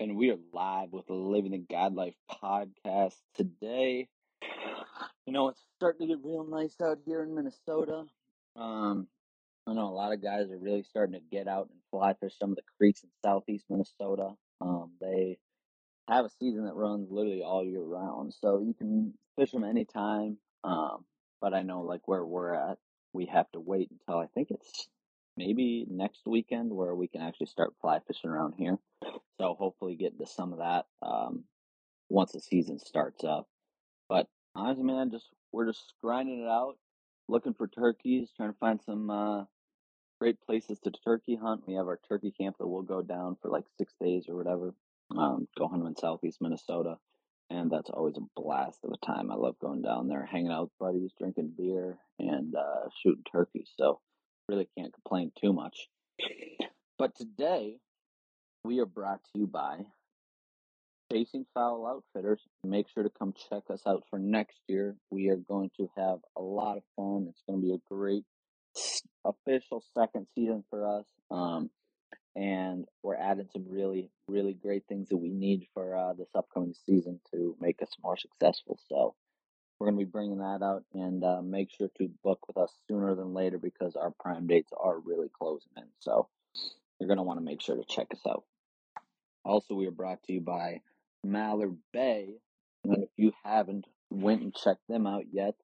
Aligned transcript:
and 0.00 0.16
we 0.16 0.30
are 0.30 0.38
live 0.52 0.92
with 0.92 1.06
the 1.06 1.14
Living 1.14 1.50
the 1.50 1.58
Guide 1.58 1.92
Life 1.92 2.14
podcast 2.30 3.16
today. 3.34 4.08
You 5.26 5.32
know, 5.32 5.48
it's 5.48 5.60
starting 5.76 6.06
to 6.06 6.14
get 6.14 6.24
real 6.24 6.46
nice 6.48 6.76
out 6.80 6.98
here 7.04 7.22
in 7.22 7.34
Minnesota. 7.34 8.04
Um, 8.54 9.08
I 9.66 9.74
know 9.74 9.88
a 9.88 9.90
lot 9.90 10.12
of 10.12 10.22
guys 10.22 10.50
are 10.50 10.58
really 10.58 10.84
starting 10.84 11.14
to 11.14 11.36
get 11.36 11.48
out 11.48 11.68
and 11.70 11.80
fly 11.90 12.14
fish 12.14 12.34
some 12.38 12.50
of 12.50 12.56
the 12.56 12.62
creeks 12.76 13.02
in 13.02 13.10
southeast 13.24 13.64
Minnesota. 13.68 14.34
Um, 14.60 14.92
they 15.00 15.38
have 16.08 16.24
a 16.24 16.30
season 16.30 16.64
that 16.66 16.76
runs 16.76 17.10
literally 17.10 17.42
all 17.42 17.64
year 17.64 17.82
round, 17.82 18.32
so 18.32 18.60
you 18.60 18.74
can 18.74 19.14
fish 19.36 19.50
them 19.50 19.64
anytime. 19.64 20.38
Um, 20.62 21.04
but 21.40 21.54
I 21.54 21.62
know, 21.62 21.82
like 21.82 22.06
where 22.06 22.24
we're 22.24 22.54
at, 22.54 22.78
we 23.12 23.26
have 23.26 23.50
to 23.52 23.60
wait 23.60 23.90
until 23.90 24.20
I 24.20 24.26
think 24.26 24.50
it's 24.50 24.88
maybe 25.38 25.86
next 25.88 26.22
weekend 26.26 26.70
where 26.70 26.94
we 26.94 27.06
can 27.08 27.22
actually 27.22 27.46
start 27.46 27.74
fly 27.80 28.00
fishing 28.06 28.28
around 28.28 28.54
here. 28.58 28.76
So 29.40 29.54
hopefully 29.56 29.94
get 29.94 30.12
into 30.12 30.26
some 30.26 30.52
of 30.52 30.58
that 30.58 30.86
um, 31.00 31.44
once 32.08 32.32
the 32.32 32.40
season 32.40 32.80
starts 32.80 33.22
up. 33.22 33.46
But 34.08 34.26
honestly, 34.54 34.84
man, 34.84 35.10
just 35.12 35.26
we're 35.52 35.66
just 35.66 35.94
grinding 36.02 36.42
it 36.42 36.48
out, 36.48 36.74
looking 37.28 37.54
for 37.54 37.68
turkeys, 37.68 38.30
trying 38.36 38.52
to 38.52 38.58
find 38.58 38.80
some 38.84 39.08
uh, 39.08 39.44
great 40.20 40.40
places 40.44 40.80
to 40.80 40.90
turkey 40.90 41.38
hunt. 41.40 41.62
We 41.66 41.74
have 41.74 41.86
our 41.86 42.00
turkey 42.08 42.32
camp 42.32 42.56
that 42.58 42.66
we'll 42.66 42.82
go 42.82 43.02
down 43.02 43.36
for 43.40 43.50
like 43.50 43.64
six 43.78 43.94
days 44.00 44.24
or 44.28 44.36
whatever. 44.36 44.74
Um, 45.16 45.46
go 45.56 45.68
hunt 45.68 45.86
in 45.86 45.96
southeast 45.96 46.38
Minnesota, 46.42 46.96
and 47.48 47.70
that's 47.70 47.88
always 47.90 48.16
a 48.18 48.40
blast 48.40 48.80
of 48.84 48.90
a 48.90 49.06
time. 49.06 49.30
I 49.30 49.36
love 49.36 49.54
going 49.60 49.82
down 49.82 50.08
there, 50.08 50.26
hanging 50.26 50.50
out 50.50 50.64
with 50.64 50.78
buddies, 50.78 51.12
drinking 51.18 51.52
beer, 51.56 51.96
and 52.18 52.54
uh, 52.54 52.88
shooting 53.02 53.24
turkeys. 53.30 53.70
So 53.78 54.00
really 54.48 54.68
can't 54.76 54.92
complain 54.92 55.30
too 55.40 55.52
much. 55.52 55.88
But 56.98 57.14
today 57.16 57.76
we 58.64 58.80
are 58.80 58.86
brought 58.86 59.20
to 59.32 59.38
you 59.38 59.46
by 59.46 59.78
Chasing 61.12 61.46
Fowl 61.54 61.86
Outfitters. 61.86 62.40
Make 62.64 62.86
sure 62.88 63.02
to 63.02 63.10
come 63.10 63.34
check 63.50 63.62
us 63.70 63.82
out 63.86 64.04
for 64.10 64.18
next 64.18 64.58
year. 64.66 64.96
We 65.10 65.28
are 65.28 65.36
going 65.36 65.70
to 65.76 65.88
have 65.96 66.18
a 66.36 66.42
lot 66.42 66.76
of 66.76 66.82
fun. 66.96 67.26
It's 67.28 67.42
going 67.46 67.60
to 67.60 67.66
be 67.66 67.74
a 67.74 67.94
great 67.94 68.24
official 69.24 69.82
second 69.94 70.26
season 70.34 70.64
for 70.70 70.98
us. 70.98 71.06
Um, 71.30 71.70
and 72.34 72.84
we're 73.02 73.16
adding 73.16 73.48
some 73.52 73.66
really, 73.68 74.10
really 74.28 74.54
great 74.54 74.84
things 74.88 75.08
that 75.08 75.16
we 75.16 75.30
need 75.30 75.66
for 75.74 75.96
uh, 75.96 76.12
this 76.14 76.28
upcoming 76.34 76.74
season 76.86 77.20
to 77.32 77.56
make 77.60 77.82
us 77.82 77.90
more 78.02 78.16
successful. 78.16 78.78
So 78.88 79.14
we're 79.78 79.86
going 79.86 79.98
to 79.98 80.04
be 80.04 80.10
bringing 80.10 80.38
that 80.38 80.62
out 80.62 80.84
and 80.92 81.22
uh, 81.24 81.40
make 81.42 81.70
sure 81.70 81.88
to 81.98 82.10
book 82.24 82.46
with 82.48 82.56
us 82.56 82.72
sooner 82.88 83.14
than 83.14 83.32
later 83.32 83.58
because 83.58 83.94
our 83.96 84.12
prime 84.18 84.46
dates 84.46 84.72
are 84.78 84.98
really 84.98 85.28
closing 85.38 85.70
in. 85.76 85.84
So 86.00 86.28
you're 86.98 87.06
going 87.06 87.18
to 87.18 87.22
want 87.22 87.38
to 87.38 87.44
make 87.44 87.62
sure 87.62 87.76
to 87.76 87.84
check 87.84 88.08
us 88.12 88.20
out. 88.28 88.44
Also, 89.44 89.74
we 89.74 89.86
are 89.86 89.92
brought 89.92 90.22
to 90.24 90.32
you 90.32 90.40
by 90.40 90.80
Mallard 91.24 91.76
Bay. 91.92 92.34
And 92.84 93.04
if 93.04 93.10
you 93.16 93.32
haven't 93.44 93.86
went 94.10 94.42
and 94.42 94.54
checked 94.54 94.86
them 94.88 95.06
out 95.06 95.24
yet 95.32 95.54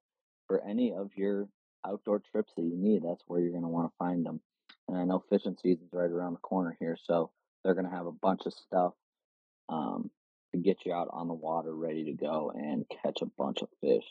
for 0.46 0.62
any 0.64 0.92
of 0.94 1.10
your 1.16 1.48
outdoor 1.86 2.20
trips 2.30 2.52
that 2.56 2.62
you 2.62 2.76
need, 2.76 3.02
that's 3.04 3.22
where 3.26 3.40
you're 3.40 3.50
going 3.50 3.62
to 3.62 3.68
want 3.68 3.90
to 3.90 3.96
find 3.98 4.24
them. 4.24 4.40
And 4.88 4.96
I 4.96 5.04
know 5.04 5.24
fishing 5.28 5.56
season's 5.60 5.92
right 5.92 6.10
around 6.10 6.34
the 6.34 6.38
corner 6.38 6.76
here, 6.78 6.96
so 7.02 7.30
they're 7.64 7.74
going 7.74 7.88
to 7.88 7.96
have 7.96 8.06
a 8.06 8.12
bunch 8.12 8.42
of 8.46 8.52
stuff 8.52 8.92
um, 9.68 10.10
to 10.54 10.62
get 10.62 10.86
you 10.86 10.92
out 10.92 11.08
on 11.10 11.28
the 11.28 11.34
water 11.34 11.74
ready 11.74 12.04
to 12.04 12.12
go 12.12 12.52
and 12.54 12.84
catch 13.02 13.22
a 13.22 13.26
bunch 13.26 13.62
of 13.62 13.68
fish. 13.80 14.04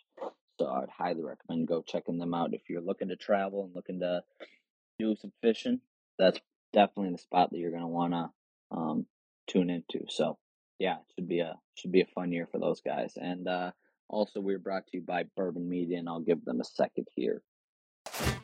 So 0.59 0.67
I'd 0.67 0.89
highly 0.89 1.23
recommend 1.23 1.67
go 1.67 1.81
checking 1.81 2.19
them 2.19 2.33
out 2.33 2.53
if 2.53 2.61
you're 2.69 2.81
looking 2.81 3.09
to 3.09 3.15
travel 3.15 3.65
and 3.65 3.75
looking 3.75 4.01
to 4.01 4.23
do 4.99 5.15
some 5.19 5.31
fishing. 5.41 5.81
That's 6.19 6.39
definitely 6.73 7.13
the 7.13 7.17
spot 7.17 7.51
that 7.51 7.57
you're 7.57 7.71
going 7.71 7.81
to 7.81 7.87
want 7.87 8.13
to 8.13 8.29
um, 8.71 9.05
tune 9.47 9.69
into. 9.69 10.05
So 10.09 10.37
yeah, 10.79 10.95
it 10.95 11.13
should 11.15 11.27
be 11.27 11.39
a 11.39 11.55
should 11.75 11.91
be 11.91 12.01
a 12.01 12.07
fun 12.13 12.31
year 12.31 12.47
for 12.51 12.59
those 12.59 12.81
guys. 12.81 13.13
And 13.15 13.47
uh, 13.47 13.71
also, 14.09 14.39
we're 14.39 14.59
brought 14.59 14.85
to 14.87 14.97
you 14.97 15.01
by 15.01 15.23
Bourbon 15.35 15.67
Media, 15.67 15.97
and 15.97 16.07
I'll 16.07 16.19
give 16.19 16.45
them 16.45 16.61
a 16.61 16.65
second 16.65 17.07
here. 17.15 17.41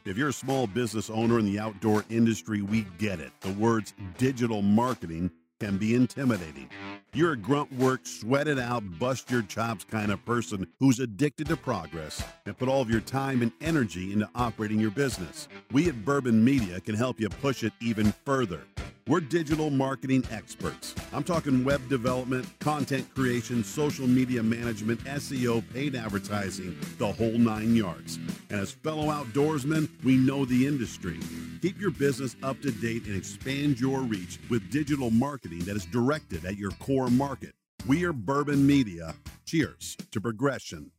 If 0.06 0.18
you're 0.18 0.30
a 0.30 0.34
small 0.34 0.66
business 0.66 1.10
owner 1.10 1.38
in 1.38 1.46
the 1.46 1.60
outdoor 1.60 2.06
industry, 2.10 2.62
we 2.62 2.88
get 2.98 3.20
it. 3.20 3.32
The 3.42 3.52
words 3.54 3.94
digital 4.18 4.62
marketing 4.62 5.32
can 5.60 5.78
be 5.78 5.94
intimidating. 5.94 6.70
You're 7.12 7.32
a 7.32 7.38
grunt 7.38 7.74
work, 7.74 8.02
sweat 8.06 8.48
it 8.48 8.60
out, 8.60 8.84
bust 9.00 9.32
your 9.32 9.42
chops 9.42 9.84
kind 9.84 10.12
of 10.12 10.24
person 10.26 10.68
who's 10.80 11.00
addicted 11.00 11.48
to 11.48 11.58
progress 11.58 12.24
and 12.46 12.56
put 12.56 12.70
all 12.70 12.82
of 12.82 12.90
your 12.92 13.02
time 13.02 13.42
and 13.42 13.52
energy 13.62 14.14
into 14.14 14.30
operating 14.36 14.80
your 14.80 14.92
business. 14.92 15.48
We 15.72 15.90
at 15.90 16.06
Bourbon 16.06 16.44
Media 16.44 16.80
can 16.80 16.94
help 16.94 17.20
you 17.20 17.28
push 17.28 17.64
it 17.64 17.74
even 17.82 18.12
further. 18.26 18.62
We're 19.08 19.22
digital 19.22 19.72
marketing 19.72 20.24
experts. 20.30 20.94
I'm 21.12 21.24
talking 21.24 21.64
web 21.64 21.90
development, 21.90 22.48
content 22.60 23.12
creation, 23.16 23.64
social 23.64 24.06
media 24.06 24.44
management, 24.44 25.04
SEO, 25.06 25.64
paid 25.74 25.96
advertising, 25.96 26.78
the 27.00 27.12
whole 27.12 27.40
nine 27.40 27.76
yards. 27.76 28.20
And 28.52 28.62
as 28.62 28.72
fellow 28.72 29.06
outdoorsmen, 29.06 29.90
we 30.04 30.16
know 30.16 30.46
the 30.46 30.68
industry. 30.68 31.18
Keep 31.64 31.82
your 31.82 31.90
business 31.90 32.36
up 32.44 32.62
to 32.62 32.72
date 32.72 33.06
and 33.06 33.16
expand 33.18 33.80
your 33.80 34.02
reach 34.02 34.38
with 34.48 34.70
digital 34.70 35.10
marketing 35.10 35.62
that 35.62 35.76
is 35.76 35.88
directed 35.88 36.46
at 36.46 36.58
your 36.58 36.72
core 36.74 36.99
market. 37.08 37.54
We 37.88 38.04
are 38.04 38.14
Bourbon 38.14 38.68
Media. 38.68 39.16
Cheers 39.46 39.96
to 40.12 40.20
progression. 40.20 40.92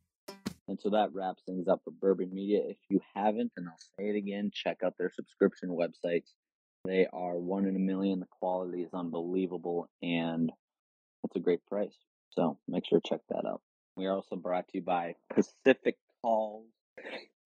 And 0.68 0.80
so 0.80 0.88
that 0.90 1.12
wraps 1.12 1.42
things 1.44 1.68
up 1.68 1.82
for 1.84 1.90
Bourbon 1.90 2.32
Media. 2.32 2.62
If 2.64 2.78
you 2.88 3.00
haven't, 3.14 3.52
and 3.56 3.68
I'll 3.68 3.76
say 3.98 4.08
it 4.08 4.16
again, 4.16 4.50
check 4.54 4.78
out 4.84 4.94
their 4.96 5.10
subscription 5.10 5.70
websites 5.70 6.30
they 6.84 7.06
are 7.12 7.36
one 7.36 7.66
in 7.66 7.76
a 7.76 7.80
million. 7.80 8.20
The 8.20 8.26
quality 8.26 8.82
is 8.82 8.94
unbelievable, 8.94 9.88
and 10.02 10.50
it's 11.24 11.36
a 11.36 11.40
great 11.40 11.64
price. 11.66 11.96
So 12.30 12.58
make 12.68 12.86
sure 12.86 13.00
to 13.00 13.08
check 13.08 13.20
that 13.28 13.46
out. 13.46 13.60
We 13.96 14.06
are 14.06 14.14
also 14.14 14.36
brought 14.36 14.68
to 14.68 14.78
you 14.78 14.82
by 14.82 15.16
Pacific 15.34 15.98
Calls. 16.22 16.66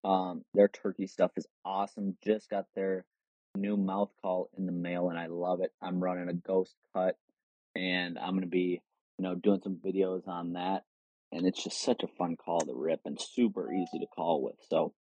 Um, 0.04 0.44
their 0.54 0.68
turkey 0.68 1.08
stuff 1.08 1.32
is 1.38 1.48
awesome. 1.64 2.18
Just 2.24 2.50
got 2.50 2.66
their 2.76 3.06
new 3.56 3.78
mouth 3.78 4.12
call 4.22 4.50
in 4.58 4.66
the 4.66 4.72
mail, 4.72 5.10
and 5.10 5.18
I 5.18 5.28
love 5.28 5.62
it. 5.62 5.72
I'm 5.82 6.04
running 6.04 6.28
a 6.28 6.34
ghost 6.34 6.76
cut, 6.94 7.18
and 7.76 8.18
I'm 8.18 8.34
gonna 8.34 8.48
be, 8.48 8.82
you 9.18 9.24
know, 9.24 9.36
doing 9.36 9.62
some 9.64 9.76
videos 9.76 10.28
on 10.28 10.54
that. 10.54 10.84
And 11.32 11.46
it's 11.48 11.64
just 11.64 11.82
such 11.82 12.04
a 12.04 12.08
fun 12.08 12.36
call 12.36 12.60
to 12.62 12.74
rip 12.74 13.02
and 13.06 13.20
super 13.20 13.72
easy 13.72 14.00
to 14.00 14.08
call 14.08 14.42
with. 14.44 14.58
So 14.70 14.94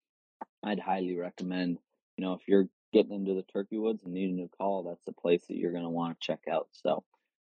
I'd 0.63 0.79
highly 0.79 1.17
recommend, 1.17 1.79
you 2.17 2.25
know, 2.25 2.35
if 2.35 2.47
you're 2.47 2.69
getting 2.93 3.13
into 3.13 3.35
the 3.35 3.43
turkey 3.43 3.79
woods 3.79 4.05
and 4.05 4.15
need 4.15 4.31
a 4.31 4.33
new 4.33 4.49
call, 4.57 4.85
that's 4.85 5.05
the 5.05 5.13
place 5.13 5.43
that 5.49 5.57
you're 5.57 5.73
to 5.73 5.89
want 5.89 6.21
to 6.21 6.27
check 6.27 6.41
out. 6.51 6.69
So 6.73 7.03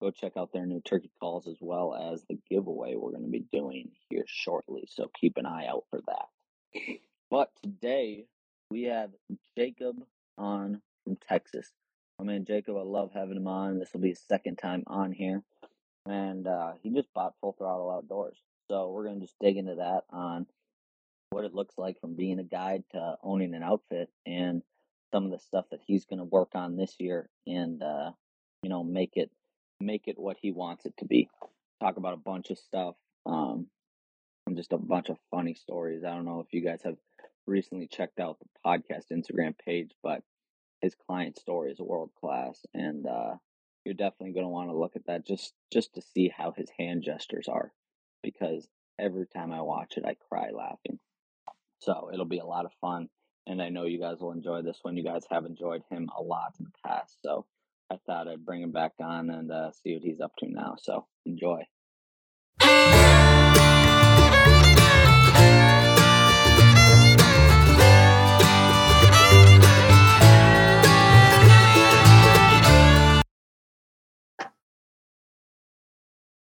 go 0.02 0.12
check 0.12 0.34
out 0.38 0.52
their 0.52 0.66
new 0.66 0.82
turkey 0.82 1.12
calls 1.20 1.48
as 1.48 1.58
well 1.62 1.96
as 1.96 2.24
the 2.28 2.38
giveaway 2.50 2.96
we're 2.96 3.12
going 3.12 3.24
to 3.24 3.30
be 3.30 3.46
doing 3.52 3.92
here 4.10 4.26
shortly. 4.28 4.88
So 4.90 5.10
keep 5.20 5.38
an 5.38 5.46
eye 5.46 5.68
out 5.68 5.86
for 5.90 6.02
that. 6.08 6.98
But 7.32 7.50
today 7.64 8.26
we 8.70 8.84
have 8.84 9.12
Jacob 9.58 9.96
on 10.38 10.82
from 11.04 11.18
Texas. 11.28 11.72
I 12.20 12.24
mean, 12.24 12.46
Jacob, 12.46 12.78
I 12.78 12.82
love 12.84 13.12
having 13.14 13.38
him 13.38 13.48
on. 13.48 13.80
This 13.80 13.90
will 13.94 14.02
be 14.02 14.10
his 14.10 14.22
second 14.28 14.58
time 14.58 14.84
on 14.88 15.12
here. 15.12 15.44
And 16.06 16.48
uh, 16.48 16.74
he 16.82 16.92
just 16.92 17.14
bought 17.14 17.34
Full 17.42 17.56
Throttle 17.58 17.92
Outdoors. 17.92 18.38
So 18.70 18.90
we're 18.90 19.06
going 19.06 19.20
to 19.20 19.26
just 19.26 19.38
dig 19.42 19.58
into 19.58 19.76
that 19.76 20.02
on 20.12 20.46
what 21.32 21.46
it 21.46 21.54
looks 21.54 21.76
like 21.78 22.00
from 22.00 22.16
being 22.16 22.40
a 22.40 22.44
guide 22.44 22.84
to 22.92 23.16
owning 23.22 23.54
an 23.54 23.64
outfit 23.64 24.10
and 24.26 24.62
some 25.12 25.26
of 25.26 25.32
the 25.32 25.40
stuff 25.40 25.66
that 25.72 25.82
he's 25.86 26.06
going 26.06 26.20
to 26.20 26.26
work 26.26 26.50
on 26.56 26.76
this 26.76 26.96
year 27.00 27.30
and 27.46 27.82
uh, 27.84 28.12
you 28.64 28.70
know 28.70 28.84
make 28.84 29.12
it 29.16 29.30
make 29.80 30.08
it 30.08 30.18
what 30.18 30.38
he 30.42 30.52
wants 30.52 30.86
it 30.86 30.94
to 30.98 31.06
be. 31.06 31.30
Talk 31.82 31.98
about 31.98 32.14
a 32.14 32.18
bunch 32.18 32.50
of 32.50 32.58
stuff 32.58 32.96
um, 33.26 33.68
and 34.48 34.56
just 34.56 34.74
a 34.74 34.78
bunch 34.78 35.10
of 35.10 35.18
funny 35.32 35.54
stories. 35.54 36.04
I 36.04 36.14
don't 36.14 36.26
know 36.26 36.40
if 36.40 36.54
you 36.54 36.62
guys 36.62 36.82
have 36.84 36.96
recently 37.46 37.88
checked 37.88 38.20
out 38.20 38.38
the 38.40 38.48
podcast 38.66 39.12
Instagram 39.12 39.56
page, 39.58 39.92
but 40.02 40.22
his 40.86 40.96
client 41.08 41.38
story 41.38 41.72
is 41.72 41.80
world 41.80 42.12
class, 42.20 42.66
and 42.74 43.06
uh, 43.06 43.36
you're 43.84 43.96
definitely 43.96 44.34
going 44.34 44.46
to 44.46 44.50
want 44.50 44.70
to 44.70 44.78
look 44.78 44.96
at 44.96 45.08
that 45.08 45.26
just 45.26 45.54
just 45.74 45.94
to 45.96 46.02
see 46.02 46.30
how 46.36 46.52
his 46.52 46.70
hand 46.78 47.04
gestures 47.04 47.48
are, 47.48 47.74
because 48.24 48.68
every 49.00 49.28
time 49.28 49.52
I 49.52 49.62
watch 49.62 49.98
it, 49.98 50.06
I 50.06 50.16
cry 50.30 50.50
laughing. 50.52 51.00
So 51.80 52.10
it'll 52.14 52.26
be 52.26 52.40
a 52.40 52.46
lot 52.46 52.66
of 52.66 52.72
fun 52.82 53.10
and 53.48 53.62
I 53.62 53.70
know 53.70 53.86
you 53.86 54.00
guys 54.00 54.18
will 54.20 54.32
enjoy 54.32 54.62
this 54.62 54.80
one. 54.82 54.98
You 54.98 55.04
guys 55.04 55.24
have 55.30 55.46
enjoyed 55.46 55.84
him 55.90 56.10
a 56.18 56.22
lot 56.22 56.56
in 56.60 56.66
the 56.66 56.90
past, 56.90 57.18
so 57.24 57.46
I 57.92 57.98
thought 58.06 58.28
I'd 58.28 58.46
bring 58.46 58.62
him 58.62 58.72
back 58.72 58.94
on 59.00 59.30
and 59.30 59.52
uh, 59.52 59.72
see 59.72 59.94
what 59.94 60.04
he's 60.04 60.22
up 60.22 60.36
to 60.40 60.48
now. 60.50 60.76
So 60.82 61.06
enjoy. 61.26 61.64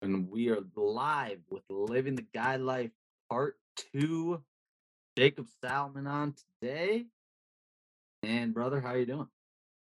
And 0.02 0.30
we 0.30 0.48
are 0.48 0.60
live 0.76 1.40
with 1.50 1.62
Living 1.68 2.14
the 2.16 2.24
Guide 2.34 2.60
Life 2.60 2.90
Part 3.28 3.56
2 3.92 4.42
Jacob 5.16 5.46
Salmon 5.62 6.06
on 6.06 6.34
today. 6.62 7.04
And 8.22 8.54
brother, 8.54 8.80
how 8.80 8.94
you 8.94 9.04
doing? 9.06 9.28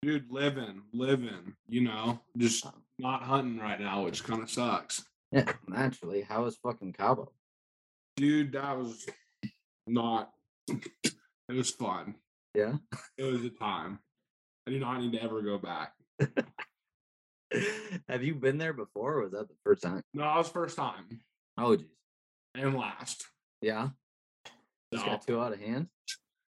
Dude, 0.02 0.32
living, 0.32 0.84
living, 0.94 1.56
you 1.68 1.82
know, 1.82 2.22
just 2.38 2.66
Oh. 2.66 2.74
not 3.00 3.24
hunting 3.24 3.58
right 3.60 3.80
now, 3.80 4.04
which 4.06 4.24
kind 4.24 4.42
of 4.42 4.50
sucks. 4.50 5.06
Yeah, 5.32 5.52
naturally. 5.68 6.22
How 6.22 6.46
is 6.46 6.56
fucking 6.58 6.94
Cabo? 6.94 7.34
Dude, 8.16 8.54
that 8.54 8.78
was 8.78 9.06
not, 9.88 10.32
it 10.70 11.14
was 11.50 11.72
fun. 11.72 12.16
Yeah. 12.56 12.78
It 13.18 13.24
was 13.24 13.44
a 13.44 13.50
time. 13.50 14.00
I 14.68 14.72
do 14.72 14.80
not 14.80 15.02
need 15.02 15.12
to 15.14 15.22
ever 15.24 15.42
go 15.42 15.58
back. 15.58 15.94
Have 18.10 18.24
you 18.24 18.36
been 18.36 18.58
there 18.58 18.74
before 18.74 19.16
or 19.20 19.24
was 19.24 19.32
that 19.32 19.48
the 19.48 19.56
first 19.64 19.82
time? 19.84 20.02
No, 20.14 20.24
it 20.34 20.38
was 20.38 20.50
first 20.50 20.76
time 20.76 21.22
Oh 21.58 21.76
geez. 21.76 21.86
and 22.56 22.76
last. 22.76 23.26
Yeah. 23.62 23.90
Just 24.94 25.06
No. 25.06 25.12
got 25.14 25.26
too 25.28 25.40
out 25.42 25.54
of 25.54 25.60
hand. 25.60 25.88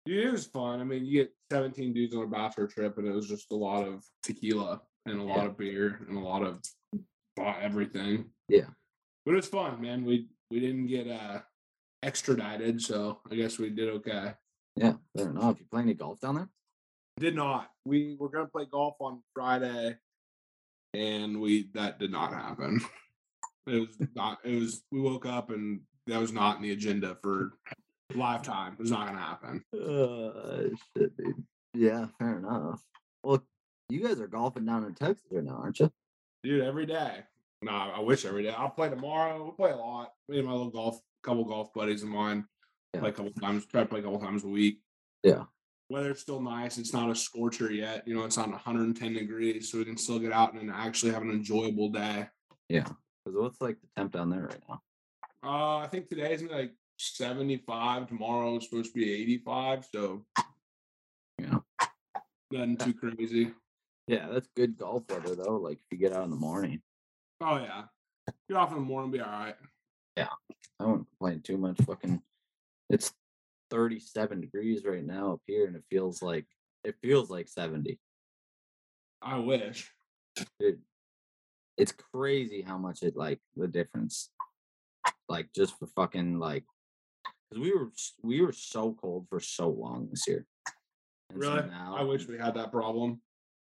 It 0.06 0.32
was 0.32 0.46
fun. 0.46 0.80
I 0.80 0.84
mean, 0.86 1.06
you 1.06 1.24
get 1.24 1.34
17 1.52 1.94
dudes 1.94 2.16
on 2.16 2.24
a 2.24 2.28
bachelor 2.28 2.68
trip, 2.68 2.98
and 2.98 3.06
it 3.08 3.14
was 3.14 3.28
just 3.28 3.52
a 3.52 3.56
lot 3.56 3.86
of 3.86 4.06
tequila 4.24 4.82
and 5.06 5.20
a 5.20 5.24
lot 5.24 5.46
of 5.46 5.58
beer 5.58 6.00
and 6.08 6.18
a 6.18 6.22
lot 6.22 6.44
of 6.44 6.62
bought 7.36 7.62
everything. 7.62 8.26
Yeah. 8.48 8.68
But 9.26 9.34
it 9.34 9.36
was 9.38 9.48
fun, 9.48 9.82
man. 9.82 10.06
We 10.06 10.30
we 10.50 10.62
didn't 10.62 10.88
get 10.88 11.08
uh 11.10 11.42
extradited, 12.04 12.82
so 12.82 13.20
I 13.30 13.36
guess 13.36 13.60
we 13.60 13.70
did 13.70 13.90
okay. 13.90 14.34
Yeah. 14.78 14.94
I 15.18 15.20
don't 15.20 15.36
know. 15.36 15.50
If 15.50 15.60
you 15.60 15.66
play 15.70 15.82
any 15.82 15.94
golf 15.94 16.22
down 16.22 16.36
there? 16.36 16.50
Did 17.20 17.36
not. 17.36 17.70
We 17.86 18.16
were 18.20 18.30
gonna 18.30 18.48
play 18.48 18.66
golf 18.72 18.96
on 19.02 19.22
Friday, 19.34 19.98
and 20.94 21.40
we 21.40 21.70
that 21.74 22.00
did 22.00 22.12
not 22.12 22.34
happen. 22.34 22.82
It 23.68 23.80
was 23.80 24.08
not. 24.16 24.40
It 24.46 24.60
was. 24.60 24.82
We 24.92 25.02
woke 25.02 25.26
up 25.26 25.50
and 25.50 25.82
that 26.08 26.20
was 26.20 26.32
not 26.32 26.56
in 26.56 26.64
the 26.64 26.72
agenda 26.72 27.18
for 27.22 27.52
lifetime. 28.16 28.74
It 28.74 28.80
was 28.80 28.92
not 28.92 29.08
gonna 29.08 29.20
happen. 29.20 29.64
Uh, 29.74 30.70
shit, 30.96 31.18
dude. 31.18 31.44
Yeah, 31.74 32.06
fair 32.18 32.38
enough. 32.38 32.82
Well, 33.24 33.44
you 33.90 34.06
guys 34.06 34.20
are 34.20 34.28
golfing 34.28 34.66
down 34.66 34.86
in 34.86 34.94
Texas 34.96 35.26
right 35.32 35.44
now, 35.44 35.60
aren't 35.62 35.80
you? 35.80 35.92
Dude, 36.44 36.64
every 36.64 36.86
day. 36.86 37.24
No, 37.62 37.72
I 37.72 38.00
wish 38.00 38.26
every 38.26 38.44
day. 38.44 38.52
I'll 38.52 38.70
play 38.70 38.90
tomorrow. 38.90 39.44
We'll 39.44 39.52
play 39.52 39.72
a 39.72 39.76
lot. 39.76 40.14
Me 40.30 40.38
and 40.38 40.48
my 40.48 40.54
little 40.54 40.70
golf, 40.70 41.02
couple 41.24 41.44
golf 41.44 41.74
buddies 41.74 42.04
of 42.04 42.10
mine. 42.10 42.46
Yeah. 42.94 43.02
Play 43.02 43.10
a 43.10 43.14
couple 43.14 43.32
times. 43.34 43.66
Try 43.66 43.82
to 43.82 43.88
play 43.88 44.00
a 44.00 44.04
couple 44.04 44.20
times 44.20 44.44
a 44.44 44.48
week. 44.48 44.80
Yeah. 45.24 45.44
Weather's 45.90 46.20
still 46.20 46.42
nice. 46.42 46.78
It's 46.78 46.94
not 46.94 47.10
a 47.10 47.16
scorcher 47.16 47.72
yet. 47.72 48.06
You 48.08 48.16
know, 48.16 48.26
it's 48.26 48.38
not 48.38 48.50
110 48.50 49.14
degrees, 49.14 49.72
so 49.72 49.78
we 49.78 49.86
can 49.86 49.98
still 49.98 50.20
get 50.20 50.34
out 50.34 50.54
and 50.54 50.70
actually 50.70 51.14
have 51.14 51.22
an 51.22 51.32
enjoyable 51.32 51.90
day. 51.90 52.28
Yeah. 52.68 52.88
Because 53.24 53.40
what's 53.42 53.62
like 53.62 53.80
the 53.80 53.88
temp 53.96 54.12
down 54.12 54.30
there 54.30 54.48
right 54.48 54.62
now? 54.68 54.82
Uh, 55.44 55.78
I 55.78 55.88
think 55.88 56.10
today's 56.10 56.42
gonna 56.42 56.54
be 56.54 56.60
like 56.62 56.74
75. 56.98 58.08
Tomorrow 58.08 58.58
is 58.58 58.66
supposed 58.66 58.94
to 58.94 59.00
be 59.00 59.14
85. 59.14 59.88
So 59.94 60.26
Yeah. 61.40 61.60
nothing 62.52 62.78
too 62.78 62.94
crazy. 62.94 63.54
Yeah, 64.08 64.28
that's 64.30 64.48
good 64.56 64.78
golf 64.78 65.04
weather 65.10 65.36
though. 65.36 65.58
Like 65.58 65.78
if 65.78 65.86
you 65.92 65.98
get 65.98 66.14
out 66.14 66.24
in 66.26 66.32
the 66.32 66.36
morning, 66.36 66.82
Oh 67.40 67.58
yeah. 67.58 67.84
Get 68.50 68.58
off 68.58 68.72
in 68.72 68.76
the 68.76 68.82
morning, 68.82 69.12
be 69.12 69.22
all 69.22 69.30
right. 69.30 69.56
Yeah, 70.18 70.28
I 70.80 70.86
won't 70.86 71.08
complain 71.10 71.42
too 71.42 71.58
much. 71.58 71.78
Fucking, 71.86 72.22
it's 72.90 73.14
37 73.70 74.42
degrees 74.42 74.84
right 74.86 75.06
now 75.06 75.34
up 75.34 75.42
here, 75.46 75.68
and 75.68 75.76
it 75.76 75.84
feels 75.90 76.22
like 76.22 76.46
it 76.84 76.96
feels 77.02 77.30
like 77.30 77.48
70. 77.48 78.00
I 79.22 79.40
wish. 79.40 79.92
Dude, 80.60 80.82
it's 81.78 81.94
crazy 82.14 82.62
how 82.62 82.78
much 82.78 83.02
it 83.04 83.16
like 83.16 83.40
the 83.56 83.68
difference. 83.68 84.30
Like 85.30 85.50
just 85.56 85.78
for 85.78 85.88
fucking 85.88 86.40
like, 86.40 86.64
because 87.50 87.62
we 87.62 87.74
were 87.74 87.90
we 88.24 88.42
were 88.42 88.54
so 88.54 88.96
cold 89.02 89.28
for 89.30 89.40
so 89.40 89.70
long 89.70 90.08
this 90.10 90.28
year. 90.28 90.46
And 91.30 91.44
so 91.44 91.56
Really? 91.56 91.70
now, 91.70 91.96
I 91.98 92.04
wish 92.04 92.28
we 92.28 92.38
had 92.38 92.54
that 92.56 92.72
problem. 92.72 93.22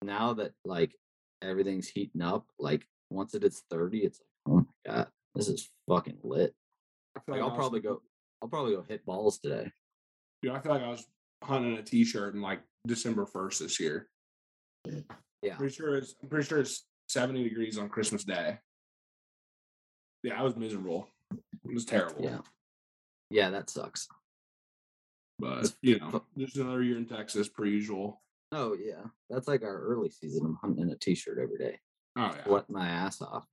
now 0.02 0.34
that 0.34 0.52
like 0.64 0.94
everything's 1.42 1.88
heating 1.88 2.22
up, 2.22 2.46
like 2.58 2.86
once 3.10 3.34
it 3.34 3.42
hits 3.42 3.62
30, 3.70 3.98
it's 4.04 4.20
like, 4.20 4.54
oh 4.54 4.66
my 4.86 4.92
god, 4.92 5.08
this 5.34 5.48
is 5.48 5.68
fucking 5.88 6.18
lit. 6.22 6.54
Like 7.26 7.40
I'll 7.40 7.50
probably 7.56 7.80
go 7.80 8.02
I'll 8.40 8.48
probably 8.48 8.74
go 8.76 8.82
hit 8.88 9.04
balls 9.04 9.38
today. 9.40 9.72
Dude, 10.42 10.52
I 10.52 10.60
feel 10.60 10.72
like 10.72 10.82
I 10.82 10.88
was 10.88 11.06
hunting 11.42 11.76
a 11.76 11.82
t-shirt 11.82 12.34
in 12.34 12.42
like 12.42 12.60
December 12.86 13.26
1st 13.26 13.58
this 13.58 13.80
year. 13.80 14.08
Yeah. 15.42 15.56
Pretty 15.56 15.74
sure 15.74 15.96
it's 15.96 16.14
I'm 16.22 16.28
pretty 16.28 16.46
sure 16.46 16.58
it's 16.58 16.86
70 17.08 17.44
degrees 17.44 17.78
on 17.78 17.88
Christmas 17.88 18.24
Day. 18.24 18.58
Yeah, 20.22 20.40
I 20.40 20.42
was 20.42 20.56
miserable. 20.56 21.08
It 21.32 21.74
was 21.74 21.84
terrible. 21.84 22.22
Yeah. 22.22 22.38
Yeah, 23.30 23.50
that 23.50 23.70
sucks. 23.70 24.08
But 25.38 25.72
you 25.82 25.98
know, 25.98 26.10
fu- 26.10 26.24
just 26.36 26.56
another 26.56 26.82
year 26.82 26.96
in 26.96 27.06
Texas 27.06 27.48
per 27.48 27.64
usual. 27.64 28.22
Oh 28.52 28.74
yeah. 28.74 29.02
That's 29.30 29.46
like 29.46 29.62
our 29.62 29.80
early 29.80 30.10
season. 30.10 30.44
I'm 30.44 30.58
hunting 30.60 30.82
in 30.82 30.90
a 30.90 30.96
t 30.96 31.14
shirt 31.14 31.38
every 31.38 31.58
day. 31.58 31.78
Oh 32.16 32.32
yeah. 32.34 32.44
Sweating 32.44 32.74
my 32.74 32.88
ass 32.88 33.22
off. 33.22 33.44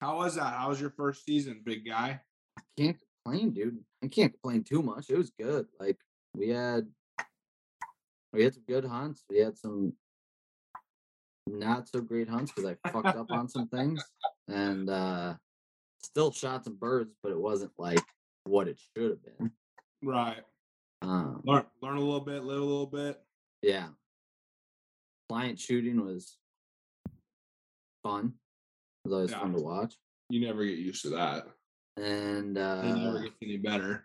How 0.00 0.18
was 0.18 0.36
that? 0.36 0.54
How 0.54 0.68
was 0.68 0.80
your 0.80 0.90
first 0.90 1.24
season, 1.24 1.62
big 1.64 1.86
guy? 1.86 2.20
I 2.58 2.62
can't 2.78 2.98
complain, 3.26 3.50
dude. 3.50 3.78
I 4.02 4.08
can't 4.08 4.32
complain 4.32 4.62
too 4.64 4.82
much. 4.82 5.10
It 5.10 5.18
was 5.18 5.30
good. 5.38 5.66
Like 5.80 5.98
we 6.34 6.48
had 6.50 6.86
we 8.32 8.44
had 8.44 8.54
some 8.54 8.64
good 8.68 8.84
hunts. 8.84 9.24
We 9.28 9.38
had 9.38 9.56
some 9.56 9.92
not 11.48 11.88
so 11.88 12.00
great 12.00 12.28
hunts 12.28 12.52
because 12.52 12.70
I 12.84 12.90
fucked 12.90 13.16
up 13.16 13.30
on 13.30 13.48
some 13.48 13.68
things. 13.68 14.02
And 14.48 14.88
uh 14.90 15.34
still 16.02 16.32
shot 16.32 16.64
some 16.64 16.76
birds, 16.76 17.14
but 17.22 17.32
it 17.32 17.40
wasn't 17.40 17.72
like 17.78 18.02
what 18.44 18.68
it 18.68 18.78
should 18.96 19.10
have 19.10 19.38
been. 19.38 19.50
Right. 20.02 20.42
Um 21.02 21.42
Learn 21.44 21.64
learn 21.82 21.96
a 21.96 22.00
little 22.00 22.20
bit, 22.20 22.44
live 22.44 22.60
a 22.60 22.64
little 22.64 22.86
bit. 22.86 23.20
yeah. 23.62 23.88
Client 25.28 25.58
shooting 25.58 26.04
was 26.04 26.36
fun. 28.04 28.34
It 29.04 29.08
was 29.08 29.12
always 29.14 29.30
Yeah. 29.32 29.40
fun 29.40 29.54
to 29.54 29.62
watch. 29.62 29.94
You 30.28 30.40
never 30.46 30.64
get 30.64 30.78
used 30.78 31.02
to 31.02 31.10
that. 31.10 31.46
And 31.96 32.56
It 32.56 32.96
never 32.96 33.18
uh 33.18 33.22
gets 33.22 33.36
any 33.42 33.56
better. 33.56 34.04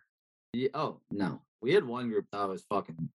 Yeah, 0.54 0.70
oh 0.74 1.00
no, 1.12 1.42
we 1.62 1.74
had 1.74 1.86
one 1.86 2.10
group 2.10 2.26
that 2.32 2.48
was 2.48 2.64
fucking. 2.70 3.10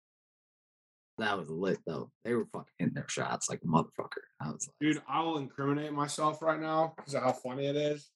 That 1.17 1.37
was 1.37 1.49
lit 1.49 1.79
though. 1.85 2.11
They 2.25 2.33
were 2.33 2.45
fucking 2.45 2.73
hitting 2.77 2.93
their 2.93 3.07
shots 3.07 3.49
like 3.49 3.61
a 3.63 3.67
motherfucker. 3.67 4.23
I 4.41 4.51
was 4.51 4.67
like, 4.67 4.75
Dude, 4.81 5.01
I 5.07 5.21
will 5.21 5.37
incriminate 5.37 5.93
myself 5.93 6.41
right 6.41 6.59
now 6.59 6.93
because 6.97 7.13
of 7.13 7.23
how 7.23 7.31
funny 7.31 7.67
it 7.67 7.77
is. 7.77 8.09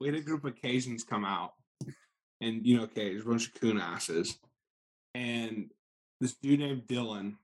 we 0.00 0.06
had 0.06 0.16
a 0.16 0.20
group 0.20 0.44
of 0.44 0.54
Cajuns 0.54 1.06
come 1.06 1.24
out, 1.24 1.54
and 2.40 2.64
you 2.64 2.76
know, 2.76 2.88
a 2.96 3.18
bunch 3.20 3.48
of 3.48 3.60
coon 3.60 3.80
asses, 3.80 4.38
and 5.14 5.72
this 6.20 6.36
dude 6.40 6.60
named 6.60 6.86
Dylan 6.86 7.34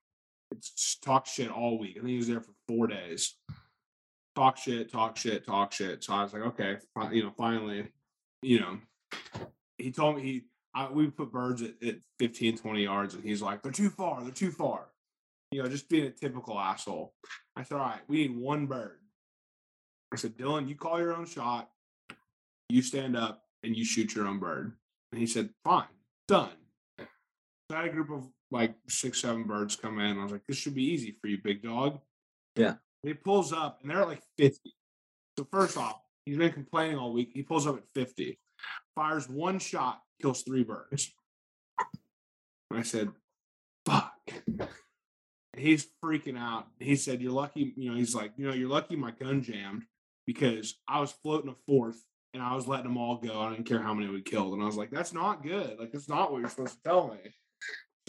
it's 0.53 0.97
talk 0.97 1.27
shit 1.27 1.51
all 1.51 1.79
week. 1.79 1.97
I 1.97 2.01
think 2.01 2.09
he 2.09 2.17
was 2.17 2.29
there 2.29 2.41
for 2.41 2.53
four 2.69 2.87
days. 2.87 3.35
Talk 4.35 4.57
shit, 4.57 4.91
talk 4.91 5.17
shit, 5.17 5.47
talk 5.47 5.73
shit. 5.73 6.05
So 6.05 6.15
I 6.15 6.23
was 6.23 6.33
like, 6.33 6.43
okay, 6.43 6.77
you 7.11 7.23
know, 7.23 7.33
finally, 7.37 7.89
you 8.43 8.61
know, 8.61 8.79
he 9.79 9.91
told 9.91 10.17
me 10.17 10.23
he, 10.23 10.43
I, 10.75 10.91
we 10.91 11.09
put 11.09 11.33
birds 11.33 11.63
at, 11.63 11.75
at 11.87 11.97
15, 12.19 12.59
20 12.59 12.83
yards, 12.83 13.15
and 13.15 13.25
he's 13.25 13.43
like, 13.43 13.63
they're 13.63 13.73
too 13.73 13.91
far, 13.91 14.23
they're 14.23 14.31
too 14.31 14.51
far. 14.51 14.89
You 15.51 15.63
know, 15.63 15.69
just 15.69 15.89
being 15.89 16.07
a 16.07 16.11
typical 16.11 16.59
asshole. 16.59 17.15
I 17.57 17.63
said, 17.63 17.75
all 17.75 17.81
right, 17.81 18.01
we 18.09 18.27
need 18.27 18.37
one 18.37 18.67
bird. 18.67 18.99
I 20.13 20.17
said, 20.17 20.37
Dylan, 20.37 20.69
you 20.69 20.75
call 20.75 20.99
your 20.99 21.15
own 21.15 21.27
shot, 21.27 21.71
you 22.69 22.83
stand 22.83 23.17
up, 23.17 23.43
and 23.63 23.77
you 23.77 23.85
shoot 23.85 24.15
your 24.15 24.27
own 24.27 24.39
bird. 24.39 24.73
And 25.13 25.21
he 25.21 25.27
said, 25.27 25.51
fine, 25.65 25.85
done. 26.27 26.51
So 26.99 27.77
I 27.77 27.83
had 27.83 27.87
a 27.87 27.93
group 27.93 28.11
of 28.11 28.29
like 28.51 28.75
six, 28.89 29.21
seven 29.21 29.45
birds 29.45 29.77
come 29.77 29.99
in. 29.99 30.19
I 30.19 30.23
was 30.23 30.33
like, 30.33 30.47
this 30.47 30.57
should 30.59 30.75
be 30.75 30.85
easy 30.85 31.17
for 31.21 31.27
you, 31.29 31.39
big 31.43 31.63
dog. 31.63 32.01
Yeah. 32.57 32.75
He 33.03 33.15
pulls 33.15 33.53
up, 33.53 33.79
and 33.83 33.91
they're 33.91 34.03
at 34.03 34.09
like 34.09 34.23
50. 34.39 34.75
So, 35.39 35.47
first 35.51 35.77
off, 35.77 36.01
he's 36.25 36.37
been 36.37 36.53
complaining 36.53 36.99
all 36.99 37.13
week. 37.13 37.31
He 37.35 37.43
pulls 37.43 37.67
up 37.67 37.77
at 37.77 37.85
50, 37.95 38.39
fires 38.95 39.29
one 39.29 39.59
shot, 39.59 40.01
kills 40.21 40.43
three 40.43 40.65
birds. 40.65 41.13
And 42.71 42.81
I 42.81 42.83
said, 42.83 43.11
fuck. 43.85 44.13
He's 45.57 45.87
freaking 46.03 46.39
out. 46.39 46.69
He 46.79 46.97
said, 46.97 47.21
You're 47.21 47.33
lucky, 47.33 47.75
you 47.77 47.91
know, 47.91 47.97
he's 47.97 48.15
like, 48.15 48.33
you 48.37 48.47
know, 48.47 48.55
you're 48.55 48.71
lucky 48.71 48.97
my 48.97 49.11
gun 49.11 49.43
jammed 49.43 49.83
because 50.27 50.77
I 50.89 51.01
was 51.01 51.13
floating 51.13 51.51
a 51.51 51.55
fourth 51.67 52.03
and 52.33 52.43
I 52.43 52.55
was 52.55 52.67
letting 52.67 52.87
them 52.87 52.97
all 52.97 53.17
go. 53.17 53.41
I 53.41 53.51
didn't 53.51 53.67
care 53.67 53.83
how 53.83 53.93
many 53.93 54.11
we 54.11 54.23
killed. 54.23 54.55
And 54.55 54.63
I 54.63 54.67
was 54.67 54.77
like, 54.77 54.91
That's 54.91 55.13
not 55.13 55.43
good. 55.43 55.79
Like, 55.79 55.93
that's 55.93 56.09
not 56.09 56.33
what 56.33 56.41
you're 56.41 56.49
supposed 56.49 56.77
to 56.77 56.83
tell 56.83 57.09
me. 57.09 57.31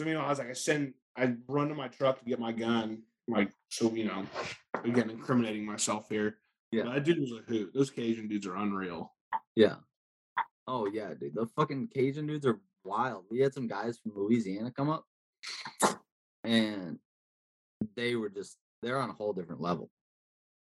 So, 0.00 0.06
you 0.06 0.14
know, 0.14 0.22
I 0.22 0.30
was 0.30 0.38
like, 0.38 0.48
I 0.48 0.54
send, 0.54 0.94
I 1.16 1.34
run 1.46 1.68
to 1.68 1.74
my 1.74 1.88
truck 1.88 2.18
to 2.18 2.24
get 2.24 2.40
my 2.40 2.52
gun. 2.52 3.02
Like, 3.28 3.50
so, 3.68 3.92
you 3.92 4.06
know, 4.06 4.26
again, 4.82 5.10
incriminating 5.10 5.64
myself 5.64 6.06
here. 6.08 6.38
Yeah. 6.74 6.84
That 6.92 7.04
dude 7.04 7.20
was 7.20 7.32
a 7.32 7.42
hoot. 7.48 7.72
Those 7.74 7.90
Cajun 7.90 8.28
dudes 8.28 8.46
are 8.46 8.56
unreal. 8.56 9.12
yeah. 9.54 9.76
Oh 10.66 10.86
yeah, 10.86 11.12
dude. 11.18 11.34
The 11.34 11.46
fucking 11.56 11.88
Cajun 11.94 12.26
dudes 12.26 12.46
are 12.46 12.58
wild. 12.84 13.24
We 13.30 13.40
had 13.40 13.52
some 13.54 13.66
guys 13.68 13.98
from 13.98 14.12
Louisiana 14.16 14.70
come 14.70 14.88
up, 14.90 15.04
and 16.42 16.98
they 17.96 18.16
were 18.16 18.28
just 18.30 18.56
they're 18.82 18.98
on 18.98 19.10
a 19.10 19.14
whole 19.14 19.32
different 19.32 19.60
level. 19.60 19.90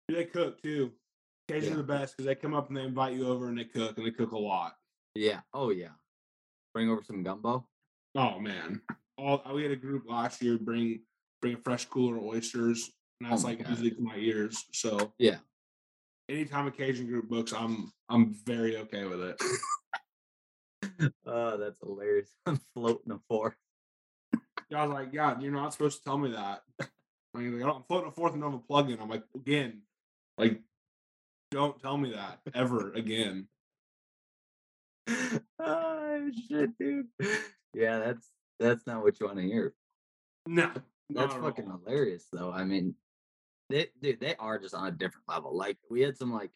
They 0.08 0.24
cook 0.24 0.62
too. 0.62 0.92
Cajun 1.48 1.68
Yeah. 1.68 1.74
are 1.74 1.76
the 1.78 1.82
best 1.82 2.16
because 2.16 2.26
they 2.26 2.34
come 2.34 2.54
up 2.54 2.68
and 2.68 2.76
they 2.76 2.82
invite 2.84 3.14
you 3.14 3.26
over 3.28 3.48
and 3.48 3.58
they 3.58 3.64
cook 3.64 3.96
and 3.98 4.06
they 4.06 4.10
cook 4.10 4.32
a 4.32 4.38
lot. 4.38 4.74
Yeah. 5.14 5.40
Oh 5.52 5.70
yeah. 5.70 5.88
Bring 6.74 6.88
over 6.90 7.02
some 7.02 7.22
gumbo. 7.22 7.66
Oh 8.14 8.38
man, 8.38 8.80
all 9.18 9.42
we 9.54 9.62
had 9.62 9.72
a 9.72 9.76
group 9.76 10.04
last 10.08 10.42
year 10.42 10.58
bring 10.58 11.00
bring 11.40 11.54
a 11.54 11.58
fresh 11.64 11.84
cooler 11.86 12.16
of 12.16 12.22
oysters, 12.24 12.90
and 13.20 13.26
oh 13.26 13.30
that's 13.30 13.44
Oh 13.44 13.48
like 13.48 13.66
music 13.66 13.96
to 13.96 14.02
my 14.02 14.16
ears. 14.16 14.64
So 14.72 15.12
Yeah. 15.18 15.36
Anytime 16.28 16.66
a 16.66 16.70
Cajun 16.70 17.06
group 17.06 17.28
books, 17.28 17.52
I'm 17.52 17.92
I'm 18.08 18.34
very 18.44 18.76
okay 18.78 19.04
with 19.04 19.22
it. 19.22 19.42
Oh, 21.26 21.56
that's 21.56 21.78
hilarious. 21.80 22.30
I'm 22.46 22.60
floating 22.74 23.12
a 23.12 23.18
four. 23.28 23.56
Yeah, 24.68 24.82
I 24.82 24.86
was 24.86 24.94
like, 24.94 25.12
yeah, 25.12 25.38
you're 25.40 25.52
not 25.52 25.72
supposed 25.72 25.98
to 25.98 26.04
tell 26.04 26.18
me 26.18 26.32
that. 26.32 26.62
Like, 27.34 27.44
he's 27.44 27.52
like, 27.52 27.64
"Oh, 27.64 27.76
I'm 27.76 27.82
floating 27.84 28.08
a 28.08 28.12
fourth 28.12 28.34
and 28.34 28.44
I'm 28.44 28.54
a 28.54 28.58
plug 28.58 28.90
in. 28.90 29.00
I'm 29.00 29.08
like, 29.08 29.24
again, 29.34 29.82
like, 30.38 30.60
don't 31.50 31.80
tell 31.80 31.96
me 31.96 32.12
that 32.12 32.40
ever 32.54 32.92
again. 32.92 33.48
oh 35.58 36.30
shit, 36.48 36.76
dude. 36.78 37.06
Yeah, 37.74 37.98
that's 37.98 38.28
that's 38.58 38.86
not 38.86 39.02
what 39.02 39.18
you 39.18 39.26
want 39.26 39.38
to 39.38 39.44
hear. 39.44 39.74
No, 40.46 40.70
That's 41.10 41.34
fucking 41.34 41.70
hilarious, 41.70 42.26
though. 42.32 42.50
I 42.50 42.64
mean, 42.64 42.94
they 43.72 43.88
dude, 44.00 44.20
they 44.20 44.34
are 44.36 44.58
just 44.58 44.74
on 44.74 44.86
a 44.86 44.90
different 44.92 45.26
level. 45.28 45.56
Like 45.56 45.78
we 45.90 46.00
had 46.02 46.16
some 46.16 46.32
like 46.32 46.50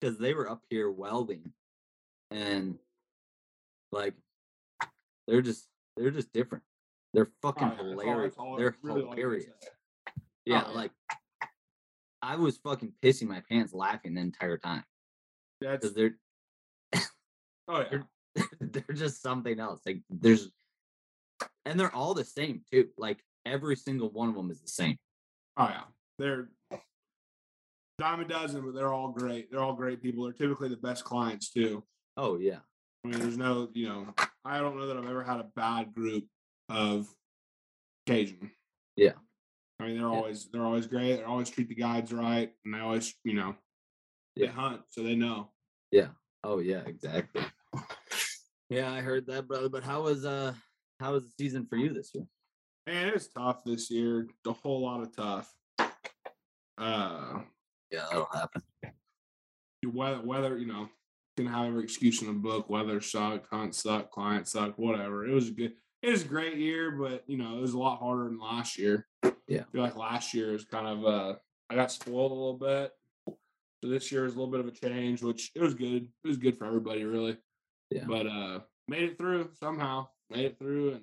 because 0.00 0.18
they 0.18 0.34
were 0.34 0.48
up 0.50 0.62
here 0.70 0.90
welding, 0.90 1.52
and 2.30 2.78
like 3.92 4.14
they're 5.26 5.42
just 5.42 5.66
they're 5.96 6.10
just 6.10 6.32
different. 6.32 6.62
They're 7.14 7.30
fucking 7.42 7.66
Oh, 7.66 7.70
yeah, 7.70 7.76
that's 7.76 7.82
all- 7.82 8.00
hilarious. 8.00 8.34
all- 8.38 8.56
They're 8.56 8.76
really 8.82 9.02
all 9.02 9.08
I 9.12 9.14
can 9.14 9.18
hilarious. 9.22 9.46
Yeah, 10.44 10.62
Oh, 10.66 10.70
yeah. 10.70 10.76
like 10.76 10.90
I 12.22 12.36
was 12.36 12.58
fucking 12.58 12.92
pissing 13.02 13.28
my 13.28 13.42
pants 13.48 13.72
laughing 13.72 14.14
the 14.14 14.20
entire 14.20 14.58
time 14.58 14.84
That's 15.60 15.80
because 15.80 15.94
they're 15.94 16.18
oh 17.68 17.80
yeah. 17.80 17.84
they're 17.90 18.08
they're 18.60 18.94
just 18.96 19.22
something 19.22 19.58
else. 19.58 19.80
Like 19.86 20.00
there's, 20.10 20.50
and 21.64 21.78
they're 21.80 21.94
all 21.94 22.14
the 22.14 22.24
same 22.24 22.62
too. 22.70 22.88
Like 22.98 23.18
every 23.46 23.74
single 23.76 24.10
one 24.10 24.28
of 24.28 24.34
them 24.34 24.50
is 24.50 24.60
the 24.60 24.68
same. 24.68 24.96
Oh 25.56 25.64
yeah, 25.68 25.84
they're 26.18 26.48
dime 27.98 28.20
a 28.20 28.24
dozen, 28.24 28.62
but 28.64 28.74
they're 28.74 28.92
all 28.92 29.08
great. 29.08 29.50
They're 29.50 29.60
all 29.60 29.74
great 29.74 30.02
people. 30.02 30.24
They're 30.24 30.32
typically 30.32 30.68
the 30.68 30.76
best 30.76 31.04
clients 31.04 31.50
too. 31.50 31.82
Oh 32.16 32.38
yeah, 32.38 32.58
I 33.04 33.08
mean, 33.08 33.18
there's 33.20 33.36
no, 33.36 33.68
you 33.74 33.88
know, 33.88 34.14
I 34.44 34.58
don't 34.58 34.76
know 34.76 34.86
that 34.86 34.96
I've 34.96 35.08
ever 35.08 35.22
had 35.24 35.40
a 35.40 35.48
bad 35.56 35.92
group 35.94 36.24
of 36.68 37.08
Cajun. 38.06 38.50
Yeah. 38.96 39.12
I 39.80 39.86
mean, 39.86 39.96
they're 39.98 40.08
Yeah. 40.08 40.14
always 40.16 40.48
they're 40.50 40.64
always 40.64 40.86
great. 40.86 41.16
They 41.16 41.22
always 41.22 41.50
treat 41.50 41.68
the 41.68 41.74
guides 41.74 42.12
right, 42.12 42.52
and 42.64 42.74
they 42.74 42.78
always, 42.80 43.14
you 43.24 43.34
know, 43.34 43.54
they 44.36 44.44
Yeah. 44.44 44.52
hunt, 44.52 44.82
so 44.90 45.02
they 45.02 45.14
know. 45.14 45.52
Yeah. 45.90 46.08
Oh 46.44 46.58
yeah, 46.60 46.82
exactly. 46.86 47.42
Yeah, 48.70 48.92
I 48.92 49.00
heard 49.00 49.26
that, 49.26 49.48
brother. 49.48 49.68
But 49.68 49.82
how 49.82 50.02
was 50.02 50.24
uh 50.24 50.54
how 51.00 51.12
was 51.12 51.24
the 51.24 51.30
season 51.38 51.66
for 51.66 51.76
you 51.76 51.92
this 51.92 52.10
year? 52.14 52.26
Man, 52.86 53.08
it 53.08 53.14
was 53.14 53.28
tough 53.28 53.62
this 53.64 53.90
year. 53.90 54.26
A 54.46 54.52
whole 54.52 54.82
lot 54.82 55.00
of 55.00 55.14
tough. 55.14 55.54
Uh, 56.76 57.40
Yeah, 57.90 58.04
that'll 58.10 58.28
happen. 58.32 58.62
the 59.82 59.88
weather, 59.88 60.20
weather, 60.22 60.58
you 60.58 60.66
know, 60.66 60.88
can 61.36 61.46
have 61.46 61.66
every 61.66 61.84
excuse 61.84 62.20
in 62.20 62.28
the 62.28 62.34
book. 62.34 62.68
Weather 62.68 63.00
sucked, 63.00 63.46
hunt 63.50 63.74
sucked, 63.74 64.10
client 64.10 64.48
sucked, 64.48 64.78
whatever. 64.78 65.26
It 65.26 65.32
was 65.32 65.48
a 65.48 65.52
good. 65.52 65.72
It 66.02 66.10
was 66.10 66.22
a 66.22 66.28
great 66.28 66.56
year, 66.56 66.92
but 66.92 67.24
you 67.26 67.38
know, 67.38 67.58
it 67.58 67.60
was 67.60 67.74
a 67.74 67.78
lot 67.78 67.98
harder 67.98 68.24
than 68.24 68.38
last 68.38 68.78
year. 68.78 69.06
Yeah. 69.48 69.62
I 69.62 69.72
feel 69.72 69.82
like 69.82 69.96
last 69.96 70.32
year 70.34 70.52
was 70.52 70.64
kind 70.64 70.86
of 70.86 71.04
uh 71.04 71.34
I 71.70 71.74
got 71.74 71.90
spoiled 71.90 72.30
a 72.30 72.34
little 72.34 72.58
bit. 72.58 72.92
So 73.82 73.90
this 73.90 74.12
year 74.12 74.24
is 74.24 74.34
a 74.34 74.38
little 74.38 74.50
bit 74.50 74.60
of 74.60 74.66
a 74.68 74.70
change, 74.70 75.22
which 75.22 75.50
it 75.54 75.60
was 75.60 75.74
good. 75.74 76.08
It 76.24 76.28
was 76.28 76.36
good 76.36 76.56
for 76.56 76.66
everybody 76.66 77.04
really. 77.04 77.36
Yeah. 77.90 78.04
But 78.06 78.26
uh 78.26 78.60
made 78.86 79.04
it 79.04 79.18
through 79.18 79.50
somehow. 79.58 80.08
Made 80.30 80.44
it 80.44 80.58
through 80.58 80.92
and 80.92 81.02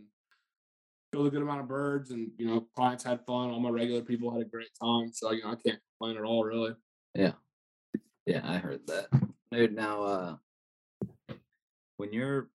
killed 1.15 1.27
a 1.27 1.31
good 1.31 1.41
amount 1.41 1.61
of 1.61 1.67
birds 1.67 2.11
and 2.11 2.29
you 2.37 2.45
know, 2.45 2.67
clients 2.75 3.03
had 3.03 3.25
fun. 3.25 3.49
All 3.49 3.59
my 3.59 3.69
regular 3.69 4.01
people 4.01 4.31
had 4.31 4.41
a 4.41 4.49
great 4.49 4.69
time. 4.81 5.11
So 5.13 5.31
you 5.31 5.43
know, 5.43 5.51
I 5.51 5.55
can't 5.55 5.79
complain 5.97 6.17
at 6.17 6.27
all 6.27 6.43
really. 6.43 6.73
Yeah, 7.13 7.33
yeah, 8.25 8.41
I 8.43 8.57
heard 8.57 8.85
that, 8.87 9.07
dude. 9.51 9.73
Now, 9.73 10.03
uh, 10.03 10.35
when 11.97 12.11
you're 12.11 12.49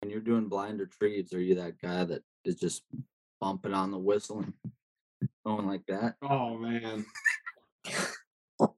when 0.00 0.10
you're 0.10 0.20
doing 0.20 0.48
blind 0.48 0.80
retrieves, 0.80 1.32
are 1.32 1.40
you 1.40 1.54
that 1.54 1.80
guy 1.80 2.04
that 2.04 2.22
is 2.44 2.56
just 2.56 2.82
bumping 3.40 3.72
on 3.72 3.90
the 3.90 3.98
whistle 3.98 4.40
and 4.40 4.52
going 5.46 5.66
like 5.66 5.86
that? 5.88 6.16
Oh 6.22 6.58
man. 6.58 7.06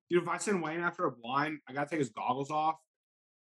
Dude, 0.09 0.23
if 0.23 0.29
I 0.29 0.39
send 0.39 0.63
Wayne 0.63 0.81
after 0.81 1.07
a 1.07 1.11
blind, 1.11 1.59
I 1.69 1.73
gotta 1.73 1.91
take 1.91 1.99
his 1.99 2.11
goggles 2.11 2.51
off. 2.51 2.77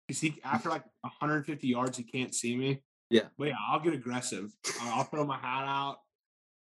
Cause 0.09 0.21
he 0.21 0.41
after 0.45 0.69
like 0.69 0.85
150 1.01 1.67
yards, 1.67 1.99
he 1.99 2.05
can't 2.05 2.35
see 2.35 2.57
me. 2.57 2.83
Yeah. 3.11 3.23
But 3.39 3.49
yeah, 3.49 3.55
I'll 3.71 3.81
get 3.81 3.95
aggressive. 3.95 4.53
I'll 4.83 5.05
throw 5.05 5.25
my 5.25 5.39
hat 5.39 5.65
out. 5.67 5.99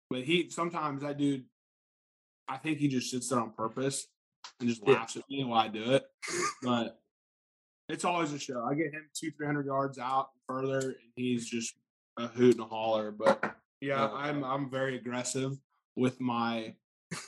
But 0.09 0.23
he 0.23 0.49
sometimes 0.49 1.01
that 1.01 1.17
dude, 1.17 1.45
I 2.47 2.57
think 2.57 2.79
he 2.79 2.87
just 2.87 3.11
sits 3.11 3.29
there 3.29 3.39
on 3.39 3.51
purpose 3.51 4.07
and 4.59 4.69
just 4.69 4.81
Yeah. 4.85 4.93
laughs 4.93 5.17
at 5.17 5.29
me 5.29 5.43
while 5.43 5.59
I 5.59 5.67
do 5.67 5.91
it. 5.93 6.05
But 6.63 6.99
it's 7.89 8.05
always 8.05 8.31
a 8.33 8.39
show. 8.39 8.63
I 8.63 8.73
get 8.75 8.93
him 8.93 9.09
two, 9.13 9.31
three 9.31 9.45
hundred 9.45 9.65
yards 9.65 9.97
out 9.99 10.29
further, 10.47 10.79
and 10.79 10.95
he's 11.15 11.47
just 11.49 11.75
a 12.17 12.27
hoot 12.27 12.55
and 12.55 12.63
a 12.63 12.67
holler. 12.67 13.11
But 13.11 13.55
yeah, 13.81 14.09
I'm 14.11 14.43
I'm 14.43 14.69
very 14.69 14.95
aggressive 14.95 15.57
with 15.95 16.19
my 16.21 16.75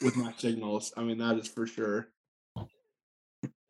with 0.01 0.15
my 0.15 0.33
signals. 0.37 0.93
I 0.97 1.01
mean, 1.03 1.17
that 1.19 1.37
is 1.37 1.47
for 1.47 1.67
sure. 1.67 2.09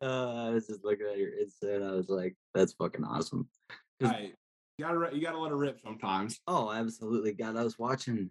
Uh, 0.02 0.46
I 0.48 0.50
was 0.50 0.66
just 0.66 0.84
looking 0.84 1.06
at 1.06 1.16
your 1.18 1.30
Insta 1.30 1.76
and 1.76 1.84
I 1.84 1.92
was 1.92 2.08
like, 2.08 2.34
that's 2.54 2.72
fucking 2.72 3.04
awesome. 3.04 3.48
Hey, 4.00 4.32
you 4.78 4.84
gotta 4.84 5.14
you 5.14 5.22
gotta 5.22 5.38
let 5.38 5.52
it 5.52 5.56
rip 5.56 5.80
sometimes. 5.84 6.40
Oh, 6.46 6.70
absolutely. 6.70 7.32
God, 7.32 7.56
I 7.56 7.64
was 7.64 7.78
watching 7.78 8.30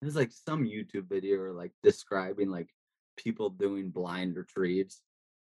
it 0.00 0.04
was 0.04 0.16
like 0.16 0.30
some 0.32 0.64
YouTube 0.64 1.08
video 1.08 1.40
or 1.40 1.52
like 1.52 1.72
describing 1.82 2.50
like 2.50 2.68
people 3.16 3.50
doing 3.50 3.90
blind 3.90 4.36
retrieves. 4.36 5.02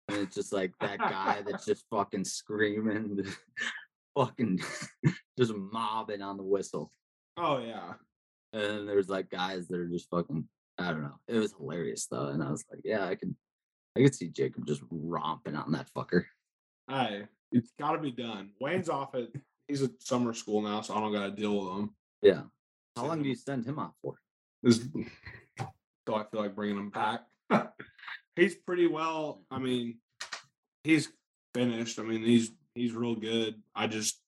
And 0.07 0.17
it's 0.17 0.35
just 0.35 0.51
like 0.51 0.73
that 0.81 0.97
guy 0.97 1.43
that's 1.47 1.65
just 1.65 1.85
fucking 1.91 2.25
screaming, 2.25 3.23
fucking 4.17 4.59
just 5.37 5.53
mobbing 5.55 6.21
on 6.21 6.37
the 6.37 6.43
whistle. 6.43 6.91
Oh 7.37 7.59
yeah, 7.59 7.93
And 8.53 8.63
then 8.63 8.85
there's 8.85 9.09
like 9.09 9.29
guys 9.29 9.67
that 9.67 9.79
are 9.79 9.87
just 9.87 10.09
fucking 10.09 10.47
I 10.79 10.87
don't 10.87 11.03
know. 11.03 11.19
It 11.27 11.37
was 11.37 11.53
hilarious 11.53 12.07
though. 12.07 12.27
And 12.29 12.41
I 12.41 12.49
was 12.49 12.65
like, 12.71 12.81
yeah, 12.83 13.05
I 13.05 13.15
can 13.15 13.35
I 13.95 14.01
could 14.01 14.15
see 14.15 14.29
Jacob 14.29 14.65
just 14.65 14.81
romping 14.89 15.55
on 15.55 15.71
that 15.73 15.89
fucker. 15.95 16.23
hey, 16.89 17.25
it's 17.51 17.71
gotta 17.79 17.99
be 17.99 18.11
done. 18.11 18.49
Wayne's 18.59 18.89
off 18.89 19.13
at 19.13 19.27
he's 19.71 19.81
at 19.81 19.91
summer 20.01 20.33
school 20.33 20.61
now, 20.61 20.81
so 20.81 20.93
I 20.93 20.99
don't 20.99 21.13
gotta 21.13 21.31
deal 21.31 21.57
with 21.57 21.79
him. 21.79 21.89
Yeah. 22.21 22.41
How 22.95 23.05
long 23.05 23.23
do 23.23 23.29
you 23.29 23.35
send 23.35 23.65
him 23.65 23.79
off 23.79 23.93
for? 24.01 24.15
This, 24.61 24.85
so 26.07 26.15
I 26.15 26.25
feel 26.25 26.41
like 26.41 26.55
bringing 26.55 26.77
him 26.77 26.89
back. 26.89 27.21
he's 28.35 28.55
pretty 28.55 28.87
well. 28.87 29.43
I 29.49 29.59
mean, 29.59 29.97
he's 30.83 31.09
finished. 31.53 31.99
I 31.99 32.03
mean, 32.03 32.23
he's 32.23 32.51
he's 32.75 32.93
real 32.93 33.15
good. 33.15 33.55
I 33.73 33.87
just 33.87 34.19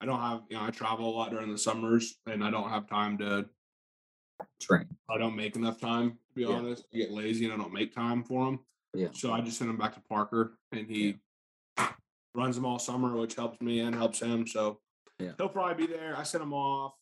I 0.00 0.06
don't 0.06 0.20
have 0.20 0.42
you 0.48 0.56
know 0.56 0.64
I 0.64 0.70
travel 0.70 1.08
a 1.08 1.14
lot 1.14 1.30
during 1.30 1.50
the 1.50 1.58
summers, 1.58 2.16
and 2.26 2.42
I 2.44 2.50
don't 2.50 2.70
have 2.70 2.88
time 2.88 3.18
to. 3.18 3.46
Train. 4.60 4.86
I 5.10 5.18
don't 5.18 5.36
make 5.36 5.56
enough 5.56 5.80
time 5.80 6.10
to 6.10 6.34
be 6.34 6.42
Yeah. 6.42 6.56
honest. 6.56 6.84
I 6.92 6.98
get 6.98 7.10
lazy 7.10 7.44
and 7.44 7.54
I 7.54 7.56
don't 7.56 7.72
make 7.72 7.94
time 7.94 8.22
for 8.24 8.48
him. 8.48 8.60
Yeah. 8.92 9.08
So 9.12 9.32
I 9.32 9.40
just 9.40 9.58
send 9.58 9.70
him 9.70 9.76
back 9.76 9.94
to 9.94 10.00
Parker, 10.00 10.58
and 10.72 10.86
he 10.88 11.16
runs 12.34 12.56
them 12.56 12.66
all 12.66 12.78
summer, 12.78 13.16
which 13.16 13.34
helps 13.34 13.60
me 13.60 13.80
and 13.80 13.94
helps 13.94 14.20
him. 14.20 14.46
So 14.46 14.80
Yeah. 15.18 15.32
he'll 15.38 15.48
probably 15.48 15.86
be 15.86 15.92
there. 15.92 16.16
I 16.16 16.22
sent 16.24 16.42
him 16.42 16.52
off. 16.52 16.94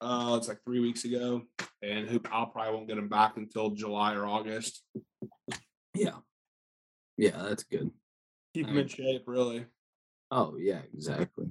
Uh, 0.00 0.36
it's 0.38 0.48
like 0.48 0.62
three 0.64 0.80
weeks 0.80 1.04
ago, 1.04 1.42
and 1.82 2.08
who 2.08 2.20
I'll 2.30 2.46
probably 2.46 2.72
won't 2.72 2.88
get 2.88 2.98
him 2.98 3.08
back 3.08 3.36
until 3.36 3.70
July 3.70 4.14
or 4.14 4.26
August. 4.26 4.82
Yeah. 5.94 6.18
Yeah, 7.16 7.42
that's 7.42 7.64
good. 7.64 7.90
Keep 8.54 8.66
I 8.66 8.68
him 8.70 8.74
mean- 8.76 8.82
in 8.84 8.88
shape, 8.88 9.24
really. 9.26 9.66
Oh 10.30 10.56
yeah, 10.56 10.82
exactly. 10.94 11.46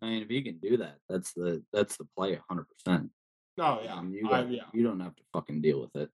I 0.00 0.06
mean, 0.06 0.22
if 0.22 0.30
you 0.30 0.42
can 0.44 0.58
do 0.58 0.76
that, 0.76 0.98
that's 1.08 1.32
the 1.32 1.64
that's 1.72 1.96
the 1.96 2.04
play, 2.16 2.38
hundred 2.48 2.66
percent. 2.68 3.10
Oh 3.58 3.80
yeah, 3.82 4.00
you 4.02 4.28
I, 4.30 4.42
don't, 4.42 4.52
yeah, 4.52 4.64
you 4.72 4.84
don't 4.84 5.00
have 5.00 5.16
to 5.16 5.22
fucking 5.32 5.62
deal 5.62 5.80
with 5.80 5.96
it. 5.96 6.10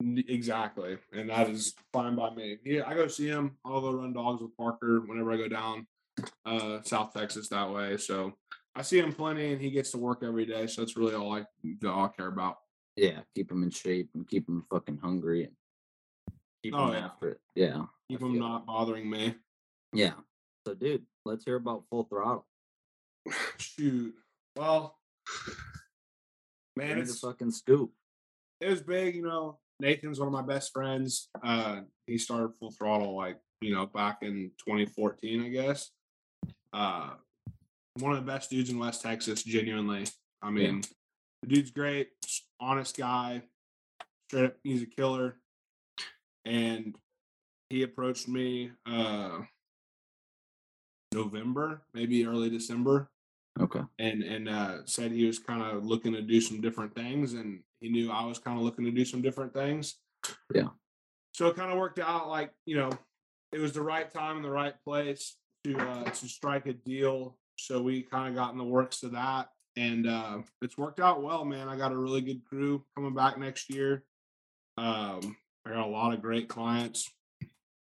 Exactly, 0.00 0.96
and 1.12 1.30
that 1.30 1.48
is 1.48 1.74
fine 1.92 2.16
by 2.16 2.30
me. 2.34 2.58
Yeah, 2.64 2.82
I 2.86 2.94
go 2.94 3.06
see 3.08 3.28
him. 3.28 3.56
I'll 3.64 3.80
go 3.80 3.92
run 3.92 4.12
dogs 4.12 4.42
with 4.42 4.56
Parker 4.56 5.00
whenever 5.00 5.32
I 5.32 5.36
go 5.36 5.48
down 5.48 5.86
uh, 6.44 6.82
South 6.82 7.12
Texas 7.12 7.48
that 7.48 7.70
way. 7.70 7.96
So 7.96 8.32
I 8.74 8.82
see 8.82 8.98
him 8.98 9.12
plenty, 9.12 9.52
and 9.52 9.60
he 9.60 9.70
gets 9.70 9.90
to 9.92 9.98
work 9.98 10.22
every 10.22 10.46
day. 10.46 10.66
So 10.66 10.82
that's 10.82 10.96
really 10.96 11.14
all 11.14 11.32
I 11.34 11.44
all 11.86 12.04
I 12.04 12.08
care 12.08 12.28
about. 12.28 12.56
Yeah, 12.96 13.20
keep 13.34 13.50
him 13.50 13.62
in 13.62 13.70
shape 13.70 14.10
and 14.14 14.28
keep 14.28 14.48
him 14.48 14.64
fucking 14.70 14.98
hungry 15.02 15.44
and 15.44 15.52
keep 16.62 16.74
Oh, 16.74 16.86
them 16.86 16.94
yeah. 16.94 17.04
after 17.06 17.28
it. 17.30 17.40
Yeah, 17.54 17.84
Keep 18.10 18.20
him 18.22 18.38
not 18.38 18.66
bothering 18.66 19.08
me. 19.08 19.34
yeah. 19.92 20.12
So, 20.66 20.74
dude, 20.74 21.04
let's 21.24 21.44
hear 21.44 21.56
about 21.56 21.84
full 21.88 22.04
throttle. 22.04 22.46
Shoot. 23.58 24.14
Well, 24.56 24.98
man, 26.76 26.88
Give 26.88 26.96
me 26.98 27.02
the 27.04 27.10
it's 27.10 27.20
fucking 27.20 27.50
scoop. 27.52 27.90
it 28.60 28.68
was 28.68 28.82
big. 28.82 29.14
You 29.16 29.22
know, 29.22 29.58
Nathan's 29.80 30.18
one 30.20 30.28
of 30.28 30.32
my 30.32 30.42
best 30.42 30.72
friends. 30.72 31.28
Uh, 31.42 31.80
he 32.06 32.18
started 32.18 32.52
full 32.58 32.70
throttle 32.70 33.16
like 33.16 33.38
you 33.60 33.74
know 33.74 33.86
back 33.86 34.18
in 34.22 34.50
2014, 34.66 35.42
I 35.44 35.48
guess. 35.48 35.90
Uh, 36.72 37.10
one 37.98 38.12
of 38.12 38.24
the 38.24 38.30
best 38.30 38.50
dudes 38.50 38.70
in 38.70 38.78
West 38.78 39.02
Texas. 39.02 39.42
Genuinely, 39.42 40.06
I 40.42 40.50
mean, 40.50 40.82
the 41.42 41.48
dude's 41.48 41.70
great. 41.70 42.08
honest 42.60 42.96
guy. 42.96 43.42
Straight 44.28 44.44
up, 44.46 44.56
he's 44.62 44.82
a 44.82 44.86
killer. 44.86 45.36
And 46.44 46.94
he 47.68 47.82
approached 47.82 48.28
me 48.28 48.70
uh 48.86 49.40
November, 51.12 51.82
maybe 51.92 52.24
early 52.24 52.48
December, 52.50 53.10
Okay. 53.58 53.80
and 53.98 54.22
and 54.22 54.48
uh, 54.48 54.78
said 54.86 55.10
he 55.10 55.26
was 55.26 55.38
kind 55.40 55.62
of 55.62 55.84
looking 55.84 56.12
to 56.12 56.22
do 56.22 56.40
some 56.40 56.60
different 56.60 56.94
things, 56.94 57.32
and 57.34 57.60
he 57.80 57.88
knew 57.88 58.10
I 58.10 58.24
was 58.26 58.38
kind 58.38 58.58
of 58.58 58.64
looking 58.64 58.84
to 58.84 58.90
do 58.90 59.04
some 59.04 59.22
different 59.22 59.54
things. 59.54 59.96
Yeah. 60.54 60.68
So 61.32 61.46
it 61.46 61.56
kind 61.56 61.72
of 61.72 61.78
worked 61.78 61.98
out 61.98 62.28
like 62.28 62.52
you 62.66 62.76
know, 62.76 62.90
it 63.52 63.58
was 63.58 63.72
the 63.72 63.82
right 63.82 64.12
time 64.12 64.36
and 64.36 64.44
the 64.44 64.50
right 64.50 64.74
place 64.84 65.36
to 65.64 65.76
uh, 65.76 66.04
to 66.04 66.28
strike 66.28 66.66
a 66.66 66.72
deal. 66.72 67.36
So 67.58 67.82
we 67.82 68.02
kind 68.02 68.28
of 68.28 68.34
got 68.34 68.52
in 68.52 68.58
the 68.58 68.64
works 68.64 69.02
of 69.02 69.12
that, 69.12 69.48
and 69.76 70.06
uh, 70.06 70.38
it's 70.62 70.78
worked 70.78 71.00
out 71.00 71.22
well, 71.22 71.44
man. 71.44 71.68
I 71.68 71.76
got 71.76 71.92
a 71.92 71.98
really 71.98 72.20
good 72.20 72.44
crew 72.44 72.84
coming 72.94 73.14
back 73.14 73.38
next 73.38 73.70
year. 73.70 74.04
Um, 74.78 75.36
I 75.66 75.70
got 75.70 75.86
a 75.86 75.90
lot 75.90 76.14
of 76.14 76.22
great 76.22 76.48
clients 76.48 77.10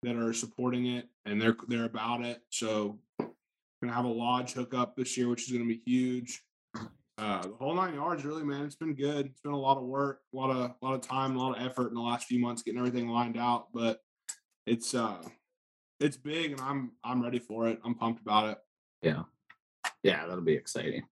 that 0.02 0.16
are 0.16 0.32
supporting 0.32 0.86
it, 0.86 1.08
and 1.24 1.40
they're 1.40 1.56
they're 1.68 1.84
about 1.84 2.22
it. 2.22 2.40
So 2.50 2.98
gonna 3.18 3.94
have 3.94 4.04
a 4.04 4.08
lodge 4.08 4.52
hookup 4.52 4.96
this 4.96 5.16
year, 5.16 5.28
which 5.28 5.46
is 5.46 5.52
gonna 5.52 5.64
be 5.64 5.82
huge. 5.84 6.42
Uh, 7.16 7.42
the 7.42 7.54
whole 7.60 7.74
nine 7.74 7.94
yards, 7.94 8.24
really, 8.24 8.42
man. 8.42 8.64
It's 8.64 8.74
been 8.74 8.94
good. 8.94 9.26
It's 9.26 9.40
been 9.40 9.52
a 9.52 9.58
lot 9.58 9.76
of 9.76 9.84
work, 9.84 10.22
a 10.32 10.36
lot 10.36 10.50
of 10.50 10.56
a 10.58 10.84
lot 10.84 10.94
of 10.94 11.00
time, 11.00 11.36
a 11.36 11.38
lot 11.38 11.56
of 11.56 11.64
effort 11.64 11.88
in 11.88 11.94
the 11.94 12.00
last 12.00 12.26
few 12.26 12.40
months 12.40 12.62
getting 12.62 12.78
everything 12.78 13.08
lined 13.08 13.38
out. 13.38 13.68
But 13.72 14.00
it's 14.66 14.94
uh, 14.94 15.22
it's 16.00 16.16
big, 16.16 16.52
and 16.52 16.60
I'm 16.60 16.92
I'm 17.04 17.22
ready 17.22 17.38
for 17.38 17.68
it. 17.68 17.78
I'm 17.84 17.94
pumped 17.94 18.20
about 18.20 18.50
it. 18.50 18.58
Yeah. 19.02 19.22
Yeah, 20.02 20.26
that'll 20.26 20.44
be 20.44 20.54
exciting. 20.54 21.04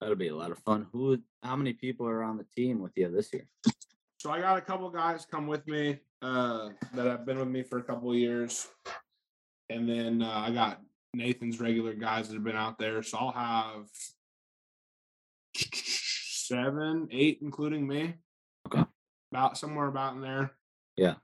That'll 0.00 0.16
be 0.16 0.28
a 0.28 0.36
lot 0.36 0.50
of 0.50 0.58
fun. 0.58 0.88
Who 0.92 1.18
how 1.44 1.54
many 1.54 1.74
people 1.74 2.06
are 2.08 2.24
on 2.24 2.36
the 2.36 2.46
team 2.56 2.80
with 2.80 2.92
you 2.96 3.08
this 3.08 3.32
year? 3.32 3.46
So 4.18 4.30
I 4.30 4.40
got 4.40 4.58
a 4.58 4.60
couple 4.60 4.90
guys 4.90 5.26
come 5.30 5.46
with 5.46 5.66
me 5.68 6.00
uh, 6.22 6.70
that 6.94 7.06
have 7.06 7.24
been 7.24 7.38
with 7.38 7.48
me 7.48 7.62
for 7.62 7.78
a 7.78 7.82
couple 7.82 8.10
of 8.10 8.16
years, 8.16 8.68
and 9.70 9.88
then 9.88 10.22
uh, 10.22 10.44
I 10.46 10.50
got 10.50 10.80
Nathan's 11.14 11.60
regular 11.60 11.94
guys 11.94 12.28
that 12.28 12.34
have 12.34 12.44
been 12.44 12.56
out 12.56 12.78
there. 12.78 13.02
So 13.02 13.18
I'll 13.18 13.32
have 13.32 13.86
seven, 15.54 17.08
eight, 17.10 17.38
including 17.42 17.86
me. 17.86 18.14
Okay. 18.66 18.84
About 19.32 19.56
somewhere 19.56 19.86
about 19.86 20.14
in 20.14 20.20
there. 20.20 20.52
Yeah. 20.96 21.14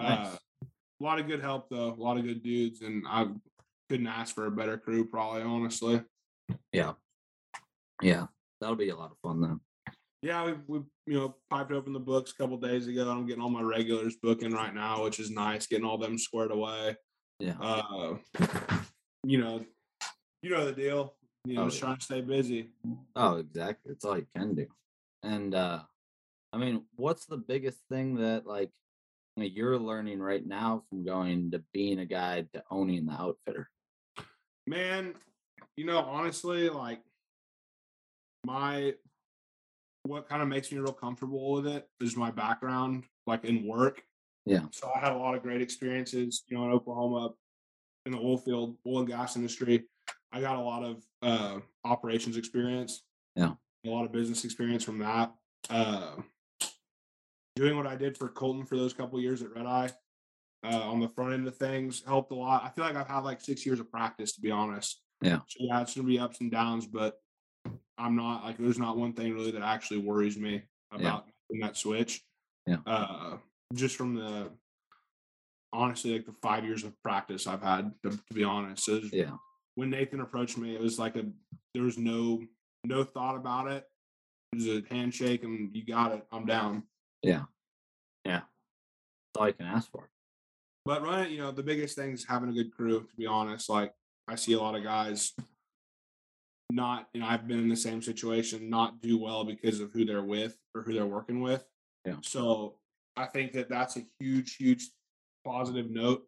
Uh, 0.00 0.08
Nice. 0.08 0.38
a 0.62 1.04
lot 1.04 1.18
of 1.20 1.26
good 1.26 1.40
help 1.40 1.68
though. 1.70 1.92
A 1.92 2.02
lot 2.02 2.16
of 2.16 2.24
good 2.24 2.42
dudes, 2.42 2.82
and 2.82 3.04
I 3.06 3.26
couldn't 3.88 4.06
ask 4.06 4.34
for 4.34 4.46
a 4.46 4.50
better 4.50 4.78
crew. 4.78 5.04
Probably, 5.06 5.42
honestly. 5.42 6.02
Yeah. 6.72 6.92
Yeah. 8.02 8.26
That'll 8.60 8.76
be 8.76 8.88
a 8.90 8.96
lot 8.96 9.10
of 9.12 9.18
fun 9.22 9.40
then. 9.40 9.60
Yeah, 10.20 10.44
we, 10.46 10.54
we 10.66 10.78
you 11.06 11.14
know 11.14 11.36
piped 11.48 11.70
open 11.70 11.92
the 11.92 12.00
books 12.00 12.32
a 12.32 12.42
couple 12.42 12.56
days 12.56 12.88
ago. 12.88 13.08
I'm 13.08 13.26
getting 13.26 13.42
all 13.42 13.50
my 13.50 13.62
regulars 13.62 14.16
booking 14.20 14.52
right 14.52 14.74
now, 14.74 15.04
which 15.04 15.20
is 15.20 15.30
nice. 15.30 15.66
Getting 15.66 15.84
all 15.86 15.98
them 15.98 16.18
squared 16.18 16.50
away. 16.50 16.96
Yeah. 17.38 17.54
Uh, 17.60 18.16
you 19.24 19.38
know, 19.38 19.64
you 20.42 20.50
know 20.50 20.64
the 20.64 20.72
deal. 20.72 21.14
You 21.44 21.54
know, 21.54 21.64
Oh, 21.66 21.70
trying 21.70 21.96
to 21.96 22.04
stay 22.04 22.20
busy. 22.20 22.70
Oh, 23.16 23.36
exactly. 23.36 23.92
It's 23.92 24.04
all 24.04 24.18
you 24.18 24.26
can 24.34 24.54
do. 24.54 24.66
And 25.22 25.54
uh 25.54 25.80
I 26.52 26.56
mean, 26.56 26.84
what's 26.96 27.26
the 27.26 27.36
biggest 27.36 27.78
thing 27.90 28.16
that 28.16 28.46
like 28.46 28.70
you're 29.36 29.78
learning 29.78 30.20
right 30.20 30.44
now 30.44 30.82
from 30.88 31.04
going 31.04 31.52
to 31.52 31.62
being 31.72 32.00
a 32.00 32.06
guide 32.06 32.48
to 32.54 32.62
owning 32.70 33.06
the 33.06 33.12
outfitter? 33.12 33.70
Man, 34.66 35.14
you 35.76 35.86
know, 35.86 36.00
honestly, 36.00 36.68
like 36.68 37.00
my 38.44 38.94
what 40.04 40.28
kind 40.28 40.42
of 40.42 40.48
makes 40.48 40.72
me 40.72 40.78
real 40.78 40.92
comfortable 40.92 41.52
with 41.52 41.66
it 41.66 41.88
is 42.00 42.16
my 42.16 42.30
background, 42.30 43.04
like 43.26 43.44
in 43.44 43.66
work. 43.66 44.02
Yeah. 44.46 44.62
So 44.72 44.90
I 44.94 44.98
had 44.98 45.12
a 45.12 45.16
lot 45.18 45.34
of 45.34 45.42
great 45.42 45.60
experiences, 45.60 46.44
you 46.48 46.56
know, 46.56 46.64
in 46.64 46.72
Oklahoma, 46.72 47.30
in 48.06 48.12
the 48.12 48.18
oil 48.18 48.38
field, 48.38 48.76
oil 48.86 49.00
and 49.00 49.08
gas 49.08 49.36
industry. 49.36 49.84
I 50.32 50.40
got 50.40 50.56
a 50.56 50.60
lot 50.60 50.82
of 50.82 51.04
uh, 51.22 51.60
operations 51.84 52.36
experience. 52.36 53.02
Yeah. 53.34 53.52
A 53.86 53.88
lot 53.88 54.04
of 54.04 54.12
business 54.12 54.44
experience 54.44 54.84
from 54.84 54.98
that. 54.98 55.32
Uh, 55.70 56.16
doing 57.56 57.76
what 57.76 57.86
I 57.86 57.96
did 57.96 58.16
for 58.16 58.28
Colton 58.28 58.64
for 58.64 58.76
those 58.76 58.92
couple 58.92 59.20
years 59.20 59.42
at 59.42 59.54
Red 59.54 59.66
Eye 59.66 59.90
uh, 60.64 60.80
on 60.90 61.00
the 61.00 61.08
front 61.08 61.34
end 61.34 61.46
of 61.46 61.56
things 61.56 62.02
helped 62.06 62.32
a 62.32 62.34
lot. 62.34 62.64
I 62.64 62.70
feel 62.70 62.84
like 62.84 62.96
I've 62.96 63.08
had 63.08 63.24
like 63.24 63.40
six 63.40 63.64
years 63.64 63.80
of 63.80 63.90
practice, 63.90 64.32
to 64.34 64.40
be 64.40 64.50
honest. 64.50 65.00
Yeah. 65.22 65.40
So 65.48 65.58
yeah, 65.60 65.80
it's 65.80 65.94
gonna 65.94 66.06
be 66.06 66.18
ups 66.18 66.40
and 66.40 66.50
downs, 66.50 66.86
but 66.86 67.20
I'm 67.96 68.16
not 68.16 68.44
like 68.44 68.58
there's 68.58 68.78
not 68.78 68.96
one 68.96 69.12
thing 69.12 69.34
really 69.34 69.50
that 69.52 69.62
actually 69.62 69.98
worries 69.98 70.38
me 70.38 70.62
about 70.92 71.26
making 71.50 71.66
that 71.66 71.76
switch. 71.76 72.22
Yeah. 72.66 72.78
Uh, 72.86 73.38
just 73.74 73.96
from 73.96 74.14
the 74.14 74.50
honestly 75.72 76.12
like 76.12 76.26
the 76.26 76.34
five 76.40 76.64
years 76.64 76.84
of 76.84 77.00
practice 77.02 77.46
I've 77.46 77.62
had 77.62 77.92
to, 78.04 78.10
to 78.10 78.34
be 78.34 78.44
honest. 78.44 78.84
So 78.84 79.00
Yeah. 79.12 79.32
When 79.78 79.90
Nathan 79.90 80.20
approached 80.20 80.58
me, 80.58 80.74
it 80.74 80.80
was 80.80 80.98
like 80.98 81.14
a 81.14 81.24
there 81.72 81.84
was 81.84 81.96
no 81.96 82.42
no 82.82 83.04
thought 83.04 83.36
about 83.36 83.68
it. 83.68 83.84
It 84.52 84.56
was 84.56 84.66
a 84.66 84.82
handshake 84.92 85.44
and 85.44 85.70
you 85.72 85.86
got 85.86 86.10
it. 86.10 86.26
I'm 86.32 86.46
down. 86.46 86.82
Yeah. 87.22 87.42
Yeah. 88.24 88.40
That's 88.40 89.38
all 89.38 89.46
you 89.46 89.52
can 89.52 89.66
ask 89.66 89.88
for. 89.92 90.10
But 90.84 91.04
running, 91.04 91.30
you 91.30 91.38
know, 91.38 91.52
the 91.52 91.62
biggest 91.62 91.94
thing 91.94 92.10
is 92.10 92.24
having 92.24 92.48
a 92.48 92.52
good 92.52 92.74
crew, 92.74 93.06
to 93.08 93.16
be 93.16 93.26
honest. 93.26 93.68
Like 93.68 93.94
I 94.26 94.34
see 94.34 94.54
a 94.54 94.58
lot 94.58 94.74
of 94.74 94.82
guys 94.82 95.34
not, 96.72 97.08
you 97.14 97.20
know, 97.20 97.28
I've 97.28 97.46
been 97.46 97.60
in 97.60 97.68
the 97.68 97.76
same 97.76 98.02
situation, 98.02 98.68
not 98.68 99.00
do 99.00 99.16
well 99.16 99.44
because 99.44 99.78
of 99.78 99.92
who 99.92 100.04
they're 100.04 100.24
with 100.24 100.56
or 100.74 100.82
who 100.82 100.92
they're 100.92 101.06
working 101.06 101.40
with. 101.40 101.64
Yeah. 102.04 102.16
So 102.22 102.74
I 103.16 103.26
think 103.26 103.52
that 103.52 103.68
that's 103.68 103.96
a 103.96 104.02
huge, 104.18 104.56
huge 104.56 104.88
positive 105.44 105.88
note 105.88 106.24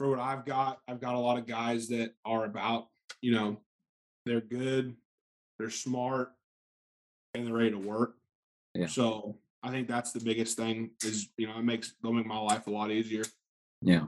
for 0.00 0.08
what 0.08 0.18
I've 0.18 0.46
got. 0.46 0.78
I've 0.88 0.98
got 0.98 1.14
a 1.14 1.18
lot 1.18 1.36
of 1.36 1.46
guys 1.46 1.88
that 1.88 2.14
are 2.24 2.46
about, 2.46 2.86
you 3.20 3.34
know, 3.34 3.58
they're 4.24 4.40
good, 4.40 4.96
they're 5.58 5.68
smart, 5.68 6.30
and 7.34 7.46
they're 7.46 7.52
ready 7.52 7.72
to 7.72 7.78
work. 7.78 8.14
Yeah. 8.74 8.86
So 8.86 9.36
I 9.62 9.70
think 9.70 9.88
that's 9.88 10.12
the 10.12 10.20
biggest 10.20 10.56
thing 10.56 10.92
is, 11.04 11.28
you 11.36 11.46
know, 11.46 11.58
it 11.58 11.64
makes 11.64 11.92
they'll 12.02 12.14
make 12.14 12.24
my 12.24 12.38
life 12.38 12.66
a 12.66 12.70
lot 12.70 12.90
easier. 12.90 13.24
Yeah. 13.82 14.06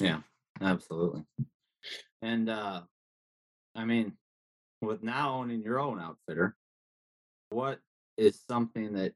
Yeah. 0.00 0.20
Absolutely. 0.62 1.26
And 2.22 2.48
uh 2.48 2.80
I 3.76 3.84
mean, 3.84 4.14
with 4.80 5.02
now 5.02 5.34
owning 5.34 5.60
your 5.60 5.78
own 5.78 6.00
outfitter, 6.00 6.56
what 7.50 7.80
is 8.16 8.40
something 8.48 8.94
that 8.94 9.12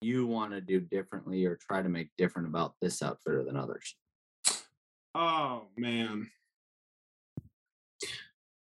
you 0.00 0.28
want 0.28 0.52
to 0.52 0.60
do 0.60 0.78
differently 0.78 1.44
or 1.44 1.56
try 1.56 1.82
to 1.82 1.88
make 1.88 2.10
different 2.16 2.46
about 2.46 2.74
this 2.80 3.02
outfitter 3.02 3.42
than 3.42 3.56
others? 3.56 3.96
Oh 5.20 5.62
man. 5.76 6.30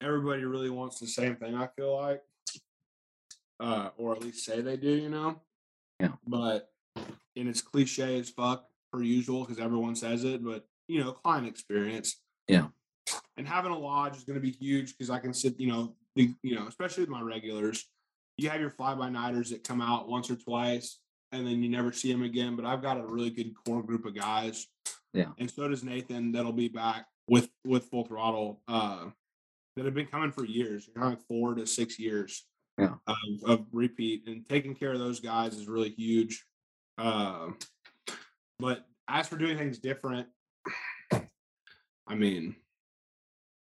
Everybody 0.03 0.45
really 0.45 0.69
wants 0.69 1.01
the 1.01 1.07
same 1.07 1.37
thing, 1.37 1.55
I 1.55 1.69
feel 1.75 1.97
like. 1.97 2.21
Uh, 3.59 3.89
or 3.97 4.15
at 4.15 4.23
least 4.23 4.45
say 4.45 4.61
they 4.61 4.77
do, 4.77 4.91
you 4.91 5.09
know? 5.09 5.41
Yeah. 5.99 6.13
But 6.27 6.69
and 7.35 7.49
it's 7.49 7.63
cliche 7.63 8.19
as 8.19 8.29
fuck 8.29 8.67
per 8.93 9.01
usual 9.01 9.41
because 9.41 9.59
everyone 9.59 9.97
says 9.97 10.25
it, 10.25 10.45
but 10.45 10.67
you 10.87 11.03
know, 11.03 11.13
client 11.13 11.47
experience. 11.47 12.21
Yeah. 12.47 12.67
And 13.39 13.49
having 13.49 13.73
a 13.73 13.79
lodge 13.79 14.19
is 14.19 14.25
gonna 14.25 14.39
be 14.39 14.51
huge 14.51 14.99
because 14.99 15.09
I 15.09 15.21
can 15.21 15.33
sit, 15.33 15.59
you 15.59 15.69
know, 15.69 15.97
the, 16.15 16.35
you 16.43 16.57
know, 16.57 16.67
especially 16.67 17.05
with 17.05 17.11
my 17.11 17.23
regulars, 17.23 17.89
you 18.37 18.51
have 18.51 18.61
your 18.61 18.71
fly 18.71 18.95
by 18.95 19.09
nighters 19.09 19.49
that 19.49 19.65
come 19.65 19.81
out 19.81 20.11
once 20.11 20.31
or 20.31 20.37
twice 20.37 20.99
and 21.33 21.47
then 21.47 21.63
you 21.63 21.71
never 21.71 21.91
see 21.91 22.13
them 22.13 22.23
again. 22.23 22.55
But 22.55 22.67
I've 22.67 22.83
got 22.83 23.01
a 23.01 23.07
really 23.07 23.31
good 23.31 23.55
core 23.65 23.83
group 23.83 24.05
of 24.05 24.15
guys 24.15 24.67
and 25.39 25.51
so 25.51 25.69
does 25.69 25.85
Nathan. 25.85 26.33
That'll 26.33 26.53
be 26.53 26.69
back 26.69 27.07
with 27.29 27.49
with 27.65 27.87
full 27.87 28.05
throttle. 28.05 28.61
Uh, 28.69 29.07
that 29.77 29.85
have 29.85 29.95
been 29.95 30.07
coming 30.07 30.31
for 30.31 30.45
years, 30.45 30.89
of 30.95 31.03
like 31.03 31.21
four 31.27 31.55
to 31.55 31.67
six 31.67 31.99
years. 31.99 32.47
Yeah. 32.79 32.95
Of, 33.07 33.17
of 33.47 33.67
repeat 33.73 34.27
and 34.27 34.45
taking 34.49 34.75
care 34.75 34.93
of 34.93 34.99
those 34.99 35.21
guys 35.21 35.55
is 35.55 35.69
really 35.69 35.91
huge. 35.91 36.45
Uh, 36.99 37.51
but 38.59 38.85
as 39.09 39.29
for 39.29 39.37
doing 39.37 39.57
things 39.57 39.79
different, 39.79 40.27
I 41.13 42.15
mean, 42.15 42.57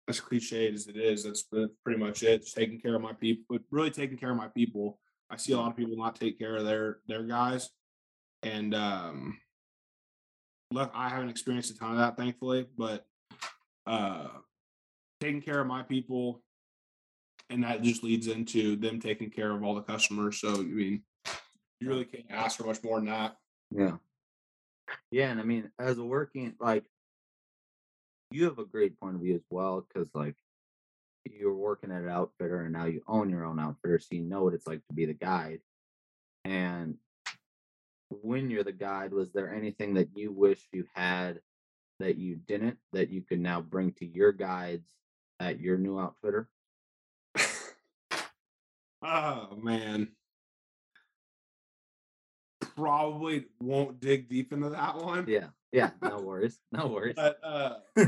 as 0.09 0.21
cliched 0.21 0.75
as 0.75 0.89
it 0.89 0.97
is, 0.97 1.25
that's 1.25 1.43
pre- 1.45 1.69
pretty 1.85 2.01
much 2.01 2.23
it. 2.23 2.43
Just 2.43 2.57
taking 2.57 2.81
care 2.81 2.97
of 2.97 3.03
my 3.03 3.13
people, 3.13 3.45
but 3.49 3.63
really 3.71 3.91
taking 3.91 4.19
care 4.19 4.31
of 4.31 4.37
my 4.37 4.49
people. 4.49 4.99
I 5.31 5.37
see 5.37 5.53
a 5.53 5.57
lot 5.57 5.71
of 5.71 5.77
people 5.77 5.97
not 5.97 6.17
take 6.17 6.39
care 6.39 6.57
of 6.57 6.65
their 6.65 6.99
their 7.07 7.23
guys, 7.23 7.71
and 8.43 8.75
um, 8.75 9.39
look, 10.71 10.91
I 10.95 11.09
haven't 11.09 11.31
experienced 11.31 11.71
a 11.71 11.79
ton 11.79 11.93
of 11.93 11.99
that, 11.99 12.17
thankfully, 12.17 12.67
but 12.77 13.07
uh, 13.87 14.29
taking 15.21 15.43
care 15.43 15.61
of 15.61 15.67
my 15.67 15.83
people, 15.83 16.43
and 17.51 17.63
that 17.65 17.83
just 17.83 18.03
leads 18.03 18.27
into 18.27 18.77
them 18.77 19.01
taking 19.01 19.31
care 19.31 19.51
of 19.51 19.63
all 19.63 19.75
the 19.75 19.83
customers. 19.83 20.41
So, 20.41 20.55
I 20.55 20.63
mean, 20.63 21.03
you 21.81 21.89
really 21.89 22.05
can't 22.05 22.27
ask 22.31 22.59
for 22.59 22.65
much 22.65 22.83
more 22.83 22.99
than 22.99 23.07
that. 23.07 23.37
Yeah. 23.71 23.97
Yeah, 25.11 25.31
and 25.31 25.41
I 25.41 25.45
mean, 25.45 25.71
as 25.79 25.99
a 25.99 26.05
working 26.05 26.55
like 26.61 26.85
you 28.31 28.45
have 28.45 28.59
a 28.59 28.65
great 28.65 28.99
point 28.99 29.15
of 29.15 29.23
view 29.23 29.35
as 29.35 29.45
well, 29.51 29.87
because 29.87 30.11
like 30.15 30.35
you're 31.25 31.55
working 31.55 31.91
at 31.91 32.03
an 32.03 32.09
outfitter 32.09 32.63
and 32.63 32.73
now 32.73 32.85
you 32.85 33.03
own 33.07 33.31
your 33.31 33.45
own 33.45 33.59
outfitter, 33.59 33.99
so 33.99 34.09
you 34.11 34.23
know 34.23 34.45
what 34.45 34.55
it's 34.55 34.67
like 34.67 34.85
to 34.89 34.95
be 34.95 35.07
the 35.07 35.15
guide. 35.15 35.61
And 36.45 36.97
when 38.09 38.51
you're 38.51 38.65
the 38.65 38.73
guide, 38.73 39.13
was 39.13 39.33
there 39.33 39.53
anything 39.53 39.95
that 39.95 40.09
you 40.15 40.33
wish 40.33 40.61
you 40.73 40.85
had 40.95 41.41
that 42.01 42.17
you 42.17 42.37
didn't 42.37 42.79
that 42.93 43.11
you 43.11 43.23
could 43.23 43.41
now 43.41 43.61
bring 43.61 43.93
to 43.93 44.07
your 44.07 44.33
guides 44.33 44.89
at 45.41 45.61
your 45.61 45.79
new 45.79 45.99
outfitter? 45.99 46.49
oh 49.03 49.57
man. 49.61 50.09
Probably 52.77 53.47
won't 53.61 54.01
dig 54.01 54.29
deep 54.29 54.53
into 54.53 54.71
that 54.71 54.97
one. 54.97 55.27
Yeah. 55.29 55.49
Yeah. 55.73 55.91
No 56.03 56.19
worries. 56.19 56.59
No 56.73 56.89
worries. 56.89 57.15
But 57.17 57.39
uh 57.43 57.77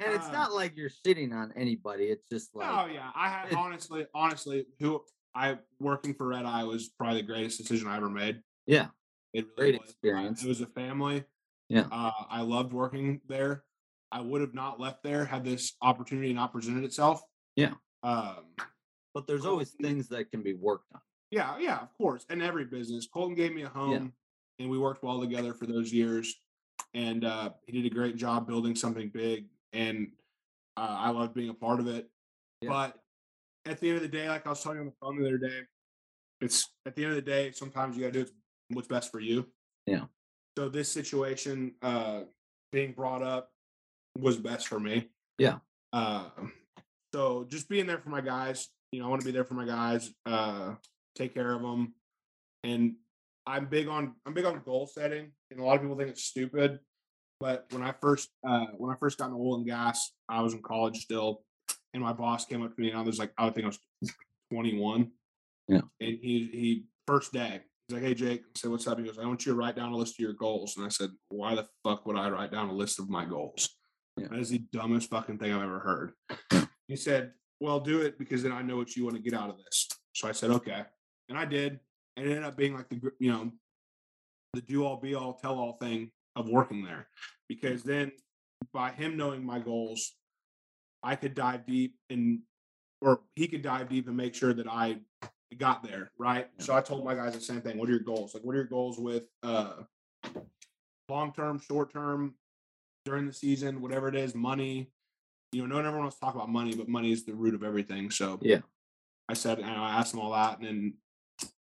And 0.00 0.12
it's 0.12 0.26
uh, 0.26 0.32
not 0.32 0.52
like 0.52 0.76
you're 0.76 0.90
shitting 0.90 1.32
on 1.32 1.52
anybody. 1.56 2.04
It's 2.04 2.28
just 2.28 2.54
like 2.54 2.68
oh 2.70 2.92
yeah. 2.92 3.10
I 3.14 3.28
had 3.28 3.54
honestly, 3.54 4.06
honestly, 4.14 4.66
who 4.78 5.02
I 5.34 5.58
working 5.80 6.14
for 6.14 6.28
Red 6.28 6.44
Eye 6.46 6.64
was 6.64 6.88
probably 6.88 7.20
the 7.22 7.26
greatest 7.26 7.58
decision 7.58 7.88
I 7.88 7.96
ever 7.96 8.08
made. 8.10 8.40
yeah, 8.66 8.86
It 9.32 9.46
really 9.58 9.72
Great 9.72 9.80
was. 9.80 9.90
Experience. 9.90 10.44
It 10.44 10.48
was 10.48 10.60
a 10.60 10.66
family. 10.66 11.24
Yeah. 11.68 11.86
Uh, 11.90 12.10
I 12.30 12.42
loved 12.42 12.72
working 12.72 13.20
there. 13.28 13.64
I 14.12 14.20
would 14.20 14.40
have 14.42 14.54
not 14.54 14.78
left 14.78 15.02
there 15.02 15.24
had 15.24 15.44
this 15.44 15.72
opportunity 15.82 16.32
not 16.32 16.52
presented 16.52 16.84
itself. 16.84 17.20
Yeah. 17.56 17.72
Um, 18.02 18.44
but 19.14 19.26
there's 19.26 19.44
always 19.46 19.70
things 19.80 20.08
that 20.08 20.30
can 20.30 20.42
be 20.42 20.54
worked 20.54 20.86
on. 20.94 21.00
yeah, 21.30 21.56
yeah, 21.58 21.78
of 21.80 21.88
course. 21.96 22.24
And 22.30 22.42
every 22.42 22.64
business. 22.64 23.08
Colton 23.12 23.34
gave 23.34 23.52
me 23.54 23.62
a 23.62 23.68
home 23.68 24.12
and 24.58 24.70
we 24.70 24.78
worked 24.78 25.02
well 25.02 25.20
together 25.20 25.52
for 25.54 25.66
those 25.66 25.92
years. 25.92 26.34
And 26.92 27.24
uh, 27.24 27.50
he 27.66 27.72
did 27.80 27.90
a 27.90 27.94
great 27.94 28.16
job 28.16 28.46
building 28.46 28.76
something 28.76 29.10
big. 29.12 29.46
And 29.72 30.08
uh, 30.76 30.96
I 30.98 31.10
loved 31.10 31.34
being 31.34 31.50
a 31.50 31.54
part 31.54 31.80
of 31.80 31.88
it. 31.88 32.08
Yeah. 32.60 32.68
But 32.70 32.96
at 33.66 33.80
the 33.80 33.88
end 33.88 33.96
of 33.96 34.02
the 34.02 34.08
day, 34.08 34.28
like 34.28 34.46
I 34.46 34.50
was 34.50 34.62
telling 34.62 34.78
you 34.78 34.82
on 34.82 34.86
the 34.86 34.94
phone 35.00 35.22
the 35.22 35.28
other 35.28 35.38
day, 35.38 35.60
it's 36.40 36.68
at 36.86 36.94
the 36.94 37.04
end 37.04 37.12
of 37.12 37.16
the 37.16 37.30
day, 37.30 37.50
sometimes 37.52 37.96
you 37.96 38.02
got 38.02 38.12
to 38.12 38.24
do 38.24 38.30
what's 38.70 38.88
best 38.88 39.10
for 39.10 39.20
you. 39.20 39.46
Yeah. 39.86 40.04
So 40.56 40.68
this 40.68 40.90
situation 40.90 41.74
uh, 41.82 42.22
being 42.72 42.92
brought 42.92 43.22
up 43.22 43.50
was 44.18 44.36
best 44.36 44.68
for 44.68 44.78
me. 44.78 45.10
Yeah. 45.38 45.58
Uh, 45.92 46.28
so 47.12 47.46
just 47.48 47.68
being 47.68 47.86
there 47.86 47.98
for 47.98 48.10
my 48.10 48.20
guys, 48.20 48.68
you 48.92 49.00
know, 49.00 49.06
I 49.06 49.08
want 49.08 49.22
to 49.22 49.26
be 49.26 49.32
there 49.32 49.44
for 49.44 49.54
my 49.54 49.66
guys, 49.66 50.10
uh, 50.26 50.74
take 51.16 51.34
care 51.34 51.52
of 51.52 51.62
them, 51.62 51.94
and 52.62 52.94
I'm 53.46 53.66
big 53.66 53.88
on 53.88 54.14
I'm 54.24 54.34
big 54.34 54.44
on 54.44 54.60
goal 54.64 54.86
setting, 54.86 55.32
and 55.50 55.60
a 55.60 55.64
lot 55.64 55.76
of 55.76 55.82
people 55.82 55.96
think 55.96 56.10
it's 56.10 56.24
stupid. 56.24 56.78
But 57.40 57.66
when 57.70 57.82
I 57.82 57.92
first 58.00 58.30
uh, 58.46 58.66
when 58.76 58.94
I 58.94 58.98
first 58.98 59.18
got 59.18 59.26
into 59.26 59.38
oil 59.38 59.56
and 59.56 59.66
gas, 59.66 60.12
I 60.28 60.40
was 60.42 60.54
in 60.54 60.62
college 60.62 60.98
still, 60.98 61.42
and 61.94 62.02
my 62.02 62.12
boss 62.12 62.44
came 62.44 62.62
up 62.62 62.74
to 62.74 62.80
me 62.80 62.90
and 62.90 62.98
I 62.98 63.02
was 63.02 63.18
like, 63.18 63.32
I 63.38 63.48
think 63.50 63.64
I 63.64 63.68
was 63.68 63.78
21. 64.52 65.10
Yeah. 65.68 65.76
And 65.78 65.84
he 66.00 66.50
he 66.52 66.84
first 67.06 67.32
day, 67.32 67.62
he's 67.88 67.94
like, 67.94 68.04
Hey 68.04 68.14
Jake, 68.14 68.42
I 68.42 68.58
said, 68.58 68.70
What's 68.70 68.86
up? 68.86 68.98
He 68.98 69.04
goes, 69.04 69.18
I 69.18 69.24
want 69.24 69.46
you 69.46 69.52
to 69.52 69.58
write 69.58 69.76
down 69.76 69.92
a 69.92 69.96
list 69.96 70.16
of 70.16 70.18
your 70.20 70.34
goals. 70.34 70.76
And 70.76 70.84
I 70.84 70.90
said, 70.90 71.10
Why 71.28 71.54
the 71.54 71.66
fuck 71.84 72.04
would 72.04 72.18
I 72.18 72.28
write 72.28 72.50
down 72.50 72.68
a 72.68 72.74
list 72.74 72.98
of 72.98 73.08
my 73.08 73.24
goals? 73.24 73.70
Yeah. 74.16 74.26
That 74.30 74.40
is 74.40 74.50
the 74.50 74.64
dumbest 74.72 75.08
fucking 75.08 75.38
thing 75.38 75.52
I've 75.52 75.62
ever 75.62 75.80
heard. 75.80 76.66
He 76.88 76.96
said, 76.96 77.32
Well, 77.60 77.80
do 77.80 78.02
it 78.02 78.18
because 78.18 78.42
then 78.42 78.52
I 78.52 78.62
know 78.62 78.76
what 78.76 78.94
you 78.96 79.04
want 79.04 79.16
to 79.16 79.22
get 79.22 79.32
out 79.32 79.48
of 79.48 79.56
this. 79.56 79.88
So 80.12 80.28
I 80.28 80.32
said, 80.32 80.50
Okay. 80.50 80.82
And 81.28 81.38
I 81.38 81.46
did. 81.46 81.80
And 82.16 82.26
it 82.26 82.30
ended 82.30 82.44
up 82.44 82.56
being 82.56 82.74
like 82.74 82.88
the 82.88 83.00
you 83.18 83.32
know, 83.32 83.50
the 84.52 84.60
do 84.60 84.84
all 84.84 84.98
be 84.98 85.14
all 85.14 85.34
tell 85.34 85.58
all 85.58 85.78
thing 85.80 86.10
of 86.36 86.48
working 86.48 86.84
there. 86.84 87.08
Because 87.48 87.82
then 87.82 88.12
by 88.72 88.90
him 88.90 89.16
knowing 89.16 89.44
my 89.44 89.58
goals, 89.58 90.14
I 91.04 91.14
could 91.16 91.34
dive 91.34 91.66
deep 91.66 91.96
and 92.10 92.40
or 93.00 93.20
he 93.36 93.46
could 93.46 93.62
dive 93.62 93.88
deep 93.90 94.08
and 94.08 94.16
make 94.16 94.34
sure 94.34 94.54
that 94.54 94.66
I 94.66 94.98
got 95.58 95.84
there, 95.84 96.10
right? 96.18 96.48
Yeah. 96.58 96.64
So 96.64 96.74
I 96.74 96.80
told 96.80 97.04
my 97.04 97.14
guys 97.14 97.34
the 97.34 97.40
same 97.40 97.60
thing. 97.60 97.78
What 97.78 97.88
are 97.88 97.92
your 97.92 98.00
goals? 98.00 98.34
Like 98.34 98.42
what 98.42 98.54
are 98.54 98.58
your 98.58 98.64
goals 98.64 98.98
with 98.98 99.28
uh 99.42 99.82
long 101.08 101.32
term, 101.32 101.60
short 101.60 101.92
term, 101.92 102.34
during 103.04 103.26
the 103.26 103.32
season, 103.32 103.80
whatever 103.80 104.08
it 104.08 104.16
is, 104.16 104.34
money. 104.34 104.90
You 105.52 105.62
know, 105.62 105.68
no 105.68 105.74
one 105.76 105.86
ever 105.86 105.98
wants 105.98 106.16
to 106.16 106.20
talk 106.20 106.34
about 106.34 106.48
money, 106.48 106.74
but 106.74 106.88
money 106.88 107.12
is 107.12 107.24
the 107.24 107.34
root 107.34 107.54
of 107.54 107.62
everything. 107.62 108.10
So 108.10 108.38
Yeah. 108.42 108.60
I 109.28 109.34
said, 109.34 109.58
and 109.58 109.70
I 109.70 109.98
asked 109.98 110.12
them 110.12 110.20
all 110.20 110.32
that, 110.32 110.58
and 110.58 110.66
then 110.66 110.94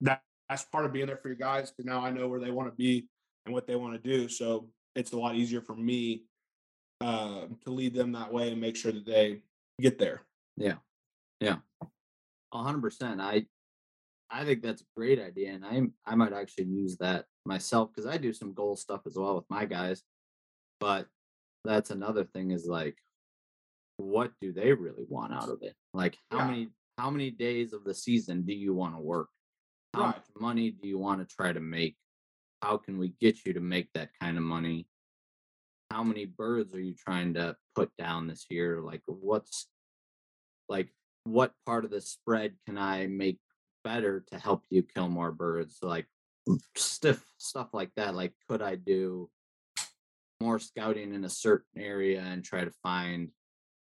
that 0.01 0.21
that's 0.49 0.63
part 0.63 0.85
of 0.85 0.93
being 0.93 1.07
there 1.07 1.17
for 1.17 1.27
your 1.27 1.37
guys 1.37 1.71
because 1.71 1.85
now 1.85 2.03
I 2.03 2.11
know 2.11 2.27
where 2.27 2.39
they 2.39 2.51
want 2.51 2.69
to 2.69 2.75
be 2.75 3.07
and 3.45 3.53
what 3.53 3.67
they 3.67 3.75
want 3.75 4.01
to 4.01 4.09
do. 4.09 4.29
So 4.29 4.69
it's 4.95 5.11
a 5.11 5.17
lot 5.17 5.35
easier 5.35 5.61
for 5.61 5.75
me 5.75 6.23
uh, 7.01 7.45
to 7.63 7.69
lead 7.71 7.93
them 7.93 8.11
that 8.13 8.31
way 8.31 8.51
and 8.51 8.61
make 8.61 8.75
sure 8.75 8.91
that 8.91 9.05
they 9.05 9.41
get 9.79 9.97
there. 9.99 10.21
Yeah. 10.55 10.75
Yeah. 11.39 11.57
A 12.53 12.63
hundred 12.63 12.81
percent. 12.81 13.21
I 13.21 13.45
I 14.29 14.43
think 14.43 14.61
that's 14.61 14.81
a 14.81 14.85
great 14.95 15.19
idea, 15.19 15.51
and 15.53 15.65
I 15.65 15.81
I 16.05 16.15
might 16.15 16.33
actually 16.33 16.65
use 16.65 16.97
that 16.97 17.25
myself 17.45 17.91
because 17.93 18.09
I 18.09 18.17
do 18.17 18.33
some 18.33 18.53
goal 18.53 18.75
stuff 18.75 19.01
as 19.05 19.15
well 19.15 19.35
with 19.35 19.45
my 19.49 19.65
guys. 19.65 20.03
But 20.79 21.07
that's 21.63 21.91
another 21.91 22.23
thing 22.23 22.51
is 22.51 22.65
like, 22.65 22.95
what 23.97 24.31
do 24.41 24.51
they 24.51 24.73
really 24.73 25.05
want 25.07 25.33
out 25.33 25.49
of 25.49 25.59
it? 25.61 25.75
Like, 25.93 26.17
how 26.31 26.39
Yeah. 26.39 26.45
many 26.47 26.69
how 26.97 27.11
many 27.11 27.29
days 27.29 27.73
of 27.73 27.83
the 27.83 27.93
season 27.93 28.43
do 28.43 28.53
you 28.53 28.73
want 28.73 28.95
to 28.95 29.01
work? 29.01 29.29
How 29.93 30.01
Right. 30.05 30.15
much 30.15 30.25
money 30.39 30.71
do 30.71 30.87
you 30.87 30.97
want 30.97 31.21
to 31.27 31.35
try 31.35 31.53
to 31.53 31.59
make? 31.59 31.95
How 32.63 32.77
can 32.77 32.97
we 32.97 33.09
get 33.09 33.45
you 33.45 33.53
to 33.53 33.59
make 33.61 33.91
that 33.93 34.09
kind 34.19 34.37
of 34.37 34.43
money? 34.43 34.87
How 35.91 36.03
many 36.03 36.25
birds 36.25 36.73
are 36.75 36.81
you 36.81 36.93
trying 36.93 37.33
to 37.35 37.55
put 37.75 37.89
down 37.97 38.27
this 38.27 38.45
year? 38.49 38.81
Like, 38.81 39.01
what's 39.05 39.67
like 40.69 40.89
what 41.23 41.53
part 41.65 41.85
of 41.85 41.91
the 41.91 42.01
spread 42.01 42.55
can 42.65 42.77
I 42.77 43.07
make 43.07 43.39
better 43.83 44.23
to 44.31 44.39
help 44.39 44.63
you 44.69 44.83
kill 44.83 45.09
more 45.09 45.31
birds? 45.31 45.77
Like 45.81 46.07
stiff 46.75 47.23
stuff 47.37 47.69
like 47.73 47.91
that. 47.95 48.15
Like, 48.15 48.33
could 48.49 48.61
I 48.61 48.75
do 48.75 49.29
more 50.41 50.59
scouting 50.59 51.13
in 51.13 51.23
a 51.23 51.29
certain 51.29 51.81
area 51.81 52.21
and 52.21 52.43
try 52.43 52.63
to 52.63 52.71
find 52.83 53.29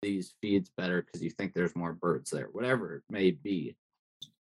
these 0.02 0.34
feeds 0.40 0.70
better 0.76 1.02
because 1.02 1.22
you 1.22 1.30
think 1.30 1.52
there's 1.52 1.76
more 1.76 1.92
birds 1.92 2.30
there? 2.30 2.48
Whatever 2.52 2.96
it 2.96 3.02
may 3.10 3.30
be. 3.30 3.76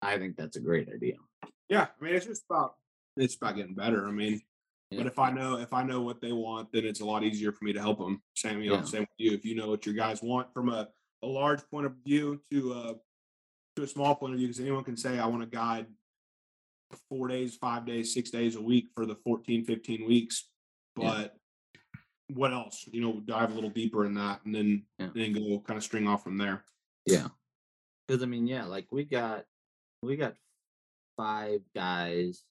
I 0.01 0.17
think 0.17 0.35
that's 0.35 0.57
a 0.57 0.61
great 0.61 0.87
idea. 0.93 1.15
Yeah, 1.69 1.87
I 1.99 2.03
mean, 2.03 2.15
it's 2.15 2.25
just 2.25 2.43
about 2.49 2.75
it's 3.17 3.35
about 3.35 3.55
getting 3.55 3.75
better. 3.75 4.07
I 4.07 4.11
mean, 4.11 4.41
Yeah. 4.91 4.99
but 4.99 5.07
if 5.07 5.17
I 5.17 5.31
know 5.31 5.57
if 5.57 5.73
I 5.73 5.83
know 5.83 6.01
what 6.01 6.21
they 6.21 6.31
want, 6.31 6.71
then 6.71 6.85
it's 6.85 7.01
a 7.01 7.05
lot 7.05 7.23
easier 7.23 7.51
for 7.51 7.65
me 7.65 7.73
to 7.73 7.81
help 7.81 7.97
them. 7.99 8.21
Same, 8.35 8.61
you 8.61 8.69
know, 8.69 8.75
Yeah. 8.77 8.83
same 8.83 9.01
with 9.01 9.09
you. 9.17 9.31
If 9.33 9.43
you 9.45 9.55
know 9.55 9.69
what 9.69 9.85
your 9.85 9.95
guys 9.95 10.21
want 10.21 10.53
from 10.53 10.69
a, 10.69 10.87
a 11.23 11.27
large 11.27 11.61
point 11.69 11.85
of 11.87 11.93
view 12.05 12.39
to 12.51 12.73
a 12.73 12.95
to 13.75 13.83
a 13.83 13.87
small 13.87 14.15
point 14.15 14.33
of 14.33 14.39
view, 14.39 14.47
because 14.47 14.61
anyone 14.61 14.83
can 14.83 14.95
say 14.95 15.19
I 15.19 15.25
want 15.25 15.41
to 15.41 15.47
guide 15.49 15.87
four 17.09 17.27
days, 17.27 17.55
five 17.55 17.85
days, 17.85 18.13
six 18.13 18.29
days 18.29 18.55
a 18.55 18.61
week 18.61 18.87
for 18.95 19.05
the 19.05 19.15
14, 19.15 19.65
15 19.65 20.05
weeks. 20.07 20.49
Yeah. 20.97 21.09
But 21.09 21.37
what 22.33 22.53
else? 22.53 22.87
You 22.91 23.01
know, 23.01 23.19
dive 23.25 23.51
a 23.51 23.55
little 23.55 23.69
deeper 23.71 24.05
in 24.05 24.13
that 24.13 24.45
and 24.45 24.53
then 24.55 24.85
Yeah. 24.99 25.09
then 25.13 25.33
go 25.33 25.59
kind 25.61 25.77
of 25.77 25.83
string 25.83 26.07
off 26.07 26.23
from 26.23 26.37
there. 26.37 26.63
Yeah. 27.05 27.29
Because 28.07 28.21
I 28.21 28.27
mean, 28.27 28.45
yeah, 28.47 28.65
like 28.65 28.91
we 28.91 29.03
got 29.03 29.45
we 30.03 30.15
got 30.15 30.35
five 31.17 31.61
guys 31.73 32.43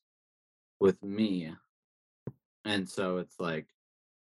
with 0.80 1.00
me. 1.02 1.54
And 2.64 2.88
so 2.88 3.18
it's 3.18 3.38
like, 3.38 3.66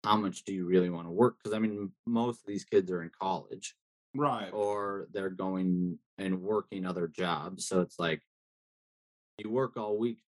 how 0.04 0.16
much 0.16 0.44
do 0.44 0.54
you 0.54 0.66
really 0.66 0.90
want 0.90 1.06
to 1.06 1.12
work? 1.12 1.36
Because 1.38 1.54
I 1.54 1.58
mean, 1.58 1.90
most 2.06 2.40
of 2.40 2.46
these 2.46 2.64
kids 2.64 2.90
are 2.90 3.02
in 3.02 3.10
college 3.20 3.74
Right. 4.14 4.50
or 4.52 5.08
they're 5.12 5.30
going 5.30 5.98
and 6.18 6.40
working 6.42 6.86
other 6.86 7.06
jobs. 7.06 7.66
So 7.66 7.80
it's 7.80 7.98
like 7.98 8.22
you 9.38 9.50
work 9.50 9.76
all 9.76 9.98
week. 9.98 10.22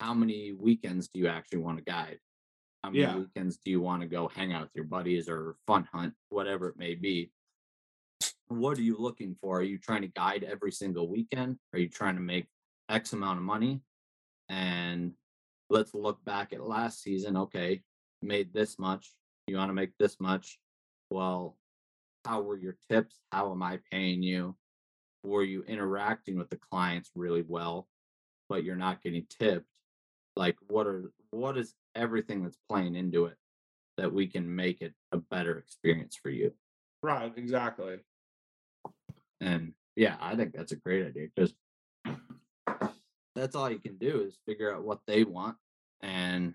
How 0.00 0.14
many 0.14 0.52
weekends 0.52 1.08
do 1.08 1.18
you 1.18 1.28
actually 1.28 1.58
want 1.58 1.78
to 1.78 1.84
guide? 1.84 2.18
How 2.82 2.90
many 2.90 3.02
Yeah. 3.02 3.18
weekends 3.18 3.58
do 3.58 3.70
you 3.70 3.80
want 3.80 4.02
to 4.02 4.08
go 4.08 4.28
hang 4.28 4.52
out 4.52 4.62
with 4.62 4.74
your 4.74 4.86
buddies 4.86 5.28
or 5.28 5.56
fun 5.66 5.84
hunt, 5.92 6.14
whatever 6.30 6.68
it 6.68 6.76
may 6.76 6.94
be? 6.94 7.32
What 8.48 8.78
are 8.78 8.82
you 8.82 8.96
looking 8.96 9.34
for? 9.34 9.58
Are 9.60 9.62
you 9.64 9.78
trying 9.78 10.02
to 10.02 10.08
guide 10.08 10.42
every 10.44 10.72
single 10.72 11.08
weekend? 11.08 11.58
Are 11.72 11.78
you 11.78 11.88
trying 11.88 12.16
to 12.16 12.20
make 12.22 12.48
X 12.88 13.12
amount 13.12 13.38
of 13.38 13.44
money? 13.44 13.82
And 14.48 15.14
let's 15.70 15.94
look 15.94 16.22
back 16.24 16.52
at 16.52 16.60
last 16.60 17.02
season. 17.02 17.36
Okay, 17.36 17.82
made 18.20 18.52
this 18.52 18.78
much. 18.78 19.14
You 19.46 19.56
want 19.56 19.70
to 19.70 19.74
make 19.74 19.96
this 19.98 20.18
much? 20.20 20.58
Well, 21.10 21.56
how 22.24 22.42
were 22.42 22.58
your 22.58 22.76
tips? 22.90 23.20
How 23.32 23.50
am 23.52 23.62
I 23.62 23.78
paying 23.90 24.22
you? 24.22 24.56
Were 25.22 25.42
you 25.42 25.62
interacting 25.62 26.36
with 26.36 26.50
the 26.50 26.58
clients 26.70 27.10
really 27.14 27.44
well, 27.46 27.88
but 28.48 28.64
you're 28.64 28.76
not 28.76 29.02
getting 29.02 29.26
tipped? 29.38 29.66
Like 30.36 30.56
what 30.68 30.86
are 30.86 31.12
what 31.30 31.56
is 31.56 31.74
everything 31.94 32.42
that's 32.42 32.58
playing 32.68 32.94
into 32.94 33.26
it 33.26 33.36
that 33.96 34.12
we 34.12 34.26
can 34.26 34.54
make 34.54 34.80
it 34.80 34.94
a 35.12 35.18
better 35.18 35.58
experience 35.58 36.16
for 36.20 36.30
you? 36.30 36.52
Right. 37.02 37.32
Exactly. 37.36 37.96
And 39.40 39.72
yeah, 39.96 40.16
I 40.20 40.36
think 40.36 40.52
that's 40.52 40.72
a 40.72 40.76
great 40.76 41.06
idea 41.06 41.28
because 41.34 41.54
that's 43.34 43.56
all 43.56 43.70
you 43.70 43.78
can 43.78 43.96
do 43.96 44.22
is 44.22 44.38
figure 44.46 44.74
out 44.74 44.84
what 44.84 45.00
they 45.06 45.24
want 45.24 45.56
and 46.02 46.54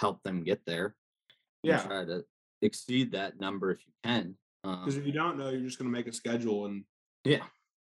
help 0.00 0.22
them 0.22 0.42
get 0.42 0.60
there. 0.66 0.94
Yeah. 1.62 1.82
Try 1.82 2.04
to 2.04 2.24
exceed 2.62 3.12
that 3.12 3.40
number 3.40 3.70
if 3.70 3.86
you 3.86 3.92
can. 4.02 4.36
Um, 4.64 4.80
Because 4.80 4.96
if 4.96 5.06
you 5.06 5.12
don't 5.12 5.38
know, 5.38 5.50
you're 5.50 5.60
just 5.60 5.78
going 5.78 5.90
to 5.90 5.96
make 5.96 6.06
a 6.06 6.12
schedule 6.12 6.66
and 6.66 6.84
yeah. 7.24 7.44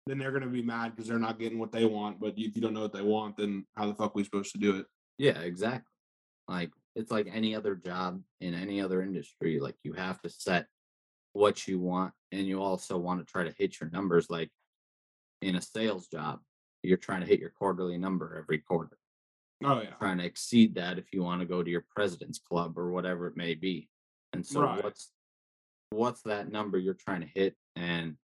then 0.05 0.17
they're 0.17 0.31
gonna 0.31 0.47
be 0.47 0.61
mad 0.61 0.95
because 0.95 1.07
they're 1.07 1.19
not 1.19 1.39
getting 1.39 1.59
what 1.59 1.71
they 1.71 1.85
want. 1.85 2.19
But 2.19 2.33
if 2.37 2.55
you 2.55 2.61
don't 2.61 2.73
know 2.73 2.81
what 2.81 2.93
they 2.93 3.01
want, 3.01 3.37
then 3.37 3.65
how 3.75 3.87
the 3.87 3.95
fuck 3.95 4.11
are 4.11 4.13
we 4.15 4.23
supposed 4.23 4.51
to 4.53 4.59
do 4.59 4.77
it? 4.77 4.85
Yeah, 5.17 5.39
exactly. 5.39 5.89
Like 6.47 6.71
it's 6.95 7.11
like 7.11 7.27
any 7.31 7.55
other 7.55 7.75
job 7.75 8.21
in 8.41 8.53
any 8.53 8.81
other 8.81 9.01
industry. 9.01 9.59
Like 9.59 9.75
you 9.83 9.93
have 9.93 10.21
to 10.21 10.29
set 10.29 10.67
what 11.33 11.67
you 11.67 11.79
want 11.79 12.13
and 12.31 12.45
you 12.45 12.61
also 12.61 12.97
want 12.97 13.19
to 13.19 13.31
try 13.31 13.43
to 13.43 13.53
hit 13.57 13.79
your 13.79 13.89
numbers 13.89 14.29
like 14.29 14.49
in 15.41 15.55
a 15.55 15.61
sales 15.61 16.07
job. 16.07 16.39
You're 16.83 16.97
trying 16.97 17.21
to 17.21 17.27
hit 17.27 17.39
your 17.39 17.49
quarterly 17.49 17.97
number 17.97 18.37
every 18.37 18.59
quarter. 18.59 18.97
Oh 19.63 19.81
yeah, 19.81 19.91
Trying 19.99 20.17
to 20.17 20.25
exceed 20.25 20.75
that 20.75 20.99
if 20.99 21.13
you 21.13 21.23
want 21.23 21.39
to 21.39 21.47
go 21.47 21.63
to 21.63 21.71
your 21.71 21.85
president's 21.89 22.39
club 22.39 22.77
or 22.77 22.91
whatever 22.91 23.27
it 23.27 23.37
may 23.37 23.55
be. 23.55 23.89
And 24.33 24.45
so 24.45 24.61
Right. 24.61 24.83
what's 24.83 25.11
what's 25.91 26.21
that 26.23 26.51
number 26.51 26.77
you're 26.77 26.95
trying 26.95 27.21
to 27.21 27.27
hit 27.27 27.55
and 27.75 28.17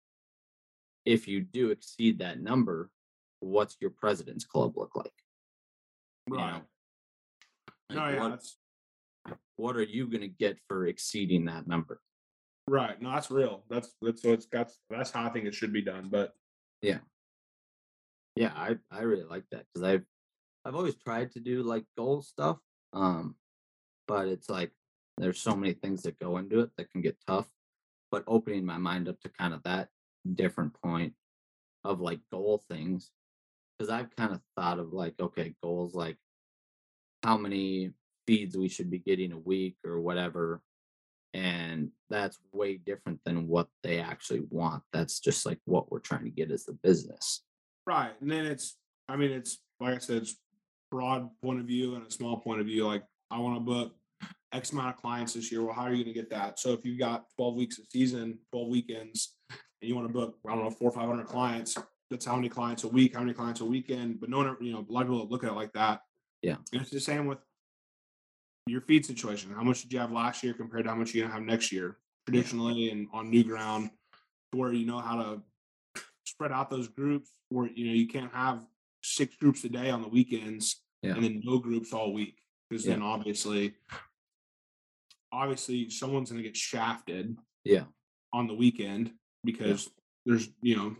if 1.05 1.27
you 1.27 1.41
do 1.41 1.69
exceed 1.69 2.19
that 2.19 2.41
number, 2.41 2.91
what's 3.39 3.77
your 3.79 3.91
president's 3.91 4.43
club 4.43 4.75
look 4.77 4.95
like? 4.95 5.13
you 6.27 6.35
know? 6.35 6.43
right. 6.43 6.63
Like, 7.89 7.97
No, 7.97 8.09
yeah, 8.09 8.19
what, 8.19 9.35
what 9.55 9.75
are 9.77 9.83
you 9.83 10.07
going 10.07 10.21
to 10.21 10.27
get 10.27 10.59
for 10.67 10.85
exceeding 10.87 11.45
that 11.45 11.67
number? 11.67 12.01
right. 12.67 13.01
No, 13.01 13.11
that's 13.11 13.31
real. 13.31 13.63
That's 13.69 13.95
that's 14.01 14.21
so 14.21 14.33
it's 14.33 14.45
got 14.45 14.71
that's 14.89 15.11
how 15.11 15.25
I 15.25 15.29
think 15.29 15.45
it 15.45 15.55
should 15.55 15.73
be 15.73 15.81
done. 15.81 16.09
But 16.11 16.33
Yeah, 16.81 16.99
I 18.47 18.77
I 18.91 19.01
really 19.01 19.25
like 19.25 19.43
that 19.51 19.65
because 19.73 19.87
I've 19.87 20.05
I've 20.65 20.75
always 20.75 20.95
tried 20.95 21.31
to 21.33 21.39
do 21.39 21.63
like 21.63 21.85
goal 21.97 22.21
stuff, 22.21 22.57
um, 22.93 23.35
but 24.07 24.27
it's 24.27 24.49
like 24.49 24.71
there's 25.17 25.39
so 25.41 25.55
many 25.55 25.73
things 25.73 26.03
that 26.03 26.19
go 26.19 26.37
into 26.37 26.61
it 26.61 26.69
that 26.77 26.91
can 26.91 27.01
get 27.01 27.17
tough. 27.27 27.47
But 28.11 28.23
opening 28.27 28.65
my 28.65 28.77
mind 28.77 29.07
up 29.07 29.19
to 29.21 29.29
kind 29.29 29.53
of 29.53 29.61
that 29.63 29.89
different 30.35 30.73
point 30.81 31.13
of 31.83 32.01
like 32.01 32.19
goal 32.31 32.63
things, 32.69 33.11
because 33.77 33.89
I've 33.91 34.15
kind 34.15 34.33
of 34.33 34.41
thought 34.55 34.79
of 34.79 34.93
like 34.93 35.15
okay 35.19 35.53
goals 35.61 35.95
like 35.95 36.17
how 37.23 37.37
many 37.37 37.91
feeds 38.27 38.55
we 38.55 38.69
should 38.69 38.89
be 38.89 38.99
getting 38.99 39.31
a 39.31 39.37
week 39.37 39.75
or 39.85 39.99
whatever 39.99 40.61
and 41.33 41.91
that's 42.09 42.39
way 42.51 42.77
different 42.77 43.19
than 43.25 43.47
what 43.47 43.67
they 43.83 43.99
actually 43.99 44.41
want 44.49 44.83
that's 44.93 45.19
just 45.19 45.45
like 45.45 45.59
what 45.65 45.91
we're 45.91 45.99
trying 45.99 46.23
to 46.23 46.29
get 46.29 46.51
as 46.51 46.65
the 46.65 46.73
business 46.73 47.43
right, 47.89 48.11
and 48.21 48.31
then 48.31 48.45
it's 48.45 48.77
I 49.07 49.15
mean 49.15 49.31
it's 49.31 49.59
like 49.79 49.95
I 49.95 49.97
said, 49.97 50.17
it's 50.17 50.35
broad 50.91 51.29
point 51.41 51.59
of 51.59 51.65
view 51.65 51.95
and 51.95 52.05
a 52.05 52.11
small 52.11 52.37
point 52.37 52.61
of 52.61 52.67
view. 52.67 52.85
Like 52.85 53.03
I 53.31 53.39
want 53.39 53.55
to 53.55 53.59
book 53.59 53.93
X 54.51 54.71
amount 54.71 54.95
of 54.95 55.01
clients 55.01 55.33
this 55.33 55.51
year. 55.51 55.63
Well, 55.63 55.73
how 55.73 55.83
are 55.83 55.93
you 55.93 56.03
going 56.03 56.13
to 56.13 56.19
get 56.19 56.29
that? 56.31 56.59
So 56.59 56.73
if 56.73 56.85
you've 56.85 56.99
got 56.99 57.25
12 57.35 57.55
weeks 57.55 57.77
of 57.79 57.85
season, 57.89 58.39
12 58.51 58.67
weekends, 58.67 59.35
and 59.49 59.89
you 59.89 59.95
want 59.95 60.07
to 60.07 60.13
book, 60.13 60.35
I 60.47 60.55
don't 60.55 60.63
know, 60.63 60.71
four 60.71 60.89
or 60.89 60.93
500 60.93 61.25
clients, 61.27 61.77
that's 62.09 62.25
how 62.25 62.35
many 62.35 62.49
clients 62.49 62.83
a 62.83 62.87
week, 62.87 63.13
how 63.13 63.21
many 63.21 63.33
clients 63.33 63.61
a 63.61 63.65
weekend. 63.65 64.19
But 64.19 64.29
no 64.29 64.37
one, 64.37 64.57
you 64.59 64.73
know, 64.73 64.85
a 64.87 64.91
lot 64.91 65.01
of 65.01 65.09
people 65.09 65.27
look 65.29 65.43
at 65.43 65.51
it 65.51 65.55
like 65.55 65.73
that. 65.73 66.01
Yeah. 66.41 66.55
And 66.73 66.81
it's 66.81 66.89
the 66.89 66.99
same 66.99 67.27
with 67.27 67.37
your 68.65 68.81
feed 68.81 69.05
situation. 69.05 69.51
How 69.51 69.63
much 69.63 69.83
did 69.83 69.93
you 69.93 69.99
have 69.99 70.11
last 70.11 70.43
year 70.43 70.53
compared 70.53 70.85
to 70.85 70.89
how 70.89 70.95
much 70.95 71.13
you're 71.13 71.23
going 71.23 71.31
to 71.31 71.39
have 71.39 71.47
next 71.47 71.71
year? 71.71 71.97
Traditionally 72.27 72.89
and 72.89 73.07
on 73.13 73.29
new 73.29 73.43
ground, 73.43 73.91
to 74.51 74.57
where 74.57 74.73
you 74.73 74.85
know 74.85 74.99
how 74.99 75.15
to 75.15 75.41
spread 76.39 76.51
out 76.53 76.69
those 76.69 76.87
groups 76.87 77.31
where, 77.49 77.67
you 77.67 77.85
know, 77.87 77.93
you 77.93 78.07
can't 78.07 78.33
have 78.33 78.65
six 79.03 79.35
groups 79.35 79.65
a 79.65 79.69
day 79.69 79.89
on 79.89 80.01
the 80.01 80.07
weekends 80.07 80.81
Yeah. 81.03 81.15
and 81.15 81.23
then 81.23 81.41
no 81.43 81.59
groups 81.59 81.91
all 81.91 82.13
week. 82.13 82.39
Because 82.69 82.85
Yeah. 82.85 82.93
then 82.93 83.01
obviously, 83.01 83.75
obviously 85.33 85.89
someone's 85.89 86.31
going 86.31 86.41
to 86.41 86.47
get 86.47 86.57
shafted 86.57 87.37
yeah 87.63 87.83
on 88.33 88.47
the 88.47 88.53
weekend 88.53 89.11
because 89.43 89.89
there's 90.25 90.49
you 90.61 90.75
know 90.75 90.95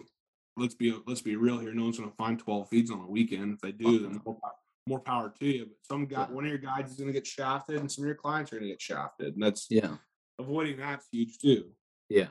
let's 0.58 0.76
be 0.76 0.94
let's 1.08 1.22
be 1.22 1.36
real 1.36 1.58
here 1.58 1.74
no 1.74 1.84
one's 1.84 1.98
going 1.98 2.10
to 2.10 2.16
find 2.16 2.38
12 2.38 2.70
feeds 2.70 2.92
on 2.92 3.00
a 3.00 3.08
weekend 3.10 3.54
if 3.56 3.60
they 3.62 3.72
do 3.72 4.00
then 4.00 4.22
more, 4.88 5.00
power 5.00 5.34
to 5.40 5.46
you 5.48 5.66
but 5.66 5.78
some 5.84 6.06
guy 6.06 6.22
Yeah. 6.28 6.32
one 6.36 6.44
of 6.44 6.50
your 6.50 6.60
guides 6.60 6.92
is 6.92 6.98
going 6.98 7.08
to 7.08 7.14
get 7.14 7.26
shafted 7.26 7.78
and 7.78 7.92
some 7.92 8.04
of 8.04 8.08
your 8.08 8.16
clients 8.18 8.52
are 8.54 8.58
going 8.58 8.68
to 8.68 8.74
get 8.74 8.82
shafted 8.82 9.34
and 9.34 9.42
that's 9.42 9.66
yeah 9.72 9.96
avoiding 10.38 10.78
that's 10.78 11.08
huge 11.12 11.40
too 11.40 11.72
yeah 12.10 12.28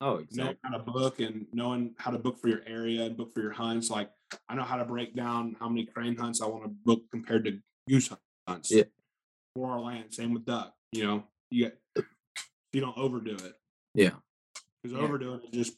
oh 0.00 0.06
knowing 0.14 0.22
exactly. 0.24 0.56
how 0.62 0.70
to 0.70 0.78
book 0.82 1.20
and 1.20 1.46
knowing 1.52 1.94
how 1.98 2.10
to 2.10 2.18
book 2.18 2.38
for 2.38 2.48
your 2.48 2.62
area 2.66 3.04
and 3.04 3.16
book 3.16 3.32
for 3.32 3.40
your 3.40 3.52
hunts 3.52 3.90
like 3.90 4.10
i 4.48 4.54
know 4.54 4.62
how 4.62 4.76
to 4.76 4.84
break 4.84 5.14
down 5.14 5.56
how 5.60 5.68
many 5.68 5.84
crane 5.84 6.16
hunts 6.16 6.40
i 6.42 6.46
want 6.46 6.62
to 6.64 6.70
book 6.84 7.02
compared 7.10 7.44
to 7.44 7.58
goose 7.88 8.10
hunts. 8.48 8.70
Yeah. 8.70 8.84
for 9.54 9.70
our 9.72 9.80
land 9.80 10.12
same 10.12 10.32
with 10.32 10.44
duck 10.44 10.74
you 10.92 11.04
know? 11.06 11.22
You 11.50 11.64
get 11.96 12.04
you 12.72 12.80
don't 12.80 12.96
overdo 12.96 13.34
it. 13.34 13.54
Yeah. 13.94 14.10
Because 14.82 14.96
Yeah. 14.96 15.04
overdoing 15.04 15.40
it 15.44 15.52
just 15.52 15.74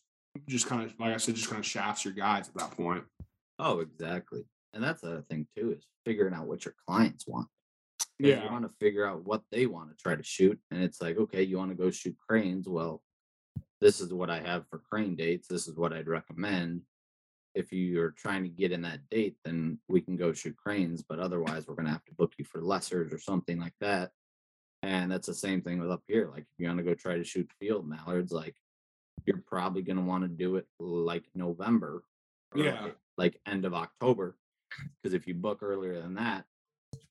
just 0.49 0.67
kind 0.67 0.83
of 0.85 0.99
like 1.01 1.15
I 1.15 1.17
said, 1.19 1.35
just 1.35 1.49
kind 1.49 1.59
of 1.61 1.67
shafts 1.67 2.05
your 2.05 2.15
guides 2.15 2.49
at 2.49 2.55
that 2.57 2.71
point. 2.73 3.05
oh 3.59 3.81
exactly. 3.81 4.45
And 4.75 4.83
that's 4.85 5.01
the 5.03 5.09
other 5.13 5.23
thing 5.23 5.47
too 5.57 5.73
is 5.73 5.87
figuring 6.07 6.35
out 6.35 6.47
what 6.47 6.65
your 6.65 6.75
clients 6.87 7.27
want. 7.27 7.49
'Cause 7.99 8.09
you 8.43 8.51
want 8.51 8.65
to 8.69 8.75
figure 8.81 9.07
out 9.07 9.25
what 9.25 9.43
they 9.51 9.67
want 9.67 9.91
to 9.91 9.97
try 9.97 10.15
to 10.17 10.23
shoot 10.23 10.59
and 10.71 10.83
it's 10.83 11.01
like 11.01 11.17
okay 11.19 11.43
you 11.43 11.57
want 11.59 11.71
to 11.71 11.77
go 11.77 11.91
shoot 11.91 12.17
cranes. 12.29 12.69
Well 12.69 13.03
this 13.83 14.01
is 14.01 14.13
what 14.15 14.31
i 14.31 14.39
have 14.41 14.67
for 14.69 14.79
crane 14.79 15.15
dates 15.17 15.49
this 15.49 15.67
is 15.67 15.77
what 15.77 15.93
i'd 15.93 16.07
recommend 16.09 16.81
if 17.55 17.71
you're 17.73 18.13
trying 18.13 18.43
to 18.43 18.49
get 18.49 18.73
in 18.73 18.81
that 18.83 19.01
date 19.11 19.37
then 19.45 19.79
we 19.89 20.01
can 20.01 20.17
go 20.17 20.33
shoot 20.33 20.57
cranes 20.57 21.03
but 21.03 21.19
otherwise 21.19 21.67
we're 21.67 21.75
going 21.75 21.87
to 21.87 21.93
have 21.93 22.05
to 22.05 22.15
book 22.15 22.33
you 22.39 22.45
for 22.45 22.61
lessers 22.63 23.13
or 23.13 23.19
something 23.19 23.59
like 23.59 23.75
that 23.81 24.11
and 24.83 25.11
that's 25.11 25.27
the 25.27 25.35
same 25.35 25.61
thing 25.61 25.81
with 25.81 25.91
up 25.91 26.03
here 26.07 26.29
like 26.33 26.43
if 26.45 26.59
you 26.59 26.67
want 26.67 26.79
to 26.79 26.85
go 26.85 26.95
try 26.95 27.17
to 27.17 27.25
shoot 27.25 27.49
field 27.61 27.87
mallards 27.87 28.33
like 28.33 28.55
you're 29.27 29.43
probably 29.47 29.83
going 29.83 29.97
to 29.99 30.03
want 30.03 30.23
to 30.25 30.29
do 30.29 30.57
it 30.57 30.67
like 30.79 31.25
november 31.35 32.05
Yeah. 32.55 32.83
like- 32.85 32.97
like 33.19 33.39
end 33.47 33.67
of 33.67 33.75
october 33.75 34.39
because 35.03 35.13
if 35.13 35.27
you 35.27 35.35
book 35.35 35.59
earlier 35.63 36.01
than 36.01 36.15
that 36.15 36.45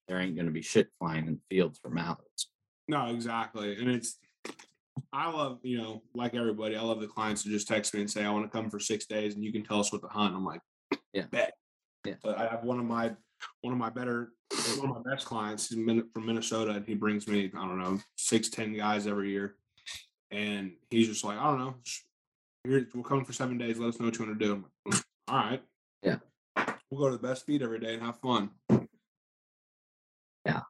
there 0.08 0.20
ain't 0.20 0.34
going 0.36 0.48
to 0.48 0.52
be 0.52 0.64
shit 0.64 0.90
flying 0.98 1.28
in 1.28 1.40
fields 1.50 1.78
for 1.80 1.90
mallards 1.90 2.48
No, 2.88 3.06
exactly. 3.14 3.78
And 3.80 3.88
it's 3.88 4.18
I 5.14 5.30
love, 5.30 5.60
you 5.64 5.78
know, 5.78 6.04
like 6.14 6.36
everybody, 6.36 6.76
I 6.76 6.82
love 6.82 7.02
the 7.02 7.08
clients 7.08 7.44
to 7.44 7.50
just 7.50 7.68
text 7.68 7.94
me 7.94 8.02
and 8.02 8.10
say, 8.10 8.24
I 8.24 8.32
want 8.32 8.46
to 8.46 8.50
come 8.50 8.70
for 8.70 8.80
six 8.80 9.06
days 9.06 9.36
and 9.36 9.44
you 9.44 9.52
can 9.52 9.64
tell 9.64 9.80
us 9.80 9.92
what 9.92 10.02
to 10.02 10.08
hunt. 10.08 10.36
I'm 10.36 10.46
like, 10.46 10.62
Yeah. 11.14 11.26
bet. 11.32 11.54
Yeah. 12.06 12.16
But 12.24 12.38
I 12.38 12.48
have 12.48 12.64
one 12.64 12.80
of 12.80 12.86
my 12.86 13.16
one 13.62 13.74
of 13.74 13.80
my 13.80 13.90
better 13.90 14.34
one 14.78 14.90
of 14.90 15.04
my 15.04 15.12
best 15.12 15.26
clients 15.26 15.70
he's 15.70 15.86
from 16.14 16.26
Minnesota 16.26 16.72
and 16.72 16.86
he 16.86 16.94
brings 16.96 17.28
me, 17.28 17.52
I 17.56 17.68
don't 17.68 17.80
know, 17.80 18.00
six, 18.16 18.50
ten 18.50 18.76
guys 18.76 19.08
every 19.08 19.32
year. 19.32 19.56
And 20.30 20.74
he's 20.90 21.08
just 21.08 21.24
like, 21.24 21.38
I 21.38 21.44
don't 21.44 21.60
know. 21.60 21.76
Here, 22.64 22.88
we'll 22.94 23.04
come 23.04 23.26
for 23.26 23.34
seven 23.34 23.58
days. 23.58 23.78
Let 23.80 23.90
us 23.90 24.00
know 24.00 24.06
what 24.06 24.18
you 24.18 24.26
want 24.26 24.40
to 24.40 24.46
do. 24.46 24.54
I'm 24.54 24.66
like, 24.86 24.96
mm, 25.00 25.04
All 25.28 25.38
right. 25.38 25.64
Yeah. 26.04 26.18
We'll 26.90 27.02
go 27.02 27.10
to 27.10 27.18
the 27.18 27.28
best 27.28 27.46
feed 27.46 27.64
every 27.64 27.80
day 27.80 27.94
and 27.96 28.04
have 28.04 28.20
fun. 28.20 28.52
Yeah. 30.46 30.62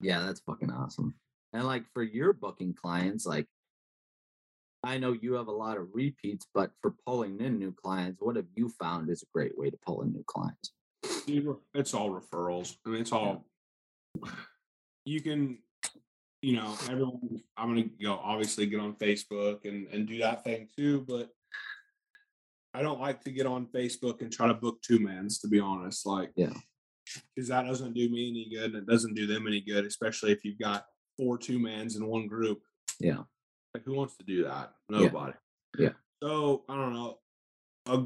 Yeah 0.00 0.20
that's 0.26 0.40
fucking 0.40 0.70
awesome 0.70 1.14
and 1.52 1.64
like 1.64 1.84
for 1.92 2.02
your 2.02 2.32
booking 2.32 2.74
clients 2.74 3.26
like 3.26 3.46
i 4.84 4.98
know 4.98 5.12
you 5.12 5.34
have 5.34 5.48
a 5.48 5.52
lot 5.52 5.76
of 5.76 5.88
repeats 5.92 6.46
but 6.54 6.70
for 6.80 6.94
pulling 7.06 7.40
in 7.40 7.58
new 7.58 7.72
clients 7.72 8.20
what 8.20 8.36
have 8.36 8.46
you 8.54 8.68
found 8.68 9.10
is 9.10 9.22
a 9.22 9.26
great 9.34 9.56
way 9.58 9.70
to 9.70 9.76
pull 9.84 10.02
in 10.02 10.12
new 10.12 10.24
clients 10.26 10.72
It's 11.74 11.94
all 11.94 12.10
referrals. 12.10 12.76
I 12.84 12.90
mean, 12.90 13.00
it's 13.02 13.12
all 13.12 13.46
you 15.04 15.20
can, 15.20 15.58
you 16.42 16.56
know, 16.56 16.74
everyone. 16.90 17.40
I'm 17.56 17.68
gonna 17.68 17.88
go 18.02 18.14
obviously 18.14 18.66
get 18.66 18.80
on 18.80 18.94
Facebook 18.94 19.64
and 19.64 19.86
and 19.92 20.06
do 20.06 20.18
that 20.18 20.44
thing 20.44 20.68
too, 20.76 21.04
but 21.08 21.30
I 22.74 22.82
don't 22.82 23.00
like 23.00 23.22
to 23.24 23.30
get 23.30 23.46
on 23.46 23.66
Facebook 23.66 24.20
and 24.20 24.30
try 24.32 24.46
to 24.48 24.54
book 24.54 24.82
two 24.82 24.98
mans. 24.98 25.38
To 25.40 25.48
be 25.48 25.60
honest, 25.60 26.04
like 26.06 26.32
Yeah. 26.36 26.52
because 27.34 27.48
that 27.48 27.64
doesn't 27.66 27.94
do 27.94 28.08
me 28.10 28.28
any 28.30 28.48
good, 28.50 28.74
and 28.74 28.82
it 28.82 28.86
doesn't 28.90 29.14
do 29.14 29.26
them 29.26 29.46
any 29.46 29.60
good, 29.60 29.84
especially 29.86 30.32
if 30.32 30.44
you've 30.44 30.58
got 30.58 30.84
four 31.18 31.38
two 31.38 31.58
mans 31.58 31.96
in 31.96 32.06
one 32.06 32.26
group. 32.26 32.62
Yeah. 32.98 33.22
Like 33.74 33.84
who 33.84 33.94
wants 33.94 34.16
to 34.16 34.24
do 34.24 34.44
that? 34.44 34.72
Nobody. 34.88 35.34
Yeah. 35.78 35.90
So 36.22 36.64
I 36.68 36.76
don't 36.76 36.92
know 36.92 37.18
a 37.86 38.02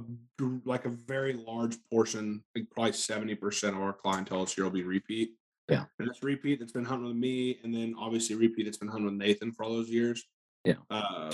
like 0.65 0.85
a 0.85 0.91
very 0.91 1.35
large 1.35 1.77
portion, 1.91 2.43
like 2.55 2.71
probably 2.71 2.93
seventy 2.93 3.35
percent 3.35 3.77
of 3.77 3.83
our 3.83 3.93
clientele 3.93 4.45
this 4.45 4.57
year 4.57 4.65
will 4.65 4.73
be 4.73 4.83
repeat. 4.83 5.31
Yeah. 5.69 5.85
and 5.99 6.09
it's 6.09 6.23
repeat 6.23 6.61
that's 6.61 6.73
been 6.73 6.85
hunting 6.85 7.07
with 7.07 7.17
me, 7.17 7.59
and 7.65 7.75
then 7.75 7.95
obviously 7.99 8.37
repeat 8.37 8.65
that's 8.65 8.77
been 8.77 8.89
hunting 8.89 9.07
with 9.07 9.15
Nathan 9.15 9.53
for 9.53 9.65
all 9.65 9.73
those 9.73 9.89
years. 9.89 10.23
Yeah. 10.65 10.75
um, 10.91 11.33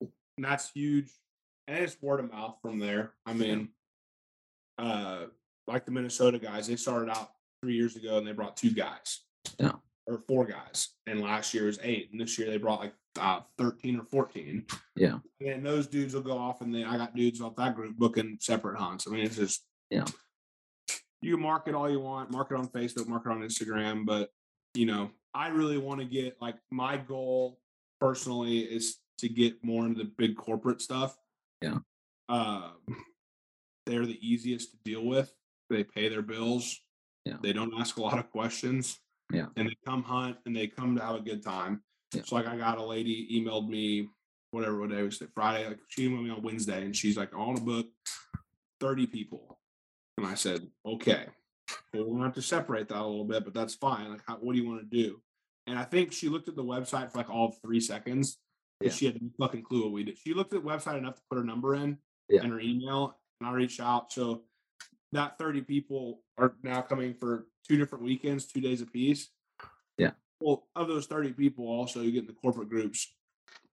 and 0.00 0.44
that's 0.44 0.70
huge, 0.72 1.10
and 1.68 1.78
it's 1.78 2.00
word 2.02 2.20
of 2.20 2.30
mouth 2.32 2.56
from 2.62 2.78
there. 2.78 3.12
I 3.26 3.32
mean, 3.32 3.68
uh, 4.78 5.26
like 5.66 5.84
the 5.84 5.92
Minnesota 5.92 6.38
guys, 6.38 6.66
they 6.66 6.76
started 6.76 7.10
out 7.10 7.30
three 7.62 7.74
years 7.74 7.96
ago 7.96 8.18
and 8.18 8.26
they 8.26 8.32
brought 8.32 8.56
two 8.56 8.70
guys. 8.70 9.20
Yeah. 9.58 9.72
Or 10.06 10.18
four 10.26 10.44
guys, 10.44 10.90
and 11.06 11.20
last 11.20 11.54
year 11.54 11.66
was 11.66 11.78
eight, 11.82 12.10
and 12.10 12.20
this 12.20 12.38
year 12.38 12.50
they 12.50 12.56
brought 12.56 12.80
like 12.80 12.94
uh, 13.18 13.40
thirteen 13.58 13.98
or 13.98 14.04
fourteen. 14.04 14.64
Yeah. 14.96 15.18
And 15.40 15.48
then 15.48 15.62
those 15.62 15.86
dudes 15.86 16.14
will 16.14 16.22
go 16.22 16.36
off, 16.36 16.60
and 16.60 16.74
then 16.74 16.84
I 16.84 16.96
got 16.96 17.14
dudes 17.14 17.40
off 17.40 17.56
that 17.56 17.74
group 17.74 17.96
booking 17.96 18.38
separate 18.40 18.78
hunts. 18.78 19.06
I 19.06 19.10
mean, 19.10 19.24
it's 19.24 19.36
just 19.36 19.64
Yeah. 19.90 20.04
You 21.22 21.34
can 21.34 21.42
market 21.42 21.74
all 21.74 21.90
you 21.90 22.00
want, 22.00 22.30
market 22.30 22.56
on 22.56 22.68
Facebook, 22.68 23.06
market 23.06 23.30
on 23.30 23.42
Instagram, 23.42 24.06
but 24.06 24.30
you 24.74 24.86
know, 24.86 25.10
I 25.34 25.48
really 25.48 25.78
want 25.78 26.00
to 26.00 26.06
get 26.06 26.40
like 26.40 26.56
my 26.70 26.96
goal 26.96 27.60
personally 28.00 28.60
is 28.60 28.96
to 29.18 29.28
get 29.28 29.62
more 29.62 29.84
into 29.84 30.02
the 30.02 30.10
big 30.16 30.36
corporate 30.36 30.80
stuff. 30.80 31.16
Yeah. 31.60 31.78
Um, 32.28 32.72
they're 33.86 34.06
the 34.06 34.18
easiest 34.26 34.70
to 34.70 34.78
deal 34.84 35.04
with. 35.04 35.32
They 35.68 35.84
pay 35.84 36.08
their 36.08 36.22
bills. 36.22 36.80
Yeah. 37.26 37.36
They 37.42 37.52
don't 37.52 37.74
ask 37.78 37.98
a 37.98 38.02
lot 38.02 38.18
of 38.18 38.30
questions. 38.30 38.98
Yeah. 39.32 39.46
And 39.56 39.68
they 39.68 39.76
come 39.86 40.02
hunt 40.02 40.36
and 40.46 40.56
they 40.56 40.66
come 40.66 40.96
to 40.96 41.02
have 41.02 41.16
a 41.16 41.20
good 41.20 41.42
time. 41.44 41.82
Yeah. 42.14 42.22
So 42.24 42.36
like 42.36 42.46
I 42.46 42.56
got 42.56 42.78
a 42.78 42.84
lady 42.84 43.28
emailed 43.32 43.68
me 43.68 44.08
whatever 44.50 44.80
what 44.80 44.90
day 44.90 45.02
was 45.02 45.20
it 45.20 45.30
Friday. 45.34 45.66
Like 45.68 45.78
she 45.88 46.08
emailed 46.08 46.24
me 46.24 46.30
on 46.30 46.42
Wednesday 46.42 46.84
and 46.84 46.94
she's 46.94 47.16
like, 47.16 47.32
I 47.34 47.38
want 47.38 47.58
to 47.58 47.62
book 47.64 47.86
30 48.80 49.06
people. 49.06 49.58
And 50.18 50.26
I 50.26 50.34
said, 50.34 50.66
okay. 50.84 51.26
Well, 51.94 52.04
we're 52.04 52.12
gonna 52.14 52.24
have 52.24 52.34
to 52.34 52.42
separate 52.42 52.88
that 52.88 52.98
a 52.98 53.06
little 53.06 53.24
bit, 53.24 53.44
but 53.44 53.54
that's 53.54 53.74
fine. 53.74 54.10
Like, 54.10 54.22
how, 54.26 54.36
what 54.36 54.54
do 54.54 54.60
you 54.60 54.68
want 54.68 54.80
to 54.90 55.02
do? 55.04 55.20
And 55.66 55.78
I 55.78 55.84
think 55.84 56.12
she 56.12 56.28
looked 56.28 56.48
at 56.48 56.56
the 56.56 56.64
website 56.64 57.12
for 57.12 57.18
like 57.18 57.30
all 57.30 57.56
three 57.62 57.80
seconds. 57.80 58.38
Yeah. 58.80 58.90
She 58.90 59.06
had 59.06 59.20
no 59.22 59.28
fucking 59.38 59.62
clue 59.62 59.84
what 59.84 59.92
we 59.92 60.04
did. 60.04 60.18
She 60.18 60.34
looked 60.34 60.52
at 60.52 60.62
the 60.64 60.68
website 60.68 60.98
enough 60.98 61.16
to 61.16 61.22
put 61.30 61.38
her 61.38 61.44
number 61.44 61.74
in 61.74 61.98
Yeah. 62.28 62.42
and 62.42 62.52
her 62.52 62.60
email, 62.60 63.18
and 63.40 63.48
I 63.48 63.52
reached 63.52 63.78
out. 63.80 64.12
So 64.12 64.42
that 65.12 65.38
30 65.38 65.62
people 65.62 66.22
are 66.38 66.54
now 66.62 66.80
coming 66.80 67.14
for 67.14 67.46
two 67.66 67.76
different 67.76 68.04
weekends, 68.04 68.46
two 68.46 68.60
days 68.60 68.80
apiece. 68.80 69.28
Yeah. 69.98 70.10
Well, 70.40 70.68
of 70.76 70.88
those 70.88 71.06
30 71.06 71.32
people, 71.32 71.66
also 71.66 72.02
you 72.02 72.12
get 72.12 72.22
in 72.22 72.26
the 72.26 72.32
corporate 72.32 72.68
groups, 72.68 73.12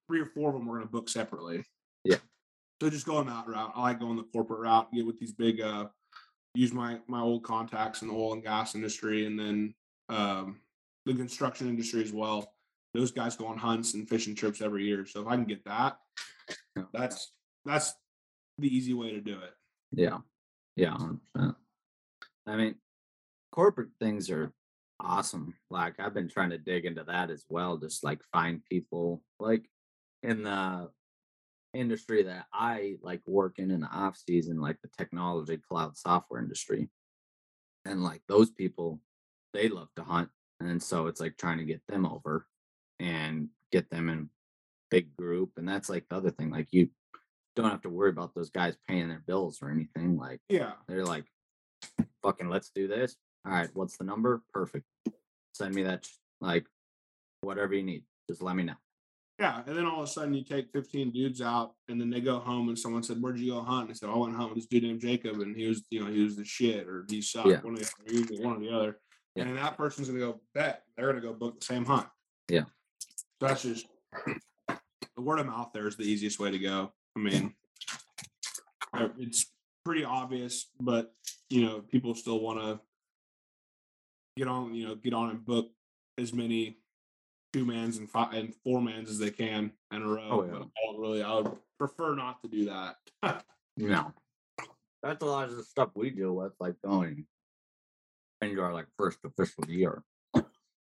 three 0.08 0.21
or 0.21 0.26
four 0.26 0.50
of 0.50 0.56
them 0.56 0.65
we're 0.65 0.78
going 0.78 0.88
to 0.88 0.91
book 0.91 1.10
separately. 1.10 1.63
Yeah. 2.04 2.17
So 2.82 2.89
just 2.89 3.06
going 3.06 3.28
that 3.28 3.47
route. 3.47 3.71
I 3.76 3.82
like 3.82 4.00
going 4.00 4.17
the 4.17 4.23
corporate 4.23 4.60
route, 4.60 4.91
get 4.93 5.06
with 5.06 5.19
these 5.19 5.32
big, 5.32 5.62
uh, 5.62 5.88
use 6.54 6.73
my 6.73 7.00
my 7.08 7.21
old 7.21 7.43
contacts 7.43 8.02
in 8.02 8.08
the 8.08 8.13
oil 8.13 8.34
and 8.34 8.43
gas 8.43 8.76
industry 8.76 9.26
and 9.26 9.39
then 9.39 9.73
um, 10.10 10.60
the 11.06 11.13
construction 11.13 11.67
industry 11.67 12.04
as 12.04 12.12
well. 12.12 12.54
Those 12.93 13.12
guys 13.12 13.36
go 13.36 13.47
on 13.47 13.58
hunts 13.58 13.93
and 13.93 14.10
fishing 14.10 14.36
trips 14.36 14.62
every 14.62 14.86
year. 14.86 15.06
So 15.06 15.21
if 15.21 15.28
I 15.28 15.36
can 15.36 15.45
get 15.45 15.63
that, 15.65 15.97
that's 16.93 17.34
that's 17.65 17.93
the 18.58 18.76
easy 18.76 18.93
way 18.93 19.12
to 19.12 19.21
do 19.21 19.34
it. 19.39 19.54
Yeah. 19.91 20.17
Yeah. 20.77 20.95
100%. 21.35 21.55
I 22.45 22.55
mean, 22.55 22.75
corporate 23.51 23.89
things 23.99 24.29
are 24.29 24.53
awesome. 24.99 25.55
Like, 25.69 25.99
I've 25.99 26.13
been 26.13 26.29
trying 26.29 26.51
to 26.51 26.57
dig 26.57 26.85
into 26.85 27.03
that 27.03 27.29
as 27.29 27.43
well. 27.49 27.77
Just 27.77 28.03
like 28.03 28.21
find 28.31 28.63
people 28.69 29.21
like 29.39 29.67
in 30.23 30.43
the 30.43 30.89
industry 31.73 32.23
that 32.23 32.45
I 32.53 32.97
like 33.01 33.21
work 33.27 33.59
in 33.59 33.71
in 33.71 33.81
the 33.81 33.87
off 33.87 34.17
season, 34.17 34.61
like 34.61 34.77
the 34.81 34.89
technology 34.97 35.57
cloud 35.57 35.97
software 35.97 36.41
industry. 36.41 36.89
And 37.85 38.03
like 38.03 38.21
those 38.27 38.51
people, 38.51 39.01
they 39.53 39.69
love 39.69 39.89
to 39.95 40.03
hunt. 40.03 40.29
And 40.59 40.81
so 40.81 41.07
it's 41.07 41.19
like 41.19 41.37
trying 41.37 41.57
to 41.57 41.65
get 41.65 41.81
them 41.87 42.05
over 42.05 42.45
and 42.99 43.49
get 43.71 43.89
them 43.89 44.09
in 44.09 44.29
big 44.89 45.15
group. 45.17 45.51
And 45.57 45.67
that's 45.67 45.89
like 45.89 46.05
the 46.09 46.17
other 46.17 46.31
thing. 46.31 46.51
Like 46.51 46.67
you 46.71 46.89
don't 47.58 47.72
have 47.72 47.82
to 47.82 47.89
worry 47.89 48.10
about 48.10 48.34
those 48.36 48.50
guys 48.50 48.76
paying 48.88 49.10
their 49.10 49.24
bills 49.26 49.60
or 49.62 49.70
anything. 49.70 50.17
Like 50.17 50.39
Yeah. 50.50 50.74
they're 50.88 51.06
like, 51.06 51.26
fucking 52.24 52.50
let's 52.50 52.70
do 52.74 52.88
this. 52.88 53.15
All 53.46 53.52
right, 53.52 53.70
what's 53.74 53.98
the 53.98 54.04
number? 54.04 54.41
Perfect. 54.54 54.86
Send 55.54 55.74
me 55.74 55.84
that 55.84 56.08
like 56.39 56.65
whatever 57.41 57.74
you 57.74 57.84
need. 57.84 58.04
Just 58.30 58.41
let 58.41 58.56
me 58.56 58.63
know. 58.63 58.76
Yeah. 59.39 59.62
And 59.65 59.78
then 59.78 59.86
all 59.86 60.00
of 60.02 60.10
a 60.10 60.12
sudden 60.12 60.34
you 60.34 60.43
take 60.43 60.72
15 60.72 61.12
dudes 61.12 61.41
out 61.41 61.74
and 61.88 62.00
then 62.00 62.10
they 62.10 62.22
go 62.22 62.39
home 62.39 62.70
and 62.70 62.78
someone 62.78 63.04
said, 63.04 63.22
Where'd 63.22 63.39
you 63.39 63.54
go 63.54 63.62
hunt? 63.62 63.84
And 63.84 63.91
I 63.91 63.93
said, 63.93 64.10
I 64.10 64.15
went 64.15 64.36
hunt 64.36 64.50
with 64.50 64.58
this 64.58 64.65
dude 64.67 64.84
named 64.84 65.02
Jacob 65.02 65.39
and 65.39 65.56
he 65.56 65.67
was, 65.67 65.84
you 65.89 66.04
know, 66.04 66.12
he 66.12 66.22
was 66.24 66.36
the 66.36 66.46
shit 66.46 66.88
or 66.88 67.06
he 67.10 67.22
sucked. 67.22 67.48
Yeah. 67.48 67.62
One 67.62 67.74
of 67.74 67.80
the 67.80 68.39
one 68.41 68.58
or 68.58 68.60
the 68.60 68.70
other. 68.76 69.00
Yeah. 69.36 69.43
And 69.43 69.58
that 69.58 69.78
person's 69.78 70.08
gonna 70.08 70.20
go 70.20 70.41
bet. 70.54 70.84
They're 70.96 71.08
gonna 71.08 71.22
go 71.22 71.34
book 71.34 71.60
the 71.60 71.65
same 71.65 71.86
hunt. 71.86 72.08
Yeah. 72.50 72.65
So 73.39 73.48
that's 73.48 73.62
just 73.63 73.86
the 74.67 75.22
word 75.22 75.39
of 75.39 75.46
mouth 75.46 75.70
there 75.74 75.88
is 75.88 75.96
the 75.96 76.04
easiest 76.04 76.39
way 76.39 76.52
to 76.52 76.60
go. 76.60 76.91
I 77.17 77.19
mean 77.19 77.53
uh, 78.93 79.10
it's 79.17 79.51
pretty 79.84 80.03
obvious, 80.03 80.67
but 80.80 81.13
you 81.49 81.65
know, 81.65 81.80
people 81.80 82.13
still 82.13 82.39
wanna 82.39 82.80
get 84.38 84.47
on, 84.47 84.75
you 84.75 84.88
know, 84.88 84.95
get 84.95 85.13
on 85.13 85.32
and 85.32 85.43
book 85.45 85.71
as 86.19 86.32
many 86.32 86.77
two 87.53 87.65
mans 87.65 87.97
and 87.97 88.10
five 88.10 88.34
and 88.34 88.53
four 88.63 88.82
mans 88.82 89.10
as 89.10 89.17
they 89.17 89.32
can 89.32 89.71
in 89.91 90.01
a 90.03 90.08
row. 90.08 90.27
Oh, 90.30 90.43
yeah. 90.43 90.51
But 90.51 90.62
I 90.62 90.67
don't 90.86 91.01
really 91.01 91.23
I 91.23 91.34
would 91.34 91.51
prefer 91.80 92.15
not 92.15 92.41
to 92.43 92.49
do 92.49 92.65
that. 92.65 93.43
No. 93.80 94.12
That's 95.03 95.21
a 95.21 95.27
lot 95.27 95.49
of 95.49 95.56
the 95.56 95.62
stuff 95.62 95.89
we 95.93 96.10
deal 96.10 96.34
with, 96.34 96.51
like 96.60 96.73
going 96.84 97.27
into 98.41 98.60
our 98.60 98.73
like 98.73 98.88
first 98.97 99.19
official 99.23 99.65
year. 99.67 100.01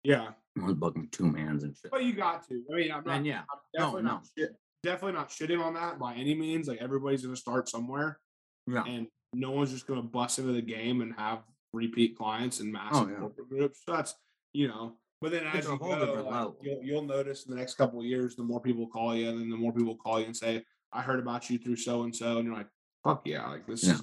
yeah. 0.02 0.30
We're 0.56 0.74
booking 0.74 1.06
two 1.12 1.30
mans 1.30 1.62
and 1.62 1.76
shit. 1.76 1.92
But 1.92 2.02
you 2.02 2.12
got 2.14 2.48
to. 2.48 2.60
I 2.72 2.74
mean 2.74 2.90
I'm 2.90 3.04
not 3.04 3.18
And 3.18 3.26
yeah, 3.26 3.42
I'm 3.42 3.58
definitely 3.72 4.02
no. 4.02 4.08
not 4.08 4.26
shit, 4.36 4.56
definitely 4.82 5.12
not 5.12 5.30
shitting 5.30 5.62
on 5.62 5.74
that 5.74 5.98
by 5.98 6.14
any 6.14 6.34
means. 6.34 6.68
Like 6.68 6.80
everybody's 6.80 7.22
gonna 7.24 7.36
start 7.36 7.68
somewhere 7.68 8.18
yeah, 8.66 8.84
and 8.86 9.06
no 9.32 9.50
one's 9.52 9.72
just 9.72 9.86
gonna 9.86 10.02
bust 10.02 10.38
into 10.38 10.52
the 10.52 10.62
game 10.62 11.00
and 11.00 11.14
have 11.16 11.40
repeat 11.72 12.16
clients 12.16 12.60
and 12.60 12.68
oh, 12.76 12.78
massive 12.78 13.08
Oh, 13.08 13.10
yeah. 13.10 13.18
corporate 13.18 13.48
groups. 13.48 13.80
So 13.86 13.92
that's 13.96 14.14
you 14.52 14.68
know. 14.68 14.94
But 15.20 15.30
then 15.30 15.46
as 15.46 15.64
you 15.66 15.78
go, 15.78 15.86
like, 16.28 16.48
you'll, 16.62 16.82
you'll 16.82 17.02
notice 17.04 17.46
in 17.46 17.52
the 17.52 17.56
next 17.56 17.74
couple 17.74 18.00
of 18.00 18.04
years, 18.06 18.34
the 18.34 18.42
more 18.42 18.60
people 18.60 18.88
call 18.88 19.14
you, 19.14 19.28
and 19.28 19.40
then 19.40 19.50
the 19.50 19.56
more 19.56 19.72
people 19.72 19.96
call 19.96 20.18
you 20.18 20.26
and 20.26 20.36
say, 20.36 20.64
"I 20.92 21.00
heard 21.00 21.20
about 21.20 21.48
you 21.48 21.58
through 21.58 21.76
so 21.76 22.02
and 22.02 22.14
so," 22.14 22.38
and 22.38 22.46
you're 22.46 22.56
like, 22.56 22.66
"Fuck 23.04 23.22
yeah!" 23.24 23.48
Like 23.48 23.66
this. 23.66 23.84
Yeah. 23.84 23.94
Is, 23.94 24.02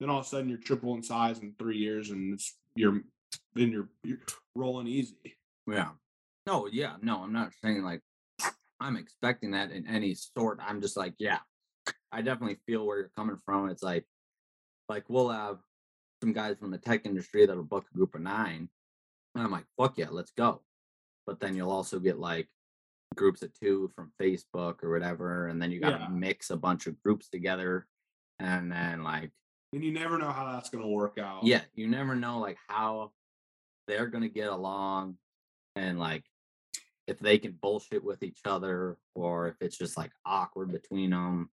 then 0.00 0.08
all 0.10 0.20
of 0.20 0.24
a 0.26 0.28
sudden 0.28 0.48
you're 0.48 0.58
triple 0.58 0.94
in 0.94 1.02
size 1.02 1.38
in 1.40 1.54
three 1.58 1.76
years, 1.76 2.10
and 2.10 2.32
it's 2.32 2.56
you're 2.76 3.02
then 3.54 3.70
you're 3.72 3.88
you're 4.04 4.18
rolling 4.56 4.86
easy. 4.86 5.16
yeah. 5.70 5.90
No, 6.46 6.66
yeah, 6.70 6.96
no, 7.00 7.22
I'm 7.22 7.32
not 7.32 7.52
saying 7.62 7.82
like 7.84 8.00
I'm 8.84 8.96
expecting 8.96 9.52
that 9.52 9.70
in 9.72 9.86
any 9.86 10.14
sort. 10.14 10.60
I'm 10.62 10.80
just 10.82 10.96
like, 10.96 11.14
yeah, 11.18 11.38
I 12.12 12.20
definitely 12.20 12.58
feel 12.66 12.86
where 12.86 12.98
you're 12.98 13.10
coming 13.16 13.38
from. 13.46 13.70
It's 13.70 13.82
like, 13.82 14.04
like 14.90 15.08
we'll 15.08 15.30
have 15.30 15.58
some 16.22 16.34
guys 16.34 16.56
from 16.58 16.70
the 16.70 16.76
tech 16.78 17.06
industry 17.06 17.46
that'll 17.46 17.62
book 17.64 17.86
a 17.90 17.96
group 17.96 18.14
of 18.14 18.20
nine, 18.20 18.68
and 19.34 19.44
I'm 19.44 19.50
like, 19.50 19.64
fuck 19.78 19.96
yeah, 19.96 20.08
let's 20.10 20.32
go. 20.32 20.60
But 21.26 21.40
then 21.40 21.56
you'll 21.56 21.70
also 21.70 21.98
get 21.98 22.18
like 22.18 22.48
groups 23.16 23.40
of 23.42 23.52
two 23.58 23.90
from 23.96 24.12
Facebook 24.20 24.82
or 24.84 24.90
whatever, 24.92 25.48
and 25.48 25.60
then 25.60 25.70
you 25.70 25.80
got 25.80 25.90
to 25.96 25.98
Yeah. 26.02 26.08
mix 26.08 26.50
a 26.50 26.56
bunch 26.56 26.86
of 26.86 27.00
groups 27.02 27.28
together, 27.30 27.86
and 28.38 28.70
then 28.70 29.02
like 29.02 29.30
And 29.72 29.82
you 29.82 29.92
never 29.92 30.18
know 30.18 30.30
how 30.30 30.52
that's 30.52 30.68
gonna 30.68 30.86
work 30.88 31.16
out. 31.18 31.42
yeah, 31.44 31.62
you 31.74 31.88
never 31.88 32.14
know 32.14 32.38
like 32.38 32.58
how 32.68 33.12
they're 33.86 34.08
gonna 34.08 34.28
get 34.28 34.48
along 34.48 35.16
and 35.74 35.98
like 35.98 36.24
if 37.06 37.18
they 37.18 37.38
can 37.38 37.52
bullshit 37.60 38.02
with 38.02 38.22
each 38.22 38.40
other 38.44 38.96
or 39.14 39.48
if 39.48 39.54
it's 39.60 39.76
just 39.76 39.96
like 39.96 40.10
awkward 40.24 40.72
between 40.72 41.10
them. 41.10 41.50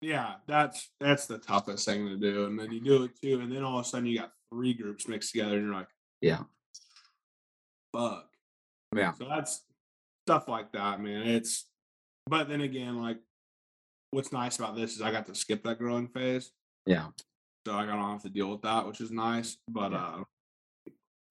Yeah, 0.00 0.34
that's 0.46 0.90
that's 1.00 1.26
the 1.26 1.38
toughest 1.38 1.84
thing 1.86 2.06
to 2.08 2.16
do. 2.16 2.46
And 2.46 2.58
then 2.58 2.70
you 2.70 2.80
do 2.80 3.04
it 3.04 3.12
too, 3.22 3.40
and 3.40 3.50
then 3.50 3.62
all 3.64 3.78
of 3.78 3.86
a 3.86 3.88
sudden 3.88 4.06
you 4.06 4.18
got 4.18 4.32
three 4.52 4.74
groups 4.74 5.08
mixed 5.08 5.32
together, 5.32 5.56
and 5.56 5.66
you're 5.66 5.74
like, 5.74 5.88
Yeah. 6.20 6.44
fuck. 7.92 8.28
Yeah. 8.94 9.12
So 9.14 9.26
that's 9.28 9.64
stuff 10.26 10.48
like 10.48 10.72
that, 10.72 11.00
man. 11.00 11.26
It's 11.26 11.66
but 12.26 12.48
then 12.48 12.60
again, 12.60 13.00
like 13.00 13.18
what's 14.10 14.32
nice 14.32 14.58
about 14.58 14.76
this 14.76 14.94
is 14.94 15.02
I 15.02 15.10
got 15.10 15.26
to 15.26 15.34
skip 15.34 15.62
that 15.64 15.78
growing 15.78 16.08
phase. 16.08 16.52
Yeah. 16.86 17.08
So 17.66 17.74
I 17.74 17.84
don't 17.86 17.98
have 17.98 18.22
to 18.22 18.28
deal 18.28 18.50
with 18.50 18.62
that, 18.62 18.86
which 18.86 19.00
is 19.00 19.10
nice. 19.10 19.56
But 19.68 19.92
Yeah. 19.92 19.98
uh 20.06 20.22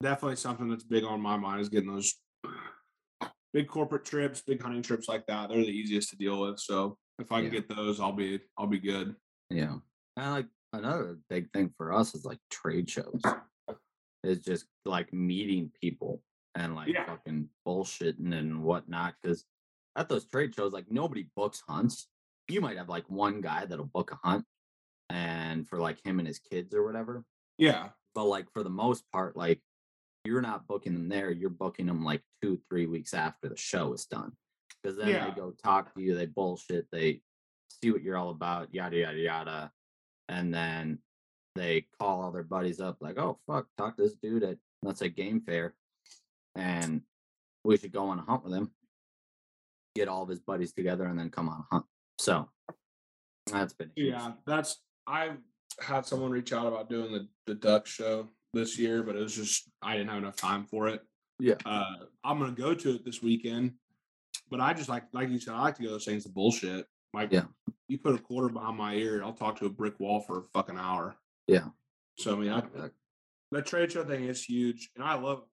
definitely 0.04 0.36
something 0.36 0.68
that's 0.70 0.84
big 0.84 1.04
on 1.04 1.22
my 1.22 1.38
mind 1.38 1.62
is 1.62 1.70
getting 1.70 1.92
those 1.94 2.14
big 3.56 3.70
corporate 3.70 4.04
trips, 4.04 4.42
big 4.42 4.62
hunting 4.62 4.82
trips 4.84 5.08
like 5.08 5.26
that. 5.28 5.48
They're 5.48 5.60
the 5.60 5.70
easiest 5.70 6.10
to 6.10 6.18
deal 6.18 6.42
with. 6.42 6.60
So 6.60 6.98
if 7.20 7.32
I 7.32 7.38
can 7.42 7.46
Yeah. 7.46 7.62
get 7.62 7.70
those, 7.70 8.02
I'll 8.02 8.12
be 8.12 8.42
I'll 8.58 8.68
be 8.68 8.80
good. 8.80 9.16
Yeah. 9.50 9.78
And 10.18 10.32
like 10.32 10.48
another 10.74 11.18
big 11.30 11.50
thing 11.54 11.74
for 11.78 11.94
us 11.94 12.14
is 12.14 12.26
like 12.26 12.40
trade 12.52 12.90
shows. 12.90 13.22
It's 14.26 14.44
just 14.44 14.66
like 14.86 15.14
meeting 15.14 15.72
people 15.82 16.22
and 16.56 16.76
like 16.76 16.90
Yeah. 16.90 17.06
fucking 17.06 17.50
bullshitting 17.66 18.34
and 18.38 18.62
whatnot. 18.62 19.16
Cause 19.24 19.46
at 19.96 20.10
those 20.10 20.26
trade 20.28 20.54
shows, 20.54 20.74
like 20.74 20.92
nobody 20.92 21.30
books 21.38 21.64
hunts. 21.68 22.10
You 22.50 22.60
might 22.60 22.78
have 22.78 22.90
like 22.90 23.10
one 23.10 23.40
guy 23.40 23.66
that'll 23.66 23.86
book 23.86 24.12
a 24.12 24.28
hunt 24.28 24.46
and 25.10 25.66
for 25.68 25.80
like 25.80 26.04
him 26.04 26.20
and 26.20 26.28
his 26.28 26.40
kids 26.40 26.76
or 26.76 26.84
whatever. 26.86 27.24
Yeah. 27.58 27.90
but 28.14 28.26
like 28.26 28.52
for 28.52 28.64
the 28.64 28.70
most 28.70 29.10
part 29.12 29.36
like 29.38 29.62
you're 30.26 30.42
not 30.42 30.68
booking 30.68 30.94
them 30.94 31.08
there 31.08 31.32
you're 31.32 31.50
booking 31.50 31.86
them 31.86 32.04
like 32.04 32.22
two 32.42 32.60
three 32.70 32.88
weeks 32.88 33.14
after 33.14 33.48
the 33.48 33.58
show 33.58 33.94
is 33.94 34.06
done. 34.06 34.32
Because 34.82 34.98
then 34.98 35.10
Yeah. 35.10 35.30
they 35.30 35.36
go 35.36 35.52
talk 35.64 35.94
to 35.94 36.02
you 36.02 36.16
they 36.16 36.26
bullshit 36.26 36.88
they 36.92 37.22
see 37.70 37.92
what 37.92 38.02
you're 38.02 38.18
all 38.18 38.32
about 38.32 38.74
yada 38.74 38.98
yada 38.98 39.18
yada 39.18 39.72
and 40.28 40.54
then 40.54 41.00
they 41.56 41.88
call 42.00 42.22
all 42.22 42.32
their 42.32 42.44
buddies 42.44 42.80
up 42.82 42.98
like 43.00 43.18
oh 43.18 43.40
fuck 43.48 43.68
talk 43.78 43.96
to 43.98 44.04
this 44.04 44.16
dude 44.16 44.44
at 44.44 44.58
let's 44.82 45.00
say 45.00 45.10
game 45.10 45.42
fair 45.42 45.74
and 46.56 47.02
we 47.64 47.78
should 47.78 47.92
go 47.92 48.06
on 48.10 48.20
a 48.20 48.22
hunt 48.22 48.44
with 48.44 48.54
him. 48.54 48.70
Get 49.96 50.08
all 50.08 50.24
of 50.24 50.30
his 50.30 50.40
buddies 50.40 50.72
together 50.74 51.06
and 51.06 51.18
then 51.18 51.30
come 51.30 51.50
on 51.50 51.62
a 51.62 51.76
hunt. 51.76 51.86
So 52.20 52.50
that's 53.52 53.74
been 53.74 53.92
Yeah, 53.96 54.34
that's 54.46 54.82
I 55.08 55.32
had 55.82 56.06
someone 56.06 56.32
reach 56.32 56.54
out 56.54 56.68
about 56.68 56.90
doing 56.90 57.12
the 57.12 57.28
the 57.48 57.56
duck 57.56 57.88
show 57.88 58.30
this 58.56 58.80
year, 58.80 59.04
but 59.04 59.16
it 59.16 59.20
was 59.22 59.36
just 59.36 59.70
I 59.84 59.96
didn't 59.98 60.10
have 60.10 60.18
enough 60.18 60.38
time 60.38 60.66
for 60.66 60.88
it. 60.88 61.02
Yeah. 61.40 61.56
Uh 61.66 61.84
I'm 62.24 62.40
gonna 62.40 62.54
go 62.54 62.74
to 62.74 62.96
it 62.96 63.06
this 63.06 63.22
weekend, 63.22 63.74
but 64.50 64.60
I 64.60 64.74
just 64.74 64.90
like 64.90 65.04
like 65.14 65.30
you 65.30 65.40
said, 65.40 65.54
I 65.54 65.62
like 65.62 65.76
to 65.76 65.82
go 65.84 65.90
to 65.90 65.94
those 65.94 66.06
things 66.06 66.24
to 66.24 66.30
bullshit. 66.30 66.88
Like 67.14 67.32
Yeah. 67.32 67.44
you 67.88 67.98
put 68.00 68.16
a 68.16 68.20
quarter 68.20 68.50
behind 68.50 68.78
my 68.78 68.96
ear, 68.96 69.22
I'll 69.24 69.34
talk 69.34 69.60
to 69.60 69.66
a 69.66 69.70
brick 69.70 70.00
wall 70.00 70.22
for 70.22 70.40
a 70.40 70.44
fucking 70.54 70.78
hour. 70.78 71.16
Yeah. 71.48 71.68
So 72.18 72.36
I 72.36 72.40
mean, 72.40 72.52
I, 72.52 72.64
that 73.52 73.66
trade 73.66 73.92
show 73.92 74.04
thing 74.06 74.24
is 74.24 74.44
huge, 74.44 74.90
and 74.96 75.04
I 75.04 75.16
love. 75.16 75.44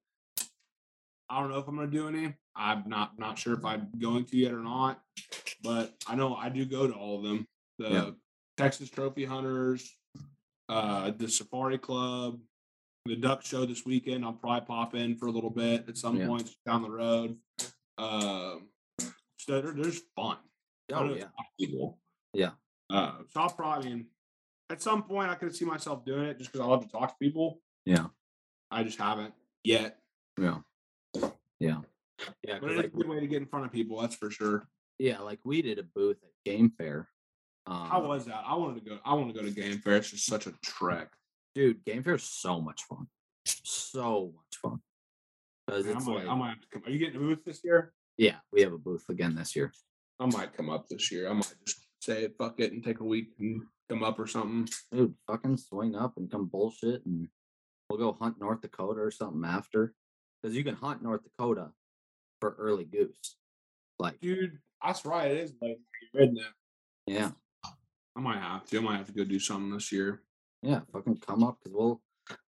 I 1.29 1.41
don't 1.41 1.51
know 1.51 1.59
if 1.59 1.67
I'm 1.67 1.77
going 1.77 1.91
to 1.91 1.97
do 1.97 2.09
any. 2.09 2.35
I'm 2.55 2.85
not 2.87 3.19
not 3.19 3.39
sure 3.39 3.55
if 3.55 3.65
I'm 3.65 3.89
going 3.99 4.25
to 4.27 4.37
yet 4.37 4.53
or 4.53 4.63
not, 4.63 5.01
but 5.63 5.95
I 6.07 6.15
know 6.15 6.35
I 6.37 6.51
do 6.51 6.65
go 6.65 6.87
to 6.87 6.93
all 6.93 7.17
of 7.19 7.25
them. 7.25 7.47
The 7.79 7.89
Yeah. 7.91 8.11
Texas 8.59 8.91
Trophy 8.91 9.25
Hunters, 9.25 9.97
uh, 10.69 11.11
the 11.17 11.29
Safari 11.29 11.79
Club, 11.79 12.39
the 13.05 13.17
Duck 13.17 13.45
Show 13.45 13.65
this 13.67 13.85
weekend. 13.85 14.25
I'll 14.25 14.33
probably 14.33 14.67
pop 14.67 14.95
in 14.95 15.17
for 15.17 15.27
a 15.27 15.31
little 15.31 15.51
bit 15.51 15.89
at 15.89 15.97
some 15.97 16.17
Yeah. 16.17 16.27
point 16.27 16.51
down 16.67 16.83
the 16.83 16.91
road. 16.91 17.39
Um, 17.99 18.69
so 19.39 19.61
there, 19.61 19.73
there's 19.73 20.01
fun. 20.15 20.39
I 20.93 20.95
Oh 20.95 21.07
know 21.07 21.15
yeah. 21.15 21.29
people. 21.59 21.99
Yeah. 22.33 22.53
Uh, 22.91 23.19
so 23.31 23.41
I'll 23.41 23.51
probably, 23.51 23.91
I 23.91 23.95
mean, 23.95 24.07
at 24.71 24.81
some 24.83 25.03
point, 25.03 25.31
I 25.31 25.35
could 25.35 25.55
see 25.55 25.65
myself 25.65 26.05
doing 26.05 26.25
it 26.27 26.39
just 26.39 26.53
because 26.53 26.65
I 26.65 26.69
love 26.69 26.83
to 26.83 26.89
talk 26.91 27.11
to 27.11 27.15
people. 27.21 27.61
Yeah. 27.85 28.07
I 28.71 28.85
just 28.85 28.99
haven't 28.99 29.35
yet. 29.65 29.99
Yeah. 30.39 30.59
Yeah. 31.15 31.31
Yeah. 31.61 31.79
But 32.45 32.61
'cause, 32.61 32.71
it's 32.71 32.77
like, 32.77 32.87
a 32.87 32.89
good 32.97 33.09
way 33.09 33.21
to 33.21 33.27
get 33.27 33.43
in 33.43 33.47
front 33.49 33.67
of 33.67 33.73
people. 33.73 34.01
That's 34.01 34.15
for 34.15 34.31
sure. 34.31 34.69
yeah, 34.99 35.19
like 35.21 35.41
we 35.45 35.61
did 35.63 35.79
a 35.79 35.83
booth 35.83 36.19
at 36.23 36.31
Game 36.45 36.71
Fair. 36.79 37.09
Um, 37.67 37.87
How 37.89 38.03
was 38.07 38.25
that? 38.27 38.43
I 38.47 38.55
wanted 38.55 38.85
to 38.85 38.91
go. 38.91 38.99
I 39.05 39.15
want 39.15 39.33
to 39.35 39.41
go 39.41 39.47
to 39.47 39.53
Game 39.55 39.79
Fair. 39.79 39.97
It's 39.97 40.11
just 40.11 40.27
such 40.27 40.47
a 40.47 40.53
trek. 40.65 41.11
Dude? 41.55 41.85
Game 41.85 42.03
Fair 42.03 42.15
is 42.15 42.23
so 42.25 42.61
much 42.61 42.83
fun. 42.85 43.07
So 43.45 44.33
much 44.37 44.59
fun. 44.61 44.81
Because 45.67 45.85
Man, 45.87 45.95
I 45.95 45.97
it's 45.99 46.07
might, 46.07 46.15
like, 46.15 46.29
I 46.29 46.35
might 46.35 46.49
have 46.51 46.61
to 46.61 46.67
come. 46.73 46.83
Are 46.87 46.91
you 46.91 46.99
getting 46.99 47.17
a 47.17 47.21
booth 47.21 47.45
this 47.45 47.61
year? 47.65 47.93
yeah, 48.19 48.37
we 48.53 48.63
have 48.63 48.73
a 48.73 48.79
booth 48.79 49.05
again 49.09 49.35
this 49.35 49.57
year. 49.57 49.73
I 50.21 50.27
might 50.27 50.55
come 50.55 50.71
up 50.71 50.87
this 50.89 51.11
year. 51.11 51.29
I 51.29 51.33
might 51.33 51.53
just 51.67 51.87
say 52.01 52.29
fuck 52.39 52.61
it 52.61 52.73
and 52.73 52.85
take 52.85 53.01
a 53.01 53.05
week 53.05 53.29
and 53.41 53.63
come 53.89 54.03
up 54.05 54.19
or 54.19 54.27
something. 54.27 54.69
Dude, 54.93 55.15
fucking 55.27 55.57
swing 55.57 55.95
up 55.97 56.15
and 56.17 56.31
come 56.31 56.47
bullshit, 56.47 57.05
and 57.07 57.29
we'll 57.89 57.99
go 57.99 58.17
hunt 58.21 58.41
North 58.41 58.61
Dakota 58.61 59.01
or 59.01 59.11
something 59.11 59.43
after. 59.45 59.95
Because 60.43 60.57
you 60.57 60.65
can 60.65 60.75
hunt 60.75 61.03
North 61.03 61.23
Dakota 61.25 61.71
for 62.41 62.55
early 62.59 62.85
goose. 62.85 63.37
Like, 63.99 64.21
Dude, 64.21 64.59
that's 64.85 65.05
right. 65.07 65.31
It 65.31 65.39
is 65.39 65.55
like 65.63 65.79
it? 66.15 66.39
yeah, 67.07 67.31
I 68.17 68.21
might 68.21 68.39
have 68.41 68.67
to. 68.67 68.79
I 68.79 68.81
might 68.81 68.97
have 68.99 69.07
to 69.07 69.13
go 69.13 69.25
do 69.25 69.39
something 69.39 69.73
this 69.73 69.91
year. 69.93 70.23
Yeah, 70.63 70.81
fucking 70.93 71.19
come 71.27 71.43
up 71.43 71.59
because 71.63 71.77
we'll. 71.77 72.01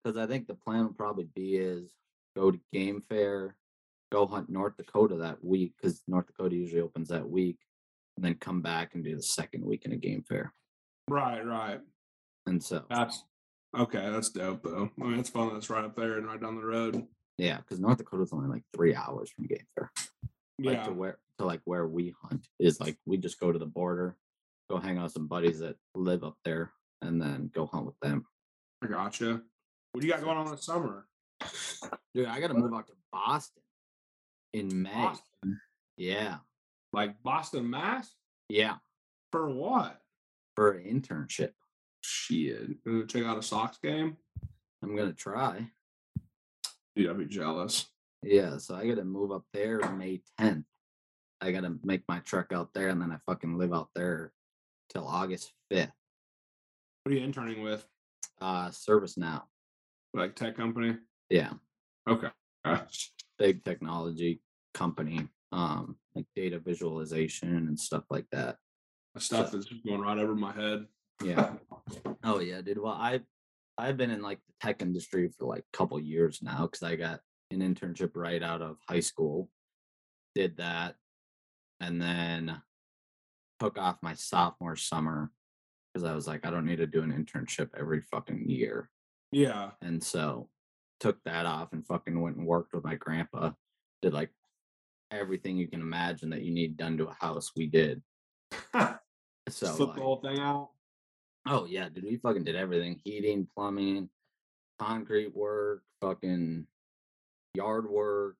Because 0.03 0.17
I 0.17 0.27
think 0.27 0.47
the 0.47 0.53
plan 0.53 0.83
will 0.85 0.93
probably 0.93 1.27
be 1.35 1.55
is 1.55 1.91
go 2.35 2.51
to 2.51 2.59
Game 2.71 3.01
Fair, 3.09 3.55
go 4.11 4.27
hunt 4.27 4.49
North 4.49 4.77
Dakota 4.77 5.15
that 5.15 5.43
week 5.43 5.73
because 5.81 6.01
North 6.07 6.27
Dakota 6.27 6.55
usually 6.55 6.81
opens 6.81 7.09
that 7.09 7.27
week, 7.27 7.57
and 8.15 8.23
then 8.23 8.35
come 8.35 8.61
back 8.61 8.93
and 8.93 9.03
do 9.03 9.15
the 9.15 9.21
second 9.23 9.65
week 9.65 9.85
in 9.85 9.91
a 9.91 9.97
Game 9.97 10.23
Fair. 10.29 10.53
Right, 11.09 11.43
right. 11.45 11.79
And 12.45 12.61
so, 12.63 12.83
That's 12.89 13.23
okay. 13.77 14.09
That's 14.11 14.29
dope 14.29 14.63
though. 14.63 14.89
I 15.01 15.03
mean, 15.03 15.19
it's 15.19 15.29
fun. 15.29 15.51
That's 15.53 15.69
right 15.69 15.83
up 15.85 15.95
there 15.95 16.17
and 16.17 16.27
right 16.27 16.39
down 16.39 16.55
the 16.55 16.65
road. 16.65 17.03
yeah, 17.37 17.57
because 17.57 17.79
North 17.79 17.97
Dakota's 17.97 18.31
only 18.31 18.47
like 18.49 18.63
three 18.75 18.93
hours 18.95 19.31
from 19.31 19.47
Game 19.47 19.65
Fair. 19.75 19.91
like 20.61 20.77
Yeah. 20.77 20.83
to 20.85 20.93
where 20.93 21.17
to 21.39 21.45
like 21.45 21.61
where 21.65 21.87
we 21.87 22.13
hunt 22.21 22.47
is 22.59 22.79
like 22.79 22.95
we 23.07 23.17
just 23.17 23.39
go 23.39 23.51
to 23.51 23.57
the 23.59 23.65
border, 23.65 24.15
go 24.69 24.77
hang 24.77 24.99
out 24.99 25.05
with 25.05 25.13
some 25.13 25.27
buddies 25.27 25.59
that 25.59 25.77
live 25.95 26.23
up 26.23 26.35
there, 26.45 26.71
and 27.03 27.21
then 27.21 27.51
go 27.53 27.65
hunt 27.65 27.85
with 27.85 27.99
them. 28.01 28.25
I 28.83 28.87
gotcha. 28.87 29.41
What 29.91 30.01
do 30.01 30.07
you 30.07 30.13
got 30.13 30.23
going 30.23 30.37
on 30.37 30.49
this 30.51 30.65
summer? 30.65 31.05
Dude, 32.13 32.27
I 32.27 32.39
gotta 32.39 32.53
move 32.53 32.73
out 32.73 32.87
to 32.87 32.93
Boston 33.11 33.61
in 34.53 34.81
May. 34.81 34.91
Boston? 34.93 35.59
Yeah, 35.97 36.37
Like 36.91 37.21
Boston, 37.23 37.69
Mass? 37.69 38.13
yeah, 38.49 38.75
For 39.31 39.49
what? 39.49 39.99
for 40.55 40.71
an 40.73 40.83
internship. 41.01 41.51
Shit. 42.01 42.83
Gonna 42.83 43.05
check 43.07 43.23
out 43.23 43.37
a 43.37 43.43
Sox 43.43 43.77
game? 43.77 44.17
I'm 44.83 44.95
gonna 44.95 45.13
try. 45.13 45.67
Dude, 46.95 47.09
I'd 47.09 47.17
be 47.17 47.25
jealous. 47.25 47.87
Yeah, 48.21 48.57
so 48.57 48.75
I 48.75 48.87
gotta 48.87 49.03
move 49.03 49.31
up 49.31 49.45
there 49.53 49.79
May 49.91 50.21
10th. 50.39 50.65
I 51.41 51.51
gotta 51.51 51.75
make 51.83 52.03
my 52.07 52.19
truck 52.19 52.51
out 52.53 52.73
there, 52.73 52.89
and 52.89 53.01
then 53.01 53.11
I 53.11 53.17
fucking 53.25 53.57
live 53.57 53.73
out 53.73 53.89
there 53.95 54.31
till 54.89 55.07
August 55.07 55.51
5th. 55.71 55.91
What 57.03 57.11
are 57.11 57.15
you 57.17 57.23
interning 57.23 57.63
with? 57.63 57.85
Uh, 58.39 58.69
ServiceNow. 58.69 59.41
Like 60.13 60.35
tech 60.35 60.55
company? 60.55 60.95
Yeah, 61.29 61.51
Okay. 62.07 62.29
Big 63.39 63.63
technology 63.65 64.41
company. 64.73 65.27
Um, 65.51 65.97
like 66.15 66.25
data 66.35 66.59
visualization 66.59 67.49
and 67.67 67.77
stuff 67.79 68.03
like 68.09 68.25
that. 68.31 68.57
Stuff 69.17 69.49
So- 69.49 69.57
that's 69.57 69.67
just 69.69 69.85
going 69.85 70.01
right 70.01 70.17
over 70.17 70.33
my 70.35 70.53
head. 70.53 70.87
Yeah. 71.23 71.53
Oh 72.25 72.39
yeah, 72.39 72.61
dude. 72.61 72.77
Well, 72.77 72.93
I 72.93 73.19
I've 73.77 73.97
been 73.97 74.09
in 74.09 74.21
like 74.21 74.39
the 74.47 74.53
tech 74.61 74.81
industry 74.81 75.29
for 75.37 75.45
like 75.45 75.65
a 75.73 75.77
couple 75.77 75.99
years 75.99 76.39
now 76.41 76.61
because 76.61 76.81
I 76.83 76.95
got 76.95 77.19
an 77.51 77.59
internship 77.59 78.11
right 78.15 78.41
out 78.41 78.61
of 78.61 78.77
high 78.87 79.01
school. 79.01 79.49
Did 80.35 80.55
that, 80.57 80.95
and 81.81 82.01
then 82.01 82.61
took 83.59 83.77
off 83.77 83.97
my 84.01 84.13
sophomore 84.13 84.77
summer 84.77 85.31
because 85.93 86.09
I 86.09 86.15
was 86.15 86.27
like, 86.27 86.45
I 86.45 86.49
don't 86.49 86.65
need 86.65 86.77
to 86.77 86.87
do 86.87 87.03
an 87.03 87.11
internship 87.11 87.69
every 87.77 88.01
fucking 88.01 88.49
year, 88.49 88.89
Yeah. 89.31 89.71
and 89.81 90.03
so 90.03 90.49
took 90.99 91.21
that 91.25 91.45
off 91.45 91.73
and 91.73 91.85
fucking 91.85 92.19
went 92.19 92.37
and 92.37 92.47
worked 92.47 92.73
with 92.73 92.83
my 92.83 92.95
grandpa. 92.95 93.51
Did 94.01 94.13
like 94.13 94.31
everything 95.11 95.57
you 95.57 95.67
can 95.67 95.81
imagine 95.81 96.29
that 96.31 96.41
you 96.41 96.51
need 96.51 96.77
done 96.77 96.97
to 96.97 97.07
a 97.07 97.13
house. 97.13 97.51
We 97.55 97.67
did. 97.67 98.01
So 99.49 99.67
Flip 99.73 99.89
like, 99.89 99.97
the 99.97 100.01
whole 100.01 100.21
thing 100.21 100.39
out. 100.39 100.69
Oh 101.45 101.65
yeah, 101.65 101.89
dude, 101.89 102.05
we 102.05 102.15
fucking 102.15 102.45
did 102.45 102.55
everything: 102.55 103.01
heating, 103.03 103.45
plumbing, 103.53 104.07
concrete 104.79 105.35
work, 105.35 105.83
fucking 105.99 106.65
yard 107.53 107.89
work, 107.89 108.37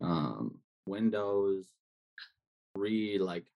um, 0.00 0.60
windows, 0.86 1.66
re 2.76 3.18
like 3.18 3.46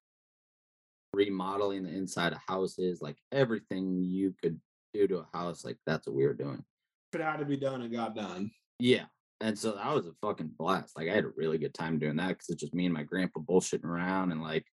remodeling 1.14 1.84
the 1.84 1.90
inside 1.90 2.32
of 2.32 2.38
houses, 2.46 3.00
like 3.00 3.16
everything 3.30 4.02
you 4.02 4.34
could 4.42 4.60
do 4.94 5.06
to 5.08 5.18
a 5.18 5.36
house, 5.36 5.64
like 5.64 5.78
that's 5.86 6.06
what 6.06 6.16
we 6.16 6.26
were 6.26 6.34
doing. 6.34 6.64
If 7.12 7.20
it 7.20 7.24
had 7.24 7.38
to 7.38 7.44
be 7.44 7.56
done, 7.56 7.82
it 7.82 7.92
got 7.92 8.14
done. 8.14 8.50
Yeah. 8.78 9.04
And 9.40 9.58
so 9.58 9.72
that 9.72 9.94
was 9.94 10.06
a 10.06 10.12
fucking 10.22 10.52
blast. 10.56 10.96
Like 10.96 11.08
I 11.08 11.14
had 11.14 11.24
a 11.24 11.32
really 11.36 11.58
good 11.58 11.74
time 11.74 11.98
doing 11.98 12.16
that 12.16 12.28
because 12.28 12.48
it's 12.48 12.60
just 12.60 12.74
me 12.74 12.86
and 12.86 12.94
my 12.94 13.02
grandpa 13.02 13.40
bullshitting 13.40 13.84
around 13.84 14.32
and 14.32 14.40
like 14.40 14.64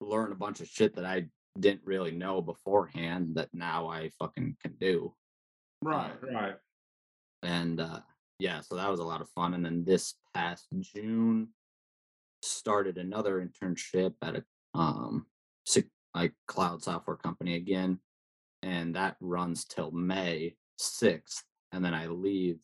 learn 0.00 0.32
a 0.32 0.36
bunch 0.36 0.60
of 0.60 0.68
shit 0.68 0.96
that 0.96 1.04
I 1.04 1.26
didn't 1.58 1.82
really 1.84 2.12
know 2.12 2.40
beforehand 2.40 3.34
that 3.34 3.48
now 3.52 3.88
I 3.88 4.10
fucking 4.18 4.56
can 4.62 4.74
do. 4.80 5.14
Right, 5.82 6.12
right. 6.22 6.54
And 7.42 7.80
uh 7.80 8.00
yeah, 8.38 8.60
so 8.60 8.76
that 8.76 8.90
was 8.90 9.00
a 9.00 9.04
lot 9.04 9.20
of 9.20 9.28
fun. 9.30 9.54
And 9.54 9.64
then 9.64 9.84
this 9.84 10.14
past 10.34 10.66
June 10.80 11.48
started 12.42 12.96
another 12.96 13.44
internship 13.44 14.14
at 14.22 14.36
a 14.36 14.44
um 14.78 15.26
like 16.14 16.32
cloud 16.46 16.82
software 16.82 17.16
company 17.16 17.54
again. 17.54 17.98
And 18.62 18.94
that 18.96 19.16
runs 19.20 19.64
till 19.64 19.90
May 19.92 20.56
6th. 20.80 21.42
And 21.72 21.84
then 21.84 21.94
I 21.94 22.06
leave 22.06 22.58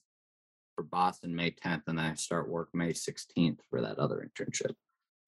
for 0.75 0.83
Boston 0.83 1.35
May 1.35 1.53
10th 1.53 1.83
and 1.87 1.99
then 1.99 2.07
I 2.07 2.15
start 2.15 2.49
work 2.49 2.69
May 2.75 2.93
16th 2.93 3.61
for 3.71 3.81
that 3.81 3.99
other 3.99 4.29
internship. 4.29 4.73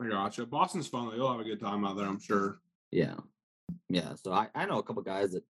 I 0.03 0.09
gotcha. 0.09 0.45
Boston's 0.45 0.89
fun. 0.89 1.13
You'll 1.15 1.31
have 1.31 1.41
a 1.41 1.45
good 1.45 1.61
time 1.61 1.85
out 1.85 1.97
there, 1.97 2.07
I'm 2.07 2.21
sure. 2.21 2.59
Yeah. 2.91 3.15
Yeah. 3.89 4.15
So 4.17 4.33
I, 4.33 4.49
I 4.55 4.67
know 4.67 4.79
a 4.79 4.83
couple 4.83 5.03
guys 5.03 5.33
that 5.33 5.45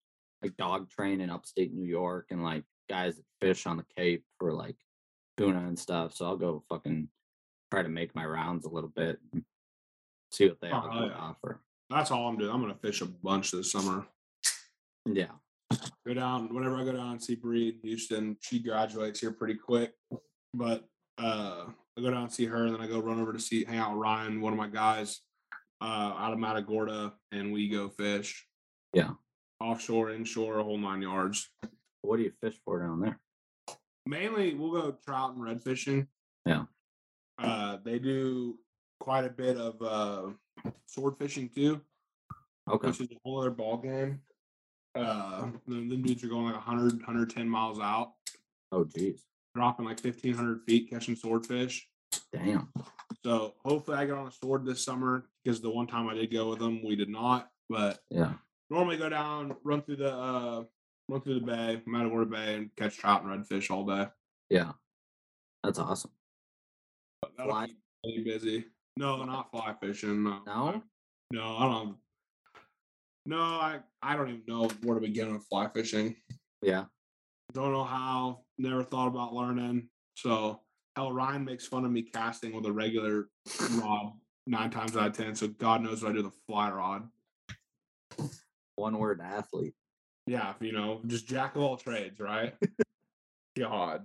like 0.43 0.57
dog 0.57 0.91
train 0.91 1.21
in 1.21 1.31
upstate 1.31 1.73
New 1.73 1.87
York 1.87 2.27
and 2.31 2.43
like 2.43 2.65
guys 2.91 3.17
that 3.17 3.25
fish 3.41 3.67
on 3.67 3.77
the 3.77 3.85
Cape 3.97 4.25
for 4.39 4.53
like 4.53 4.77
tuna 5.37 5.61
and 5.61 5.79
stuff. 5.79 6.15
So 6.15 6.27
I'll 6.27 6.37
go 6.37 6.65
fucking 6.69 7.09
try 7.71 7.83
to 7.83 7.89
make 7.89 8.15
my 8.15 8.27
rounds 8.27 8.67
a 8.67 8.71
little 8.71 8.93
bit 8.95 9.19
see 10.35 10.49
what 10.49 10.61
they 10.61 10.71
all 10.71 11.07
yeah. 11.07 11.15
offer. 11.17 11.61
That's 11.91 12.11
all 12.11 12.29
I'm 12.29 12.39
doing. 12.39 12.51
I'm 12.51 12.61
gonna 12.61 12.75
fish 12.75 13.01
a 13.01 13.07
bunch 13.07 13.51
this 13.51 13.71
summer. 13.71 14.07
Yeah. 15.07 15.33
Go 16.07 16.15
down 16.15 16.55
whenever 16.55 16.77
I 16.77 16.85
go 16.85 16.93
down 16.93 17.13
and 17.13 17.23
see 17.23 17.35
Bree 17.35 17.69
in 17.69 17.89
Houston. 17.89 18.37
She 18.41 18.59
graduates 18.59 19.21
here 19.21 19.33
pretty 19.33 19.55
quick, 19.55 19.93
but 20.53 20.85
uh, 21.19 21.67
I 21.97 22.01
go 22.01 22.11
down 22.11 22.25
and 22.25 22.33
see 22.33 22.47
her, 22.47 22.65
and 22.65 22.75
then 22.75 22.81
I 22.81 22.87
go 22.87 23.01
run 23.01 23.21
over 23.21 23.33
to 23.33 23.39
see 23.39 23.65
hang 23.65 23.79
out 23.79 23.93
with 23.93 24.01
Ryan, 24.01 24.41
one 24.41 24.53
of 24.53 24.59
my 24.59 24.69
guys, 24.69 25.21
uh, 25.81 26.15
out 26.17 26.33
of 26.33 26.39
Matagorda, 26.39 27.13
and 27.33 27.53
we 27.53 27.69
go 27.69 27.89
fish. 27.89 28.47
Yeah. 28.93 29.11
Offshore, 29.61 30.11
inshore, 30.11 30.59
a 30.59 30.65
whole 30.65 30.79
nine 30.79 31.03
yards. 31.03 31.49
What 32.03 32.19
do 32.19 32.23
you 32.23 32.33
fish 32.43 32.57
for 32.65 32.81
down 32.81 33.01
there? 33.01 33.19
Mainly, 34.07 34.55
we'll 34.55 34.73
go 34.73 34.97
trout 35.05 35.35
and 35.35 35.43
red 35.43 35.63
fishing. 35.63 36.07
Yeah. 36.45 36.65
Uh, 37.39 37.79
they 37.85 37.99
do 37.99 38.59
quite 39.05 39.25
a 39.27 39.29
bit 39.29 39.59
of 39.59 39.83
uh, 39.83 40.31
sword 40.87 41.15
fishing 41.19 41.47
too. 41.55 41.79
Okay. 42.71 42.89
which 42.89 43.03
is 43.03 43.09
a 43.13 43.19
whole 43.23 43.39
other 43.41 43.51
ball 43.51 43.77
game. 43.77 44.23
Uh, 44.95 45.49
them 45.69 46.03
dudes 46.03 46.25
are 46.25 46.29
going 46.29 46.47
like 46.47 46.55
100, 46.55 46.95
110 46.95 47.47
miles 47.47 47.79
out, 47.79 48.13
Oh, 48.73 48.85
geez. 48.85 49.21
dropping 49.55 49.85
like 49.85 50.03
1,500 50.03 50.63
feet, 50.67 50.89
catching 50.89 51.17
swordfish. 51.17 51.87
Damn. 52.33 52.73
So 53.23 53.53
hopefully 53.63 53.99
I 53.99 54.07
get 54.07 54.15
on 54.15 54.29
a 54.29 54.33
sword 54.33 54.65
this 54.65 54.83
summer 54.83 55.27
because 55.45 55.61
the 55.61 55.71
one 55.71 55.87
time 55.87 56.09
I 56.09 56.15
did 56.15 56.33
go 56.33 56.49
with 56.49 56.59
them, 56.61 56.83
we 56.83 56.97
did 56.97 57.11
not. 57.11 57.51
But 57.69 57.99
Yeah. 58.11 58.33
normally 58.71 58.97
go 58.97 59.11
down, 59.11 59.55
run 59.65 59.83
through 59.83 59.97
the 59.97 60.15
uh 60.15 60.65
run 61.11 61.21
through 61.21 61.41
the 61.41 61.47
bay, 61.47 61.83
Matagorda 61.85 62.31
Bay, 62.31 62.55
and 62.55 62.75
catch 62.77 62.97
trout 62.97 63.25
and 63.25 63.31
redfish 63.45 63.71
all 63.71 63.85
day. 63.85 64.09
Yeah. 64.49 64.73
That's 65.63 65.79
awesome. 65.79 66.13
But 67.21 67.33
that'll 67.37 67.53
Fly- 67.53 67.69
keep 68.07 68.25
busy. 68.25 68.65
No, 68.97 69.25
not 69.25 69.51
fly 69.51 69.75
fishing. 69.81 70.23
No, 70.23 70.41
No? 70.47 70.83
no, 71.33 71.57
I 71.57 71.65
don't. 71.69 71.97
No, 73.27 73.41
I 73.41 73.81
I 74.03 74.17
don't 74.17 74.29
even 74.29 74.43
know 74.47 74.69
where 74.83 74.95
to 74.97 75.01
begin 75.01 75.33
with 75.33 75.47
fly 75.49 75.69
fishing. 75.69 76.17
Yeah. 76.63 76.85
Don't 77.53 77.73
know 77.73 77.85
how. 77.85 78.41
Never 78.59 78.85
thought 78.85 79.09
about 79.09 79.33
learning. 79.35 79.89
So 80.15 80.61
hell, 80.95 81.11
Ryan 81.13 81.45
makes 81.45 81.67
fun 81.67 81.85
of 81.85 81.91
me 81.91 82.03
casting 82.03 82.55
with 82.55 82.67
a 82.67 82.73
regular 82.73 83.29
rod 83.73 84.13
nine 84.47 84.71
times 84.71 84.97
out 84.97 85.09
of 85.09 85.17
ten. 85.17 85.35
So 85.35 85.49
God 85.49 85.83
knows 85.83 86.03
what 86.03 86.11
I 86.13 86.15
do 86.15 86.23
with 86.25 86.33
a 86.33 86.37
fly 86.47 86.71
rod. 86.71 87.09
One 88.77 88.99
word 88.99 89.21
athlete. 89.23 89.75
Yeah, 90.27 90.55
you 90.61 90.73
know, 90.73 91.01
just 91.07 91.27
jack 91.27 91.57
of 91.57 91.63
all 91.63 91.77
trades, 91.77 92.21
right? 92.21 92.55
God. 93.59 94.05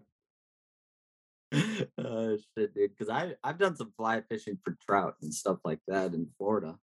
oh 1.98 2.38
shit, 2.58 2.74
dude. 2.76 2.92
Because 2.92 3.10
I 3.10 3.34
I've 3.44 3.58
done 3.58 3.76
some 3.76 3.94
fly 3.98 4.22
fishing 4.30 4.58
for 4.64 4.78
trout 4.86 5.16
and 5.22 5.34
stuff 5.34 5.58
like 5.64 5.80
that 5.88 6.14
in 6.14 6.28
Florida, 6.38 6.76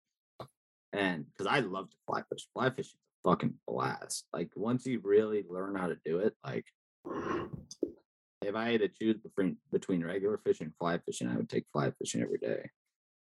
and 0.92 1.26
because 1.26 1.52
I 1.52 1.60
love 1.60 1.90
to 1.90 1.96
fly 2.06 2.22
fish. 2.30 2.46
Fly 2.54 2.70
fishing 2.70 2.82
is 2.82 3.24
a 3.24 3.30
fucking 3.30 3.54
blast. 3.66 4.26
Like 4.32 4.50
once 4.56 4.86
you 4.86 5.00
really 5.02 5.44
learn 5.48 5.76
how 5.76 5.88
to 5.88 5.96
do 6.04 6.18
it, 6.20 6.34
like 6.44 6.64
if 8.42 8.54
I 8.54 8.72
had 8.72 8.80
to 8.80 8.88
choose 8.88 9.18
between 9.18 9.56
between 9.72 10.04
regular 10.04 10.38
fishing 10.44 10.66
and 10.66 10.76
fly 10.78 10.98
fishing, 10.98 11.28
I 11.28 11.36
would 11.36 11.50
take 11.50 11.66
fly 11.72 11.92
fishing 11.98 12.22
every 12.22 12.38
day. 12.38 12.70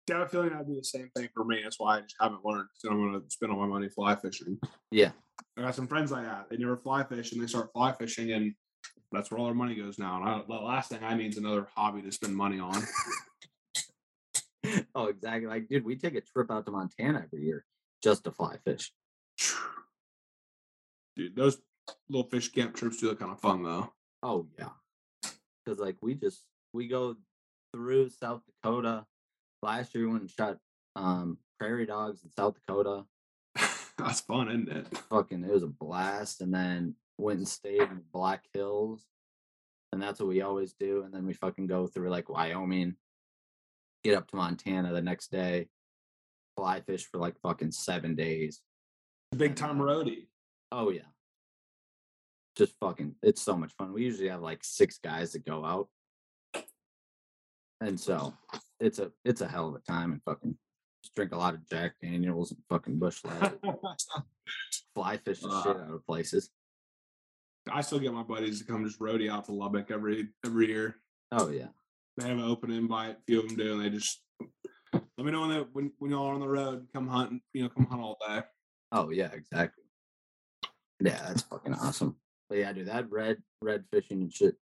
I 0.10 0.14
have 0.14 0.28
a 0.28 0.30
feeling 0.30 0.50
that'd 0.50 0.68
be 0.68 0.76
the 0.76 0.84
same 0.84 1.10
thing 1.16 1.30
for 1.36 1.46
me. 1.46 1.62
That's 1.64 1.80
why 1.80 1.98
I 1.98 2.02
just 2.02 2.16
haven't 2.20 2.44
learned. 2.44 2.70
So 2.74 2.90
I'm 2.90 2.98
gonna 2.98 3.24
spend 3.30 3.52
all 3.52 3.60
my 3.60 3.68
money 3.68 3.90
fly 3.90 4.16
fishing. 4.16 4.58
Yeah. 4.92 5.12
I 5.58 5.62
got 5.62 5.76
some 5.76 5.88
friends 5.88 6.12
like 6.12 6.26
that. 6.26 6.48
They 6.50 6.58
never 6.58 6.78
fly 6.78 7.04
fish 7.04 7.32
and 7.32 7.42
they 7.42 7.48
start 7.48 7.72
fly 7.74 7.94
fishing 7.94 8.32
and 8.32 8.54
that's 9.12 9.32
where 9.32 9.40
all 9.40 9.48
our 9.48 9.54
money 9.54 9.76
goes 9.76 9.98
now. 9.98 10.18
And 10.18 10.30
I, 10.30 10.42
the 10.48 10.54
last 10.54 10.90
thing 10.90 11.00
I 11.04 11.16
need 11.16 11.32
is 11.32 11.38
another 11.38 11.68
hobby 11.76 12.02
to 12.02 12.12
spend 12.12 12.36
money 12.36 12.60
on. 12.60 12.84
oh, 14.96 15.06
exactly. 15.08 15.48
Like, 15.48 15.68
dude, 15.68 15.86
we 15.86 15.96
take 15.96 16.16
a 16.16 16.22
trip 16.22 16.52
out 16.52 16.66
to 16.66 16.72
Montana 16.72 17.24
every 17.24 17.46
year 17.46 17.66
just 18.04 18.24
to 18.26 18.32
fly 18.32 18.58
fish. 18.66 18.92
Dude, 21.16 21.36
those 21.36 21.58
little 22.10 22.30
fish 22.30 22.50
camp 22.52 22.76
trips 22.76 22.98
do 22.98 23.08
look 23.08 23.20
kind 23.20 23.32
of 23.32 23.40
fun 23.40 23.64
though. 23.64 23.92
Oh 24.24 24.48
yeah. 24.58 24.70
Because 25.66 25.80
like 25.80 25.98
we 26.02 26.14
just 26.16 26.44
we 26.74 26.88
go 26.88 27.16
through 27.74 28.10
South 28.10 28.42
Dakota. 28.46 29.06
Last 29.62 29.94
year 29.94 30.06
we 30.06 30.12
went 30.12 30.22
and 30.22 30.32
shot 30.32 30.58
um 30.96 31.38
prairie 31.60 31.86
dogs 31.86 32.24
in 32.24 32.32
South 32.32 32.56
Dakota. 32.56 33.04
that's 33.98 34.22
fun, 34.22 34.50
isn't 34.50 34.70
it? 34.70 34.98
Fucking 35.10 35.44
it 35.44 35.52
was 35.52 35.64
a 35.64 35.68
blast. 35.68 36.42
And 36.42 36.54
then 36.54 36.96
went 37.20 37.40
and 37.40 37.48
stayed 37.48 37.82
in 37.82 38.02
Black 38.14 38.46
Hills. 38.54 39.06
And 39.92 40.02
that's 40.02 40.20
what 40.20 40.30
we 40.30 40.42
always 40.42 40.74
do. 40.74 41.04
And 41.04 41.14
then 41.14 41.26
we 41.26 41.34
fucking 41.34 41.68
go 41.68 41.88
through 41.88 42.10
like 42.10 42.30
Wyoming, 42.30 42.96
get 44.04 44.16
up 44.16 44.28
to 44.30 44.36
Montana 44.36 44.94
the 44.94 45.02
next 45.02 45.32
day, 45.32 45.68
fly 46.56 46.82
fish 46.82 47.06
for 47.06 47.18
like 47.18 47.40
fucking 47.42 47.72
seven 47.72 48.16
days. 48.16 48.62
Big 49.36 49.56
time 49.56 49.80
roadie. 49.80 50.28
Oh 50.72 50.92
yeah. 50.92 51.02
Just 52.56 52.74
fucking 52.80 53.16
it's 53.24 53.42
so 53.42 53.58
much 53.58 53.74
fun. 53.78 53.94
We 53.94 54.04
usually 54.04 54.30
have 54.30 54.42
like 54.42 54.64
six 54.64 55.00
guys 55.04 55.34
that 55.34 55.46
go 55.46 55.66
out. 55.66 55.88
And 57.82 58.00
so 58.00 58.34
it's 58.80 59.00
a 59.00 59.12
it's 59.26 59.42
a 59.42 59.48
hell 59.48 59.70
of 59.70 59.76
a 59.76 59.80
time 59.92 60.12
and 60.12 60.22
fucking 60.24 60.56
just 61.04 61.16
drink 61.16 61.32
a 61.32 61.38
lot 61.38 61.54
of 61.54 61.68
Jack 61.68 61.94
Daniels 62.02 62.52
and 62.52 62.60
fucking 62.70 63.00
Busch 63.00 63.24
Light, 63.24 63.54
fly 64.94 65.18
fish 65.18 65.40
the 65.40 65.64
shit 65.64 65.76
Uh, 65.78 65.80
out 65.80 65.94
of 65.96 66.06
places. 66.06 66.50
I 67.72 67.82
still 67.82 68.00
get 68.00 68.14
my 68.14 68.24
buddies 68.24 68.60
to 68.60 68.66
come 68.66 68.86
just 68.86 69.00
roadie 69.00 69.32
out 69.32 69.46
to 69.46 69.52
Lubbock 69.52 69.92
every 69.92 70.30
every 70.46 70.68
year. 70.68 70.96
Oh 71.32 71.50
yeah. 71.50 71.68
They 72.18 72.28
have 72.28 72.38
an 72.38 72.44
open 72.44 72.72
invite. 72.72 73.12
A 73.12 73.22
few 73.28 73.40
of 73.40 73.48
them 73.48 73.58
do, 73.58 73.74
and 73.74 73.82
they 73.82 73.90
just 73.90 74.22
let 74.94 75.26
me 75.26 75.32
know 75.32 75.42
when 75.42 75.50
they 75.50 75.60
when, 75.72 75.92
when 76.00 76.12
y'all 76.12 76.28
are 76.28 76.34
on 76.34 76.40
the 76.40 76.48
road. 76.48 76.88
Come 76.94 77.08
hunt, 77.08 77.42
you 77.54 77.64
know, 77.64 77.70
come 77.70 77.86
hunt 77.86 78.02
all 78.02 78.18
day. 78.28 78.42
Oh 78.92 79.10
yeah, 79.10 79.32
exactly. 79.32 79.84
Yeah, 81.00 81.22
that's 81.28 81.44
fucking 81.44 81.76
awesome. 81.76 82.18
But 82.50 82.58
yeah, 82.58 82.74
dude, 82.74 82.88
that 82.88 83.10
red 83.10 83.38
red 83.62 83.86
fishing 83.92 84.22
and 84.22 84.34
shit 84.34 84.56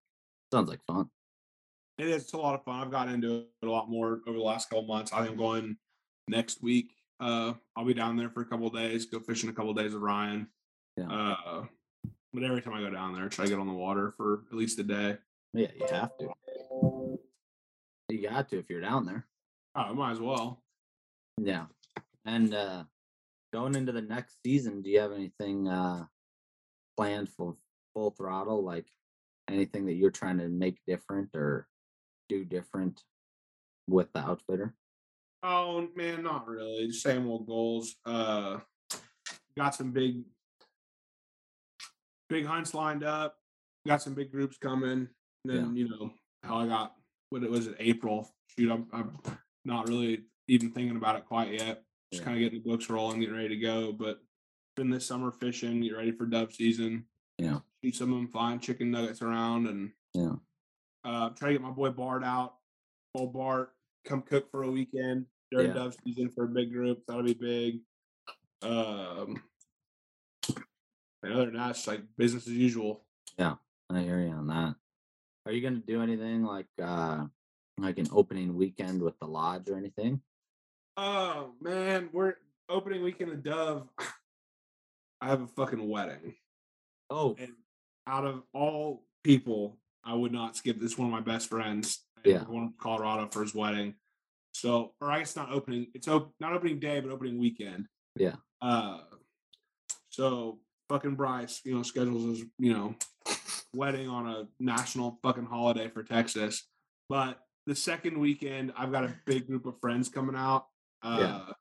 sounds 0.52 0.70
like 0.70 0.84
fun. 0.86 1.10
It 1.98 2.08
is 2.08 2.24
it's 2.24 2.34
a 2.34 2.38
lot 2.38 2.56
of 2.56 2.64
fun. 2.66 2.82
I've 2.82 2.92
gotten 2.92 3.14
into 3.14 3.46
it 3.62 3.66
a 3.66 3.72
lot 3.72 3.90
more 3.90 4.22
over 4.28 4.38
the 4.38 4.44
last 4.44 4.70
couple 4.70 4.86
months. 4.86 5.14
I 5.14 5.20
think 5.20 5.32
I'm 5.32 5.38
going 5.38 5.78
next 6.28 6.62
week. 6.62 6.92
Uh, 7.20 7.54
I'll 7.76 7.86
be 7.86 7.94
down 7.94 8.18
there 8.18 8.30
for 8.30 8.42
a 8.42 8.46
couple 8.46 8.68
of 8.68 8.74
days, 8.74 9.06
go 9.06 9.20
fishing 9.20 9.50
a 9.50 9.54
couple 9.54 9.72
of 9.72 9.78
days 9.78 9.94
with 9.94 10.02
Ryan. 10.02 10.48
Yeah. 10.98 11.08
Uh, 11.10 11.64
but 12.36 12.44
every 12.44 12.62
time 12.62 12.74
I 12.74 12.82
go 12.82 12.90
down 12.90 13.14
there, 13.14 13.28
try 13.30 13.46
to 13.46 13.50
get 13.50 13.60
on 13.60 13.68
the 13.68 13.74
water 13.74 14.14
for 14.16 14.44
at 14.52 14.58
least 14.58 14.80
a 14.80 14.84
day. 14.84 15.18
Yeah, 15.54 15.68
you 15.76 15.88
have 15.90 16.12
to. 16.18 17.20
You 18.10 18.22
got 18.22 18.50
to 18.50 18.60
if 18.60 18.70
you're 18.70 18.82
down 18.82 19.06
there. 19.06 19.26
Oh, 19.76 19.82
I 19.82 19.94
might 19.94 20.12
as 20.12 20.20
well. 20.20 20.62
Yeah. 21.38 21.66
And 22.26 22.54
uh 22.54 22.84
going 23.54 23.76
into 23.76 23.92
the 23.92 24.02
next 24.02 24.38
season, 24.46 24.82
do 24.82 24.90
you 24.90 25.00
have 25.00 25.14
anything 25.14 25.68
uh 25.68 26.06
planned 26.98 27.30
for 27.30 27.56
full 27.94 28.12
throttle? 28.12 28.64
Like 28.64 28.86
anything 29.50 29.86
that 29.86 29.94
you're 29.94 30.12
trying 30.12 30.38
to 30.40 30.50
make 30.50 30.80
different 30.86 31.30
or 31.36 31.68
do 32.30 32.46
different 32.46 33.02
with 33.88 34.12
the 34.14 34.20
outfitter? 34.20 34.76
Oh 35.44 35.88
man, 35.96 36.24
not 36.24 36.48
really. 36.48 36.92
Same 36.92 37.28
old 37.28 37.48
goals. 37.48 37.96
Uh, 38.06 38.60
got 39.56 39.76
some 39.76 39.92
big, 39.92 40.24
big 42.30 42.46
hunts 42.46 42.74
lined 42.74 43.04
up. 43.04 43.38
Got 43.88 44.02
some 44.02 44.14
big 44.14 44.32
groups 44.32 44.58
coming. 44.58 44.92
And 44.92 45.10
Then 45.46 45.76
you 45.76 45.90
know 45.90 46.12
how 46.44 46.58
I 46.58 46.68
got 46.68 46.96
what 47.30 47.44
it 47.44 47.52
was 47.52 47.68
it 47.68 47.76
April. 47.80 48.30
Shoot, 48.58 48.72
I'm, 48.72 48.88
I'm 48.94 49.18
not 49.64 49.88
really 49.88 50.24
even 50.48 50.72
thinking 50.72 50.98
about 50.98 51.16
it 51.18 51.26
quite 51.26 51.52
yet. 51.54 51.84
Just 52.12 52.22
Yeah. 52.22 52.26
kind 52.26 52.38
of 52.38 52.42
getting 52.44 52.64
the 52.64 52.70
books 52.70 52.90
rolling, 52.90 53.20
getting 53.20 53.36
ready 53.36 53.50
to 53.50 53.58
go. 53.58 53.92
But 53.92 54.20
been 54.76 54.90
this 54.90 55.06
summer 55.06 55.32
fishing, 55.32 55.82
get 55.82 55.96
ready 55.96 56.12
for 56.12 56.26
dove 56.26 56.54
season. 56.54 57.06
Yeah. 57.38 57.60
Shoot 57.84 57.96
some 57.96 58.12
of 58.12 58.18
them 58.18 58.28
flying 58.28 58.60
chicken 58.60 58.92
nuggets 58.92 59.22
around 59.22 59.68
and 59.68 59.92
Yeah. 60.14 60.36
uh, 61.04 61.30
try 61.32 61.50
to 61.50 61.54
get 61.56 61.62
my 61.62 61.72
boy 61.72 61.90
Bart 61.92 62.24
out. 62.24 62.56
Old 63.14 63.34
Bart, 63.34 63.74
come 64.06 64.22
cook 64.22 64.50
for 64.52 64.64
a 64.64 64.72
weekend 64.72 65.26
during 65.52 65.68
Yeah. 65.68 65.74
dove 65.74 65.96
season 66.06 66.30
for 66.30 66.46
a 66.46 66.48
big 66.50 66.72
group. 66.72 67.04
That'll 67.08 67.24
be 67.24 67.34
big. 67.34 67.80
Um, 68.62 69.42
and 71.26 71.34
other 71.34 71.46
than 71.46 71.56
that, 71.56 71.72
it's 71.72 71.88
like 71.88 72.02
business 72.18 72.48
as 72.48 72.54
usual. 72.54 73.04
Yeah, 73.38 73.56
I 73.90 74.02
hear 74.02 74.20
you 74.20 74.30
on 74.30 74.48
that. 74.48 74.76
Are 75.46 75.52
you 75.52 75.62
gonna 75.62 75.82
do 75.86 76.02
anything 76.02 76.44
like 76.44 76.68
uh 76.82 77.26
like 77.78 77.98
an 77.98 78.08
opening 78.12 78.56
weekend 78.56 79.02
with 79.02 79.18
the 79.20 79.28
lodge 79.28 79.70
or 79.70 79.76
anything? 79.76 80.22
Oh 80.98 81.52
man, 81.62 82.10
we're 82.14 82.36
opening 82.70 83.04
weekend 83.04 83.32
of 83.32 83.44
Dove. 83.44 83.88
I 85.22 85.28
have 85.28 85.42
a 85.42 85.48
fucking 85.48 85.88
wedding, 85.90 86.36
Oh 87.10 87.36
and 87.40 87.54
out 88.08 88.26
of 88.26 88.44
all 88.54 89.04
people, 89.24 89.78
I 90.04 90.14
would 90.14 90.32
not 90.32 90.56
skip 90.56 90.80
this. 90.80 90.98
One 90.98 91.08
of 91.08 91.12
my 91.12 91.22
best 91.22 91.50
friends. 91.50 92.04
Yeah. 92.24 92.44
going 92.44 92.70
to 92.70 92.74
Colorado 92.80 93.28
for 93.32 93.42
his 93.42 93.54
wedding. 93.54 93.96
So, 94.54 94.94
or 95.00 95.12
I 95.12 95.20
guess 95.20 95.36
not 95.36 95.52
opening. 95.52 95.88
It's 95.94 96.08
op- 96.08 96.34
not 96.40 96.54
opening 96.54 96.80
day, 96.80 97.00
but 97.00 97.12
opening 97.12 97.38
weekend. 97.38 97.88
Yeah. 98.16 98.36
Uh, 98.62 99.02
so 100.10 100.60
fucking 100.90 101.16
Bryce, 101.16 101.62
you 101.64 101.76
know, 101.76 101.84
schedules 101.84 102.40
his, 102.40 102.48
you 102.60 102.74
know, 102.74 102.96
wedding 103.74 104.08
on 104.08 104.28
a 104.28 104.48
national 104.60 105.20
fucking 105.24 105.46
holiday 105.46 105.90
for 105.90 106.04
Texas. 106.04 106.68
But 107.10 107.40
the 107.66 107.76
second 107.76 108.20
weekend, 108.20 108.74
I've 108.78 108.92
got 108.92 109.04
a 109.04 109.16
big 109.26 109.48
group 109.48 109.66
of 109.66 109.80
friends 109.82 110.10
coming 110.10 110.36
out. 110.36 110.68
Uh, 111.02 111.18
Yeah. 111.20 111.54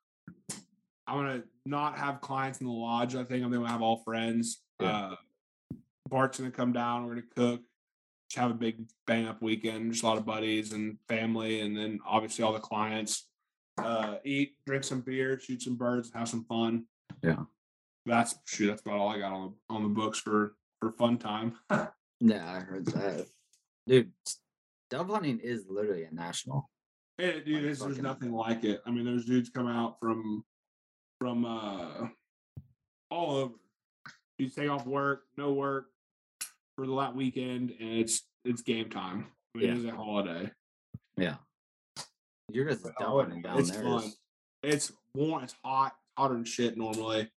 I'm 1.07 1.19
gonna 1.19 1.43
not 1.67 1.99
have 1.99 2.23
clients 2.23 2.61
in 2.61 2.67
the 2.67 2.73
lodge. 2.73 3.15
I 3.15 3.25
think 3.25 3.45
I'm 3.45 3.53
gonna 3.53 3.69
have 3.69 3.83
all 3.83 4.03
friends. 4.05 4.63
Yeah. 4.81 5.11
Uh, 5.11 5.17
Bart's 6.09 6.39
gonna 6.39 6.51
come 6.51 6.73
down. 6.73 7.05
We're 7.05 7.17
gonna 7.17 7.27
cook. 7.37 7.63
Just 8.31 8.41
have 8.41 8.51
a 8.51 8.55
big 8.55 8.87
bang 9.07 9.27
up 9.27 9.43
weekend. 9.43 9.93
Just 9.93 10.03
a 10.03 10.07
lot 10.07 10.17
of 10.17 10.25
buddies 10.25 10.73
and 10.73 10.99
family, 11.09 11.61
and 11.61 11.77
then 11.77 12.01
obviously 12.07 12.43
all 12.43 12.55
the 12.55 12.59
clients. 12.59 13.29
Uh, 13.77 14.17
eat, 14.25 14.55
drink 14.67 14.83
some 14.85 15.03
beer, 15.03 15.39
shoot 15.39 15.61
some 15.63 15.77
birds, 15.77 16.11
have 16.15 16.29
some 16.29 16.45
fun. 16.45 16.87
Yeah. 17.23 17.43
That's 18.07 18.37
shoot. 18.47 18.67
That's 18.69 18.83
about 18.83 18.99
all 18.99 19.09
I 19.09 19.19
got 19.19 19.33
on 19.33 19.55
the 19.69 19.75
on 19.75 19.83
the 19.83 19.89
books 19.89 20.19
for 20.19 20.55
for 20.81 20.93
fun 20.93 21.19
time. 21.19 21.55
yeah, 22.21 22.53
I 22.53 22.61
heard 22.61 22.87
that. 22.87 23.27
Dude, 23.87 24.11
dove 24.91 25.09
hunting 25.09 25.41
is 25.41 25.65
literally 25.69 26.05
a 26.05 26.15
national. 26.15 26.69
Hey, 27.17 27.41
dude, 27.45 27.65
Like 27.65 27.79
there's, 27.79 27.99
nothing 27.99 28.33
like 28.33 28.65
it. 28.65 28.83
I 28.87 28.91
mean, 28.91 29.05
there's 29.05 29.25
dudes 29.25 29.49
come 29.49 29.69
out 29.69 29.99
from 30.01 30.45
from 31.21 31.45
uh 31.45 32.09
all 33.11 33.37
over. 33.37 33.55
You 34.39 34.49
take 34.49 34.69
off 34.69 34.85
work, 34.85 35.23
no 35.37 35.53
work 35.53 35.87
for 36.77 36.87
the 36.87 36.97
that 36.97 37.15
weekend, 37.15 37.73
and 37.79 37.99
it's 37.99 38.23
it's 38.45 38.63
game 38.63 38.91
time. 38.91 39.27
I 39.55 39.59
mean, 39.59 39.67
Yeah. 39.69 39.73
it 39.75 39.79
is 39.79 39.85
a 39.85 39.91
holiday. 39.93 40.51
Yeah. 41.17 41.37
Your 42.51 42.67
guys' 42.67 42.83
But 42.83 42.99
dove 42.99 43.15
oh, 43.15 43.21
hunting 43.23 43.43
down 43.43 43.59
it's 43.61 43.71
there 43.71 43.83
fun. 43.83 44.13
It's 44.63 44.93
warm. 45.15 45.45
It's 45.45 45.55
hot. 45.65 45.95
hotter 46.19 46.35
than 46.35 46.45
shit 46.45 46.77
normally. 46.77 47.31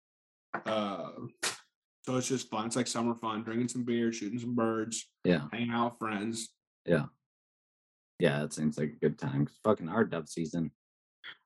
Uh, 0.66 1.12
so 2.06 2.18
it's 2.18 2.28
just 2.28 2.49
fun. 2.49 2.68
It's 2.68 2.76
like 2.76 2.88
summer 2.88 3.16
fun, 3.16 3.43
drinking 3.43 3.70
some 3.70 3.84
beer, 3.84 4.12
shooting 4.12 4.39
some 4.39 4.56
birds, 4.56 5.10
Yeah. 5.24 5.47
hanging 5.51 5.72
out 5.72 5.91
with 5.93 5.99
friends. 5.99 6.49
Yeah. 6.86 7.06
Yeah, 8.20 8.43
it 8.43 8.53
seems 8.53 8.78
like 8.78 8.91
a 8.91 8.99
good 8.99 9.18
time. 9.18 9.45
'cause 9.45 9.60
fucking 9.64 9.89
our 9.89 10.06
dove 10.06 10.30
season, 10.30 10.72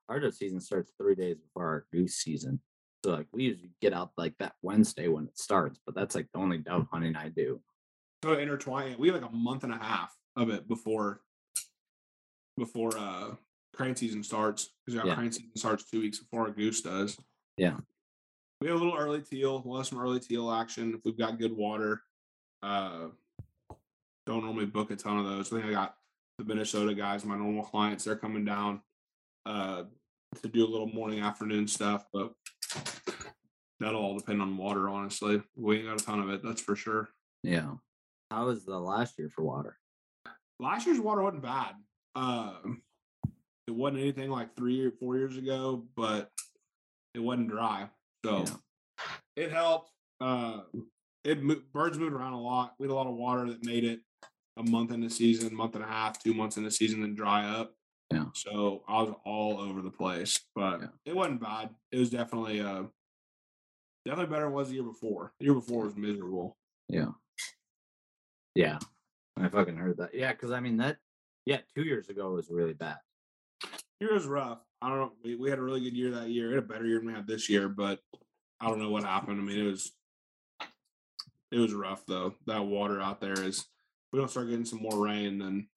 our 0.08 0.20
dove 0.20 0.34
season 0.34 0.60
starts 0.60 0.92
three 0.98 1.14
days 1.14 1.38
before 1.38 1.66
our 1.66 1.86
goose 1.92 2.16
season. 2.16 2.60
So 3.04 3.12
like 3.12 3.28
we 3.32 3.44
usually 3.44 3.72
get 3.80 3.92
out 3.94 4.12
like 4.18 4.36
that 4.38 4.54
Wednesday 4.62 5.08
when 5.08 5.26
it 5.26 5.38
starts, 5.38 5.80
but 5.86 5.94
that's 5.94 6.14
like 6.14 6.30
the 6.32 6.38
only 6.38 6.58
dove 6.58 6.86
hunting 6.92 7.16
I 7.16 7.30
do. 7.30 7.62
So 8.22 8.34
intertwine. 8.38 8.98
We 8.98 9.08
have 9.08 9.22
like 9.22 9.30
a 9.32 9.34
month 9.34 9.64
and 9.64 9.72
a 9.72 9.78
half 9.78 10.14
of 10.36 10.50
it 10.50 10.68
before 10.68 11.22
before 12.56 12.96
uh 12.98 13.36
crane 13.72 13.96
season 13.96 14.22
starts 14.22 14.74
because 14.84 15.00
our 15.00 15.06
Yeah. 15.06 15.14
crane 15.14 15.32
season 15.32 15.56
starts 15.56 15.84
two 15.90 16.00
weeks 16.00 16.18
before 16.18 16.42
our 16.42 16.50
goose 16.52 16.82
does. 16.82 17.18
Yeah. 17.56 17.78
We 18.60 18.68
have 18.68 18.76
a 18.76 18.84
little 18.84 18.98
early 18.98 19.22
teal. 19.22 19.62
We'll 19.64 19.78
have 19.78 19.86
some 19.86 19.98
early 19.98 20.20
teal 20.20 20.50
action 20.50 20.94
if 20.94 21.04
we've 21.04 21.18
got 21.18 21.38
good 21.38 21.56
water. 21.56 22.02
Uh 22.62 23.08
don't 24.26 24.44
normally 24.44 24.66
book 24.66 24.90
a 24.90 24.96
ton 24.96 25.18
of 25.18 25.24
those. 25.24 25.52
I 25.52 25.56
think 25.56 25.66
I 25.66 25.72
got 25.72 25.96
the 26.38 26.44
Minnesota 26.44 26.94
guys, 26.94 27.24
my 27.24 27.36
normal 27.36 27.64
clients, 27.64 28.04
they're 28.04 28.16
coming 28.16 28.44
down 28.44 28.82
uh 29.46 29.84
to 30.42 30.48
do 30.48 30.64
a 30.64 30.68
little 30.68 30.86
morning 30.86 31.20
afternoon 31.20 31.66
stuff, 31.66 32.04
but 32.12 32.32
that'll 33.80 34.00
all 34.00 34.18
depend 34.18 34.40
on 34.42 34.56
water, 34.56 34.88
honestly. 34.88 35.42
We 35.56 35.78
ain't 35.78 35.86
got 35.86 36.00
a 36.00 36.04
ton 36.04 36.20
of 36.20 36.28
it, 36.30 36.42
that's 36.44 36.60
for 36.60 36.76
sure. 36.76 37.08
Yeah. 37.42 37.72
How 38.30 38.46
was 38.46 38.64
the 38.64 38.78
last 38.78 39.18
year 39.18 39.30
for 39.34 39.42
water? 39.42 39.76
last 40.60 40.86
year's 40.86 41.00
water 41.00 41.22
wasn't 41.22 41.42
bad. 41.42 41.74
Um, 42.14 42.82
it 43.66 43.74
wasn't 43.74 44.02
anything 44.02 44.30
like 44.30 44.54
three 44.54 44.84
or 44.84 44.90
four 44.90 45.16
years 45.16 45.36
ago, 45.36 45.84
but 45.96 46.30
it 47.14 47.18
wasn't 47.20 47.48
dry, 47.48 47.88
so 48.24 48.44
Yeah. 48.46 48.54
it 49.36 49.52
helped. 49.52 49.90
Uh, 50.20 50.62
it 51.24 51.72
birds 51.72 51.98
moved 51.98 52.14
around 52.14 52.32
a 52.34 52.40
lot. 52.40 52.74
We 52.78 52.86
had 52.86 52.92
a 52.92 52.94
lot 52.94 53.06
of 53.06 53.14
water 53.14 53.46
that 53.46 53.64
made 53.64 53.84
it 53.84 54.00
a 54.56 54.62
month 54.62 54.90
in 54.90 55.00
the 55.00 55.10
season, 55.10 55.54
month 55.54 55.74
and 55.74 55.84
a 55.84 55.86
half, 55.86 56.22
two 56.22 56.34
months 56.34 56.56
in 56.56 56.64
the 56.64 56.70
season, 56.70 57.00
then 57.02 57.14
dry 57.14 57.46
up. 57.48 57.74
Yeah. 58.12 58.26
So 58.34 58.82
I 58.88 59.02
was 59.02 59.14
all 59.24 59.58
over 59.60 59.80
the 59.82 59.90
place, 59.90 60.38
but 60.54 60.80
Yeah. 60.80 60.88
it 61.04 61.14
wasn't 61.16 61.40
bad. 61.40 61.74
It 61.92 61.98
was 61.98 62.10
definitely 62.10 62.60
uh 62.60 62.84
definitely 64.04 64.30
better 64.30 64.44
than 64.44 64.52
it 64.52 64.56
was 64.56 64.68
the 64.68 64.74
year 64.74 64.82
before. 64.82 65.32
The 65.38 65.44
year 65.46 65.54
before 65.54 65.84
was 65.84 65.96
miserable. 65.96 66.56
Yeah. 66.88 67.12
Yeah. 68.54 68.78
I 69.36 69.48
fucking 69.48 69.76
heard 69.76 69.96
that. 69.98 70.14
Yeah, 70.14 70.32
because 70.32 70.50
I 70.50 70.60
mean 70.60 70.76
that 70.78 70.98
yeah, 71.46 71.60
two 71.74 71.82
years 71.84 72.08
ago 72.08 72.32
was 72.32 72.50
really 72.50 72.74
bad. 72.74 72.98
year 74.00 74.12
was 74.12 74.26
rough. 74.26 74.58
I 74.82 74.88
don't 74.88 74.98
know. 74.98 75.12
We, 75.22 75.36
we 75.36 75.50
had 75.50 75.58
a 75.58 75.62
really 75.62 75.80
good 75.80 75.96
year 75.96 76.10
that 76.12 76.30
year. 76.30 76.48
We 76.48 76.54
had 76.54 76.64
a 76.64 76.66
better 76.66 76.86
year 76.86 76.98
than 76.98 77.08
we 77.08 77.12
had 77.12 77.26
this 77.26 77.48
year, 77.48 77.68
but 77.68 78.00
I 78.60 78.66
don't 78.66 78.78
know 78.78 78.90
what 78.90 79.04
happened. 79.04 79.40
I 79.40 79.42
mean, 79.42 79.58
it 79.58 79.70
was 79.70 79.92
it 81.52 81.58
was 81.58 81.74
rough 81.74 82.04
though. 82.06 82.34
That 82.46 82.64
water 82.64 83.00
out 83.00 83.20
there 83.20 83.40
is 83.40 83.66
we 84.12 84.18
don't 84.18 84.30
start 84.30 84.48
getting 84.48 84.64
some 84.64 84.82
more 84.82 84.98
rain 84.98 85.38
then 85.38 85.68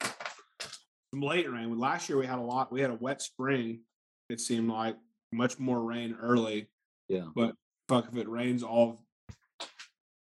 some 1.12 1.22
late 1.22 1.50
rain. 1.52 1.78
Last 1.78 2.10
year 2.10 2.18
we 2.18 2.26
had 2.26 2.40
a 2.40 2.44
lot. 2.44 2.72
We 2.72 2.82
had 2.82 2.92
a 2.92 2.96
wet 2.96 3.22
spring. 3.22 3.82
It 4.30 4.40
seemed 4.40 4.70
like 4.70 4.98
much 5.32 5.60
more 5.60 5.82
rain 5.82 6.16
early. 6.20 6.70
Yeah. 7.08 7.28
But 7.36 7.56
fuck 7.88 8.08
if 8.10 8.16
it 8.16 8.30
rains 8.30 8.64
all 8.64 9.04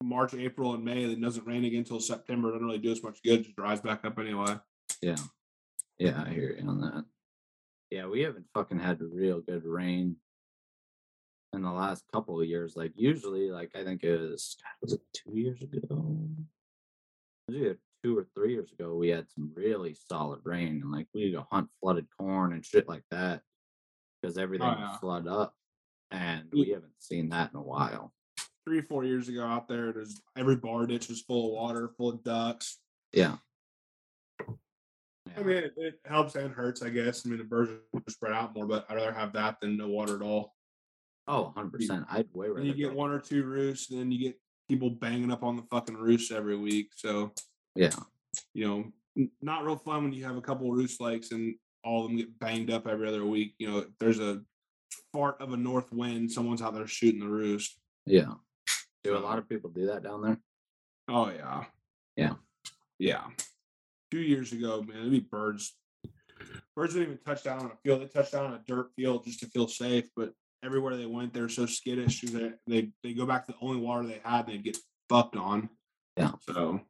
March, 0.03 0.33
April, 0.33 0.75
and 0.75 0.85
May, 0.85 1.05
then 1.05 1.21
doesn't 1.21 1.47
rain 1.47 1.65
again 1.65 1.81
until 1.81 2.01
September. 2.01 2.49
It 2.49 2.53
doesn't 2.53 2.67
really 2.67 2.79
do 2.79 2.93
us 2.93 3.03
much 3.03 3.23
good. 3.23 3.41
It 3.41 3.45
just 3.45 3.57
dries 3.57 3.81
back 3.81 4.05
up 4.05 4.19
anyway. 4.19 4.57
Yeah. 5.03 5.17
Yeah, 5.99 6.25
I 6.27 6.31
hear 6.31 6.57
you 6.59 6.67
on 6.67 6.81
that. 6.81 7.05
Yeah, 7.91 8.07
we 8.07 8.21
haven't 8.23 8.47
fucking 8.55 8.79
had 8.79 9.01
real 9.01 9.41
good 9.41 9.65
rain 9.65 10.17
in 11.53 11.63
the 11.63 11.71
last 11.73 12.05
couple 12.13 12.41
of 12.41 12.47
years. 12.47 12.75
Like 12.77 12.93
usually, 12.95 13.51
like 13.51 13.71
I 13.75 13.83
think 13.85 14.05
it 14.05 14.17
was 14.21 14.57
was 14.81 14.93
it 14.93 15.01
two 15.13 15.33
years 15.37 15.61
ago? 15.63 16.29
It 17.49 17.53
was 17.69 17.77
two 18.05 18.17
or 18.17 18.27
three 18.35 18.53
years 18.53 18.71
ago. 18.73 18.95
We 18.95 19.09
had 19.09 19.29
some 19.31 19.51
really 19.55 19.95
solid 20.09 20.41
rain, 20.45 20.81
and 20.83 20.93
like 20.93 21.09
we 21.13 21.33
go 21.33 21.47
hunt 21.51 21.69
flooded 21.81 22.07
corn 22.17 22.53
and 22.53 22.65
shit 22.65 22.89
like 22.89 23.03
that 23.11 23.43
because 24.23 24.39
oh, 24.39 24.43
everything 24.43 24.69
Oh, 24.69 24.77
yeah. 24.79 24.97
flood 24.99 25.27
up, 25.27 25.55
and 26.13 26.45
We- 26.53 26.67
we 26.67 26.71
haven't 26.71 26.93
seen 27.01 27.29
that 27.31 27.51
in 27.53 27.59
a 27.59 27.63
while. 27.63 28.13
three, 28.67 28.83
four 28.83 29.05
years 29.05 29.29
ago 29.29 29.43
out 29.43 29.67
there, 29.67 29.91
there's 29.93 30.21
every 30.37 30.55
bar 30.55 30.87
ditch 30.87 31.09
was 31.09 31.23
full 31.23 31.47
of 31.47 31.53
water, 31.55 31.89
full 31.97 32.11
of 32.11 32.23
ducks. 32.23 32.79
Yeah. 33.13 33.39
I 35.37 35.43
mean, 35.43 35.57
it, 35.57 35.73
it 35.77 35.95
helps 36.05 36.35
and 36.35 36.53
hurts, 36.53 36.83
I 36.83 36.89
guess. 36.91 37.25
I 37.25 37.29
mean, 37.31 37.39
the 37.39 37.45
birds 37.45 37.71
are 37.71 38.01
spread 38.09 38.33
out 38.33 38.55
more, 38.55 38.67
but 38.67 38.87
I'd 38.89 38.97
rather 38.97 39.13
have 39.13 39.33
that 39.35 39.57
than 39.61 39.77
no 39.77 39.89
water 39.89 40.17
at 40.17 40.23
all. 40.23 40.55
Oh, 41.29 41.53
100%. 41.57 42.07
I'd 42.11 42.27
way 42.33 42.49
rather 42.49 42.61
And 42.61 42.69
you 42.69 42.75
get 42.75 42.93
one 42.95 43.11
or 43.11 43.21
two 43.21 43.45
roosts, 43.45 43.91
and 43.91 44.01
then 44.01 44.11
you 44.11 44.19
get 44.19 44.41
people 44.69 44.91
banging 44.91 45.31
up 45.31 45.43
on 45.43 45.57
the 45.57 45.63
fucking 45.71 45.97
roosts 45.97 46.31
every 46.33 46.57
week. 46.57 46.91
So, 46.97 47.33
Yeah. 47.75 47.91
you 48.55 48.67
know, 48.67 48.93
n- 49.17 49.31
not 49.41 49.65
real 49.65 49.77
fun 49.77 50.05
when 50.05 50.13
you 50.13 50.25
have 50.25 50.37
a 50.37 50.41
couple 50.43 50.71
of 50.71 50.77
roost 50.77 51.01
lakes 51.01 51.33
and 51.33 51.55
all 51.85 52.05
of 52.05 52.09
them 52.09 52.17
get 52.19 52.39
banged 52.39 52.71
up 52.71 52.87
every 52.87 53.09
other 53.09 53.25
week. 53.27 53.55
You 53.59 53.69
know, 53.71 53.85
there's 53.99 54.21
a 54.21 54.43
fart 55.13 55.41
of 55.41 55.53
a 55.53 55.57
north 55.57 55.93
wind, 55.93 56.31
someone's 56.31 56.63
out 56.63 56.75
there 56.75 56.87
shooting 56.87 57.21
the 57.21 57.29
roost. 57.29 57.79
Yeah. 58.07 58.35
Do 59.03 59.17
a 59.17 59.19
lot 59.19 59.39
of 59.39 59.49
people 59.49 59.71
do 59.71 59.87
that 59.87 60.03
down 60.03 60.23
there? 60.23 60.39
Oh 61.09 61.31
yeah. 61.31 61.65
Yeah. 62.17 62.35
Yeah. 62.99 63.25
Two 64.11 64.21
years 64.21 64.53
ago, 64.53 64.83
man, 64.83 64.99
it'd 64.99 65.11
be 65.11 65.21
birds. 65.21 65.77
Birds 66.75 66.95
didn't 66.95 67.09
even 67.09 67.19
touch 67.25 67.45
down 67.45 67.61
on 67.61 67.67
a 67.67 67.77
field. 67.85 68.01
They 68.01 68.07
touched 68.07 68.33
down 68.33 68.47
on 68.47 68.55
a 68.55 68.63
dirt 68.67 68.91
field 68.97 69.25
just 69.25 69.41
to 69.41 69.47
feel 69.47 69.69
safe. 69.69 70.07
But 70.17 70.33
everywhere 70.65 70.97
they 70.97 71.07
went, 71.07 71.33
they're 71.33 71.49
so 71.49 71.67
skittish. 71.67 72.23
They 72.23 72.53
they 72.67 72.91
they 73.03 73.13
go 73.13 73.27
back 73.27 73.47
to 73.47 73.53
the 73.53 73.59
only 73.61 73.81
water 73.81 74.07
they 74.07 74.21
had, 74.25 74.49
and 74.49 74.55
they 74.59 74.63
get 74.63 74.79
fucked 75.09 75.37
on. 75.37 75.69
Yeah. 76.17 76.33
So 76.41 76.81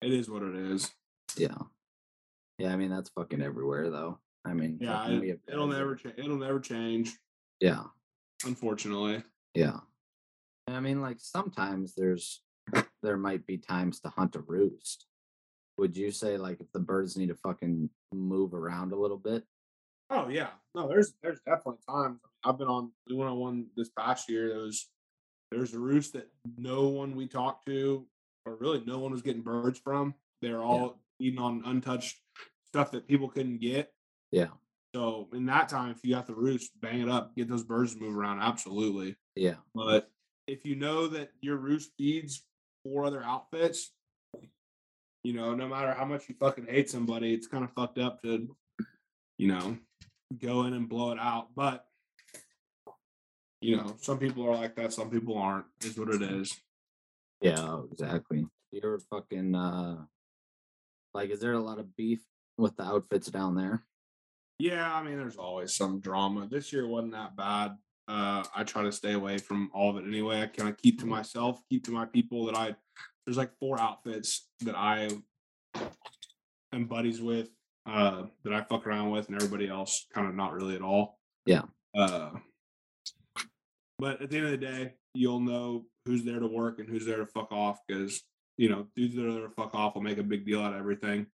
it 0.00 0.12
is 0.12 0.30
what 0.30 0.42
it 0.42 0.54
is. 0.54 0.90
Yeah. 1.36 1.56
Yeah, 2.58 2.72
I 2.72 2.76
mean 2.76 2.90
that's 2.90 3.10
fucking 3.10 3.42
everywhere 3.42 3.90
though. 3.90 4.18
I 4.44 4.54
mean, 4.54 4.78
Yeah, 4.80 5.06
It, 5.08 5.40
it'll 5.48 5.66
guys 5.68 5.76
never 5.78 5.94
change. 5.96 6.14
It'll 6.18 6.36
never 6.36 6.60
change. 6.60 7.16
Yeah, 7.60 7.84
Unfortunately. 8.46 9.22
yeah. 9.54 9.80
I 10.66 10.80
mean, 10.80 11.00
like 11.02 11.18
sometimes 11.20 11.94
there's 11.94 12.42
there 13.02 13.16
might 13.18 13.44
be 13.46 13.58
times 13.58 14.00
to 14.00 14.08
hunt 14.08 14.36
a 14.36 14.40
roost. 14.40 15.06
Would 15.80 15.96
you 15.96 16.10
say 16.12 16.36
like 16.36 16.60
if 16.60 16.70
the 16.72 16.78
birds 16.78 17.16
need 17.16 17.30
to 17.30 17.34
fucking 17.36 17.88
move 18.12 18.52
around 18.52 18.92
a 18.92 18.96
little 18.96 19.16
bit? 19.16 19.44
Oh 20.10 20.28
yeah, 20.28 20.48
no, 20.74 20.86
there's 20.86 21.14
there's 21.22 21.40
definitely 21.46 21.80
times. 21.88 22.20
I've 22.44 22.58
been 22.58 22.68
on 22.68 22.92
we 23.08 23.16
went 23.16 23.30
on 23.30 23.38
one 23.38 23.66
this 23.78 23.88
past 23.88 24.28
year. 24.28 24.50
There 24.50 24.58
was 24.58 24.90
there's 25.50 25.72
a 25.72 25.78
roost 25.78 26.12
that 26.12 26.28
no 26.58 26.88
one 26.88 27.16
we 27.16 27.26
talked 27.26 27.64
to, 27.64 28.06
or 28.44 28.56
really 28.56 28.82
no 28.86 28.98
one 28.98 29.12
was 29.12 29.22
getting 29.22 29.40
birds 29.40 29.78
from. 29.78 30.14
They're 30.42 30.60
all 30.60 31.00
eating 31.18 31.40
on 31.40 31.62
untouched 31.64 32.18
stuff 32.66 32.90
that 32.90 33.08
people 33.08 33.30
couldn't 33.30 33.62
get. 33.62 33.90
Yeah, 34.32 34.48
So 34.94 35.28
in 35.32 35.46
that 35.46 35.70
time, 35.70 35.92
if 35.92 36.04
you 36.04 36.14
got 36.14 36.26
the 36.26 36.34
roost, 36.34 36.78
bang 36.82 37.00
it 37.00 37.08
up, 37.08 37.34
get 37.34 37.48
those 37.48 37.64
birds 37.64 37.94
to 37.94 38.00
move 38.00 38.16
around. 38.18 38.40
Absolutely. 38.40 39.16
yeah, 39.34 39.56
But 39.74 40.10
if 40.46 40.66
you 40.66 40.76
know 40.76 41.08
that 41.08 41.30
your 41.40 41.56
roost 41.56 41.90
feeds 41.96 42.44
four 42.84 43.04
other 43.04 43.24
outfits, 43.24 43.92
you 45.22 45.34
know, 45.34 45.54
no 45.54 45.68
matter 45.68 45.92
how 45.92 46.04
much 46.04 46.28
you 46.28 46.34
fucking 46.38 46.66
hate 46.66 46.90
somebody, 46.90 47.34
it's 47.34 47.46
kind 47.46 47.64
of 47.64 47.72
fucked 47.72 47.98
up 47.98 48.22
to, 48.22 48.54
you 49.38 49.48
know, 49.48 49.76
go 50.38 50.64
in 50.64 50.74
and 50.74 50.88
blow 50.88 51.12
it 51.12 51.18
out. 51.18 51.48
But 51.54 51.84
you 53.60 53.76
know, 53.76 53.94
some 54.00 54.18
people 54.18 54.46
are 54.46 54.56
like 54.56 54.74
that, 54.76 54.92
some 54.92 55.10
people 55.10 55.36
aren't, 55.36 55.66
is 55.84 55.98
what 55.98 56.14
it 56.14 56.22
is. 56.22 56.56
yeah. 57.42 57.80
Exactly. 57.92 58.46
You're 58.72 59.00
fucking 59.10 59.54
uh, 59.54 59.96
like, 61.12 61.30
is 61.30 61.40
there 61.40 61.52
a 61.52 61.60
lot 61.60 61.78
of 61.78 61.96
beef 61.96 62.20
with 62.56 62.76
the 62.76 62.84
outfits 62.84 63.28
down 63.28 63.56
there? 63.56 63.84
Yeah, 64.58 64.94
I 64.94 65.02
mean, 65.02 65.16
there's 65.16 65.36
always 65.36 65.74
some 65.74 66.00
drama. 66.00 66.46
This 66.50 66.72
year 66.72 66.86
wasn't 66.86 67.12
that 67.12 67.36
bad. 67.36 67.76
Uh, 68.06 68.44
I 68.54 68.64
try 68.64 68.82
to 68.82 68.92
stay 68.92 69.12
away 69.12 69.38
from 69.38 69.70
all 69.72 69.90
of 69.90 69.96
it 69.96 70.08
anyway. 70.08 70.42
I 70.42 70.46
kind 70.46 70.68
of 70.68 70.76
keep 70.76 71.00
to 71.00 71.06
myself, 71.06 71.60
keep 71.68 71.84
to 71.84 71.90
my 71.90 72.04
people 72.04 72.46
that 72.46 72.56
I. 72.56 72.74
There's 73.26 73.36
like 73.36 73.50
four 73.58 73.80
outfits 73.80 74.48
that 74.60 74.76
I 74.76 75.08
am 76.72 76.84
buddies 76.86 77.20
with, 77.20 77.50
uh, 77.86 78.24
that 78.44 78.52
I 78.52 78.62
fuck 78.62 78.86
around 78.86 79.10
with, 79.10 79.28
and 79.28 79.36
everybody 79.36 79.68
else 79.68 80.06
kind 80.14 80.28
of 80.28 80.34
not 80.34 80.52
really 80.52 80.74
at 80.74 80.82
all. 80.82 81.18
Yeah. 81.46 81.62
Uh, 81.96 82.30
but 83.98 84.22
at 84.22 84.30
the 84.30 84.36
end 84.36 84.46
of 84.46 84.52
the 84.52 84.56
day, 84.56 84.94
you'll 85.14 85.40
know 85.40 85.84
who's 86.06 86.24
there 86.24 86.40
to 86.40 86.46
work 86.46 86.78
and 86.78 86.88
who's 86.88 87.06
there 87.06 87.18
to 87.18 87.26
fuck 87.26 87.52
off 87.52 87.78
because 87.86 88.22
you 88.56 88.68
know 88.68 88.86
dudes 88.96 89.14
that 89.16 89.26
are 89.26 89.32
there 89.32 89.46
to 89.48 89.54
fuck 89.54 89.74
off 89.74 89.94
will 89.94 90.02
make 90.02 90.18
a 90.18 90.22
big 90.22 90.46
deal 90.46 90.62
out 90.62 90.72
of 90.72 90.78
everything. 90.78 91.26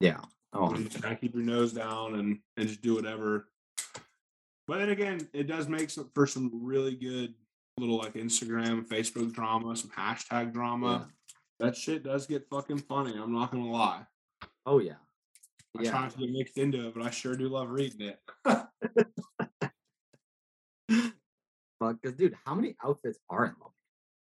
Yeah. 0.00 0.20
Oh, 0.52 0.74
You 0.74 0.84
just 0.84 1.00
kind 1.00 1.14
of 1.14 1.20
keep 1.20 1.34
your 1.34 1.44
nose 1.44 1.72
down 1.72 2.16
and 2.16 2.38
and 2.56 2.68
just 2.68 2.82
do 2.82 2.94
whatever. 2.94 3.48
But 4.66 4.78
then 4.78 4.90
again, 4.90 5.28
it 5.32 5.44
does 5.44 5.68
make 5.68 5.90
some 5.90 6.10
for 6.14 6.26
some 6.26 6.50
really 6.52 6.94
good 6.94 7.34
little 7.78 7.98
like 7.98 8.14
Instagram, 8.14 8.86
Facebook 8.86 9.32
drama, 9.32 9.74
some 9.76 9.90
hashtag 9.90 10.52
drama. 10.52 11.08
That 11.60 11.76
shit 11.76 12.02
does 12.04 12.26
get 12.26 12.46
fucking 12.50 12.78
funny. 12.78 13.14
I'm 13.16 13.32
not 13.32 13.50
gonna 13.52 13.70
lie. 13.70 14.02
oh 14.66 14.78
yeah. 14.80 14.94
I 15.78 15.84
try 15.84 15.92
Yeah. 15.92 16.00
not 16.00 16.10
to 16.12 16.18
get 16.18 16.30
mixed 16.30 16.58
into 16.58 16.86
it, 16.88 16.94
but 16.94 17.02
I 17.04 17.10
sure 17.10 17.34
do 17.34 17.48
love 17.48 17.70
reading 17.70 18.08
it. 18.08 18.20
fuck? 21.80 22.00
Because 22.00 22.16
dude, 22.16 22.36
how 22.44 22.54
many 22.54 22.76
outfits 22.84 23.18
are 23.30 23.44
in 23.46 23.52
Lubbock? 23.60 23.72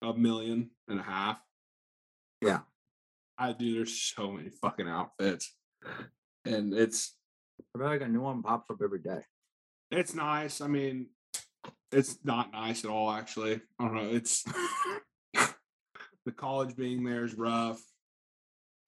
A 0.02 0.18
million 0.18 0.70
and 0.88 0.98
a 1.00 1.02
half. 1.02 1.38
Yeah. 2.40 2.60
I 3.38 3.52
do. 3.52 3.74
There's 3.74 3.96
so 4.00 4.32
many 4.32 4.50
fucking 4.50 4.88
outfits, 4.88 5.54
and 6.44 6.74
it's 6.74 7.14
I 7.74 7.78
feel 7.78 7.86
like 7.88 8.00
a 8.02 8.08
new 8.08 8.20
one 8.20 8.42
pops 8.42 8.70
up 8.70 8.80
every 8.82 8.98
day. 9.00 9.20
it's 9.90 10.14
nice. 10.14 10.60
I 10.60 10.66
mean, 10.68 11.06
it's 11.92 12.18
not 12.24 12.52
nice 12.52 12.84
at 12.84 12.90
all. 12.90 13.10
Actually, 13.10 13.60
I 13.78 13.84
don't 13.84 13.94
know. 13.94 14.10
It's 14.10 14.44
the 15.34 16.32
college 16.32 16.76
being 16.76 17.04
there 17.04 17.24
is 17.24 17.34
rough. 17.34 17.80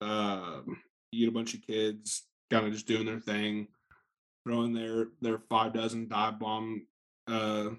Um, 0.01 0.81
you 1.11 1.25
get 1.25 1.31
a 1.31 1.35
bunch 1.35 1.53
of 1.53 1.61
kids 1.61 2.23
kind 2.51 2.65
of 2.65 2.73
just 2.73 2.87
doing 2.87 3.05
their 3.05 3.19
thing, 3.19 3.67
throwing 4.45 4.73
their 4.73 5.07
their 5.21 5.39
five 5.49 5.73
dozen 5.73 6.07
dive 6.07 6.39
bomb 6.39 6.87
uh 7.27 7.69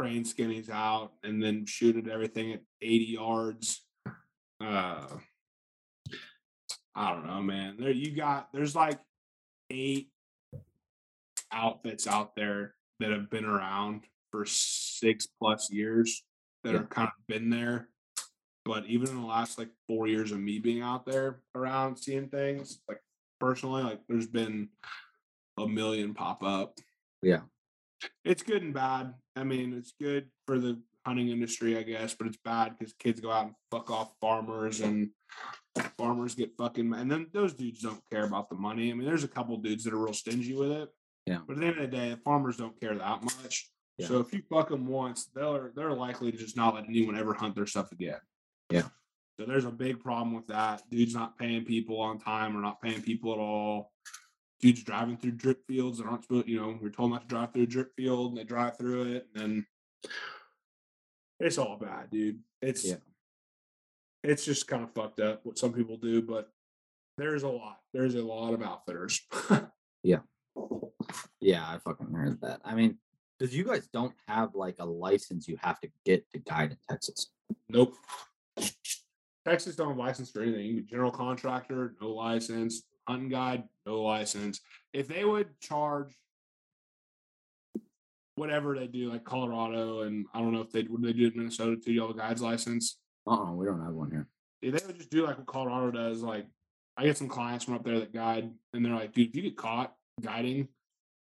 skinnies 0.00 0.68
out, 0.68 1.12
and 1.22 1.40
then 1.40 1.64
shoot 1.64 1.96
at 1.96 2.08
everything 2.08 2.52
at 2.52 2.60
eighty 2.80 3.12
yards. 3.12 3.84
Uh, 4.60 5.06
I 6.94 7.12
don't 7.12 7.26
know, 7.26 7.40
man. 7.40 7.76
There 7.78 7.90
you 7.90 8.14
got. 8.14 8.48
There's 8.52 8.74
like 8.74 8.98
eight 9.70 10.10
outfits 11.52 12.06
out 12.06 12.34
there 12.34 12.74
that 13.00 13.10
have 13.10 13.30
been 13.30 13.44
around 13.44 14.02
for 14.32 14.44
six 14.46 15.28
plus 15.38 15.70
years 15.70 16.24
that 16.64 16.72
Yeah. 16.72 16.80
are 16.80 16.86
kind 16.86 17.08
of 17.08 17.26
been 17.28 17.50
there. 17.50 17.90
But 18.64 18.86
even 18.86 19.08
in 19.10 19.20
the 19.20 19.26
last 19.26 19.58
like 19.58 19.70
four 19.86 20.08
years 20.08 20.32
of 20.32 20.40
me 20.40 20.58
being 20.58 20.82
out 20.82 21.04
there 21.04 21.42
around 21.54 21.96
seeing 21.96 22.28
things, 22.28 22.80
like 22.88 23.00
personally, 23.38 23.82
like 23.82 24.00
there's 24.08 24.26
been 24.28 24.70
a 25.58 25.68
million 25.68 26.14
pop 26.14 26.42
up. 26.42 26.78
Yeah. 27.22 27.42
It's 28.24 28.42
good 28.42 28.62
and 28.62 28.74
bad. 28.74 29.14
I 29.36 29.44
mean, 29.44 29.74
it's 29.74 29.92
good 30.00 30.30
for 30.46 30.58
the 30.58 30.80
hunting 31.04 31.28
industry, 31.28 31.76
I 31.76 31.82
guess, 31.82 32.14
but 32.14 32.26
it's 32.28 32.38
bad 32.44 32.78
because 32.78 32.94
kids 32.94 33.20
go 33.20 33.30
out 33.30 33.46
and 33.46 33.54
fuck 33.70 33.90
off 33.90 34.14
farmers 34.20 34.80
and 34.80 35.10
farmers 35.98 36.34
get 36.36 36.56
fucking 36.56 36.92
and 36.94 37.10
then 37.10 37.26
those 37.32 37.54
dudes 37.54 37.80
don't 37.80 38.02
care 38.10 38.24
about 38.24 38.48
the 38.48 38.54
money. 38.56 38.90
I 38.90 38.94
mean, 38.94 39.06
there's 39.06 39.24
a 39.24 39.28
couple 39.28 39.56
dudes 39.56 39.84
that 39.84 39.94
are 39.94 39.98
real 40.04 40.14
stingy 40.14 40.54
with 40.54 40.70
it. 40.70 40.88
Yeah. 41.26 41.40
But 41.46 41.54
at 41.54 41.60
the 41.60 41.66
end 41.66 41.78
of 41.78 41.90
the 41.90 41.96
day, 41.96 42.16
farmers 42.24 42.56
don't 42.56 42.78
care 42.80 42.96
that 42.96 43.22
much. 43.24 43.68
Yeah. 44.02 44.08
So 44.08 44.20
if 44.20 44.32
you 44.32 44.42
fuck 44.50 44.68
them 44.68 44.86
once, 44.86 45.26
they're 45.34 45.72
they're 45.74 45.92
likely 45.92 46.30
to 46.32 46.36
just 46.38 46.56
not 46.56 46.74
let 46.74 46.84
anyone 46.88 47.16
ever 47.18 47.34
hunt 47.34 47.54
their 47.54 47.66
stuff 47.66 47.92
again. 47.92 48.18
Yeah. 48.70 48.88
So 49.38 49.46
there's 49.46 49.64
a 49.64 49.70
big 49.70 50.00
problem 50.00 50.34
with 50.34 50.46
that. 50.48 50.82
Dudes 50.90 51.14
not 51.14 51.38
paying 51.38 51.64
people 51.64 52.00
on 52.00 52.18
time 52.18 52.56
or 52.56 52.60
not 52.60 52.82
paying 52.82 53.00
people 53.02 53.32
at 53.32 53.38
all. 53.38 53.92
Dudes 54.60 54.82
driving 54.82 55.16
through 55.16 55.32
drip 55.32 55.66
fields 55.66 55.98
that 55.98 56.06
aren't 56.06 56.22
supposed, 56.22 56.48
you 56.48 56.60
know, 56.60 56.78
we're 56.80 56.90
told 56.90 57.10
not 57.10 57.22
to 57.22 57.26
drive 57.28 57.52
through 57.52 57.62
a 57.62 57.66
drip 57.66 57.92
field 57.96 58.30
and 58.32 58.38
they 58.38 58.44
drive 58.44 58.76
through 58.78 59.02
it 59.14 59.26
and 59.34 59.42
then 59.42 59.66
it's 61.40 61.58
all 61.58 61.76
bad, 61.78 62.10
dude. 62.10 62.40
It's 62.60 62.84
Yeah. 62.84 62.96
it's 64.22 64.44
just 64.44 64.68
kind 64.68 64.84
of 64.84 64.92
fucked 64.94 65.18
up 65.20 65.44
what 65.44 65.58
some 65.58 65.72
people 65.72 65.96
do, 65.96 66.22
but 66.22 66.50
there's 67.18 67.42
a 67.42 67.48
lot. 67.48 67.78
There's 67.92 68.14
a 68.14 68.22
lot 68.22 68.54
of 68.54 68.62
outfitters. 68.62 69.20
Yeah, 70.04 70.18
Yeah, 71.40 71.62
I 71.64 71.78
fucking 71.78 72.12
heard 72.12 72.40
that. 72.40 72.60
I 72.64 72.74
mean, 72.74 72.98
because 73.42 73.56
you 73.56 73.64
guys 73.64 73.88
don't 73.92 74.14
have 74.28 74.54
like 74.54 74.76
a 74.78 74.84
license 74.84 75.48
you 75.48 75.58
have 75.60 75.80
to 75.80 75.88
get 76.04 76.30
to 76.30 76.38
guide 76.38 76.70
in 76.70 76.76
Texas. 76.88 77.32
nope. 77.68 77.96
Texas 79.44 79.74
don't 79.74 79.88
have 79.88 79.96
license 79.96 80.30
for 80.30 80.42
anything. 80.42 80.64
You 80.64 80.82
general 80.82 81.10
contractor, 81.10 81.96
no 82.00 82.10
license. 82.10 82.84
Hunting 83.08 83.30
guide, 83.30 83.64
no 83.84 84.00
license. 84.00 84.60
If 84.92 85.08
they 85.08 85.24
would 85.24 85.58
charge 85.58 86.16
whatever 88.36 88.78
they 88.78 88.86
do, 88.86 89.10
like 89.10 89.24
Colorado, 89.24 90.02
and 90.02 90.24
I 90.32 90.38
don't 90.38 90.52
know 90.52 90.60
if 90.60 90.70
they 90.70 90.84
would 90.84 91.02
they 91.02 91.12
do 91.12 91.26
it 91.26 91.32
in 91.32 91.40
Minnesota 91.40 91.76
too. 91.84 91.92
You 91.92 92.02
have 92.02 92.10
a 92.10 92.14
guide's 92.14 92.42
license. 92.42 92.98
Uh 93.26 93.42
uh 93.42 93.52
we 93.52 93.66
don't 93.66 93.82
have 93.82 93.92
one 93.92 94.12
here. 94.12 94.28
If 94.60 94.74
they 94.74 94.86
would 94.86 94.98
just 94.98 95.10
do 95.10 95.26
like 95.26 95.38
what 95.38 95.48
Colorado 95.48 95.90
does, 95.90 96.22
like 96.22 96.46
I 96.96 97.06
get 97.06 97.18
some 97.18 97.28
clients 97.28 97.64
from 97.64 97.74
up 97.74 97.82
there 97.82 97.98
that 97.98 98.14
guide, 98.14 98.52
and 98.72 98.84
they're 98.84 98.94
like, 98.94 99.12
dude, 99.12 99.30
if 99.30 99.34
you 99.34 99.42
get 99.42 99.56
caught 99.56 99.92
guiding 100.20 100.68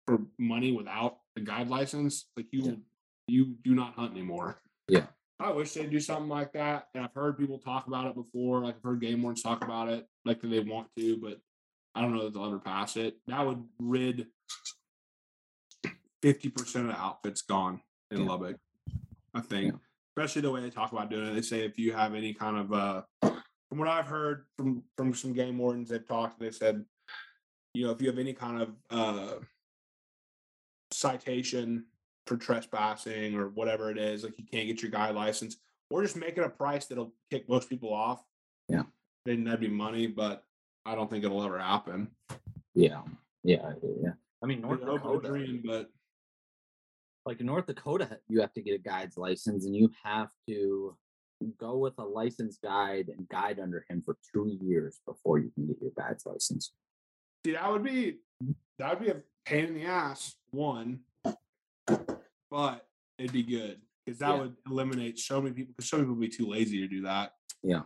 for 0.06 0.20
money 0.38 0.72
without 0.72 1.18
a 1.36 1.40
guide 1.40 1.68
license, 1.68 2.26
like 2.36 2.46
you 2.52 2.62
Yeah. 2.62 2.74
you 3.28 3.44
do 3.64 3.74
not 3.74 3.94
hunt 3.94 4.12
anymore. 4.12 4.60
Yeah. 4.88 5.06
I 5.38 5.50
wish 5.52 5.74
they'd 5.74 5.90
do 5.90 6.00
something 6.00 6.28
like 6.28 6.52
that. 6.54 6.88
And 6.94 7.04
I've 7.04 7.12
heard 7.12 7.36
people 7.36 7.58
talk 7.58 7.86
about 7.88 8.06
it 8.06 8.14
before. 8.14 8.60
Like 8.62 8.76
I've 8.76 8.82
heard 8.82 9.00
game 9.00 9.22
wardens 9.22 9.42
talk 9.42 9.62
about 9.64 9.88
it, 9.88 10.06
like 10.24 10.40
that 10.40 10.48
they 10.48 10.60
want 10.60 10.88
to, 10.96 11.18
but 11.18 11.40
I 11.94 12.00
don't 12.00 12.14
know 12.14 12.24
that 12.24 12.32
they'll 12.34 12.46
ever 12.46 12.58
pass 12.58 12.96
it. 12.96 13.18
That 13.26 13.44
would 13.46 13.62
rid 13.78 14.28
fifty 16.22 16.48
percent 16.48 16.88
of 16.88 16.94
the 16.94 16.98
outfits 17.00 17.42
gone 17.42 17.80
in 18.10 18.20
Yeah. 18.20 18.26
Lubbock. 18.28 18.56
I 19.34 19.40
think, 19.42 19.74
Yeah. 19.74 19.78
especially 20.16 20.42
the 20.42 20.50
way 20.50 20.62
they 20.62 20.70
talk 20.70 20.92
about 20.92 21.10
doing 21.10 21.28
it. 21.28 21.34
They 21.34 21.42
say 21.42 21.64
if 21.64 21.78
you 21.78 21.92
have 21.92 22.14
any 22.14 22.32
kind 22.32 22.56
of 22.56 22.72
uh, 22.72 23.02
from 23.68 23.78
what 23.78 23.88
I've 23.88 24.06
heard 24.06 24.46
from 24.56 24.84
from 24.96 25.12
some 25.14 25.32
game 25.32 25.58
wardens 25.58 25.90
they've 25.90 26.06
talked, 26.06 26.38
they 26.40 26.50
said, 26.50 26.84
you 27.74 27.84
know, 27.84 27.90
if 27.92 28.00
you 28.00 28.08
have 28.08 28.18
any 28.18 28.32
kind 28.32 28.62
of 28.62 28.74
uh 28.90 29.34
citation 30.90 31.84
for 32.26 32.36
trespassing 32.36 33.34
or 33.34 33.48
whatever 33.50 33.90
it 33.90 33.98
is, 33.98 34.24
like 34.24 34.38
you 34.38 34.44
can't 34.50 34.66
get 34.66 34.82
your 34.82 34.90
guide 34.90 35.14
license, 35.14 35.56
or 35.90 36.02
just 36.02 36.16
make 36.16 36.36
it 36.36 36.44
a 36.44 36.48
price 36.48 36.86
that'll 36.86 37.12
kick 37.30 37.48
most 37.48 37.68
people 37.68 37.92
off. 37.92 38.22
Yeah. 38.68 38.82
Then 39.24 39.44
that'd 39.44 39.60
be 39.60 39.68
money, 39.68 40.06
but 40.06 40.44
I 40.84 40.94
don't 40.94 41.10
think 41.10 41.24
it'll 41.24 41.42
ever 41.44 41.58
happen. 41.58 42.08
Yeah. 42.74 43.02
Yeah. 43.44 43.72
Yeah. 44.02 44.12
I 44.42 44.46
mean, 44.46 44.60
North 44.60 44.80
It's 44.80 44.88
open 44.88 45.00
to 45.00 45.18
Dakota, 45.18 45.28
dream, 45.28 45.62
but 45.64 45.90
like 47.24 47.40
in 47.40 47.46
North 47.46 47.66
Dakota, 47.66 48.18
you 48.28 48.40
have 48.40 48.52
to 48.54 48.62
get 48.62 48.74
a 48.74 48.78
guide's 48.78 49.16
license 49.16 49.66
and 49.66 49.74
you 49.74 49.90
have 50.04 50.28
to 50.48 50.96
go 51.58 51.76
with 51.76 51.94
a 51.98 52.04
licensed 52.04 52.62
guide 52.62 53.08
and 53.08 53.28
guide 53.28 53.58
under 53.60 53.84
him 53.88 54.02
for 54.02 54.16
two 54.32 54.56
years 54.60 55.00
before 55.06 55.38
you 55.38 55.50
can 55.54 55.66
get 55.66 55.76
your 55.80 55.90
guide's 55.96 56.24
license. 56.24 56.72
see 57.44 57.52
that 57.52 57.70
would 57.70 57.84
be 57.84 58.16
that 58.78 58.90
would 58.90 59.04
be 59.04 59.10
a 59.10 59.22
pain 59.44 59.66
in 59.66 59.74
the 59.74 59.84
ass, 59.84 60.34
one, 60.50 61.00
but 62.50 62.86
it'd 63.18 63.32
be 63.32 63.42
good 63.42 63.80
because 64.04 64.18
that 64.20 64.34
Yeah. 64.34 64.40
would 64.42 64.56
eliminate 64.66 65.18
so 65.18 65.40
many 65.40 65.54
people 65.54 65.74
because 65.76 65.88
so 65.88 65.96
many 65.96 66.06
people 66.06 66.16
would 66.16 66.30
be 66.30 66.36
too 66.36 66.46
lazy 66.46 66.80
to 66.80 66.88
do 66.88 67.02
that. 67.02 67.32
Yeah. 67.62 67.82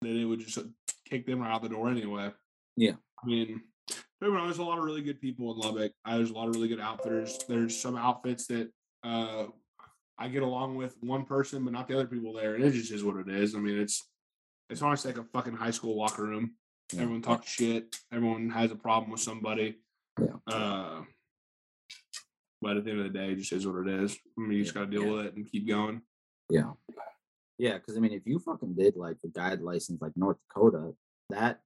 Then 0.00 0.16
it 0.16 0.24
would 0.24 0.40
just 0.40 0.58
uh, 0.58 0.64
kick 1.04 1.26
them 1.26 1.40
right 1.40 1.50
out 1.50 1.62
the 1.62 1.68
door 1.68 1.90
anyway. 1.90 2.32
Yeah. 2.76 2.96
I 3.22 3.26
mean, 3.26 3.62
don't 3.88 3.98
get 4.20 4.30
me 4.30 4.36
wrong, 4.36 4.46
there's 4.46 4.58
a 4.58 4.64
lot 4.64 4.78
of 4.78 4.84
really 4.84 5.02
good 5.02 5.20
people 5.20 5.52
in 5.52 5.58
Lubbock. 5.58 5.92
There's 6.06 6.30
a 6.30 6.34
lot 6.34 6.48
of 6.48 6.54
really 6.54 6.68
good 6.68 6.80
outfitters. 6.80 7.38
There's 7.48 7.78
some 7.80 7.96
outfits 7.96 8.46
that 8.46 8.70
uh, 9.02 9.46
I 10.18 10.28
get 10.28 10.42
along 10.42 10.76
with 10.76 10.96
one 11.02 11.24
person, 11.24 11.64
but 11.64 11.72
not 11.72 11.88
the 11.88 11.94
other 11.94 12.06
people 12.06 12.32
there, 12.32 12.54
and 12.54 12.64
it 12.64 12.72
just 12.72 12.92
is 12.92 13.04
what 13.04 13.16
it 13.16 13.28
is. 13.28 13.54
I 13.54 13.58
mean, 13.58 13.78
it's 13.78 14.08
it's 14.70 14.82
honestly 14.82 15.12
like 15.12 15.20
a 15.20 15.28
fucking 15.32 15.54
high 15.54 15.70
school 15.70 15.96
locker 15.96 16.24
room. 16.24 16.54
Yeah. 16.92 17.02
Everyone 17.02 17.22
talks 17.22 17.48
shit. 17.48 17.96
Everyone 18.12 18.50
has 18.50 18.70
a 18.70 18.76
problem 18.76 19.10
with 19.10 19.20
somebody. 19.20 19.76
Yeah. 20.20 20.54
Uh, 20.54 21.02
but 22.60 22.76
at 22.76 22.84
the 22.84 22.90
end 22.90 23.00
of 23.00 23.12
the 23.12 23.18
day, 23.18 23.32
it 23.32 23.36
just 23.36 23.52
is 23.52 23.66
what 23.66 23.86
it 23.86 24.02
is. 24.02 24.16
I 24.36 24.40
mean, 24.40 24.58
you 24.58 24.64
just 24.64 24.74
got 24.74 24.80
to 24.80 24.86
deal 24.86 25.04
yeah. 25.04 25.12
with 25.12 25.26
it 25.26 25.36
and 25.36 25.50
keep 25.50 25.68
going. 25.68 26.02
Yeah. 26.50 26.72
Yeah, 27.58 27.74
because 27.74 27.96
I 27.96 28.00
mean, 28.00 28.12
if 28.12 28.22
you 28.26 28.38
fucking 28.38 28.74
did 28.74 28.96
like 28.96 29.16
a 29.24 29.28
guide 29.28 29.60
license 29.60 30.00
like 30.00 30.12
North 30.16 30.38
Dakota, 30.48 30.94
that 31.30 31.60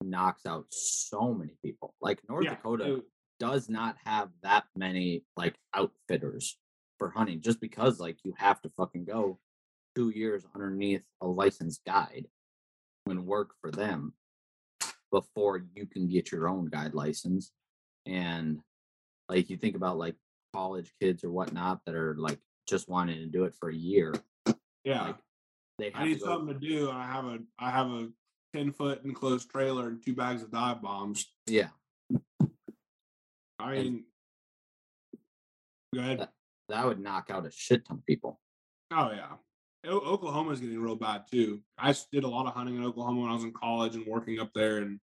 knocks 0.00 0.46
out 0.46 0.66
so 0.70 1.34
many 1.34 1.56
people. 1.64 1.94
Like 2.00 2.20
North 2.28 2.44
Yeah, 2.44 2.50
Dakota 2.56 2.96
it- 2.96 3.04
does 3.38 3.68
not 3.68 3.96
have 4.04 4.28
that 4.42 4.64
many 4.76 5.24
like 5.36 5.56
outfitters 5.74 6.58
for 6.98 7.10
hunting 7.10 7.40
just 7.40 7.60
because 7.60 7.98
like 7.98 8.16
you 8.22 8.32
have 8.38 8.62
to 8.62 8.70
fucking 8.76 9.04
go 9.04 9.40
two 9.96 10.10
years 10.10 10.44
underneath 10.54 11.02
a 11.20 11.26
licensed 11.26 11.84
guide 11.84 12.26
and 13.06 13.26
work 13.26 13.50
for 13.60 13.72
them 13.72 14.14
before 15.10 15.64
you 15.74 15.86
can 15.86 16.08
get 16.08 16.30
your 16.30 16.48
own 16.48 16.66
guide 16.66 16.94
license. 16.94 17.50
And 18.06 18.60
like 19.28 19.48
you 19.50 19.56
think 19.56 19.76
about 19.76 19.98
like 19.98 20.16
college 20.54 20.92
kids 21.00 21.24
or 21.24 21.30
whatnot 21.30 21.80
that 21.86 21.94
are 21.94 22.14
like 22.18 22.38
just 22.68 22.88
wanting 22.88 23.18
to 23.18 23.26
do 23.26 23.44
it 23.44 23.54
for 23.58 23.70
a 23.70 23.74
year. 23.74 24.14
yeah. 24.84 25.02
Like 25.06 25.16
they 25.78 25.90
have 25.90 26.02
I 26.02 26.04
need 26.06 26.18
to 26.20 26.24
something 26.24 26.54
to 26.58 26.60
do. 26.68 26.88
and 26.88 26.98
I 26.98 27.06
have 27.06 27.24
a 27.26 27.38
I 27.58 27.70
have 27.70 27.86
a 27.88 28.08
ten 28.54 28.72
foot 28.72 29.04
enclosed 29.04 29.50
trailer 29.50 29.88
and 29.88 30.02
two 30.04 30.14
bags 30.14 30.42
of 30.42 30.50
dive 30.50 30.82
bombs. 30.82 31.26
yeah. 31.46 31.68
I 33.58 33.74
And- 33.74 33.84
mean, 33.84 34.04
go 35.94 36.00
ahead. 36.00 36.18
That- 36.20 36.32
That 36.68 36.86
would 36.86 37.00
knock 37.00 37.28
out 37.30 37.46
a 37.46 37.50
shit 37.50 37.84
ton 37.84 37.98
of 37.98 38.06
people. 38.06 38.40
Oh 38.92 39.10
yeah, 39.10 39.36
O- 39.86 40.00
Oklahoma's 40.14 40.60
getting 40.60 40.80
real 40.80 40.96
bad 40.96 41.24
too. 41.30 41.60
I 41.78 41.94
did 42.12 42.24
a 42.24 42.28
lot 42.28 42.46
of 42.46 42.54
hunting 42.54 42.76
in 42.76 42.84
Oklahoma 42.84 43.20
when 43.22 43.30
I 43.30 43.34
was 43.34 43.44
in 43.44 43.52
college 43.52 43.94
and 43.94 44.06
working 44.06 44.38
up 44.40 44.50
there, 44.54 44.78
and 44.78 45.00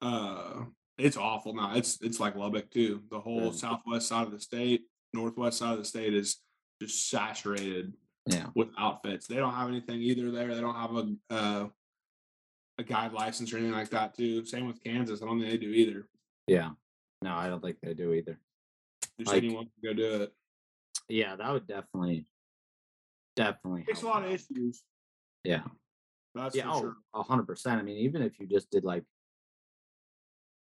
uh, 0.00 0.64
it's 0.98 1.16
awful 1.16 1.54
now. 1.54 1.74
It's 1.74 2.00
it's 2.02 2.20
like 2.20 2.36
Lubbock 2.36 2.70
too. 2.70 3.02
The 3.10 3.20
whole 3.20 3.46
Yeah. 3.46 3.52
southwest 3.52 4.08
side 4.08 4.26
of 4.26 4.32
the 4.32 4.40
state, 4.40 4.86
northwest 5.12 5.58
side 5.58 5.72
of 5.72 5.78
the 5.78 5.84
state 5.84 6.14
is 6.14 6.38
just 6.80 7.08
saturated 7.08 7.94
Yeah. 8.26 8.50
with 8.54 8.68
outfits. 8.78 9.26
They 9.26 9.36
don't 9.36 9.54
have 9.54 9.68
anything 9.68 10.00
either 10.00 10.30
there. 10.30 10.54
They 10.54 10.60
don't 10.60 10.74
have 10.74 10.96
a 10.96 11.16
uh, 11.30 11.68
a 12.78 12.84
guide 12.84 13.12
license 13.12 13.52
or 13.52 13.58
anything 13.58 13.74
like 13.74 13.90
that 13.90 14.14
too. 14.16 14.44
Same 14.44 14.66
with 14.66 14.82
Kansas. 14.82 15.22
I 15.22 15.26
don't 15.26 15.38
think 15.38 15.50
they 15.50 15.58
do 15.58 15.70
either. 15.70 16.08
Yeah. 16.46 16.70
No, 17.20 17.34
I 17.34 17.48
don't 17.48 17.60
think 17.62 17.78
they 17.80 17.94
do 17.94 18.12
either. 18.12 18.40
Just 19.18 19.28
Like- 19.32 19.44
anyone 19.44 19.64
can 19.66 19.82
go 19.82 19.92
do 19.92 20.22
it. 20.22 20.34
Yeah, 21.08 21.36
that 21.36 21.52
would 21.52 21.66
definitely 21.66 22.26
definitely 23.36 23.84
It's 23.88 24.02
a 24.02 24.06
lot 24.06 24.24
of 24.24 24.30
issues. 24.30 24.82
Yeah. 25.44 25.64
That's 26.34 26.56
yeah, 26.56 26.70
oh, 27.14 27.22
hundred 27.22 27.46
percent. 27.46 27.78
I 27.78 27.82
mean, 27.82 27.98
even 27.98 28.22
if 28.22 28.38
you 28.40 28.46
just 28.46 28.70
did 28.70 28.84
like 28.84 29.04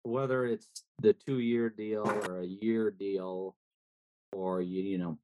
whether 0.05 0.45
it's 0.45 0.69
the 1.01 1.13
two 1.13 1.39
year 1.39 1.69
deal 1.69 2.03
or 2.07 2.41
a 2.41 2.45
year 2.45 2.91
deal, 2.91 3.55
or 4.31 4.61
you 4.61 4.81
you 4.83 4.97
know 4.97 5.17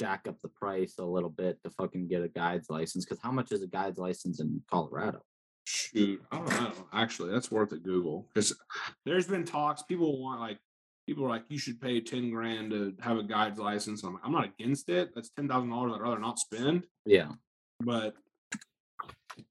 jack 0.00 0.26
up 0.28 0.40
the 0.40 0.48
price 0.48 0.94
a 0.98 1.04
little 1.04 1.30
bit 1.30 1.58
to 1.64 1.70
fucking 1.70 2.06
get 2.08 2.22
a 2.22 2.28
guide's 2.28 2.70
license. 2.70 3.04
Because 3.04 3.20
how 3.22 3.32
much 3.32 3.50
is 3.52 3.62
a 3.62 3.66
guide's 3.66 3.98
license 3.98 4.40
in 4.40 4.62
Colorado? 4.70 5.22
Shoot, 5.64 6.22
I 6.30 6.36
don't 6.36 6.48
know. 6.48 6.72
Actually, 6.92 7.32
that's 7.32 7.50
worth 7.50 7.72
a 7.72 7.78
Google 7.78 8.26
because 8.32 8.56
there's 9.04 9.26
been 9.26 9.44
talks. 9.44 9.82
People 9.82 10.22
want 10.22 10.40
like 10.40 10.58
people 11.06 11.24
are 11.24 11.28
like, 11.28 11.44
you 11.48 11.58
should 11.58 11.80
pay 11.80 12.00
ten 12.00 12.30
grand 12.30 12.70
to 12.70 12.94
have 13.00 13.18
a 13.18 13.22
guide's 13.22 13.58
license. 13.58 14.02
I'm 14.04 14.14
like, 14.14 14.22
I'm 14.24 14.32
not 14.32 14.44
against 14.46 14.88
it. 14.88 15.10
That's 15.14 15.30
ten 15.30 15.48
thousand 15.48 15.70
dollars 15.70 15.92
I'd 15.94 16.00
rather 16.02 16.18
not 16.18 16.38
spend. 16.38 16.84
Yeah, 17.04 17.32
But 17.80 18.14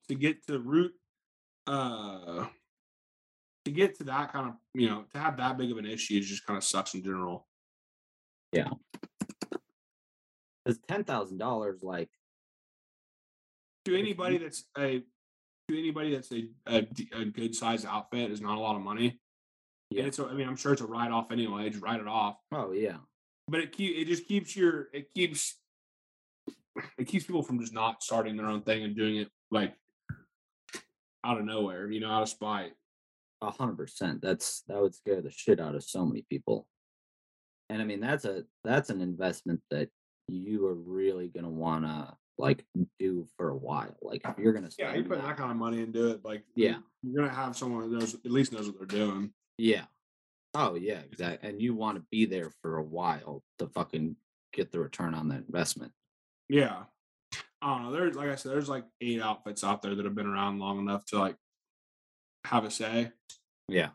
to 0.08 0.16
get 0.16 0.46
to 0.48 0.60
root, 0.60 0.94
uh, 1.68 2.48
to 3.68 3.74
get 3.74 3.98
to 3.98 4.06
that 4.06 4.32
kind 4.32 4.48
of 4.48 4.54
you 4.74 4.88
know 4.88 5.04
to 5.12 5.20
have 5.20 5.36
that 5.38 5.58
big 5.58 5.72
of 5.72 5.78
an 5.78 5.86
issue 5.86 6.18
is 6.18 6.28
just 6.28 6.46
kind 6.46 6.58
of 6.58 6.64
sucks 6.64 6.94
in 6.94 7.04
general. 7.04 7.46
Yeah, 8.54 8.70
because 10.64 10.80
ten 10.88 11.04
thousand 11.04 11.38
dollars, 11.38 11.84
like 11.84 12.10
To 13.86 14.00
anybody 14.00 14.38
that's 14.38 14.64
a 14.78 15.04
to 15.68 15.78
anybody 15.78 16.16
that's 16.16 16.32
a 16.32 16.48
a 17.14 17.26
good 17.26 17.54
sized 17.54 17.86
outfit 17.86 18.32
is 18.32 18.40
not 18.40 18.58
a 18.58 18.62
lot 18.62 18.78
of 18.78 18.82
money. 18.82 19.20
Yeah. 19.90 20.00
And 20.00 20.08
it's 20.08 20.20
a, 20.20 20.26
I 20.26 20.34
mean 20.34 20.48
I'm 20.48 20.56
sure 20.56 20.72
it's 20.72 20.82
a 20.82 20.88
write 20.88 21.12
off 21.12 21.32
anyway. 21.32 21.70
Just 21.70 21.84
write 21.84 22.00
it 22.00 22.08
off. 22.08 22.38
oh 22.54 22.72
yeah, 22.72 22.98
but 23.50 23.60
it 23.60 23.74
keep 23.74 23.98
it 23.98 24.06
just 24.06 24.28
keeps 24.30 24.56
your 24.56 24.88
it 24.94 25.14
keeps 25.14 25.60
it 26.98 27.06
keeps 27.06 27.26
people 27.26 27.44
from 27.44 27.60
just 27.60 27.74
not 27.74 28.02
starting 28.02 28.38
their 28.38 28.48
own 28.48 28.62
thing 28.62 28.84
and 28.84 28.96
doing 28.96 29.18
it 29.18 29.30
like 29.52 29.74
out 31.26 31.38
of 31.38 31.44
nowhere, 31.44 31.92
you 31.92 32.00
know, 32.00 32.10
out 32.10 32.24
of 32.24 32.30
spite. 32.30 32.72
A 33.42 33.52
hundred 33.52 33.78
percent. 33.78 34.22
That's 34.22 34.62
that 34.68 34.82
would 34.82 34.96
scare 34.96 35.22
the 35.22 35.32
shit 35.32 35.60
out 35.60 35.76
of 35.76 35.84
so 35.84 36.06
many 36.06 36.26
people. 36.30 36.68
And 37.70 37.82
I 37.82 37.86
mean, 37.86 38.00
that's 38.00 38.26
a 38.26 38.44
that's 38.64 38.90
an 38.90 39.02
investment 39.02 39.62
that 39.72 39.90
you 40.28 40.66
are 40.68 40.76
really 40.76 41.28
gonna 41.30 41.50
wanna 41.50 42.16
like 42.38 42.66
do 43.00 43.28
for 43.36 43.50
a 43.50 43.56
while. 43.58 43.98
Like 44.02 44.22
if 44.26 44.38
you're 44.38 44.54
gonna 44.54 44.70
Yeah, 44.78 44.90
spend 44.92 45.04
you 45.04 45.10
put 45.10 45.22
that 45.22 45.38
kind 45.38 45.52
of 45.52 45.58
money 45.58 45.82
into 45.82 46.10
it, 46.12 46.24
like 46.24 46.44
Yeah. 46.56 46.80
you're 47.04 47.24
gonna 47.26 47.36
have 47.36 47.56
someone 47.58 47.90
that 47.90 47.98
knows 48.00 48.14
at 48.16 48.32
least 48.32 48.52
knows 48.54 48.68
what 48.70 48.78
they're 48.78 48.86
doing. 49.06 49.34
Yeah. 49.58 49.86
Oh 50.54 50.76
yeah, 50.76 51.00
exactly. 51.00 51.48
And 51.50 51.62
you 51.62 51.76
want 51.76 51.98
to 51.98 52.06
be 52.12 52.26
there 52.26 52.52
for 52.62 52.78
a 52.78 52.84
while 52.84 53.44
to 53.60 53.68
fucking 53.68 54.16
get 54.54 54.72
the 54.72 54.80
return 54.80 55.14
on 55.14 55.28
that 55.30 55.44
investment. 55.46 55.92
Yeah. 56.50 56.86
I 57.62 57.74
don't 57.74 57.84
know. 57.84 57.92
There's 57.92 58.16
like 58.16 58.30
I 58.30 58.36
said, 58.36 58.52
there's 58.52 58.70
like 58.70 58.86
eight 59.02 59.22
outfits 59.22 59.64
out 59.64 59.82
there 59.82 59.96
that 59.96 60.06
have 60.06 60.16
been 60.16 60.28
around 60.28 60.60
long 60.60 60.80
enough 60.80 61.06
to 61.08 61.20
like 61.20 61.36
have 62.46 62.64
a 62.66 62.72
say. 62.72 63.12
Yeah. 63.68 63.90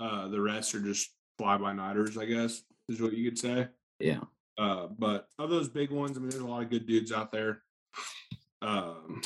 Uh 0.00 0.28
the 0.28 0.40
rest 0.40 0.74
are 0.74 0.80
just 0.80 1.10
fly 1.38 1.56
by 1.56 1.72
nighters, 1.72 2.16
I 2.18 2.26
guess, 2.26 2.62
is 2.88 3.00
what 3.00 3.12
you 3.12 3.28
could 3.28 3.38
say. 3.38 3.68
Yeah. 3.98 4.20
Uh, 4.56 4.86
but 4.86 5.26
of 5.38 5.50
those 5.50 5.68
big 5.68 5.90
ones, 5.90 6.16
I 6.16 6.20
mean, 6.20 6.30
there's 6.30 6.42
a 6.42 6.46
lot 6.46 6.62
of 6.62 6.70
good 6.70 6.86
dudes 6.86 7.10
out 7.10 7.32
there. 7.32 7.62
Um, 8.62 9.20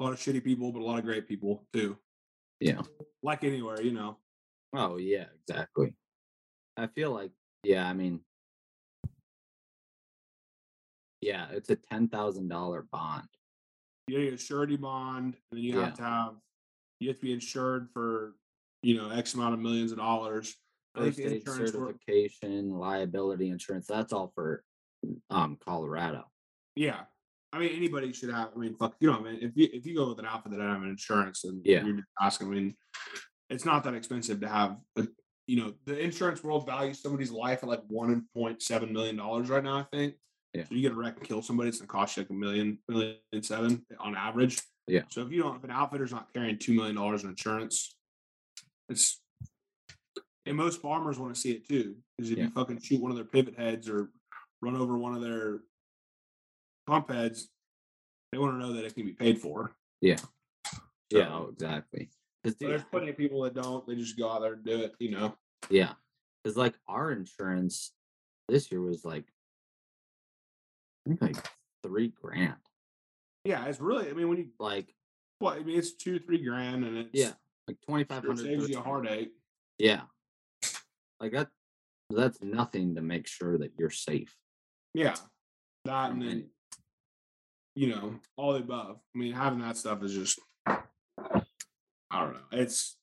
a 0.00 0.02
lot 0.04 0.12
of 0.14 0.18
shitty 0.18 0.42
people, 0.42 0.72
but 0.72 0.80
a 0.80 0.84
lot 0.84 0.98
of 0.98 1.04
great 1.04 1.28
people 1.28 1.66
too. 1.72 1.98
Yeah. 2.60 2.80
Like 3.22 3.44
anywhere, 3.44 3.82
you 3.82 3.92
know. 3.92 4.18
Oh 4.74 4.96
yeah, 4.96 5.26
exactly. 5.46 5.94
I 6.76 6.86
feel 6.88 7.12
like 7.12 7.30
yeah, 7.62 7.86
I 7.86 7.92
mean 7.92 8.20
yeah, 11.20 11.46
it's 11.50 11.70
a 11.70 11.76
ten 11.76 12.08
thousand 12.08 12.48
dollar 12.48 12.86
bond. 12.92 13.28
You 14.06 14.22
get 14.24 14.34
a 14.34 14.38
surety 14.38 14.76
bond, 14.76 15.34
and 15.50 15.58
then 15.58 15.60
you 15.60 15.78
Yeah. 15.78 15.84
have 15.86 15.94
to 15.94 16.02
have 16.02 16.34
you 17.00 17.08
have 17.08 17.16
to 17.18 17.22
be 17.22 17.32
insured 17.32 17.88
for 17.92 18.34
you 18.82 18.96
know 18.96 19.10
X 19.10 19.34
amount 19.34 19.54
of 19.54 19.60
millions 19.60 19.92
of 19.92 19.98
dollars. 19.98 20.54
I 20.94 21.00
First 21.10 21.20
aid 21.20 21.46
certification, 21.46 22.70
liability 22.70 23.50
insurance, 23.50 23.86
that's 23.86 24.12
all 24.12 24.32
for 24.34 24.62
um 25.30 25.58
Colorado. 25.64 26.24
yeah. 26.74 27.00
I 27.52 27.58
mean, 27.58 27.70
anybody 27.74 28.12
should 28.12 28.30
have. 28.30 28.48
I 28.54 28.58
mean, 28.58 28.74
fuck, 28.74 28.96
you 29.00 29.10
know, 29.10 29.20
man. 29.20 29.38
If 29.40 29.52
you 29.56 29.68
if 29.72 29.86
you 29.86 29.94
go 29.94 30.08
with 30.10 30.18
an 30.18 30.26
outfit 30.26 30.52
that 30.52 30.60
I 30.60 30.64
have 30.72 30.82
an 30.82 30.88
insurance, 30.90 31.44
and 31.44 31.64
Yeah. 31.64 31.84
you're 31.84 31.96
just 31.96 32.08
asking. 32.20 32.48
I 32.48 32.50
mean, 32.50 32.74
it's 33.48 33.64
not 33.64 33.84
that 33.84 33.94
expensive 33.94 34.40
to 34.40 34.48
have. 34.48 34.76
A, 34.98 35.06
you 35.46 35.56
know, 35.62 35.72
the 35.86 35.98
insurance 35.98 36.42
world 36.42 36.66
values 36.66 37.00
somebody's 37.00 37.30
life 37.30 37.62
at 37.62 37.68
like 37.68 37.82
one 37.88 38.26
point 38.34 38.60
seven 38.62 38.92
million 38.92 39.16
dollars 39.16 39.48
right 39.48 39.62
now. 39.64 39.78
I 39.78 39.84
think. 39.96 40.14
Yeah. 40.52 40.64
So 40.64 40.74
you 40.74 40.82
get 40.82 40.92
a 40.92 40.96
wreck 40.96 41.16
and 41.18 41.26
kill 41.26 41.40
somebody, 41.40 41.68
it's 41.68 41.78
gonna 41.78 41.86
cost 41.88 42.16
you 42.16 42.24
like 42.24 42.30
a 42.30 42.34
million, 42.34 42.78
million 42.88 43.16
seven 43.42 43.86
on 44.00 44.16
average. 44.16 44.60
Yeah. 44.88 45.02
So 45.10 45.22
if 45.22 45.32
you 45.32 45.42
don't, 45.42 45.56
if 45.56 45.64
an 45.64 45.70
outfitter's 45.70 46.12
not 46.12 46.32
carrying 46.32 46.58
two 46.58 46.74
million 46.74 46.94
dollars 46.96 47.24
in 47.24 47.30
insurance, 47.30 47.96
it's 48.88 49.20
and 50.44 50.56
most 50.56 50.80
farmers 50.80 51.18
want 51.18 51.34
to 51.34 51.40
see 51.40 51.52
it 51.52 51.66
too. 51.68 51.96
Because 52.16 52.30
if 52.30 52.38
Yeah. 52.38 52.44
you 52.44 52.50
fucking 52.50 52.80
shoot 52.80 53.00
one 53.00 53.10
of 53.10 53.16
their 53.16 53.24
pivot 53.26 53.56
heads 53.56 53.88
or 53.88 54.10
run 54.62 54.76
over 54.76 54.96
one 54.96 55.14
of 55.14 55.20
their 55.22 55.60
pump 56.86 57.10
heads, 57.10 57.48
they 58.30 58.38
want 58.38 58.52
to 58.54 58.58
know 58.58 58.72
that 58.74 58.84
it 58.84 58.94
can 58.94 59.04
be 59.06 59.12
paid 59.12 59.40
for. 59.40 59.76
Yeah. 60.00 60.18
Yeah, 61.10 61.24
So- 61.28 61.32
oh, 61.32 61.48
exactly. 61.52 62.06
'Cause, 62.44 62.54
But 62.54 62.58
dude, 62.60 62.70
there's 62.70 62.84
plenty 62.84 63.08
of 63.10 63.16
people 63.16 63.42
that 63.42 63.54
don't. 63.54 63.84
They 63.88 63.96
just 63.96 64.16
go 64.16 64.30
out 64.30 64.40
there 64.40 64.52
and 64.52 64.64
do 64.64 64.80
it. 64.82 64.94
You 65.00 65.10
know. 65.10 65.36
Yeah. 65.68 65.94
Because 66.44 66.56
like 66.56 66.78
our 66.86 67.10
insurance 67.10 67.92
this 68.48 68.70
year 68.70 68.80
was 68.80 69.04
like 69.04 69.26
I 71.04 71.08
think 71.10 71.22
like 71.22 71.50
three 71.82 72.08
grand. 72.08 72.56
Yeah, 73.46 73.64
it's 73.66 73.80
really. 73.80 74.10
I 74.10 74.12
mean, 74.12 74.28
when 74.28 74.38
you 74.38 74.48
Like 74.58 74.94
well, 75.40 75.54
I 75.54 75.60
mean, 75.60 75.78
it's 75.78 75.92
two, 75.92 76.18
three 76.18 76.42
grand, 76.42 76.84
and 76.84 76.96
it's 76.96 77.10
yeah, 77.12 77.32
like 77.68 77.76
twenty 77.86 78.04
five 78.04 78.22
hundred 78.22 78.38
sure 78.38 78.46
saves 78.46 78.68
you 78.68 78.78
a 78.78 78.82
heartache. 78.82 79.32
Yeah. 79.78 80.02
Like 81.20 81.32
that 81.32 81.48
that's 82.10 82.42
nothing 82.42 82.94
to 82.94 83.02
make 83.02 83.26
sure 83.26 83.58
that 83.58 83.72
you're 83.78 83.90
safe. 83.90 84.34
Yeah, 84.94 85.14
that 85.84 86.10
and 86.12 86.22
then 86.22 86.46
you 87.74 87.88
know 87.88 88.14
all 88.36 88.54
the 88.54 88.60
above. 88.60 88.98
I 89.14 89.18
mean, 89.18 89.32
having 89.32 89.60
that 89.60 89.76
stuff 89.76 90.02
is 90.02 90.14
just 90.14 90.38
I 90.66 90.80
don't 92.12 92.34
know. 92.34 92.40
It's 92.52 92.96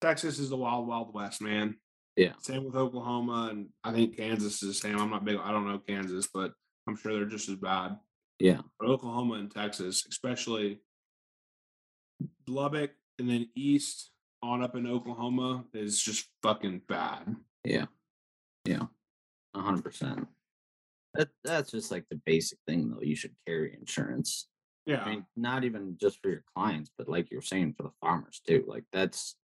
Texas 0.00 0.38
is 0.38 0.50
the 0.50 0.56
wild, 0.56 0.86
wild 0.86 1.14
west, 1.14 1.40
man. 1.40 1.76
Yeah. 2.16 2.32
Same 2.40 2.64
with 2.64 2.76
Oklahoma, 2.76 3.48
and 3.50 3.68
I 3.84 3.92
think 3.92 4.16
Kansas 4.16 4.62
is 4.62 4.68
the 4.68 4.74
same. 4.74 4.98
I'm 4.98 5.10
not 5.10 5.24
big. 5.24 5.38
I 5.42 5.50
don't 5.52 5.68
know 5.68 5.78
Kansas, 5.78 6.28
but 6.32 6.52
I'm 6.86 6.96
sure 6.96 7.14
they're 7.14 7.26
just 7.26 7.48
as 7.48 7.56
bad. 7.56 7.96
Yeah. 8.38 8.60
Oklahoma 8.82 9.34
and 9.34 9.50
Texas, 9.50 10.06
especially 10.08 10.80
Lubbock 12.46 12.90
and 13.18 13.28
then 13.28 13.48
east 13.54 14.10
on 14.42 14.62
up 14.62 14.76
in 14.76 14.86
Oklahoma, 14.86 15.64
is 15.72 16.00
just 16.00 16.28
fucking 16.42 16.82
bad. 16.88 17.36
Yeah. 17.64 17.86
Yeah. 18.64 18.84
Hundred 19.54 19.84
percent. 19.84 20.26
That 21.14 21.28
that's 21.42 21.70
just 21.70 21.90
like 21.90 22.04
the 22.10 22.20
basic 22.26 22.58
thing 22.66 22.90
though. 22.90 23.00
You 23.00 23.16
should 23.16 23.34
carry 23.46 23.74
insurance. 23.78 24.48
Yeah. 24.84 25.02
I 25.02 25.10
mean, 25.10 25.24
not 25.34 25.64
even 25.64 25.96
just 25.98 26.20
for 26.22 26.28
your 26.28 26.44
clients, 26.54 26.90
but 26.96 27.08
like 27.08 27.30
you're 27.30 27.40
saying 27.40 27.74
for 27.76 27.84
the 27.84 27.92
farmers 28.00 28.40
too. 28.46 28.64
Like 28.66 28.84
that's 28.92 29.36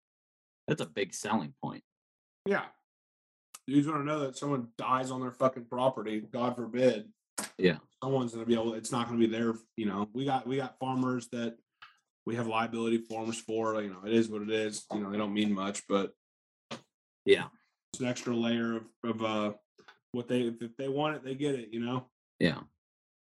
that's 0.67 0.81
a 0.81 0.85
big 0.85 1.13
selling 1.13 1.53
point. 1.63 1.83
Yeah. 2.45 2.65
Dudes 3.67 3.87
want 3.87 4.01
to 4.01 4.05
know 4.05 4.19
that 4.19 4.37
someone 4.37 4.67
dies 4.77 5.09
on 5.09 5.21
their 5.21 5.31
fucking 5.31 5.65
property. 5.65 6.21
God 6.21 6.55
forbid. 6.55 7.09
Yeah. 7.57 7.77
Someone's 8.03 8.33
gonna 8.33 8.45
be 8.45 8.53
able. 8.53 8.73
It's 8.73 8.91
not 8.91 9.07
gonna 9.07 9.19
be 9.19 9.27
there. 9.27 9.53
You 9.77 9.85
know, 9.85 10.09
we 10.13 10.25
got 10.25 10.45
we 10.47 10.57
got 10.57 10.77
farmers 10.79 11.27
that 11.31 11.57
we 12.25 12.35
have 12.35 12.47
liability 12.47 12.97
forms 12.97 13.39
for. 13.39 13.81
You 13.81 13.89
know, 13.89 14.01
it 14.05 14.13
is 14.13 14.29
what 14.29 14.41
it 14.41 14.49
is. 14.49 14.85
You 14.93 14.99
know, 15.01 15.11
they 15.11 15.17
don't 15.17 15.33
mean 15.33 15.53
much, 15.53 15.83
but 15.87 16.13
Yeah. 17.25 17.47
it's 17.93 18.01
an 18.01 18.07
extra 18.07 18.35
layer 18.35 18.77
of 18.77 18.83
of 19.03 19.23
uh 19.23 19.53
what 20.11 20.27
they 20.27 20.41
if, 20.41 20.61
if 20.61 20.75
they 20.77 20.89
want 20.89 21.15
it, 21.15 21.23
they 21.23 21.35
get 21.35 21.55
it. 21.55 21.69
You 21.71 21.79
know. 21.79 22.07
Yeah. 22.39 22.61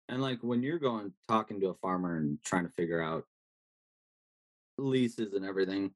And 0.08 0.20
like 0.20 0.40
when 0.42 0.62
you're 0.62 0.78
going 0.78 1.12
talking 1.28 1.60
to 1.60 1.68
a 1.68 1.74
farmer 1.74 2.16
and 2.16 2.42
trying 2.42 2.64
to 2.66 2.72
figure 2.72 3.00
out 3.00 3.24
leases 4.78 5.32
and 5.34 5.44
everything, 5.44 5.92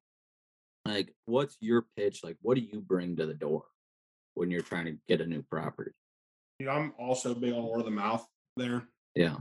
like 0.85 1.13
what's 1.25 1.57
your 1.59 1.85
pitch? 1.97 2.23
Like 2.23 2.37
what 2.41 2.55
do 2.55 2.61
you 2.61 2.79
bring 2.79 3.15
to 3.17 3.25
the 3.25 3.33
door 3.33 3.63
when 4.35 4.49
you're 4.49 4.61
trying 4.61 4.85
to 4.85 4.97
get 5.07 5.21
a 5.21 5.25
new 5.25 5.41
property? 5.43 5.91
You 6.59 6.65
know, 6.65 6.71
I'm 6.71 6.93
also 6.97 7.33
big 7.35 7.53
on 7.53 7.63
word 7.67 7.79
of 7.79 7.85
the 7.85 7.91
mouth 7.91 8.25
there. 8.55 8.83
Yeah. 9.15 9.37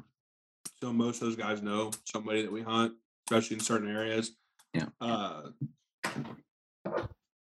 So 0.83 0.93
most 0.93 1.23
of 1.23 1.29
those 1.29 1.37
guys 1.37 1.63
know 1.63 1.91
somebody 2.05 2.43
that 2.43 2.53
we 2.53 2.63
hunt, 2.63 2.93
especially 3.29 3.55
in 3.57 3.61
certain 3.61 3.89
areas. 3.91 4.33
Yeah. 4.75 4.87
Uh, 5.01 5.51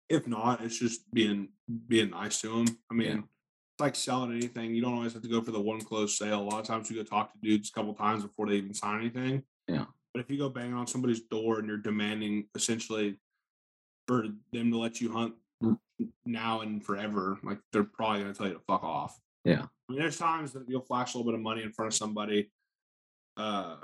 if 0.10 0.28
not, 0.28 0.62
it's 0.62 0.78
just 0.78 1.12
being 1.12 1.50
being 1.88 2.12
nice 2.12 2.42
to 2.42 2.50
them. 2.50 2.78
I 2.92 2.94
mean, 2.94 3.08
Yeah. 3.08 3.16
it's 3.18 3.80
like 3.80 3.96
selling 3.96 4.32
anything. 4.34 4.76
You 4.76 4.82
don't 4.84 4.94
always 4.94 5.14
have 5.14 5.24
to 5.24 5.28
go 5.30 5.42
for 5.42 5.52
the 5.52 5.60
one 5.62 5.82
closed 5.82 6.16
sale. 6.18 6.42
A 6.42 6.44
lot 6.44 6.60
of 6.60 6.68
times 6.68 6.90
you 6.92 6.98
go 6.98 7.04
talk 7.04 7.34
to 7.34 7.40
dudes 7.42 7.70
a 7.70 7.74
couple 7.74 7.96
times 7.96 8.22
before 8.24 8.48
they 8.48 8.56
even 8.58 8.74
sign 8.76 9.00
anything. 9.00 9.44
Yeah. 9.68 9.86
But 10.14 10.22
if 10.22 10.30
you 10.30 10.38
go 10.38 10.50
banging 10.50 10.76
on 10.76 10.86
somebody's 10.86 11.22
door 11.22 11.58
and 11.60 11.68
you're 11.68 11.78
demanding 11.78 12.48
essentially 12.54 13.18
for 14.08 14.28
them 14.54 14.72
to 14.72 14.78
let 14.78 15.02
you 15.02 15.12
hunt 15.12 15.36
Mm. 15.64 15.80
now 16.26 16.60
and 16.62 16.86
forever, 16.86 17.40
like 17.42 17.60
they're 17.72 17.86
probably 17.86 18.20
gonna 18.22 18.34
tell 18.34 18.48
you 18.48 18.54
to 18.54 18.60
fuck 18.60 18.84
off. 18.84 19.20
Yeah. 19.46 19.62
I 19.64 19.92
mean, 19.92 20.00
there's 20.02 20.18
times 20.18 20.52
that 20.54 20.64
you'll 20.68 20.82
flash 20.82 21.14
a 21.14 21.18
little 21.18 21.32
bit 21.32 21.38
of 21.38 21.44
money 21.44 21.62
in 21.64 21.72
front 21.72 21.94
of 21.94 21.98
somebody 21.98 22.52
uh, 23.38 23.76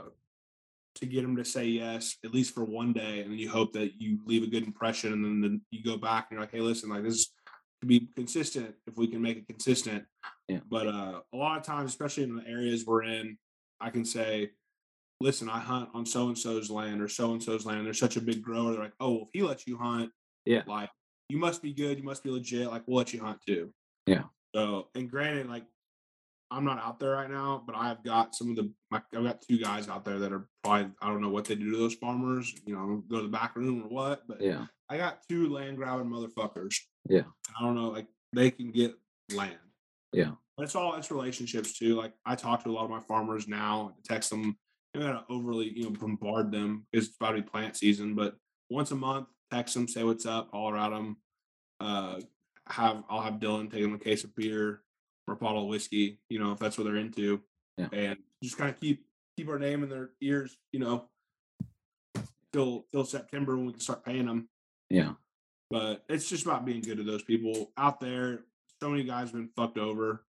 to 0.96 1.06
get 1.06 1.22
them 1.22 1.36
to 1.38 1.46
say 1.46 1.66
yes 1.66 2.18
at 2.26 2.34
least 2.34 2.54
for 2.54 2.64
one 2.66 2.92
day, 2.94 3.22
and 3.22 3.40
you 3.40 3.50
hope 3.50 3.72
that 3.74 4.02
you 4.02 4.20
leave 4.26 4.44
a 4.44 4.48
good 4.48 4.64
impression, 4.66 5.14
and 5.14 5.24
then, 5.24 5.42
then 5.42 5.62
you 5.72 5.84
go 5.84 5.98
back 5.98 6.28
and 6.30 6.36
you're 6.36 6.42
like, 6.42 6.52
hey, 6.52 6.60
listen, 6.62 6.90
like 6.90 7.04
this 7.04 7.28
to 7.82 7.88
be 7.88 8.10
consistent 8.16 8.76
if 8.88 8.98
we 8.98 9.08
can 9.08 9.22
make 9.22 9.38
it 9.38 9.48
consistent. 9.48 10.04
Yeah. 10.48 10.60
But 10.70 10.88
uh, 10.88 11.22
a 11.34 11.38
lot 11.38 11.58
of 11.58 11.64
times, 11.64 11.90
especially 11.92 12.24
in 12.24 12.36
the 12.36 12.48
areas 12.48 12.86
we're 12.86 13.04
in, 13.04 13.38
I 13.80 13.90
can 13.90 14.06
say, 14.06 14.52
listen, 15.20 15.50
I 15.50 15.60
hunt 15.60 15.90
on 15.94 16.06
so 16.06 16.28
and 16.28 16.38
so's 16.38 16.70
land 16.70 17.02
or 17.02 17.08
so 17.08 17.32
and 17.32 17.42
so's 17.42 17.66
land. 17.66 17.86
They're 17.86 17.94
such 17.94 18.18
a 18.18 18.22
big 18.22 18.42
grower. 18.42 18.72
They're 18.74 18.84
like, 18.84 18.94
oh, 19.00 19.12
well, 19.12 19.22
if 19.24 19.30
he 19.34 19.42
lets 19.44 19.66
you 19.68 19.78
hunt, 19.78 20.12
Yeah. 20.46 20.62
like 20.68 20.90
you 21.30 21.38
must 21.38 21.62
be 21.62 21.74
good. 21.74 21.98
You 21.98 22.04
must 22.04 22.24
be 22.24 22.30
legit. 22.30 22.68
Like 22.70 22.84
we'll 22.88 22.98
let 22.98 23.14
you 23.14 23.22
hunt 23.22 23.40
too. 23.48 23.74
Yeah. 24.06 24.24
So, 24.56 24.88
and 24.96 25.10
granted, 25.10 25.48
like 25.48 25.66
I'm 26.52 26.66
not 26.66 26.80
out 26.80 27.00
there 27.00 27.12
right 27.12 27.30
now, 27.30 27.64
but 27.66 27.76
I've 27.76 28.04
got 28.04 28.36
some 28.36 28.50
of 28.50 28.56
the, 28.58 28.72
my, 28.90 29.02
I've 29.16 29.24
got 29.24 29.42
two 29.42 29.58
guys 29.58 29.88
out 29.88 30.04
there 30.04 30.20
that 30.20 30.34
are 30.34 30.48
probably, 30.64 30.92
I 31.02 31.08
don't 31.08 31.22
know 31.22 31.30
what 31.30 31.46
they 31.46 31.56
do 31.56 31.72
to 31.72 31.78
those 31.78 31.94
farmers, 31.96 32.54
you 32.66 32.76
know, 32.76 33.04
go 33.10 33.18
to 33.18 33.24
the 33.24 33.30
back 33.30 33.56
room 33.56 33.84
or 33.84 33.88
what, 33.88 34.28
but 34.28 34.42
Yeah. 34.42 34.66
I 34.90 34.98
got 34.98 35.20
two 35.30 35.50
land 35.50 35.78
grabbing 35.78 36.08
motherfuckers. 36.08 36.76
Yeah. 37.08 37.24
I 37.58 37.64
don't 37.64 37.76
know, 37.76 37.88
like 37.88 38.08
they 38.34 38.52
can 38.52 38.72
get 38.72 38.94
land. 39.34 39.58
Yeah. 40.12 40.32
But 40.58 40.64
it's 40.64 40.76
all 40.76 40.96
it's 40.96 41.10
relationships 41.10 41.78
too. 41.78 41.96
Like 41.96 42.14
I 42.26 42.36
talk 42.36 42.64
to 42.64 42.70
a 42.70 42.74
lot 42.74 42.84
of 42.84 42.90
my 42.90 43.00
farmers 43.00 43.48
now, 43.48 43.94
and 43.96 44.04
text 44.04 44.30
them. 44.30 44.58
You 44.94 45.00
know, 45.00 45.14
gotta 45.14 45.26
overly, 45.30 45.72
you 45.74 45.84
know, 45.84 45.92
bombard 45.92 46.52
them. 46.52 46.86
It's 46.92 47.16
about 47.16 47.32
to 47.32 47.42
be 47.42 47.50
plant 47.50 47.78
season, 47.78 48.14
but 48.14 48.36
once 48.70 48.92
a 48.92 48.96
month, 48.96 49.28
text 49.50 49.74
them, 49.74 49.88
say 49.88 50.04
what's 50.04 50.26
up, 50.26 50.50
holler 50.52 50.78
at 50.78 50.90
them. 50.90 51.16
Uh, 51.80 52.20
have 52.68 53.04
I'll 53.10 53.22
have 53.22 53.36
Dylan 53.36 53.72
take 53.72 53.82
them 53.82 53.94
a 53.94 54.00
case 54.00 54.24
of 54.24 54.36
beer 54.36 54.82
or 55.28 55.34
a 55.34 55.38
bottle 55.38 55.64
of 55.64 55.68
whiskey, 55.70 56.20
you 56.30 56.40
know, 56.40 56.52
if 56.52 56.60
that's 56.60 56.78
what 56.78 56.84
they're 56.86 56.96
into, 56.98 57.42
Yeah. 57.78 57.90
and 57.92 58.18
just 58.44 58.58
kind 58.58 58.70
of 58.70 58.80
keep 58.80 59.06
keep 59.38 59.48
our 59.50 59.60
name 59.60 59.84
in 59.84 59.90
their 59.90 60.12
ears, 60.22 60.58
you 60.72 60.80
know, 60.80 61.08
till 62.54 62.86
till 62.92 63.06
September 63.06 63.56
when 63.56 63.66
we 63.68 63.72
can 63.74 63.82
start 63.82 64.04
paying 64.06 64.26
them 64.26 64.50
Yeah. 64.90 65.14
but 65.70 66.04
it's 66.10 66.28
just 66.30 66.46
about 66.46 66.66
being 66.66 66.82
good 66.82 66.98
to 66.98 67.04
those 67.04 67.24
people 67.24 67.72
out 67.78 68.00
there. 68.00 68.46
So 68.82 68.90
many 68.90 69.04
guys 69.04 69.28
have 69.30 69.34
been 69.34 69.50
fucked 69.56 69.78
over 69.78 70.26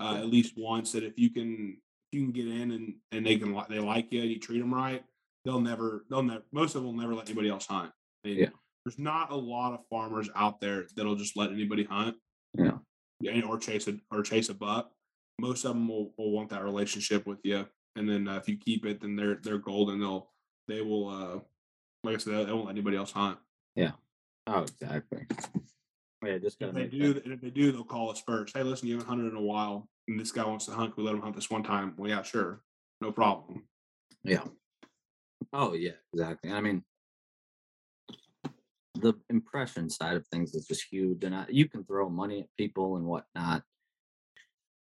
uh, 0.00 0.12
Yeah. 0.14 0.20
at 0.20 0.26
least 0.28 0.54
once. 0.56 0.92
That 0.92 1.02
if 1.02 1.18
you 1.18 1.30
can, 1.30 1.80
if 2.12 2.18
you 2.18 2.22
can 2.22 2.32
get 2.32 2.46
in 2.46 2.70
and 2.70 2.94
and 3.12 3.26
they 3.26 3.36
can 3.36 3.52
they 3.68 3.80
like 3.80 4.12
you 4.12 4.20
and 4.22 4.30
you 4.30 4.38
treat 4.38 4.60
them 4.60 4.72
right, 4.72 5.04
they'll 5.44 5.60
never 5.60 6.04
they'll 6.08 6.22
never 6.22 6.44
most 6.52 6.74
of 6.76 6.82
them 6.82 6.92
will 6.92 7.00
never 7.00 7.14
let 7.14 7.26
anybody 7.26 7.48
else 7.48 7.66
hunt. 7.66 7.92
I 8.24 8.28
mean, 8.28 8.38
Yeah. 8.38 8.48
There's 8.88 8.98
not 8.98 9.30
a 9.30 9.36
lot 9.36 9.74
of 9.74 9.80
farmers 9.90 10.30
out 10.34 10.62
there 10.62 10.86
that'll 10.96 11.14
just 11.14 11.36
let 11.36 11.50
anybody 11.52 11.84
hunt 11.84 12.16
Yeah. 12.56 12.78
yeah, 13.20 13.42
or 13.44 13.58
chase 13.58 13.86
a 13.86 13.98
or 14.10 14.22
chase 14.22 14.48
a 14.48 14.54
buck. 14.54 14.90
Most 15.38 15.66
of 15.66 15.74
them 15.74 15.86
will, 15.88 16.14
will 16.16 16.30
want 16.32 16.48
that 16.48 16.64
relationship 16.64 17.26
with 17.26 17.38
you, 17.44 17.66
and 17.96 18.08
then 18.08 18.26
uh, 18.26 18.36
if 18.36 18.48
you 18.48 18.56
keep 18.56 18.86
it, 18.86 19.02
then 19.02 19.14
they're 19.14 19.40
they're 19.42 19.58
golden. 19.58 20.00
They'll 20.00 20.30
they 20.68 20.80
will 20.80 21.06
uh 21.10 21.40
like 22.02 22.14
I 22.14 22.18
said, 22.18 22.46
they 22.46 22.52
won't 22.52 22.64
let 22.64 22.70
anybody 22.72 22.96
else 22.96 23.12
hunt. 23.12 23.36
Yeah. 23.76 23.90
Oh, 24.46 24.62
exactly. 24.62 25.26
Yeah, 26.24 26.38
just 26.38 26.58
gotta 26.58 26.70
If 26.70 26.90
they 26.90 26.98
do, 26.98 27.12
that- 27.12 27.24
and 27.26 27.34
if 27.34 27.42
they 27.42 27.50
do, 27.50 27.70
they'll 27.70 27.84
call 27.84 28.10
us 28.10 28.22
first. 28.26 28.56
Hey, 28.56 28.62
listen, 28.62 28.88
you 28.88 28.94
haven't 28.94 29.08
hunted 29.10 29.30
in 29.30 29.36
a 29.36 29.42
while, 29.42 29.86
and 30.08 30.18
this 30.18 30.32
guy 30.32 30.46
wants 30.46 30.64
to 30.64 30.72
hunt. 30.72 30.94
Can 30.94 31.04
we 31.04 31.10
let 31.10 31.14
him 31.14 31.20
hunt 31.22 31.34
this 31.36 31.50
one 31.50 31.62
time? 31.62 31.92
Well, 31.98 32.08
yeah, 32.08 32.22
sure, 32.22 32.62
no 33.02 33.12
problem. 33.12 33.64
Yeah. 34.24 34.44
Oh 35.52 35.74
yeah, 35.74 35.92
exactly. 36.14 36.50
I 36.52 36.62
mean, 36.62 36.82
the 39.00 39.14
impression 39.30 39.88
side 39.90 40.16
of 40.16 40.26
things 40.28 40.54
is 40.54 40.66
just 40.66 40.84
huge, 40.90 41.24
and 41.24 41.34
I, 41.34 41.46
you 41.48 41.68
can 41.68 41.84
throw 41.84 42.08
money 42.08 42.40
at 42.40 42.56
people 42.56 42.96
and 42.96 43.06
whatnot. 43.06 43.62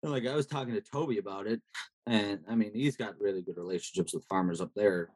And 0.02 0.12
like 0.12 0.28
I 0.28 0.36
was 0.36 0.48
talking 0.48 0.74
to 0.74 0.82
Toby 0.82 1.18
about 1.18 1.48
it, 1.48 1.62
and 2.06 2.40
I 2.50 2.56
mean, 2.56 2.72
he's 2.74 2.98
got 2.98 3.20
really 3.20 3.42
good 3.42 3.58
relationships 3.58 4.14
with 4.14 4.26
farmers 4.26 4.62
up 4.62 4.72
there 4.76 5.10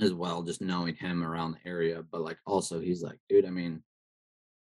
as 0.00 0.12
well, 0.12 0.42
just 0.42 0.60
knowing 0.60 0.94
him 0.94 1.24
around 1.24 1.52
the 1.52 1.68
area. 1.68 2.02
But 2.10 2.22
like, 2.22 2.38
also, 2.46 2.80
he's 2.80 3.02
like, 3.02 3.18
dude, 3.28 3.46
I 3.46 3.50
mean, 3.50 3.82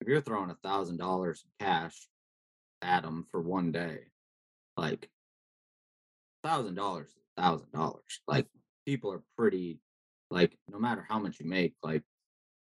if 0.02 0.08
you're 0.08 0.22
throwing 0.22 0.50
a 0.50 0.58
thousand 0.64 0.98
dollars 0.98 1.44
cash 1.60 2.08
at 2.82 3.04
them 3.04 3.26
for 3.32 3.42
one 3.42 3.72
day, 3.72 4.00
like 4.78 5.10
thousand 6.44 6.76
dollars, 6.76 7.10
thousand 7.38 7.72
dollars. 7.72 8.22
Like 8.28 8.48
people 8.86 9.12
are 9.12 9.24
pretty 9.38 9.80
like 10.32 10.58
no 10.70 10.80
matter 10.80 11.06
how 11.08 11.20
much 11.20 11.40
you 11.40 11.48
make, 11.48 11.74
like 11.84 12.04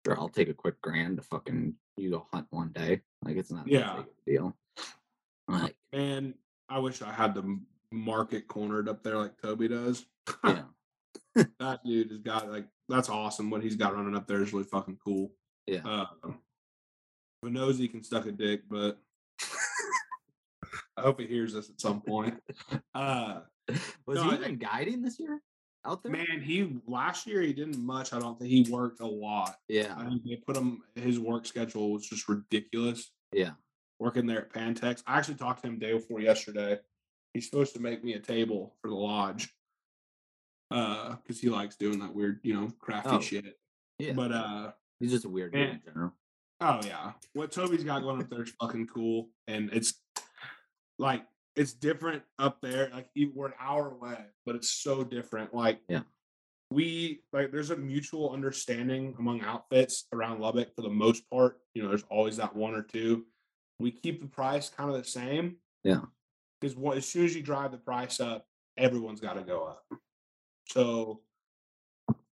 sure 0.06 0.18
I'll 0.18 0.28
take 0.28 0.48
a 0.48 0.54
quick 0.54 0.80
grand 0.80 1.16
to 1.16 1.22
fucking 1.22 1.74
you 1.96 2.10
go 2.10 2.26
hunt 2.32 2.46
one 2.50 2.70
day. 2.72 3.00
Like 3.24 3.36
it's 3.36 3.50
not 3.50 3.64
that 3.66 3.70
Yeah. 3.72 4.02
deal. 4.26 4.56
Like 5.48 5.76
man, 5.92 6.34
I 6.68 6.78
wish 6.78 7.02
I 7.02 7.12
had 7.12 7.34
the 7.34 7.58
market 7.92 8.46
cornered 8.48 8.88
up 8.88 9.02
there 9.02 9.18
like 9.18 9.40
Toby 9.42 9.68
does. 9.68 10.06
yeah, 10.44 10.62
that 11.58 11.80
dude 11.84 12.10
has 12.10 12.20
got 12.20 12.50
like 12.50 12.66
that's 12.88 13.08
awesome. 13.08 13.50
What 13.50 13.62
he's 13.62 13.76
got 13.76 13.94
running 13.94 14.16
up 14.16 14.26
there 14.26 14.42
is 14.42 14.52
really 14.52 14.64
fucking 14.64 14.98
cool. 15.04 15.32
yeah. 15.66 15.80
Uh, 15.84 16.06
Venosi 17.44 17.90
can 17.90 18.02
suck 18.04 18.26
a 18.26 18.32
dick, 18.32 18.62
but 18.68 19.00
I 20.96 21.02
hope 21.02 21.20
he 21.20 21.26
hears 21.26 21.54
this 21.54 21.70
at 21.70 21.80
some 21.80 22.00
point. 22.02 22.38
Uh, 22.94 23.40
Was 24.06 24.16
no, 24.18 24.24
he 24.24 24.30
I- 24.30 24.34
even 24.36 24.56
guiding 24.58 25.02
this 25.02 25.18
year 25.18 25.40
out 25.86 26.02
there? 26.02 26.12
man, 26.12 26.40
he 26.42 26.76
last 26.86 27.26
year 27.26 27.40
he 27.42 27.52
didn't 27.52 27.78
much. 27.78 28.12
I 28.12 28.18
don't 28.18 28.38
think 28.38 28.50
he 28.50 28.70
worked 28.70 29.00
a 29.00 29.06
lot. 29.06 29.56
Yeah, 29.68 29.94
I 29.96 30.08
think 30.08 30.22
they 30.24 30.36
put 30.36 30.56
him. 30.56 30.82
His 30.94 31.18
work 31.18 31.46
schedule 31.46 31.92
was 31.92 32.06
just 32.08 32.28
ridiculous. 32.28 33.10
yeah. 33.32 33.50
Working 33.98 34.26
there 34.26 34.38
at 34.42 34.52
Pantex. 34.52 35.02
I 35.06 35.18
actually 35.18 35.34
talked 35.34 35.60
to 35.62 35.68
him 35.68 35.78
day 35.78 35.92
before 35.92 36.20
yesterday. 36.20 36.78
He's 37.34 37.44
supposed 37.44 37.74
to 37.74 37.80
make 37.80 38.02
me 38.02 38.14
a 38.14 38.18
table 38.18 38.74
for 38.80 38.88
the 38.88 38.94
lodge. 38.94 39.52
Uh, 40.70 41.16
because 41.16 41.40
he 41.40 41.50
likes 41.50 41.76
doing 41.76 41.98
that 41.98 42.14
weird, 42.14 42.40
you 42.42 42.54
know, 42.54 42.70
crafty 42.78 43.10
Oh, 43.10 43.20
shit. 43.20 43.58
Yeah. 43.98 44.12
But 44.14 44.32
uh, 44.32 44.70
He's 45.00 45.10
just 45.10 45.24
a 45.24 45.28
weird 45.28 45.52
man. 45.52 45.68
in 45.70 45.80
general. 45.84 46.12
oh 46.60 46.80
yeah, 46.86 47.12
what 47.34 47.50
Toby's 47.52 47.84
got 47.84 48.02
going 48.02 48.22
up 48.22 48.30
there 48.30 48.42
is 48.42 48.52
fucking 48.60 48.86
cool, 48.86 49.28
and 49.48 49.68
it's 49.72 49.94
like 50.98 51.24
it's 51.56 51.72
different 51.72 52.22
up 52.38 52.60
there. 52.60 52.90
Like 52.92 53.08
we're 53.34 53.46
an 53.48 53.54
hour 53.60 53.90
away, 53.90 54.18
but 54.46 54.54
it's 54.54 54.70
so 54.70 55.02
different. 55.04 55.54
Like 55.54 55.80
Yeah. 55.88 56.02
we 56.70 57.22
like 57.32 57.50
there's 57.50 57.70
a 57.70 57.76
mutual 57.76 58.30
understanding 58.30 59.14
among 59.18 59.40
outfits 59.42 60.06
around 60.12 60.40
Lubbock 60.40 60.74
for 60.74 60.82
the 60.82 60.88
most 60.88 61.28
part. 61.30 61.58
You 61.74 61.82
know, 61.82 61.88
there's 61.88 62.04
always 62.10 62.36
that 62.36 62.54
one 62.54 62.74
or 62.74 62.82
two. 62.82 63.26
We 63.78 63.90
keep 63.90 64.20
the 64.20 64.28
price 64.28 64.68
kind 64.68 64.90
of 64.90 64.96
the 64.96 65.04
same. 65.08 65.56
Yeah. 65.84 66.02
Because 66.60 66.76
what 66.76 66.96
as 66.96 67.06
soon 67.08 67.24
as 67.24 67.34
you 67.34 67.42
drive 67.42 67.72
the 67.72 67.78
price 67.78 68.20
up, 68.20 68.46
everyone's 68.76 69.20
got 69.20 69.34
to 69.34 69.42
go 69.42 69.64
up. 69.64 69.84
So 70.68 71.22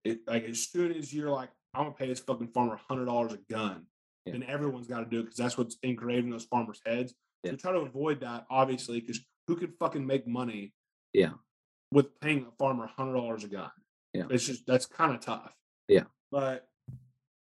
it 0.05 0.19
like 0.27 0.45
as 0.45 0.67
soon 0.67 0.93
as 0.93 1.13
you're 1.13 1.29
like, 1.29 1.49
I'm 1.73 1.83
gonna 1.83 1.95
pay 1.95 2.07
this 2.07 2.19
fucking 2.19 2.47
farmer 2.49 2.79
hundred 2.87 3.05
dollars 3.05 3.33
a 3.33 3.37
gun, 3.51 3.85
Yeah. 4.25 4.33
then 4.33 4.43
everyone's 4.43 4.87
got 4.87 4.99
to 5.01 5.05
do 5.05 5.19
it 5.19 5.23
because 5.23 5.37
that's 5.37 5.57
what's 5.57 5.77
engraved 5.83 6.25
in 6.25 6.31
those 6.31 6.45
farmers' 6.45 6.81
heads. 6.85 7.13
Yeah. 7.43 7.51
So 7.51 7.57
try 7.57 7.71
to 7.73 7.79
avoid 7.79 8.21
that, 8.21 8.45
obviously, 8.49 8.99
because 8.99 9.19
who 9.47 9.55
could 9.55 9.73
fucking 9.79 10.05
make 10.05 10.27
money 10.27 10.73
Yeah. 11.13 11.33
with 11.91 12.19
paying 12.19 12.45
a 12.45 12.51
farmer 12.57 12.87
hundred 12.87 13.13
dollars 13.13 13.43
a 13.43 13.47
gun? 13.47 13.71
Yeah. 14.13 14.25
It's 14.29 14.45
just 14.45 14.65
that's 14.65 14.85
kind 14.85 15.13
of 15.13 15.21
tough. 15.21 15.53
Yeah. 15.87 16.03
But 16.31 16.67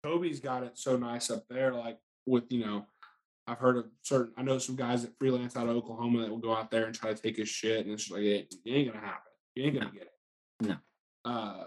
Toby's 0.02 0.40
got 0.40 0.62
it 0.62 0.78
so 0.78 0.96
nice 0.96 1.30
up 1.30 1.44
there, 1.48 1.72
like 1.72 1.98
with 2.26 2.44
you 2.50 2.64
know, 2.64 2.86
I've 3.46 3.58
heard 3.58 3.76
of 3.78 3.86
certain 4.02 4.32
I 4.36 4.42
know 4.42 4.58
some 4.58 4.76
guys 4.76 5.02
that 5.02 5.18
freelance 5.18 5.56
out 5.56 5.68
of 5.68 5.76
Oklahoma 5.76 6.20
that 6.22 6.30
will 6.30 6.38
go 6.38 6.54
out 6.54 6.70
there 6.70 6.84
and 6.86 6.94
try 6.94 7.12
to 7.12 7.20
take 7.20 7.36
his 7.36 7.48
shit, 7.48 7.84
and 7.84 7.92
it's 7.94 8.04
just 8.04 8.12
like 8.14 8.22
it, 8.22 8.54
it 8.64 8.70
ain't 8.70 8.92
gonna 8.92 9.04
happen. 9.04 9.32
You 9.54 9.64
ain't 9.64 9.74
gonna 9.74 9.86
No. 9.86 9.92
get 9.92 10.02
it. 10.02 10.12
No. 10.60 10.76
Uh 11.24 11.64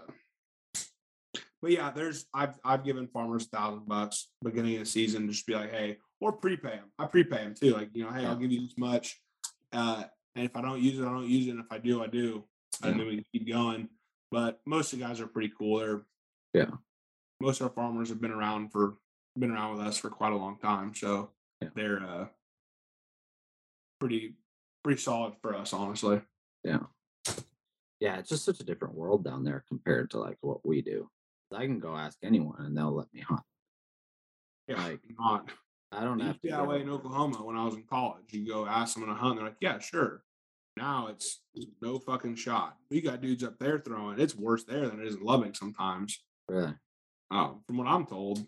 but 1.60 1.70
yeah, 1.70 1.90
there's 1.90 2.26
I've 2.34 2.58
I've 2.64 2.84
given 2.84 3.06
farmers 3.08 3.46
a 3.46 3.56
thousand 3.56 3.86
bucks 3.86 4.28
beginning 4.42 4.74
of 4.74 4.80
the 4.80 4.86
season, 4.86 5.28
just 5.30 5.46
be 5.46 5.54
like, 5.54 5.70
hey, 5.70 5.98
or 6.22 6.32
prepay 6.32 6.76
them. 6.76 6.92
I 6.98 7.06
prepay 7.06 7.38
them 7.38 7.54
too. 7.54 7.72
Like, 7.74 7.90
you 7.94 8.04
know, 8.04 8.12
hey, 8.12 8.24
I'll 8.24 8.36
give 8.36 8.52
you 8.52 8.60
this 8.60 8.78
much. 8.78 9.20
Uh, 9.72 10.04
and 10.36 10.44
if 10.44 10.56
I 10.56 10.62
don't 10.62 10.80
use 10.80 10.98
it, 10.98 11.02
I 11.02 11.06
don't 11.10 11.28
use 11.28 11.48
it. 11.48 11.50
And 11.50 11.60
if 11.60 11.66
I 11.70 11.78
do, 11.78 12.02
I 12.02 12.06
do. 12.06 12.44
And 12.82 12.92
Yeah. 12.92 12.98
then 12.98 13.06
we 13.08 13.26
keep 13.32 13.48
going. 13.48 13.88
But 14.30 14.60
most 14.64 14.92
of 14.92 14.98
the 15.00 15.04
guys 15.04 15.20
are 15.20 15.26
pretty 15.26 15.52
cool. 15.58 15.78
They're 15.78 16.06
Yeah. 16.54 16.70
most 17.40 17.60
of 17.60 17.66
our 17.66 17.72
farmers 17.74 18.08
have 18.08 18.20
been 18.20 18.30
around 18.30 18.70
for 18.70 18.98
been 19.36 19.50
around 19.50 19.76
with 19.78 19.86
us 19.86 19.96
for 19.98 20.10
quite 20.10 20.32
a 20.32 20.36
long 20.36 20.58
time. 20.58 20.94
So 20.94 21.32
Yeah. 21.60 21.70
they're 21.74 22.02
uh 22.02 22.28
pretty 23.98 24.36
pretty 24.84 25.00
solid 25.00 25.34
for 25.42 25.54
us, 25.54 25.72
honestly. 25.72 26.22
Yeah. 26.64 26.86
Yeah, 28.00 28.18
it's 28.18 28.28
just 28.28 28.44
such 28.44 28.60
a 28.60 28.64
different 28.64 28.94
world 28.94 29.24
down 29.24 29.42
there 29.44 29.64
compared 29.68 30.10
to 30.12 30.18
like 30.18 30.38
what 30.40 30.64
we 30.66 30.82
do. 30.82 31.10
I 31.52 31.66
can 31.66 31.78
go 31.80 31.96
ask 31.96 32.16
anyone 32.22 32.64
and 32.64 32.76
they'll 32.76 32.92
let 32.94 33.12
me 33.12 33.20
hunt. 33.20 33.42
Yeah. 34.68 34.76
Like, 34.84 35.00
not 35.18 35.50
I 35.92 36.04
don't 36.04 36.20
have 36.20 36.34
to 36.36 36.40
to 36.40 36.40
be 36.42 36.50
that 36.50 36.58
get 36.60 36.68
way 36.68 36.80
in. 36.80 36.88
Oklahoma 36.90 37.36
when 37.44 37.56
I 37.56 37.64
was 37.64 37.74
in 37.74 37.84
college. 37.84 38.24
You 38.30 38.46
go 38.46 38.66
ask 38.66 38.94
someone 38.94 39.14
to 39.14 39.20
hunt, 39.20 39.36
they're 39.36 39.46
like, 39.46 39.56
"Yeah, 39.60 39.78
sure." 39.78 40.22
Now 40.76 41.08
it's 41.08 41.42
no 41.82 41.98
fucking 41.98 42.36
shot. 42.36 42.76
We 42.90 43.00
got 43.02 43.20
dudes 43.20 43.44
up 43.44 43.58
there 43.58 43.78
throwing. 43.78 44.18
It's 44.18 44.34
worse 44.34 44.64
there 44.64 44.88
than 44.88 45.00
it 45.00 45.06
is 45.06 45.16
in 45.16 45.22
Lubbock 45.22 45.54
sometimes. 45.54 46.22
Really? 46.48 46.74
Um, 47.30 47.60
from 47.66 47.76
what 47.76 47.86
I'm 47.86 48.06
told, 48.06 48.46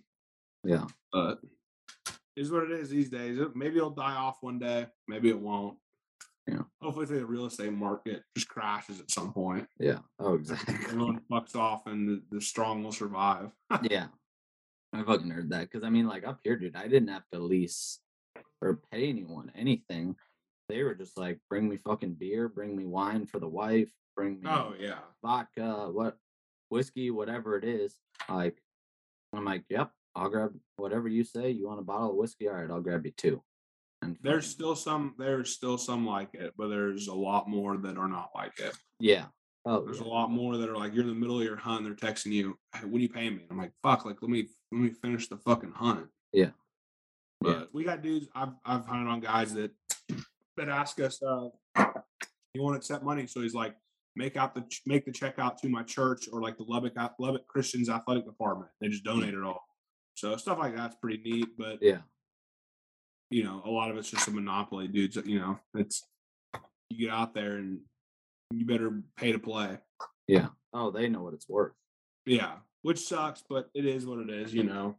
Yeah. 0.65 0.87
but 1.13 1.41
it 2.07 2.15
is 2.37 2.51
what 2.51 2.65
it 2.65 2.71
is 2.71 2.89
these 2.89 3.11
days. 3.11 3.39
Maybe 3.55 3.77
it'll 3.77 3.91
die 3.91 4.15
off 4.15 4.39
one 4.43 4.59
day. 4.59 4.87
Maybe 5.07 5.29
it 5.29 5.39
won't. 5.39 5.79
Yeah. 6.47 6.63
Hopefully, 6.83 7.07
the 7.07 7.25
real 7.25 7.47
estate 7.47 7.73
market 7.73 8.23
just 8.37 8.49
crashes 8.49 9.01
at 9.01 9.11
some 9.11 9.33
point. 9.33 9.67
Yeah. 9.79 9.99
Oh, 10.19 10.35
exactly. 10.35 10.75
Everyone 10.75 11.21
fucks 11.31 11.57
off, 11.57 11.87
and 11.87 12.07
the, 12.09 12.23
the 12.31 12.41
strong 12.41 12.83
will 12.83 12.93
survive. 12.93 13.51
yeah. 13.83 14.07
I 14.95 15.03
fucking 15.03 15.31
heard 15.31 15.51
that 15.51 15.69
because 15.71 15.83
I 15.85 15.91
mean, 15.91 16.07
like 16.07 16.25
up 16.27 16.39
here, 16.45 16.57
dude, 16.57 16.77
I 16.77 16.87
didn't 16.87 17.09
have 17.09 17.25
to 17.33 17.41
lease 17.41 17.99
or 18.63 18.81
pay 18.93 19.09
anyone 19.09 19.51
anything. 19.57 20.15
They 20.69 20.83
were 20.83 20.95
just 20.95 21.19
like, 21.19 21.39
bring 21.51 21.69
me 21.69 21.77
fucking 21.79 22.15
beer, 22.15 22.49
bring 22.49 22.77
me 22.77 22.87
wine 22.87 23.27
for 23.27 23.39
the 23.41 23.49
wife, 23.49 23.91
bring 24.17 24.41
me 24.41 24.47
oh 24.49 24.75
yeah, 24.79 25.01
vodka, 25.23 25.91
what 25.93 26.17
whiskey, 26.71 27.11
whatever 27.11 27.57
it 27.59 27.65
is. 27.65 27.97
Like, 28.29 28.57
I'm 29.35 29.45
like, 29.45 29.65
yep, 29.69 29.91
I'll 30.15 30.29
grab 30.31 30.53
whatever 30.77 31.09
you 31.09 31.25
say. 31.25 31.51
You 31.51 31.67
want 31.67 31.81
a 31.81 31.85
bottle 31.85 32.11
of 32.11 32.17
whiskey? 32.17 32.49
All 32.49 32.55
right, 32.55 32.71
I'll 32.71 32.81
grab 32.81 33.05
you 33.05 33.13
two. 33.17 33.43
And 34.01 34.17
there's 34.23 34.45
fucking- 34.45 34.53
still 34.53 34.77
some. 34.77 35.15
There's 35.19 35.51
still 35.53 35.77
some 35.77 36.07
like 36.07 36.35
it, 36.35 36.55
but 36.57 36.69
there's 36.69 37.09
a 37.09 37.15
lot 37.15 37.49
more 37.49 37.77
that 37.79 37.99
are 37.99 38.09
not 38.09 38.31
like 38.35 38.59
it. 38.61 38.77
yeah. 39.01 39.27
Oh, 39.67 39.83
There's 39.85 40.01
yeah. 40.01 40.07
a 40.07 40.09
lot 40.09 40.31
more 40.31 40.57
that 40.59 40.69
are 40.69 40.77
like 40.77 40.93
you're 40.93 41.03
in 41.05 41.09
the 41.09 41.15
middle 41.15 41.39
of 41.39 41.45
your 41.45 41.57
hunt. 41.57 41.85
They're 41.85 41.95
texting 41.95 42.33
you, 42.33 42.59
"Hey, 42.75 42.87
when 42.87 43.01
you 43.01 43.09
paying 43.09 43.37
me?" 43.37 43.43
And 43.43 43.51
I'm 43.51 43.59
like, 43.59 43.73
"Fuck! 43.83 44.05
Like 44.05 44.21
let 44.21 44.31
me 44.31 44.49
let 44.73 44.81
me 44.81 44.91
finish 44.91 45.29
the 45.29 45.39
fucking 45.39 45.73
hunt." 45.73 46.07
Yeah. 46.33 46.51
But 47.41 47.59
Yeah. 47.59 47.65
we 47.73 47.85
got 47.85 48.03
dudes. 48.03 48.27
I've 48.35 48.53
I've 48.65 48.85
hunted 48.87 49.09
on 49.09 49.21
guys 49.21 49.55
that 49.55 49.71
that 50.57 50.69
ask 50.69 51.01
us, 51.01 51.23
uh, 51.23 51.49
"You 52.55 52.63
want 52.63 52.75
to 52.75 52.79
accept 52.79 53.05
money?" 53.05 53.27
So 53.27 53.41
he's 53.41 53.55
like, 53.55 53.75
"Make 54.17 54.37
out 54.37 54.55
the 54.55 54.65
make 54.85 55.07
the 55.07 55.13
check 55.13 55.39
out 55.39 55.57
to 55.63 55.69
my 55.71 55.83
church 55.83 56.29
or 56.31 56.43
like 56.43 56.59
the 56.59 56.65
Lubbock 56.65 56.93
Lubbock 57.19 57.47
Christians 57.49 57.89
Athletic 57.89 58.27
Department." 58.27 58.71
They 58.83 58.89
just 58.89 59.05
donate 59.05 59.33
it 59.35 59.43
all. 59.43 59.63
So 60.15 60.37
stuff 60.37 60.59
like 60.59 60.77
that's 60.77 60.97
pretty 60.97 61.23
neat. 61.23 61.57
But 61.57 61.79
Yeah. 61.83 62.03
you 63.31 63.43
know, 63.45 63.63
a 63.65 63.71
lot 63.71 63.91
of 63.91 63.97
it's 63.97 64.11
just 64.11 64.29
a 64.29 64.31
monopoly, 64.31 64.89
dudes. 64.89 65.17
You 65.17 65.39
know, 65.41 65.59
it's 65.75 66.05
you 66.91 67.07
get 67.07 67.11
out 67.15 67.33
there 67.35 67.57
and 67.57 67.81
you 68.59 68.67
better 68.67 69.03
pay 69.17 69.33
to 69.33 69.39
play. 69.39 69.79
Yeah. 70.27 70.49
Oh, 70.73 70.91
they 70.91 71.09
know 71.09 71.23
what 71.23 71.35
it's 71.35 71.49
worth. 71.49 71.73
Yeah, 72.27 72.55
which 72.83 72.99
sucks, 72.99 73.43
but 73.49 73.71
it 73.75 73.85
is 73.85 74.07
what 74.07 74.19
it 74.19 74.31
is, 74.31 74.55
you 74.55 74.65
know. 74.65 74.97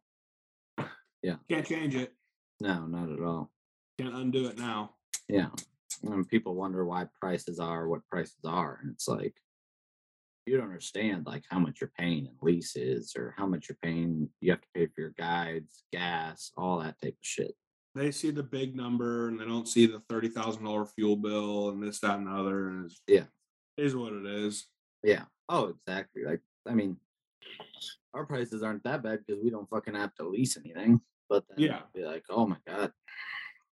Yeah. 1.24 1.36
Can't 1.50 1.66
change 1.66 1.96
it. 1.96 2.14
No, 2.60 2.86
not 2.86 3.12
at 3.12 3.20
all. 3.20 3.52
Can't 4.00 4.14
undo 4.14 4.48
it 4.48 4.58
now. 4.58 4.92
Yeah. 5.28 5.50
And 6.04 6.28
people 6.28 6.54
wonder 6.56 6.86
why 6.86 7.08
prices 7.20 7.60
are 7.60 7.88
what 7.88 8.06
prices 8.08 8.46
are. 8.46 8.80
And 8.82 8.92
it's 8.92 9.08
like, 9.08 9.34
you 10.46 10.58
don't 10.58 10.68
understand 10.68 11.26
like 11.26 11.44
how 11.50 11.58
much 11.58 11.82
you're 11.82 11.92
paying 11.98 12.28
in 12.28 12.34
leases 12.42 13.16
or 13.18 13.34
how 13.36 13.48
much 13.48 13.68
you're 13.68 13.78
paying. 13.82 14.30
You 14.42 14.52
have 14.52 14.62
to 14.62 14.68
pay 14.76 14.86
for 14.86 15.02
your 15.02 15.16
guides, 15.18 15.84
gas, 15.92 16.52
all 16.56 16.80
that 16.80 17.02
type 17.02 17.14
of 17.14 17.18
shit. 17.22 17.56
They 17.96 18.12
see 18.12 18.30
the 18.30 18.44
big 18.44 18.76
number 18.76 19.30
and 19.30 19.40
they 19.40 19.46
don't 19.46 19.68
see 19.68 19.88
the 19.88 20.02
thirty 20.10 20.28
thousand 20.28 20.66
dollar 20.66 20.86
fuel 20.86 21.16
bill 21.16 21.70
and 21.70 21.82
this, 21.82 22.00
that, 22.02 22.20
and 22.20 22.28
the 22.28 22.32
other. 22.32 22.68
And 22.68 22.86
it's, 22.86 23.02
Yeah. 23.08 23.24
Is 23.78 23.96
what 23.96 24.14
it 24.14 24.26
is. 24.26 24.68
Yeah. 25.04 25.24
Oh, 25.50 25.74
exactly. 25.88 26.24
Like, 26.24 26.42
I 26.68 26.74
mean, 26.74 26.98
our 28.14 28.26
prices 28.26 28.64
aren't 28.64 28.84
that 28.84 29.04
bad 29.04 29.20
because 29.26 29.42
we 29.44 29.50
don't 29.50 29.70
fucking 29.70 29.96
have 29.96 30.16
to 30.16 30.28
lease 30.28 30.58
anything. 30.58 31.02
But 31.30 31.44
then 31.50 31.58
Yeah. 31.60 31.82
be 31.94 32.04
like, 32.04 32.24
oh 32.30 32.48
my 32.48 32.58
God, 32.68 32.92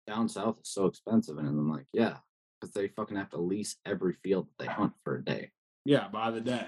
down 0.08 0.28
south 0.30 0.58
is 0.62 0.70
so 0.70 0.86
expensive. 0.86 1.38
And 1.38 1.48
I'm 1.48 1.70
like, 1.70 1.86
yeah, 1.94 2.18
because 2.60 2.74
they 2.74 2.88
fucking 2.90 3.18
have 3.18 3.30
to 3.32 3.42
lease 3.42 3.78
every 3.86 4.14
field 4.24 4.48
that 4.58 4.66
they 4.66 4.72
hunt 4.72 4.94
for 5.04 5.18
a 5.18 5.24
day. 5.24 5.52
Yeah, 5.86 6.08
by 6.08 6.32
the 6.32 6.42
day. 6.42 6.68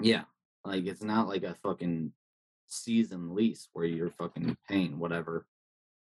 Yeah. 0.00 0.24
Like 0.64 0.86
it's 0.86 1.02
not 1.02 1.28
like 1.28 1.44
a 1.44 1.56
fucking 1.62 2.12
season 2.66 3.34
lease 3.34 3.68
where 3.72 3.86
you're 3.86 4.10
fucking 4.10 4.56
paying 4.68 4.98
whatever. 4.98 5.46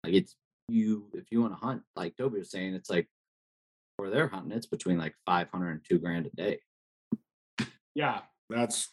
Like 0.05 0.15
it's 0.15 0.37
you 0.69 1.09
if 1.15 1.25
you 1.31 1.41
want 1.41 1.53
to 1.59 1.65
hunt, 1.67 1.83
like 1.97 2.17
Toby 2.17 2.39
was 2.39 2.51
saying, 2.51 2.75
it's 2.75 2.91
like 2.91 3.09
where 4.03 4.11
they're 4.11 4.27
hunting, 4.29 4.51
it's 4.53 4.67
between 4.67 4.99
like 4.99 5.15
500 5.27 5.71
and 5.71 5.81
two 5.89 5.99
grand 6.01 6.27
a 6.27 6.31
day. 6.37 6.59
Yeah, 7.95 8.21
that's. 8.51 8.89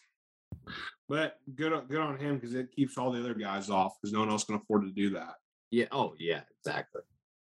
But 1.08 1.36
good, 1.54 1.72
on- 1.72 1.86
good 1.86 2.00
on 2.00 2.16
him 2.18 2.36
because 2.36 2.54
it 2.54 2.70
keeps 2.70 2.96
all 2.96 3.10
the 3.10 3.18
other 3.18 3.34
guys 3.34 3.68
off 3.70 3.94
because 4.00 4.12
no 4.12 4.20
one 4.20 4.30
else 4.30 4.44
can 4.44 4.54
afford 4.54 4.82
to 4.82 4.90
do 4.92 5.10
that. 5.10 5.34
Yeah. 5.72 5.86
Oh 5.90 6.14
yeah, 6.18 6.42
exactly. 6.60 7.02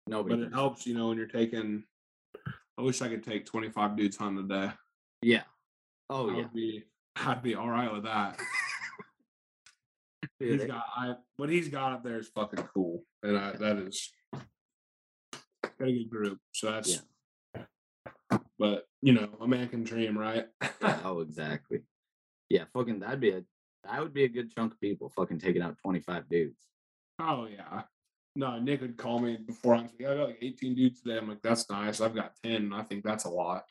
Nobody. 0.07 0.35
But 0.35 0.41
it 0.41 0.45
can- 0.45 0.53
helps, 0.53 0.85
you 0.87 0.93
know, 0.95 1.09
when 1.09 1.17
you're 1.17 1.27
taking. 1.27 1.83
I 2.77 2.81
wish 2.81 3.01
I 3.01 3.09
could 3.09 3.23
take 3.25 3.45
twenty 3.45 3.69
five 3.69 3.97
dudes 3.97 4.15
hunting 4.15 4.45
a 4.45 4.47
day. 4.47 4.71
Yeah. 5.21 5.43
Oh 6.09 6.29
I 6.29 6.31
yeah. 6.31 6.37
would 6.43 6.53
be, 6.53 6.83
I'd 7.17 7.43
be 7.43 7.55
all 7.55 7.69
right 7.69 7.91
with 7.91 8.03
that. 8.03 8.39
Dude, 10.39 10.53
he's 10.53 10.61
it- 10.61 10.67
got 10.67 10.83
I 10.95 11.15
what 11.35 11.49
he's 11.49 11.67
got 11.67 11.91
up 11.91 12.03
there 12.03 12.19
is 12.19 12.29
fucking 12.29 12.63
cool, 12.73 13.03
and 13.23 13.37
I, 13.37 13.51
that 13.53 13.77
is 13.77 14.13
got 14.33 15.87
a 15.89 15.91
good 15.91 16.09
group. 16.09 16.37
So 16.53 16.71
that's. 16.71 17.01
But 18.59 18.83
you 19.01 19.13
know, 19.13 19.29
a 19.39 19.47
man 19.47 19.67
can 19.69 19.83
dream, 19.83 20.17
right? 20.17 20.45
oh 21.05 21.21
exactly. 21.21 21.79
Yeah, 22.49 22.65
fucking 22.73 22.99
that'd 22.99 23.21
be 23.21 23.29
a 23.31 23.43
that 23.85 24.01
would 24.01 24.13
be 24.13 24.25
a 24.25 24.29
good 24.29 24.53
chunk 24.53 24.73
of 24.73 24.81
people 24.81 25.09
fucking 25.15 25.39
taking 25.39 25.61
out 25.61 25.77
25 25.81 26.29
dudes. 26.29 26.67
oh 27.19 27.47
yeah. 27.49 27.83
No, 28.35 28.59
Nick 28.59 28.81
would 28.81 28.97
call 28.97 29.19
me 29.19 29.37
before 29.37 29.75
I'm 29.75 29.83
like, 29.83 29.93
I 30.07 30.15
got 30.15 30.27
like 30.27 30.37
18 30.41 30.75
dudes 30.75 31.01
today. 31.01 31.17
I'm 31.17 31.27
like, 31.27 31.41
that's 31.41 31.69
nice. 31.69 31.99
I've 31.99 32.13
got 32.15 32.33
10. 32.43 32.51
and 32.55 32.75
I 32.75 32.83
think 32.83 33.03
that's 33.03 33.25
a 33.25 33.29
lot. 33.29 33.63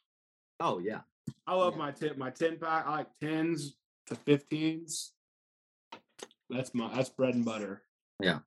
Oh 0.61 0.79
yeah. 0.79 1.01
I 1.47 1.55
love 1.55 1.75
Yeah. 1.75 1.79
my 1.79 1.91
tip, 1.93 2.17
my 2.19 2.31
10 2.31 2.59
pack. 2.59 2.87
I 2.87 2.91
like 2.91 3.09
10s 3.23 3.73
to 4.07 4.15
15s. 4.17 5.11
That's 6.51 6.75
my 6.75 6.95
that's 6.95 7.11
bread 7.11 7.35
and 7.35 7.45
butter. 7.45 7.83
Yeah. 8.23 8.39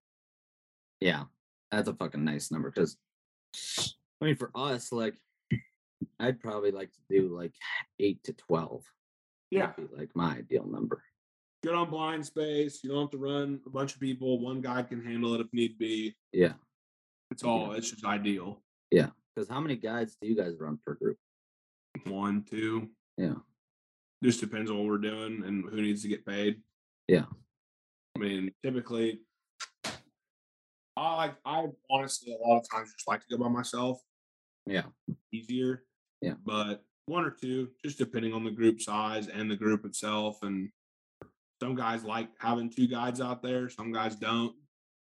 Yeah. 1.00 1.26
That's 1.72 1.88
a 1.88 1.94
fucking 1.94 2.26
nice 2.26 2.52
number 2.52 2.72
because 2.72 2.98
I 4.22 4.26
mean 4.26 4.36
for 4.36 4.52
us, 4.56 4.92
like 4.92 5.16
I'd 6.22 6.40
probably 6.40 6.72
like 6.72 6.92
to 6.92 7.00
do 7.10 7.36
like 7.36 7.54
eight 8.00 8.24
to 8.26 8.34
twelve. 8.34 8.84
Yeah. 9.50 9.72
like 9.98 10.10
my 10.16 10.38
ideal 10.38 10.66
number. 10.66 11.04
Get 11.64 11.74
on 11.74 11.90
blind 11.90 12.26
space. 12.26 12.80
You 12.84 12.92
don't 12.92 13.02
have 13.02 13.12
to 13.12 13.18
run 13.18 13.60
a 13.68 13.70
bunch 13.70 13.94
of 13.94 14.00
people. 14.00 14.40
One 14.40 14.62
guy 14.62 14.82
can 14.84 15.04
handle 15.04 15.34
it 15.36 15.42
if 15.42 15.48
need 15.54 15.78
be. 15.78 16.16
Yeah. 16.32 16.54
It's 17.32 17.44
all 17.44 17.72
it's 17.72 17.90
just 17.90 18.06
ideal. 18.06 18.62
Yeah, 18.92 19.08
because 19.34 19.50
how 19.50 19.62
many 19.62 19.78
guides 19.78 20.18
do 20.22 20.28
you 20.28 20.36
guys 20.36 20.56
run 20.60 20.78
per 20.86 20.96
group? 20.96 21.18
One, 22.06 22.44
two. 22.44 22.90
Yeah. 23.18 23.36
Just 24.22 24.42
depends 24.42 24.70
on 24.70 24.78
what 24.78 24.88
we're 24.88 24.98
doing 24.98 25.44
and 25.46 25.64
who 25.70 25.82
needs 25.82 26.02
to 26.02 26.10
get 26.10 26.26
paid. 26.26 26.62
Yeah. 27.08 27.26
I 28.16 28.20
mean, 28.20 28.52
typically, 28.62 29.22
I 30.98 31.16
like. 31.16 31.36
I 31.46 31.68
honestly 31.90 32.34
a 32.34 32.48
lot 32.48 32.60
of 32.60 32.70
times 32.70 32.92
just 32.92 33.08
like 33.08 33.22
to 33.22 33.38
go 33.38 33.44
by 33.44 33.50
myself. 33.50 34.00
Yeah. 34.66 34.84
Easier. 35.32 35.84
Yeah. 36.22 36.34
But 36.46 36.84
one 37.06 37.26
or 37.26 37.32
two, 37.32 37.70
just 37.84 37.98
depending 37.98 38.34
on 38.34 38.44
the 38.44 38.52
group 38.52 38.82
size 38.82 39.28
and 39.28 39.50
the 39.50 39.56
group 39.56 39.86
itself. 39.86 40.38
And 40.44 40.70
some 41.62 41.76
guys 41.76 42.04
like 42.04 42.30
having 42.40 42.70
two 42.70 42.88
guides 42.88 43.22
out 43.22 43.42
there. 43.42 43.70
Some 43.70 43.92
guys 43.92 44.16
don't. 44.16 44.54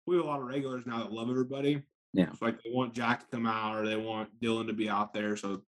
We 0.07 0.17
have 0.17 0.25
a 0.25 0.29
lot 0.29 0.41
of 0.41 0.47
regulars 0.47 0.87
now 0.87 0.99
that 0.99 1.13
love 1.13 1.31
everybody. 1.31 1.83
Yeah. 2.13 2.29
It's 2.31 2.43
like 2.43 2.63
they 2.63 2.71
want 2.73 2.95
Jack 2.95 3.21
to 3.21 3.27
come 3.27 3.47
out 3.47 3.77
or 3.77 3.87
they 3.87 3.97
want 3.97 4.29
Dylan 4.41 4.67
to 4.67 4.73
be 4.73 4.89
out 4.89 5.13
there. 5.13 5.37
So 5.37 5.63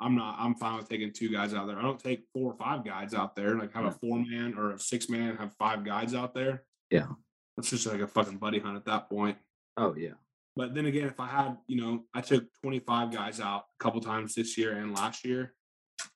I'm 0.00 0.16
not. 0.16 0.36
I'm 0.38 0.54
fine 0.56 0.76
with 0.76 0.88
taking 0.88 1.12
two 1.12 1.30
guys 1.30 1.54
out 1.54 1.66
there. 1.66 1.78
I 1.78 1.82
don't 1.82 2.02
take 2.02 2.24
four 2.34 2.52
or 2.52 2.56
five 2.56 2.84
guys 2.84 3.14
out 3.14 3.34
there. 3.34 3.56
Like 3.56 3.72
have 3.72 3.86
a 3.86 3.92
four 3.92 4.18
man 4.18 4.54
or 4.58 4.72
a 4.72 4.78
six 4.78 5.08
man, 5.08 5.36
have 5.36 5.54
five 5.58 5.84
guys 5.84 6.14
out 6.14 6.34
there. 6.34 6.64
Yeah. 6.90 7.06
That's 7.56 7.70
just 7.70 7.86
like 7.86 8.00
a 8.00 8.06
fucking 8.06 8.38
buddy 8.38 8.58
hunt 8.58 8.76
at 8.76 8.84
that 8.86 9.08
point. 9.08 9.38
Oh 9.76 9.94
yeah. 9.96 10.14
But 10.56 10.74
then 10.74 10.86
again, 10.86 11.06
if 11.06 11.18
I 11.18 11.26
had, 11.26 11.56
you 11.66 11.80
know, 11.80 12.04
I 12.14 12.20
took 12.20 12.44
25 12.62 13.10
guys 13.12 13.40
out 13.40 13.64
a 13.80 13.82
couple 13.82 14.00
times 14.00 14.34
this 14.34 14.56
year 14.56 14.76
and 14.76 14.94
last 14.94 15.24
year, 15.24 15.54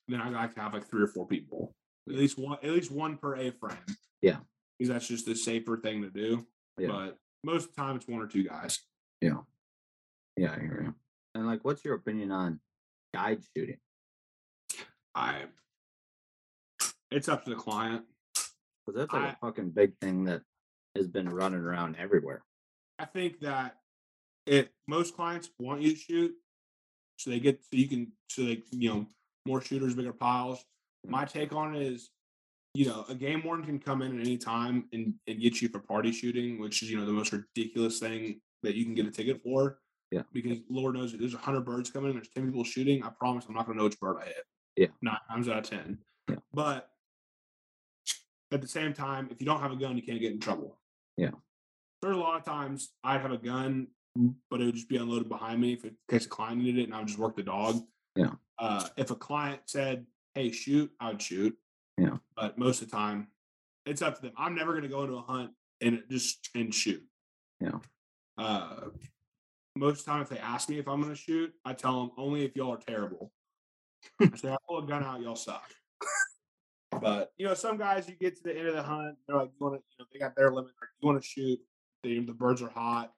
then 0.07 0.21
I 0.21 0.29
like 0.29 0.55
to 0.55 0.61
have 0.61 0.75
like 0.75 0.87
three 0.89 1.03
or 1.03 1.09
four 1.09 1.27
people, 1.27 1.75
at 2.09 2.15
least 2.15 2.39
one, 2.39 2.59
at 2.63 2.71
least 2.71 2.93
one 2.93 3.17
per 3.17 3.35
A 3.37 3.51
frame. 3.51 3.77
Yeah. 4.23 4.39
because 4.79 4.93
that's 4.93 5.09
just 5.09 5.27
the 5.27 5.35
safer 5.35 5.77
thing 5.77 6.03
to 6.03 6.11
do. 6.11 6.47
Yeah. 6.79 6.89
But 6.89 7.19
most 7.45 7.69
of 7.69 7.75
the 7.75 7.83
time, 7.83 7.97
it's 7.97 8.07
one 8.09 8.21
or 8.23 8.27
two 8.29 8.45
guys. 8.45 8.79
Yeah. 9.21 9.39
Yeah, 10.37 10.53
I 10.57 10.61
hear 10.61 10.83
you. 10.85 10.95
And 11.35 11.47
like 11.47 11.65
what's 11.65 11.85
your 11.85 11.95
opinion 11.95 12.31
on 12.31 12.61
guide 13.13 13.41
shooting? 13.57 13.79
I, 15.17 15.47
it's 17.11 17.29
up 17.29 17.43
to 17.45 17.51
the 17.51 17.57
client. 17.57 18.05
Because 18.87 19.01
that's 19.01 19.13
like 19.13 19.23
I- 19.25 19.31
a 19.31 19.37
fucking 19.41 19.71
big 19.71 19.99
thing 20.01 20.25
that 20.25 20.43
has 20.97 21.09
been 21.09 21.29
running 21.29 21.61
around 21.61 21.97
everywhere. 21.99 22.43
I 23.01 23.05
think 23.05 23.41
that 23.41 23.77
it 24.49 24.71
most 24.87 25.15
clients 25.15 25.51
want 25.59 25.83
you 25.83 25.93
to 25.93 25.97
shoot, 25.97 26.33
so 27.17 27.31
they 27.31 27.41
get 27.41 27.63
so 27.63 27.69
you 27.73 27.89
can 27.89 28.13
so 28.29 28.43
they 28.43 28.63
you 28.71 28.91
know 28.91 29.07
more 29.47 29.61
shooters, 29.61 29.95
bigger 29.95 30.13
piles. 30.13 30.65
My 31.07 31.25
take 31.25 31.53
on 31.53 31.75
it 31.75 31.83
is, 31.83 32.11
you 32.75 32.87
know, 32.87 33.05
a 33.09 33.15
game 33.15 33.43
warden 33.45 33.65
can 33.65 33.79
come 33.79 34.03
in 34.03 34.21
at 34.21 34.27
any 34.27 34.37
time 34.37 34.85
and, 34.93 35.15
and 35.27 35.41
get 35.41 35.63
you 35.63 35.69
for 35.69 35.79
party 35.79 36.13
shooting, 36.13 36.61
which 36.61 36.83
is 36.83 36.91
you 36.91 36.99
know 36.99 37.07
the 37.07 37.13
most 37.13 37.33
ridiculous 37.33 37.99
thing 37.99 38.41
that 38.63 38.75
you 38.75 38.85
can 38.85 38.95
get 38.95 39.07
a 39.07 39.11
ticket 39.11 39.43
for. 39.43 39.79
Yeah. 40.11 40.23
Because 40.33 40.59
Lord 40.71 40.95
knows 40.95 41.13
if 41.13 41.21
there's 41.21 41.35
hundred 41.35 41.65
birds 41.65 41.91
coming, 41.91 42.13
there's 42.13 42.29
ten 42.29 42.47
people 42.47 42.65
shooting. 42.65 43.03
I 43.03 43.11
promise 43.11 43.47
I'm 43.49 43.55
not 43.55 43.67
gonna 43.67 43.79
know 43.79 43.85
which 43.85 44.01
bird 44.01 44.19
I 44.21 44.27
hit. 44.27 44.45
Yeah. 44.77 44.87
Nine 45.03 45.19
times 45.31 45.49
out 45.49 45.59
of 45.59 45.65
ten. 45.65 45.99
Yeah. 46.29 46.37
But 46.53 46.89
at 48.53 48.63
the 48.63 48.69
same 48.69 48.93
time, 48.93 49.29
if 49.31 49.41
you 49.41 49.47
don't 49.47 49.61
have 49.61 49.73
a 49.73 49.77
gun, 49.77 49.97
you 49.97 50.03
can't 50.03 50.21
get 50.21 50.33
in 50.33 50.41
trouble. 50.41 50.79
Yeah. 51.17 51.31
There's 52.01 52.17
a 52.17 52.21
lot 52.21 52.39
of 52.39 52.45
times 52.45 52.91
I'd 53.03 53.21
have 53.21 53.33
a 53.33 53.39
gun, 53.39 53.89
but 54.51 54.61
it 54.61 54.67
would 54.67 54.75
just 54.75 54.89
be 54.89 54.97
unloaded 54.97 55.29
behind 55.29 55.61
me 55.61 55.73
if 55.73 55.85
it, 55.85 55.95
in 56.09 56.19
case 56.19 56.27
a 56.27 56.29
client 56.29 56.61
needed 56.61 56.81
it, 56.81 56.85
and 56.85 56.95
I 56.95 56.99
would 56.99 57.09
just 57.09 57.19
work 57.19 57.37
the 57.37 57.43
dog. 57.43 57.81
Yeah. 58.17 58.33
Uh, 58.59 58.89
if 58.97 59.11
a 59.11 59.15
client 59.15 59.61
said, 59.67 60.07
"Hey, 60.35 60.51
shoot," 60.51 60.91
I 61.01 61.11
would 61.11 61.23
shoot. 61.23 61.57
Yeah. 61.97 62.17
But 62.37 62.59
most 62.59 62.83
of 62.83 62.91
the 62.91 62.97
time, 62.97 63.29
it's 63.87 64.03
up 64.03 64.17
to 64.17 64.23
them. 64.23 64.33
I'm 64.37 64.55
never 64.55 64.73
going 64.73 64.83
to 64.83 64.89
go 64.89 65.03
into 65.03 65.17
a 65.17 65.23
hunt 65.23 65.51
and 65.81 66.03
just 66.11 66.51
and 66.55 66.75
shoot. 66.75 67.03
Yeah. 67.61 67.79
Uh, 68.37 68.87
most 69.77 70.01
of 70.01 70.05
the 70.05 70.11
time, 70.11 70.23
if 70.23 70.29
they 70.29 70.39
ask 70.39 70.69
me 70.69 70.79
if 70.79 70.89
I'm 70.89 71.01
going 71.01 71.15
to 71.15 71.21
shoot, 71.21 71.53
I 71.65 71.73
tell 71.73 72.01
them 72.01 72.11
only 72.17 72.45
if 72.45 72.57
y'all 72.57 72.73
are 72.73 72.79
terrible. 72.79 73.33
I 74.21 74.37
say 74.37 74.51
I 74.51 74.57
pull 74.69 74.79
a 74.79 74.87
gun 74.87 75.05
out, 75.05 75.21
y'all 75.21 75.37
suck. 75.37 75.71
But 77.01 77.33
you 77.37 77.47
know, 77.47 77.55
some 77.55 77.77
guys 77.77 78.09
you 78.09 78.17
get 78.17 78.37
to 78.37 78.43
the 78.43 78.57
end 78.57 78.69
of 78.69 78.75
the 78.75 78.83
hunt, 78.83 79.17
they're 79.27 79.37
like, 79.37 79.51
you 79.59 79.67
want 79.67 79.81
to, 79.81 79.83
you 79.91 79.97
know, 79.99 80.07
they 80.13 80.19
got 80.19 80.35
their 80.35 80.51
limit. 80.51 80.73
Like, 80.81 80.91
you 81.01 81.07
want 81.07 81.23
to 81.23 81.27
shoot. 81.27 81.59
The, 82.03 82.21
the 82.21 82.33
birds 82.33 82.63
are 82.63 82.71
hot. 82.71 83.13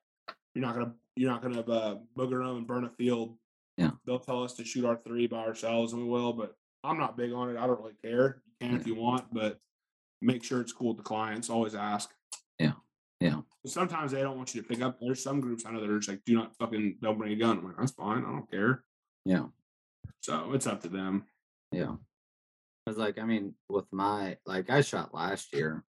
You're 0.55 0.65
not 0.65 0.75
gonna 0.75 0.93
you're 1.17 1.31
not 1.31 1.43
gonna 1.43 1.61
uh, 1.61 1.97
booger 2.17 2.45
them 2.45 2.59
and 2.59 2.67
burn 2.67 2.85
a 2.85 2.91
field. 2.91 3.37
Yeah. 3.77 3.91
They'll 4.05 4.19
tell 4.19 4.43
us 4.43 4.55
to 4.55 4.65
shoot 4.65 4.85
our 4.85 4.97
three 4.97 5.27
by 5.27 5.39
ourselves, 5.39 5.93
and 5.93 6.03
we 6.03 6.09
will. 6.09 6.33
But 6.33 6.57
I'm 6.85 6.99
not 6.99 7.17
big 7.17 7.33
on 7.33 7.51
it. 7.51 7.59
I 7.59 7.67
don't 7.67 7.81
really 7.81 7.97
care. 8.03 8.43
You 8.61 8.69
can 8.69 8.77
if 8.81 8.87
you 8.87 8.95
want, 8.95 9.33
but 9.33 9.59
make 10.21 10.45
sure 10.45 10.61
it's 10.61 10.73
cool 10.73 10.89
with 10.89 10.99
the 10.99 11.03
clients. 11.03 11.51
Always 11.51 11.75
ask. 11.75 12.11
Yeah. 12.59 12.73
Yeah. 13.21 13.41
Sometimes 13.67 14.13
they 14.13 14.23
don't 14.23 14.37
want 14.37 14.55
you 14.55 14.63
to 14.63 14.69
pick 14.69 14.83
up. 14.83 14.99
There's 15.01 15.23
some 15.23 15.41
groups 15.41 15.65
I 15.67 15.73
know 15.73 15.81
that 15.81 15.91
are 15.91 15.99
just 15.99 16.09
like, 16.09 16.25
do 16.25 16.35
not 16.35 16.57
fucking 16.57 16.99
don't 17.03 17.19
bring 17.19 17.33
a 17.33 17.37
gun. 17.37 17.59
I'm 17.59 17.65
like, 17.65 17.77
that's 17.79 17.93
fine. 17.93 18.25
I 18.25 18.33
don't 18.33 18.51
care. 18.51 18.83
Yeah. 19.25 19.47
So 20.21 20.53
it's 20.53 20.67
up 20.67 20.83
to 20.83 20.89
them. 20.89 21.25
Yeah. 21.73 21.97
Cause 22.87 22.97
like 22.97 23.19
I 23.19 23.25
mean, 23.25 23.55
with 23.69 23.85
my 23.93 24.39
like 24.47 24.71
I 24.71 24.81
shot 24.81 25.15
last 25.15 25.53
year 25.53 25.85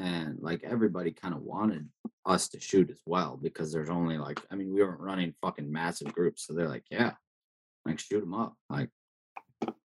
and 0.00 0.38
like 0.40 0.64
everybody 0.64 1.12
kind 1.12 1.34
of 1.34 1.42
wanted 1.42 1.86
us 2.24 2.48
to 2.48 2.58
shoot 2.58 2.90
as 2.90 3.00
well 3.04 3.38
because 3.40 3.70
there's 3.70 3.90
only 3.90 4.16
like 4.16 4.40
I 4.50 4.54
mean, 4.54 4.72
we 4.72 4.82
weren't 4.82 5.00
running 5.00 5.34
fucking 5.42 5.70
massive 5.70 6.12
groups. 6.14 6.46
So 6.46 6.54
they're 6.54 6.68
like, 6.68 6.84
Yeah, 6.90 7.12
like 7.84 7.98
shoot 7.98 8.20
them 8.20 8.34
up. 8.34 8.54
Like 8.70 8.88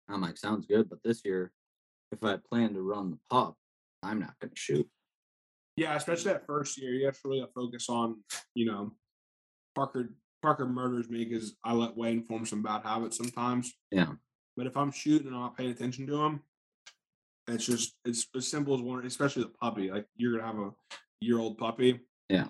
I'm 0.10 0.22
like, 0.22 0.38
sounds 0.38 0.66
good. 0.66 0.90
But 0.90 1.04
this 1.04 1.22
year, 1.24 1.52
if 2.12 2.24
I 2.24 2.38
plan 2.38 2.74
to 2.74 2.82
run 2.82 3.12
the 3.12 3.20
pup, 3.30 3.56
I'm 4.02 4.20
not 4.20 4.34
gonna 4.42 4.52
shoot. 4.56 4.88
Yeah, 5.78 5.96
especially 5.96 6.34
that 6.34 6.48
first 6.48 6.82
year, 6.82 6.94
you 6.94 7.06
have 7.06 7.22
to 7.22 7.30
really 7.30 7.46
focus 7.54 7.88
on, 7.88 8.22
you 8.56 8.66
know, 8.66 8.92
Parker. 9.76 10.10
Parker 10.42 10.66
murders 10.66 11.10
me 11.10 11.26
because 11.26 11.58
I 11.66 11.74
let 11.74 11.98
Wayne 11.98 12.24
form 12.24 12.46
some 12.46 12.64
bad 12.64 12.84
habits 12.84 13.18
sometimes. 13.18 13.74
Yeah. 13.92 14.14
But 14.56 14.68
if 14.68 14.78
I'm 14.78 14.90
shooting 14.90 15.28
and 15.28 15.36
I'm 15.36 15.42
not 15.42 15.58
paying 15.58 15.72
attention 15.72 16.08
to 16.08 16.24
him, 16.24 16.40
it's 17.54 17.66
just 17.66 17.96
it's 18.06 18.28
as 18.36 18.48
simple 18.48 18.74
as 18.76 18.82
one. 18.82 19.06
Especially 19.06 19.44
the 19.44 19.50
puppy, 19.50 19.92
like 19.92 20.06
you're 20.16 20.38
gonna 20.38 20.48
have 20.48 20.60
a 20.60 20.72
year 21.22 21.40
old 21.40 21.58
puppy. 21.58 22.00
Yeah. 22.30 22.48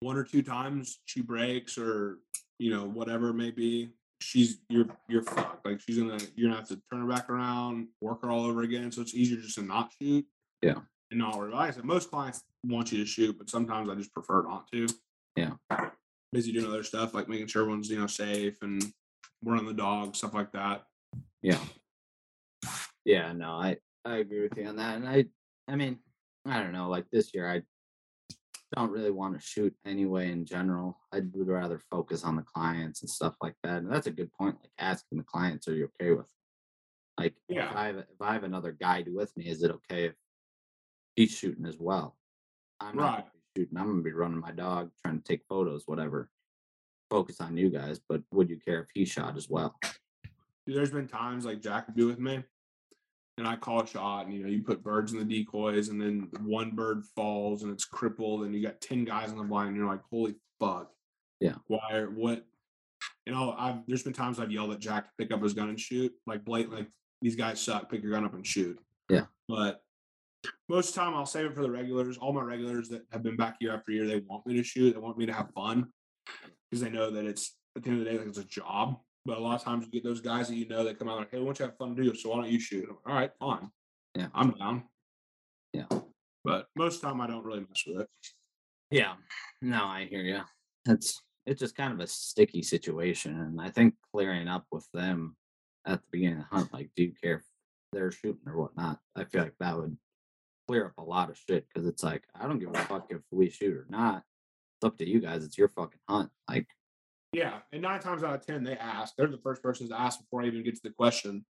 One 0.00 0.16
or 0.16 0.24
two 0.24 0.42
times 0.42 1.00
she 1.04 1.22
breaks 1.22 1.78
or 1.78 2.18
you 2.58 2.70
know 2.70 2.84
whatever 2.84 3.30
it 3.30 3.34
may 3.34 3.50
be, 3.50 3.90
she's 4.20 4.58
you're 4.68 4.86
you're 5.08 5.22
fucked. 5.22 5.66
Like 5.66 5.80
she's 5.80 5.98
gonna 5.98 6.18
you're 6.34 6.48
gonna 6.48 6.60
have 6.60 6.68
to 6.68 6.80
turn 6.90 7.02
her 7.02 7.06
back 7.06 7.28
around, 7.28 7.88
work 8.00 8.22
her 8.22 8.30
all 8.30 8.44
over 8.44 8.62
again. 8.62 8.90
So 8.90 9.02
it's 9.02 9.14
easier 9.14 9.40
just 9.40 9.56
to 9.56 9.62
not 9.62 9.92
shoot. 10.00 10.24
Yeah. 10.62 10.76
And 11.10 11.20
not 11.20 11.36
worry. 11.36 11.52
Like 11.52 11.70
I 11.70 11.72
said, 11.72 11.84
most 11.84 12.10
clients 12.10 12.42
want 12.64 12.92
you 12.92 12.98
to 12.98 13.06
shoot, 13.06 13.36
but 13.36 13.50
sometimes 13.50 13.90
I 13.90 13.94
just 13.94 14.14
prefer 14.14 14.42
not 14.42 14.66
to. 14.72 14.86
Yeah. 15.36 15.52
Busy 16.32 16.52
doing 16.52 16.66
other 16.66 16.82
stuff 16.82 17.12
like 17.12 17.28
making 17.28 17.48
sure 17.48 17.62
everyone's 17.62 17.90
you 17.90 17.98
know 17.98 18.06
safe 18.06 18.56
and 18.62 18.82
running 19.44 19.66
the 19.66 19.74
dog, 19.74 20.16
stuff 20.16 20.34
like 20.34 20.52
that. 20.52 20.84
Yeah. 21.42 21.58
Yeah, 23.04 23.32
no, 23.32 23.50
I 23.52 23.76
I 24.04 24.16
agree 24.16 24.42
with 24.42 24.56
you 24.56 24.66
on 24.66 24.76
that. 24.76 24.96
And 24.96 25.08
I 25.08 25.24
I 25.68 25.76
mean, 25.76 25.98
I 26.46 26.62
don't 26.62 26.72
know, 26.72 26.88
like 26.88 27.06
this 27.10 27.34
year 27.34 27.48
I 27.50 27.62
don't 28.74 28.90
really 28.90 29.10
want 29.10 29.38
to 29.38 29.46
shoot 29.46 29.74
anyway 29.84 30.30
in 30.32 30.44
general. 30.46 30.98
I 31.12 31.20
would 31.34 31.48
rather 31.48 31.78
focus 31.90 32.24
on 32.24 32.36
the 32.36 32.42
clients 32.42 33.02
and 33.02 33.10
stuff 33.10 33.34
like 33.42 33.54
that. 33.62 33.78
And 33.82 33.92
that's 33.92 34.06
a 34.06 34.10
good 34.10 34.32
point. 34.32 34.56
Like 34.62 34.72
asking 34.78 35.18
the 35.18 35.24
clients, 35.24 35.68
are 35.68 35.74
you 35.74 35.90
okay 36.00 36.12
with 36.12 36.28
like 37.18 37.34
Yeah. 37.48 37.70
if 37.70 37.76
I 37.76 37.86
have 37.86 37.96
if 37.98 38.20
I 38.20 38.32
have 38.32 38.44
another 38.44 38.72
guide 38.72 39.08
with 39.12 39.36
me, 39.36 39.46
is 39.48 39.62
it 39.62 39.70
okay 39.70 40.06
if 40.06 40.14
he's 41.16 41.32
shooting 41.32 41.66
as 41.66 41.78
well? 41.78 42.16
I'm 42.80 42.96
not 42.96 43.02
Right. 43.14 43.18
gonna 43.18 43.30
be 43.54 43.60
shooting, 43.62 43.78
I'm 43.78 43.86
gonna 43.90 44.02
be 44.02 44.12
running 44.12 44.40
my 44.40 44.52
dog, 44.52 44.90
trying 45.04 45.18
to 45.18 45.24
take 45.24 45.44
photos, 45.48 45.86
whatever. 45.86 46.30
Focus 47.10 47.40
on 47.42 47.56
you 47.58 47.68
guys, 47.68 48.00
but 48.08 48.22
would 48.32 48.48
you 48.48 48.58
care 48.58 48.80
if 48.80 48.88
he 48.94 49.04
shot 49.04 49.36
as 49.36 49.48
well? 49.50 49.78
Dude, 50.66 50.76
there's 50.76 50.90
been 50.90 51.06
times 51.08 51.44
like 51.44 51.60
Jack 51.60 51.86
would 51.88 51.96
be 51.96 52.04
with 52.04 52.18
me, 52.18 52.42
and 53.38 53.46
I 53.46 53.56
call 53.56 53.80
a 53.80 53.86
shot, 53.86 54.26
and 54.26 54.34
you 54.34 54.42
know, 54.42 54.48
you 54.48 54.62
put 54.62 54.82
birds 54.82 55.12
in 55.12 55.18
the 55.18 55.24
decoys, 55.24 55.88
and 55.88 56.00
then 56.00 56.28
one 56.42 56.72
bird 56.72 57.04
falls 57.16 57.62
and 57.62 57.72
it's 57.72 57.84
crippled, 57.84 58.44
and 58.44 58.54
you 58.54 58.62
got 58.62 58.80
ten 58.80 59.04
guys 59.04 59.30
on 59.30 59.38
the 59.38 59.44
blind, 59.44 59.68
and 59.68 59.76
you're 59.76 59.86
like, 59.86 60.02
holy 60.10 60.34
fuck. 60.60 60.90
Yeah. 61.40 61.54
Why? 61.66 61.92
Are, 61.92 62.10
what? 62.10 62.44
You 63.26 63.32
know, 63.32 63.54
I've 63.58 63.86
there's 63.86 64.02
been 64.02 64.12
times 64.12 64.38
I've 64.38 64.52
yelled 64.52 64.72
at 64.72 64.80
Jack 64.80 65.06
to 65.06 65.12
pick 65.18 65.32
up 65.32 65.42
his 65.42 65.54
gun 65.54 65.70
and 65.70 65.80
shoot, 65.80 66.12
like 66.26 66.44
blatant, 66.44 66.74
like 66.74 66.88
these 67.20 67.36
guys 67.36 67.60
suck. 67.60 67.90
Pick 67.90 68.02
your 68.02 68.12
gun 68.12 68.24
up 68.24 68.34
and 68.34 68.46
shoot. 68.46 68.78
Yeah. 69.08 69.24
But 69.48 69.80
most 70.68 70.90
of 70.90 70.94
the 70.94 71.00
time, 71.00 71.14
I'll 71.14 71.26
save 71.26 71.46
it 71.46 71.54
for 71.54 71.62
the 71.62 71.70
regulars. 71.70 72.18
All 72.18 72.32
my 72.32 72.42
regulars 72.42 72.88
that 72.90 73.02
have 73.12 73.22
been 73.22 73.36
back 73.36 73.56
year 73.60 73.74
after 73.74 73.92
year, 73.92 74.06
they 74.06 74.22
want 74.26 74.46
me 74.46 74.56
to 74.56 74.62
shoot. 74.62 74.92
They 74.92 75.00
want 75.00 75.18
me 75.18 75.26
to 75.26 75.32
have 75.32 75.50
fun 75.54 75.86
because 76.70 76.82
they 76.82 76.90
know 76.90 77.10
that 77.10 77.24
it's 77.24 77.56
at 77.76 77.82
the 77.82 77.90
end 77.90 78.00
of 78.00 78.04
the 78.04 78.10
day, 78.10 78.18
like 78.18 78.28
it's 78.28 78.38
a 78.38 78.44
job. 78.44 78.98
But 79.24 79.38
a 79.38 79.40
lot 79.40 79.54
of 79.54 79.64
times 79.64 79.86
you 79.86 79.92
get 79.92 80.04
those 80.04 80.20
guys 80.20 80.48
that 80.48 80.56
you 80.56 80.66
know 80.66 80.84
that 80.84 80.98
come 80.98 81.08
out 81.08 81.18
like, 81.18 81.30
hey, 81.30 81.38
why 81.38 81.44
don't 81.44 81.58
you 81.58 81.64
have 81.66 81.76
fun 81.76 81.94
to 81.94 82.02
do? 82.02 82.14
So 82.14 82.30
why 82.30 82.36
don't 82.36 82.50
you 82.50 82.58
shoot? 82.58 82.88
Like, 82.88 82.98
All 83.06 83.14
right, 83.14 83.30
fine. 83.38 83.70
Yeah. 84.16 84.26
I'm 84.34 84.50
down. 84.50 84.84
Yeah. 85.72 85.86
But 86.44 86.66
most 86.76 86.96
of 86.96 87.00
the 87.02 87.06
time 87.08 87.20
I 87.20 87.28
don't 87.28 87.44
really 87.44 87.60
mess 87.60 87.84
with 87.86 88.00
it. 88.00 88.08
Yeah, 88.90 89.14
no, 89.62 89.84
I 89.84 90.06
hear 90.10 90.20
you. 90.20 90.40
It's 90.86 91.22
it's 91.46 91.60
just 91.60 91.76
kind 91.76 91.92
of 91.92 92.00
a 92.00 92.06
sticky 92.06 92.62
situation, 92.62 93.40
and 93.40 93.60
I 93.60 93.70
think 93.70 93.94
clearing 94.12 94.48
up 94.48 94.66
with 94.70 94.86
them 94.92 95.36
at 95.86 96.00
the 96.00 96.08
beginning 96.12 96.38
of 96.38 96.44
the 96.50 96.56
hunt, 96.56 96.72
like, 96.72 96.90
do 96.94 97.04
you 97.04 97.12
care 97.20 97.36
if 97.36 97.42
they're 97.92 98.12
shooting 98.12 98.42
or 98.46 98.58
whatnot? 98.58 98.98
I 99.16 99.24
feel 99.24 99.42
like 99.42 99.54
that 99.60 99.76
would 99.78 99.96
clear 100.68 100.86
up 100.86 100.92
a 100.98 101.02
lot 101.02 101.30
of 101.30 101.38
shit 101.38 101.66
because 101.68 101.88
it's 101.88 102.02
like 102.02 102.24
I 102.38 102.46
don't 102.46 102.58
give 102.58 102.74
a 102.74 102.78
fuck 102.84 103.06
if 103.10 103.20
we 103.30 103.48
shoot 103.48 103.74
or 103.74 103.86
not. 103.88 104.24
It's 104.76 104.86
up 104.86 104.98
to 104.98 105.08
you 105.08 105.20
guys. 105.20 105.44
It's 105.44 105.56
your 105.56 105.68
fucking 105.68 106.00
hunt. 106.08 106.30
Like, 106.48 106.66
Yeah. 107.32 107.58
And 107.72 107.82
nine 107.82 108.00
times 108.00 108.22
out 108.22 108.34
of 108.34 108.46
ten, 108.46 108.62
they 108.64 108.76
ask. 108.76 109.14
They're 109.16 109.26
the 109.26 109.38
first 109.38 109.62
persons 109.62 109.90
to 109.90 109.98
ask 110.00 110.20
before 110.20 110.42
I 110.42 110.46
even 110.46 110.62
get 110.62 110.74
to 110.76 110.82
the 110.82 110.90
question. 110.90 111.44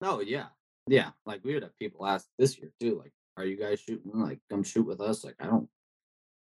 no, 0.00 0.20
yeah, 0.20 0.46
yeah. 0.86 1.10
Like 1.26 1.42
we 1.44 1.54
would 1.54 1.62
have 1.62 1.78
people 1.78 2.06
ask 2.06 2.26
this 2.38 2.58
year 2.58 2.70
too. 2.80 2.98
Like, 2.98 3.12
are 3.36 3.44
you 3.44 3.56
guys 3.56 3.80
shooting? 3.80 4.12
Like, 4.14 4.38
come 4.50 4.62
shoot 4.62 4.86
with 4.86 5.00
us. 5.00 5.24
Like, 5.24 5.36
I 5.40 5.46
don't, 5.46 5.68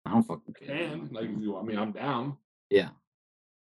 I 0.05 0.11
don't 0.11 0.23
fucking 0.23 0.53
care. 0.53 0.75
And 0.75 1.11
like 1.11 1.29
you 1.39 1.57
I 1.57 1.63
mean, 1.63 1.77
I'm 1.79 1.91
down. 1.91 2.37
Yeah. 2.69 2.89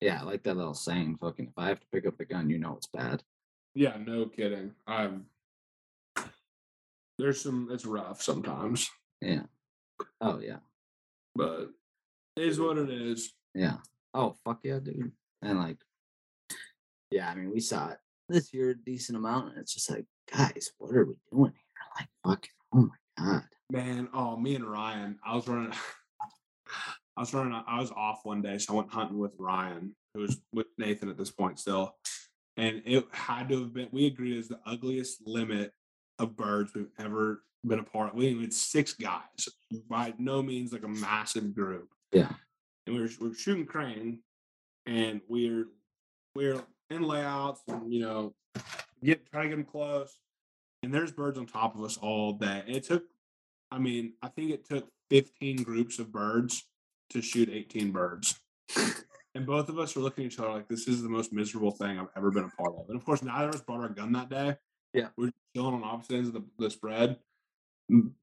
Yeah, 0.01 0.21
I 0.21 0.25
like 0.25 0.45
that 0.45 0.57
little 0.57 0.75
saying, 0.75 1.17
fucking 1.21 1.47
if 1.47 1.53
I 1.57 1.69
have 1.69 1.81
to 1.81 1.87
pick 1.91 2.07
up 2.07 2.17
the 2.19 2.25
gun, 2.25 2.49
you 2.51 2.59
know 2.59 2.75
it's 2.77 2.87
bad. 2.87 3.23
Yeah, 3.75 3.97
no 4.05 4.27
kidding. 4.27 4.73
I'm 4.87 5.27
there's 7.19 7.41
some 7.43 7.69
it's 7.73 7.85
rough 7.85 8.23
sometimes, 8.23 8.89
Yeah. 9.21 9.43
Oh 10.21 10.39
yeah. 10.41 10.59
but 11.35 11.71
it 12.37 12.45
is 12.45 12.61
what 12.61 12.79
it 12.79 12.91
is. 12.91 13.33
Yeah. 13.55 13.79
Oh 14.15 14.37
fuck 14.45 14.61
yeah, 14.65 14.79
dude. 14.79 15.13
And 15.43 15.59
like 15.59 15.79
yeah, 17.11 17.31
I 17.31 17.35
mean 17.35 17.51
we 17.53 17.61
saw 17.61 17.91
it 17.91 17.99
this 18.29 18.53
year 18.53 18.71
a 18.71 18.75
decent 18.75 19.17
amount, 19.19 19.51
and 19.51 19.59
it's 19.59 19.75
just 19.75 19.91
like, 19.91 20.05
guys, 20.35 20.71
what 20.79 20.95
are 20.95 21.05
we 21.05 21.15
doing 21.33 21.53
here? 21.53 21.87
Like 21.99 22.09
fucking 22.25 22.51
oh 22.75 22.89
my 22.89 23.25
god. 23.25 23.45
Man, 23.71 24.09
oh, 24.15 24.37
me 24.37 24.55
and 24.55 24.65
Ryan, 24.65 25.19
I 25.27 25.35
was 25.35 25.47
running, 25.47 25.73
I 27.17 27.21
was 27.21 27.35
running, 27.35 27.61
I 27.67 27.81
was 27.81 27.91
off 27.93 28.21
one 28.25 28.43
day, 28.43 28.59
so 28.59 28.73
I 28.73 28.77
went 28.77 28.93
hunting 28.93 29.19
with 29.19 29.35
Ryan, 29.39 29.95
who 30.15 30.21
was 30.21 30.41
with 30.53 30.67
Nathan 30.79 31.09
at 31.09 31.19
this 31.19 31.31
point 31.31 31.59
still, 31.59 31.95
and 32.57 32.83
it 32.85 33.05
had 33.13 33.49
to 33.51 33.61
have 33.61 33.75
been. 33.75 33.89
We 33.93 34.07
agreed 34.07 34.35
it 34.35 34.39
was 34.39 34.49
the 34.49 34.61
ugliest 34.67 35.27
limit 35.27 35.73
of 36.19 36.37
birds 36.37 36.73
we've 36.75 36.91
ever 36.99 37.43
been 37.67 37.79
a 37.79 37.85
part 37.85 38.11
of. 38.11 38.15
We 38.17 38.41
had 38.41 38.53
six 38.53 38.93
guys, 38.95 39.49
by 39.89 40.15
no 40.19 40.43
means 40.43 40.73
like 40.73 40.85
a 40.85 40.89
massive 40.89 41.55
group. 41.55 41.89
Yeah. 42.13 42.33
And 42.89 42.97
we 42.97 43.03
were, 43.03 43.11
we 43.21 43.29
were 43.29 43.35
shooting 43.35 43.67
crane, 43.67 44.21
and 44.87 45.21
we're 45.29 45.67
we're 46.35 46.63
in 46.91 47.03
layouts, 47.03 47.61
and 47.69 47.93
you 47.93 48.01
know, 48.01 48.35
get 49.05 49.31
try 49.31 49.43
to 49.43 49.49
get 49.49 49.57
them 49.57 49.65
close, 49.65 50.19
and 50.83 50.93
there's 50.93 51.13
birds 51.13 51.39
on 51.39 51.47
top 51.47 51.77
of 51.77 51.85
us 51.85 51.97
all 51.99 52.33
day. 52.33 52.63
And 52.67 52.77
it 52.77 52.85
took, 52.85 53.05
I 53.71 53.79
mean, 53.79 54.15
I 54.23 54.29
think 54.29 54.51
it 54.51 54.67
took 54.67 54.89
15 55.11 55.63
groups 55.63 55.99
of 55.99 56.13
birds 56.13 56.67
to 57.11 57.21
shoot 57.21 57.51
18 57.51 57.91
birds. 57.93 58.41
and 59.35 59.47
both 59.47 59.69
of 59.69 59.79
us 59.79 59.95
were 59.95 60.03
looking 60.03 60.25
at 60.25 60.33
each 60.33 60.39
other 60.39 60.51
like, 60.51 60.69
this 60.69 60.89
is 60.89 61.03
the 61.03 61.09
most 61.09 61.33
miserable 61.33 61.71
thing 61.71 61.99
I've 61.99 62.09
ever 62.17 62.31
been 62.31 62.45
a 62.45 62.63
part 62.63 62.75
of. 62.75 62.89
And 62.89 62.99
of 62.99 63.05
course, 63.05 63.23
neither 63.23 63.49
of 63.49 63.55
us 63.55 63.61
brought 63.63 63.81
our 63.81 63.89
gun 63.89 64.13
that 64.13 64.29
day. 64.29 64.57
Yeah. 64.93 65.09
We 65.17 65.29
are 65.29 65.33
chilling 65.55 65.75
on 65.75 65.85
opposite 65.85 66.17
ends 66.17 66.29
of 66.29 66.35
the, 66.35 66.45
the 66.59 66.71
spread. 66.71 67.17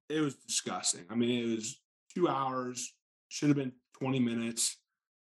It 0.09 0.21
was 0.21 0.35
disgusting. 0.35 1.05
I 1.09 1.15
mean, 1.15 1.43
it 1.43 1.55
was 1.55 1.81
two 2.13 2.27
hours, 2.27 2.93
should 3.29 3.49
have 3.49 3.57
been 3.57 3.73
20 3.99 4.19
minutes. 4.19 4.77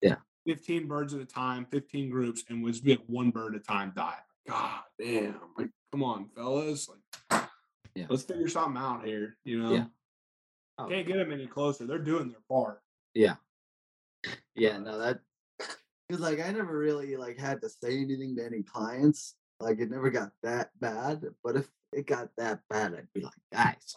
Yeah. 0.02 0.16
15 0.47 0.86
birds 0.86 1.14
at 1.14 1.20
a 1.20 1.24
time, 1.26 1.66
15 1.70 2.10
groups, 2.10 2.44
and 2.48 2.62
was 2.62 2.80
be 2.80 2.93
at 2.93 3.09
one 3.10 3.30
bird 3.30 3.55
at 3.55 3.60
a 3.60 3.64
time 3.64 3.93
die. 3.97 4.18
God 4.48 4.80
damn. 5.01 5.40
Like, 5.59 5.70
come 5.93 6.02
on, 6.02 6.28
fellas. 6.34 6.88
Like, 6.88 7.48
Yeah. 7.94 8.06
let's 8.09 8.22
figure 8.22 8.48
something 8.48 8.80
out 8.80 9.05
here. 9.05 9.36
You 9.44 9.62
know, 9.62 9.72
Yeah. 9.72 9.86
Oh, 10.78 10.88
can't 10.88 11.06
get 11.06 11.16
them 11.16 11.32
any 11.32 11.47
closer. 11.47 11.86
They're 11.86 11.98
doing 11.98 12.28
their 12.28 12.43
part. 12.48 12.82
Yeah. 13.14 13.36
Yeah, 14.55 14.78
no, 14.78 14.98
that 14.98 15.20
because 16.09 16.20
like 16.20 16.40
I 16.40 16.51
never 16.52 16.76
really 16.78 17.16
like 17.16 17.38
had 17.38 17.60
to 17.62 17.68
say 17.68 17.98
anything 17.98 18.36
to 18.36 18.44
any 18.44 18.62
clients. 18.62 19.36
Like 19.60 19.78
it 19.80 19.90
never 19.90 20.10
got 20.10 20.32
that 20.43 20.70
bad. 20.80 21.22
But 21.43 21.56
if 21.56 21.68
it 21.93 22.06
got 22.06 22.28
that 22.36 22.60
bad, 22.68 22.94
I'd 22.94 23.12
be 23.14 23.22
like, 23.22 23.32
guys, 23.52 23.94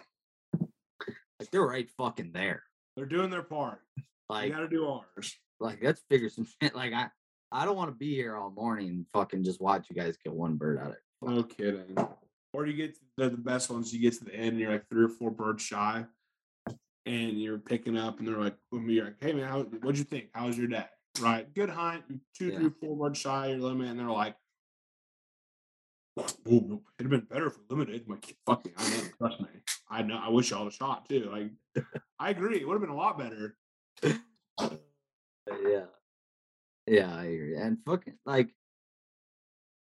like 1.40 1.52
they're 1.52 1.66
right 1.66 1.90
fucking 1.92 2.32
there. 2.32 2.64
They're 2.96 3.06
doing 3.06 3.30
their 3.30 3.44
part. 3.44 3.82
Like, 4.30 4.46
we 4.46 4.50
got 4.52 4.60
to 4.60 4.68
do 4.68 4.86
ours. 4.88 5.36
like 5.60 5.80
let's 5.82 6.02
figure 6.10 6.30
some 6.30 6.46
shit. 6.62 6.76
Like 6.76 6.94
I, 6.94 7.08
I 7.52 7.66
don't 7.66 7.76
want 7.76 7.90
to 7.92 7.96
be 7.96 8.14
here 8.14 8.36
all 8.36 8.52
morning 8.52 8.88
and 8.90 9.06
fucking 9.14 9.44
just 9.44 9.60
watch 9.60 9.88
you 9.90 9.96
guys 9.96 10.16
kill 10.24 10.34
one 10.34 10.56
bird 10.56 10.78
out 10.80 10.88
of 10.88 10.94
it. 10.94 11.00
No 11.22 11.44
kidding. 11.44 11.98
Or 12.54 12.66
you 12.66 12.74
get 12.74 12.94
to 12.96 13.00
the, 13.18 13.30
the 13.30 13.38
best 13.38 13.70
ones. 13.70 13.94
You 13.94 14.00
get 14.00 14.18
to 14.20 14.26
the 14.26 14.34
end, 14.36 14.50
and 14.50 14.60
you're 14.60 14.72
like 14.72 14.88
three 14.90 15.04
or 15.04 15.10
four 15.10 15.30
birds 15.32 15.62
shy, 15.64 16.06
and 17.06 17.42
you're 17.42 17.58
picking 17.60 17.98
up, 17.98 18.20
and 18.20 18.28
they're 18.28 18.38
like, 18.40 18.56
when 18.72 18.90
you're 18.90 19.06
like, 19.06 19.22
"Hey 19.22 19.34
man, 19.34 19.48
how, 19.48 19.62
what'd 19.64 19.98
you 20.00 20.04
think? 20.04 20.30
How 20.34 20.48
was 20.48 20.58
your 20.58 20.68
day? 20.68 20.86
Right, 21.22 21.52
good 21.54 21.70
hunt. 21.70 22.04
Two, 22.38 22.48
Yeah. 22.48 22.60
three, 22.60 22.70
four 22.82 22.96
birds 22.96 23.20
shy 23.20 23.48
of 23.48 23.60
your 23.60 23.68
limit, 23.68 23.90
and 23.90 24.00
they're 24.00 24.10
like, 24.10 24.36
"Ooh, 26.48 26.82
it'd 27.00 27.02
have 27.02 27.10
been 27.10 27.28
better 27.30 27.48
if 27.48 27.58
we 27.58 27.64
limited." 27.70 28.04
I'm 28.08 28.14
like, 28.14 28.36
fuck 28.46 28.66
me, 28.66 28.72
I 28.78 28.90
know. 28.90 29.04
Trust 29.18 29.42
me, 29.42 29.48
I 29.90 30.02
know. 30.02 30.18
I 30.24 30.30
wish 30.30 30.50
y'all 30.52 30.60
had 30.64 30.68
a 30.70 30.72
shot 30.76 31.08
too. 31.08 31.30
Like, 31.32 31.86
I 32.20 32.30
agree. 32.32 32.60
It 32.62 32.68
would 32.68 32.74
have 32.74 32.82
been 32.82 32.90
a 32.90 32.96
lot 32.96 33.18
better. 33.20 33.56
Yeah. 34.04 35.86
Yeah, 36.88 37.16
I 37.16 37.24
agree. 37.26 37.56
And 37.56 37.78
fucking 37.86 38.16
like 38.26 38.50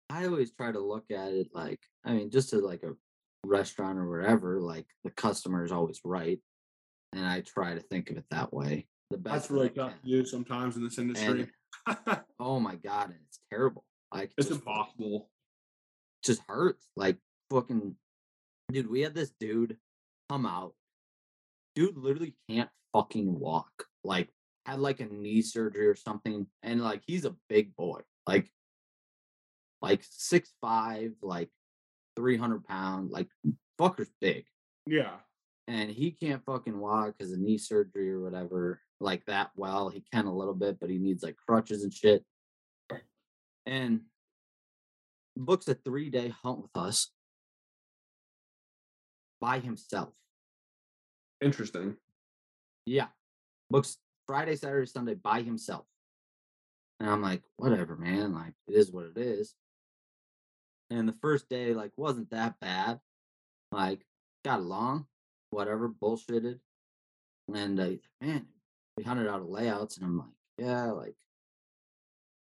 I 0.09 0.25
always 0.25 0.51
try 0.51 0.71
to 0.71 0.79
look 0.79 1.05
at 1.11 1.33
it 1.33 1.47
like 1.53 1.79
I 2.05 2.13
mean, 2.13 2.29
just 2.31 2.49
to 2.51 2.57
like 2.59 2.83
a 2.83 2.93
restaurant 3.45 3.97
or 3.97 4.09
whatever, 4.09 4.61
like 4.61 4.85
the 5.03 5.09
customer 5.11 5.63
is 5.65 5.71
always 5.71 5.99
right. 6.03 6.39
And 7.13 7.25
I 7.25 7.41
try 7.41 7.73
to 7.75 7.79
think 7.81 8.09
of 8.09 8.17
it 8.17 8.25
that 8.31 8.53
way. 8.53 8.87
The 9.11 9.17
best 9.17 9.33
That's 9.33 9.51
really 9.51 9.69
tough 9.69 9.93
to 10.01 10.09
do 10.09 10.25
sometimes 10.25 10.75
in 10.77 10.83
this 10.83 10.97
industry. 10.97 11.47
Oh 12.39 12.59
my 12.59 12.75
god, 12.75 13.09
and 13.09 13.19
it's 13.27 13.39
terrible. 13.49 13.83
Like 14.13 14.31
it's 14.37 14.47
just- 14.47 14.59
impossible. 14.61 15.29
just 16.23 16.41
hurts. 16.47 16.87
Like 16.95 17.17
fucking 17.51 17.95
dude, 18.71 18.89
we 18.89 19.01
had 19.01 19.13
this 19.15 19.31
dude 19.39 19.77
come 20.29 20.45
out. 20.45 20.73
Dude 21.75 21.97
literally 21.97 22.35
can't 22.49 22.69
fucking 22.93 23.39
walk. 23.39 23.87
Like 24.03 24.29
had 24.65 24.79
like 24.79 24.99
a 24.99 25.05
knee 25.05 25.41
surgery 25.41 25.87
or 25.87 25.95
something. 25.95 26.47
And 26.61 26.81
like 26.81 27.01
he's 27.05 27.25
a 27.25 27.35
big 27.49 27.75
boy. 27.75 28.01
Like 28.27 28.49
like 29.81 30.01
six 30.09 30.49
five, 30.61 31.11
like 31.21 31.49
three 32.15 32.37
hundred 32.37 32.63
pounds, 32.65 33.11
like 33.11 33.27
fucker's 33.79 34.11
big. 34.21 34.45
Yeah. 34.85 35.15
And 35.67 35.89
he 35.89 36.11
can't 36.11 36.43
fucking 36.45 36.77
walk 36.77 37.15
because 37.17 37.31
of 37.33 37.39
knee 37.39 37.57
surgery 37.57 38.11
or 38.11 38.21
whatever, 38.21 38.81
like 38.99 39.25
that 39.25 39.51
well. 39.55 39.89
He 39.89 40.03
can 40.13 40.25
a 40.25 40.35
little 40.35 40.53
bit, 40.53 40.79
but 40.79 40.89
he 40.89 40.97
needs 40.97 41.23
like 41.23 41.37
crutches 41.37 41.83
and 41.83 41.93
shit. 41.93 42.23
And 43.65 44.01
books 45.37 45.67
a 45.67 45.73
three 45.73 46.09
day 46.09 46.33
hunt 46.43 46.61
with 46.61 46.75
us 46.75 47.11
by 49.39 49.59
himself. 49.59 50.13
Interesting. 51.41 51.97
Yeah. 52.85 53.07
Books 53.73 53.97
Friday, 54.27 54.55
Saturday, 54.55 54.85
Sunday 54.85 55.15
by 55.15 55.41
himself. 55.41 55.85
And 56.99 57.09
I'm 57.09 57.23
like, 57.23 57.41
whatever, 57.57 57.95
man. 57.95 58.31
Like, 58.31 58.53
it 58.67 58.75
is 58.75 58.91
what 58.91 59.07
it 59.07 59.17
is. 59.17 59.55
And 60.91 61.09
the 61.09 61.15
first 61.23 61.49
day, 61.49 61.73
like, 61.73 61.91
wasn't 61.97 62.29
that 62.29 62.59
bad. 62.61 62.99
Like, 63.71 64.05
got 64.45 64.59
along, 64.59 65.07
whatever, 65.49 65.89
bullshitted. 65.89 66.59
And 67.51 67.79
uh, 67.79 67.89
man, 68.21 68.45
we 68.95 69.03
hunted 69.03 69.27
out 69.27 69.41
of 69.41 69.49
layouts. 69.49 69.97
And 69.97 70.05
I'm 70.05 70.19
like, 70.19 70.27
yeah, 70.59 70.91
like, 70.91 71.15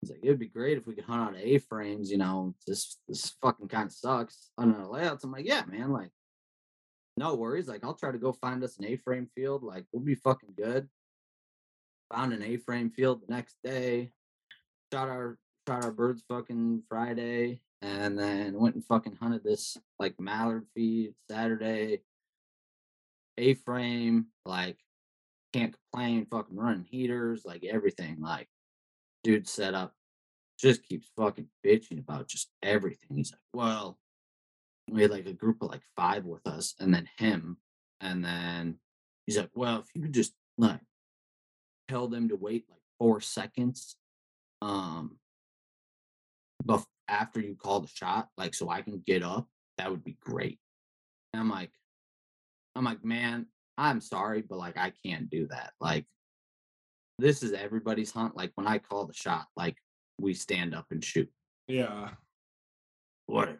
he's 0.01 0.11
like, 0.11 0.19
it'd 0.21 0.37
be 0.37 0.47
great 0.47 0.77
if 0.77 0.85
we 0.85 0.95
could 0.95 1.05
hunt 1.05 1.21
out 1.21 1.35
of 1.35 1.39
A 1.39 1.59
frames, 1.59 2.11
you 2.11 2.17
know, 2.17 2.55
this, 2.67 2.97
this 3.07 3.33
fucking 3.41 3.69
kind 3.69 3.87
of 3.87 3.93
sucks. 3.93 4.49
Hunting 4.59 4.75
out 4.75 4.87
of 4.87 4.91
layouts. 4.91 5.23
I'm 5.23 5.31
like, 5.31 5.47
yeah, 5.47 5.63
man, 5.65 5.93
like, 5.93 6.09
no 7.15 7.35
worries. 7.35 7.69
Like, 7.69 7.85
I'll 7.85 7.93
try 7.93 8.11
to 8.11 8.17
go 8.17 8.33
find 8.33 8.61
us 8.65 8.77
an 8.79 8.83
A 8.83 8.97
frame 8.97 9.29
field. 9.33 9.63
Like, 9.63 9.85
we'll 9.93 10.03
be 10.03 10.15
fucking 10.15 10.55
good. 10.57 10.89
Found 12.13 12.33
an 12.33 12.43
A 12.43 12.57
frame 12.57 12.91
field 12.91 13.21
the 13.21 13.33
next 13.33 13.55
day. 13.63 14.11
Shot 14.93 15.09
our 15.09 15.37
shot 15.67 15.83
our 15.83 15.91
birds 15.91 16.23
fucking 16.29 16.83
Friday, 16.87 17.61
and 17.81 18.17
then 18.17 18.59
went 18.59 18.75
and 18.75 18.85
fucking 18.85 19.17
hunted 19.19 19.43
this 19.43 19.77
like 19.99 20.19
mallard 20.19 20.65
feed 20.75 21.13
Saturday. 21.29 22.01
A 23.37 23.55
frame, 23.55 24.27
like 24.45 24.77
can't 25.53 25.75
complain. 25.91 26.27
Fucking 26.29 26.55
running 26.55 26.85
heaters, 26.89 27.43
like 27.45 27.63
everything. 27.63 28.21
Like, 28.21 28.47
dude 29.23 29.47
set 29.47 29.73
up 29.73 29.93
just 30.57 30.83
keeps 30.83 31.09
fucking 31.17 31.47
bitching 31.65 31.99
about 31.99 32.27
just 32.27 32.49
everything. 32.63 33.17
He's 33.17 33.31
like, 33.31 33.41
well, 33.53 33.97
we 34.89 35.01
had 35.01 35.11
like 35.11 35.25
a 35.25 35.33
group 35.33 35.61
of 35.61 35.69
like 35.69 35.83
five 35.95 36.25
with 36.25 36.45
us, 36.47 36.75
and 36.79 36.93
then 36.93 37.09
him, 37.17 37.57
and 38.01 38.23
then 38.23 38.77
he's 39.25 39.37
like, 39.37 39.49
well, 39.53 39.79
if 39.79 39.87
you 39.93 40.01
could 40.01 40.13
just 40.13 40.33
like 40.57 40.79
tell 41.87 42.07
them 42.07 42.29
to 42.29 42.35
wait 42.35 42.65
like 42.69 42.81
four 42.99 43.21
seconds, 43.21 43.95
um, 44.61 45.17
but 46.63 46.83
after 47.07 47.39
you 47.39 47.55
call 47.55 47.81
the 47.81 47.87
shot, 47.87 48.29
like 48.37 48.53
so 48.53 48.69
I 48.69 48.81
can 48.81 49.01
get 49.05 49.23
up, 49.23 49.47
that 49.77 49.91
would 49.91 50.03
be 50.03 50.17
great. 50.19 50.59
And 51.33 51.41
I'm 51.41 51.49
like, 51.49 51.71
I'm 52.75 52.83
like, 52.83 53.03
man, 53.03 53.47
I'm 53.77 54.01
sorry, 54.01 54.41
but 54.41 54.57
like 54.57 54.77
I 54.77 54.93
can't 55.05 55.29
do 55.29 55.47
that. 55.47 55.73
Like, 55.79 56.05
this 57.19 57.43
is 57.43 57.53
everybody's 57.53 58.11
hunt. 58.11 58.35
Like 58.35 58.51
when 58.55 58.67
I 58.67 58.79
call 58.79 59.05
the 59.05 59.13
shot, 59.13 59.45
like 59.55 59.77
we 60.19 60.33
stand 60.33 60.73
up 60.73 60.87
and 60.91 61.03
shoot. 61.03 61.29
Yeah. 61.67 62.09
What? 63.27 63.57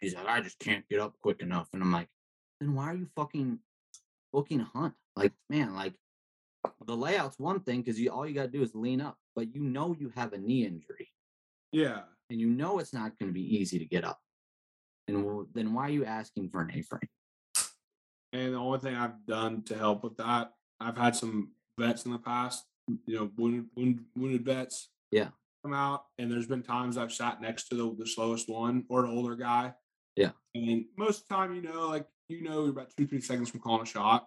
He's 0.00 0.14
like, 0.14 0.26
I 0.26 0.40
just 0.40 0.58
can't 0.58 0.88
get 0.88 1.00
up 1.00 1.14
quick 1.22 1.42
enough. 1.42 1.68
And 1.72 1.82
I'm 1.82 1.92
like, 1.92 2.08
then 2.60 2.74
why 2.74 2.86
are 2.86 2.94
you 2.94 3.08
fucking 3.16 3.58
booking 4.32 4.60
a 4.60 4.64
hunt? 4.64 4.94
Like, 5.16 5.32
man, 5.50 5.74
like 5.74 5.94
the 6.86 6.96
layout's 6.96 7.38
one 7.38 7.60
thing 7.60 7.80
because 7.82 8.00
you 8.00 8.10
all 8.10 8.26
you 8.26 8.34
gotta 8.34 8.48
do 8.48 8.62
is 8.62 8.74
lean 8.74 9.00
up, 9.00 9.16
but 9.36 9.54
you 9.54 9.62
know 9.62 9.94
you 9.98 10.10
have 10.14 10.32
a 10.32 10.38
knee 10.38 10.64
injury 10.64 11.08
Yeah. 11.72 12.02
and 12.30 12.40
you 12.40 12.48
know 12.48 12.78
it's 12.78 12.92
not 12.92 13.18
gonna 13.18 13.32
be 13.32 13.56
easy 13.56 13.78
to 13.78 13.84
get 13.84 14.04
up. 14.04 14.18
And 15.06 15.46
then 15.54 15.72
why 15.72 15.84
are 15.84 15.90
you 15.90 16.04
asking 16.04 16.50
for 16.50 16.60
an 16.60 16.70
A-frame? 16.72 17.08
And 18.32 18.54
the 18.54 18.58
only 18.58 18.78
thing 18.78 18.94
I've 18.94 19.24
done 19.26 19.62
to 19.64 19.76
help 19.76 20.04
with 20.04 20.16
that, 20.18 20.52
I've 20.80 20.96
had 20.96 21.16
some 21.16 21.52
vets 21.78 22.04
in 22.04 22.12
the 22.12 22.18
past, 22.18 22.64
mm. 22.90 22.98
you 23.06 23.16
know, 23.16 23.30
wounded, 23.36 23.66
wounded, 23.74 24.04
wounded 24.14 24.44
vets. 24.44 24.90
Yeah. 25.10 25.28
Come 25.64 25.72
out, 25.72 26.04
and 26.18 26.30
there's 26.30 26.46
been 26.46 26.62
times 26.62 26.96
I've 26.96 27.12
sat 27.12 27.40
next 27.40 27.68
to 27.68 27.74
the, 27.74 27.96
the 27.98 28.06
slowest 28.06 28.48
one 28.48 28.84
or 28.88 29.04
an 29.04 29.10
older 29.10 29.34
guy. 29.34 29.72
Yeah. 30.14 30.30
And 30.54 30.84
most 30.96 31.22
of 31.22 31.28
the 31.28 31.34
time, 31.34 31.54
you 31.54 31.62
know, 31.62 31.88
like, 31.88 32.06
you 32.28 32.42
know, 32.42 32.62
you're 32.62 32.70
about 32.70 32.92
two, 32.96 33.06
three 33.06 33.20
seconds 33.20 33.50
from 33.50 33.60
calling 33.60 33.82
a 33.82 33.86
shot. 33.86 34.26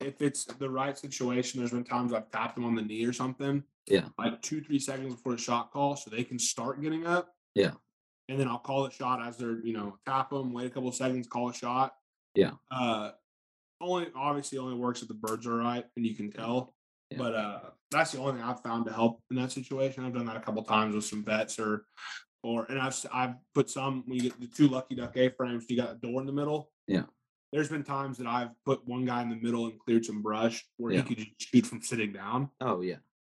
If 0.00 0.22
it's 0.22 0.44
the 0.44 0.70
right 0.70 0.96
situation, 0.96 1.60
there's 1.60 1.72
been 1.72 1.84
times 1.84 2.12
I've 2.12 2.30
tapped 2.30 2.54
them 2.54 2.64
on 2.64 2.74
the 2.74 2.82
knee 2.82 3.04
or 3.04 3.12
something. 3.12 3.62
Yeah. 3.86 4.06
Like 4.18 4.40
two, 4.40 4.60
three 4.62 4.78
seconds 4.78 5.14
before 5.14 5.32
the 5.32 5.38
shot 5.38 5.72
call 5.72 5.96
so 5.96 6.10
they 6.10 6.24
can 6.24 6.38
start 6.38 6.80
getting 6.80 7.06
up. 7.06 7.34
Yeah. 7.54 7.72
And 8.28 8.38
then 8.38 8.48
I'll 8.48 8.58
call 8.58 8.84
the 8.84 8.90
shot 8.90 9.20
as 9.26 9.36
they're, 9.36 9.60
you 9.64 9.72
know, 9.72 9.98
tap 10.06 10.30
them, 10.30 10.52
wait 10.52 10.66
a 10.66 10.70
couple 10.70 10.88
of 10.88 10.94
seconds, 10.94 11.26
call 11.26 11.50
a 11.50 11.54
shot. 11.54 11.94
Yeah. 12.34 12.52
Uh, 12.70 13.10
only 13.80 14.08
obviously 14.14 14.58
only 14.58 14.76
works 14.76 15.02
if 15.02 15.08
the 15.08 15.14
birds 15.14 15.46
are 15.46 15.56
right 15.56 15.84
and 15.96 16.06
you 16.06 16.14
can 16.14 16.30
tell. 16.30 16.74
Yeah. 17.10 17.18
But 17.18 17.34
uh, 17.34 17.60
that's 17.90 18.12
the 18.12 18.18
only 18.18 18.34
thing 18.34 18.42
I've 18.42 18.62
found 18.62 18.86
to 18.86 18.92
help 18.92 19.20
in 19.30 19.36
that 19.36 19.52
situation. 19.52 20.04
I've 20.04 20.14
done 20.14 20.26
that 20.26 20.36
a 20.36 20.40
couple 20.40 20.62
times 20.62 20.94
with 20.94 21.04
some 21.04 21.24
vets 21.24 21.58
or, 21.58 21.84
or 22.42 22.66
and 22.66 22.78
I've 22.78 22.94
I've 23.12 23.34
put 23.54 23.68
some 23.68 24.04
when 24.06 24.16
you 24.16 24.30
get 24.30 24.40
the 24.40 24.46
two 24.46 24.68
lucky 24.68 24.94
duck 24.94 25.16
A 25.16 25.30
frames, 25.30 25.66
you 25.68 25.76
got 25.76 25.92
a 25.92 25.94
door 25.96 26.20
in 26.20 26.26
the 26.26 26.32
middle. 26.32 26.70
Yeah. 26.86 27.04
There's 27.52 27.68
been 27.68 27.82
times 27.82 28.18
that 28.18 28.26
I've 28.26 28.50
put 28.64 28.86
one 28.86 29.04
guy 29.04 29.22
in 29.22 29.28
the 29.28 29.36
middle 29.36 29.66
and 29.66 29.78
cleared 29.78 30.04
some 30.04 30.22
brush 30.22 30.64
where 30.76 30.92
Yeah. 30.92 31.02
he 31.02 31.08
could 31.14 31.18
just 31.24 31.30
shoot 31.50 31.66
from 31.66 31.82
sitting 31.82 32.12
down. 32.12 32.50
Oh 32.60 32.80
yeah. 32.80 32.96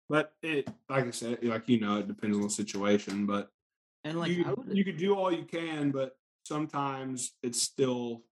But 0.10 0.34
it, 0.44 0.70
like 0.90 1.08
I 1.08 1.12
said, 1.12 1.40
like 1.44 1.68
you 1.68 1.80
know, 1.80 1.98
it 1.98 2.08
depends 2.08 2.38
on 2.38 2.44
the 2.44 2.50
situation. 2.50 3.26
But 3.26 3.50
And 4.04 4.20
like 4.20 4.32
you, 4.32 4.44
would 4.56 4.76
you 4.78 4.84
could 4.86 4.98
do 4.98 5.16
all 5.16 5.32
you 5.32 5.46
can, 5.46 5.92
but 5.92 6.16
sometimes 6.46 7.32
it's 7.42 7.62
still 7.62 8.24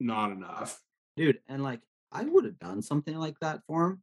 not 0.00 0.32
enough. 0.32 0.80
dude, 1.16 1.40
and 1.48 1.62
like 1.62 1.80
I 2.12 2.24
would 2.24 2.44
have 2.44 2.58
done 2.58 2.82
something 2.82 3.16
like 3.16 3.38
that 3.40 3.60
for 3.66 3.86
him 3.86 4.02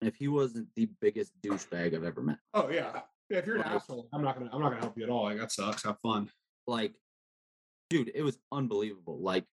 if 0.00 0.14
he 0.16 0.28
wasn't 0.28 0.68
the 0.76 0.88
biggest 1.02 1.32
douchebag 1.42 1.94
I've 1.94 2.04
ever 2.04 2.22
met. 2.22 2.38
Oh 2.54 2.70
yeah. 2.70 3.02
Yeah, 3.28 3.38
if 3.38 3.46
you're 3.46 3.56
an 3.56 3.62
asshole, 3.62 4.08
I'm 4.14 4.22
not 4.22 4.38
gonna 4.38 4.48
I'm 4.52 4.60
not 4.62 4.70
gonna 4.70 4.80
help 4.80 4.96
you 4.96 5.04
at 5.04 5.10
all. 5.10 5.24
Like 5.24 5.38
that 5.38 5.52
sucks. 5.52 5.84
Have 5.84 5.98
fun. 6.00 6.30
like 6.66 6.94
dude 7.90 8.10
it 8.14 8.22
was 8.22 8.38
unbelievable 8.52 9.18
like 9.20 9.44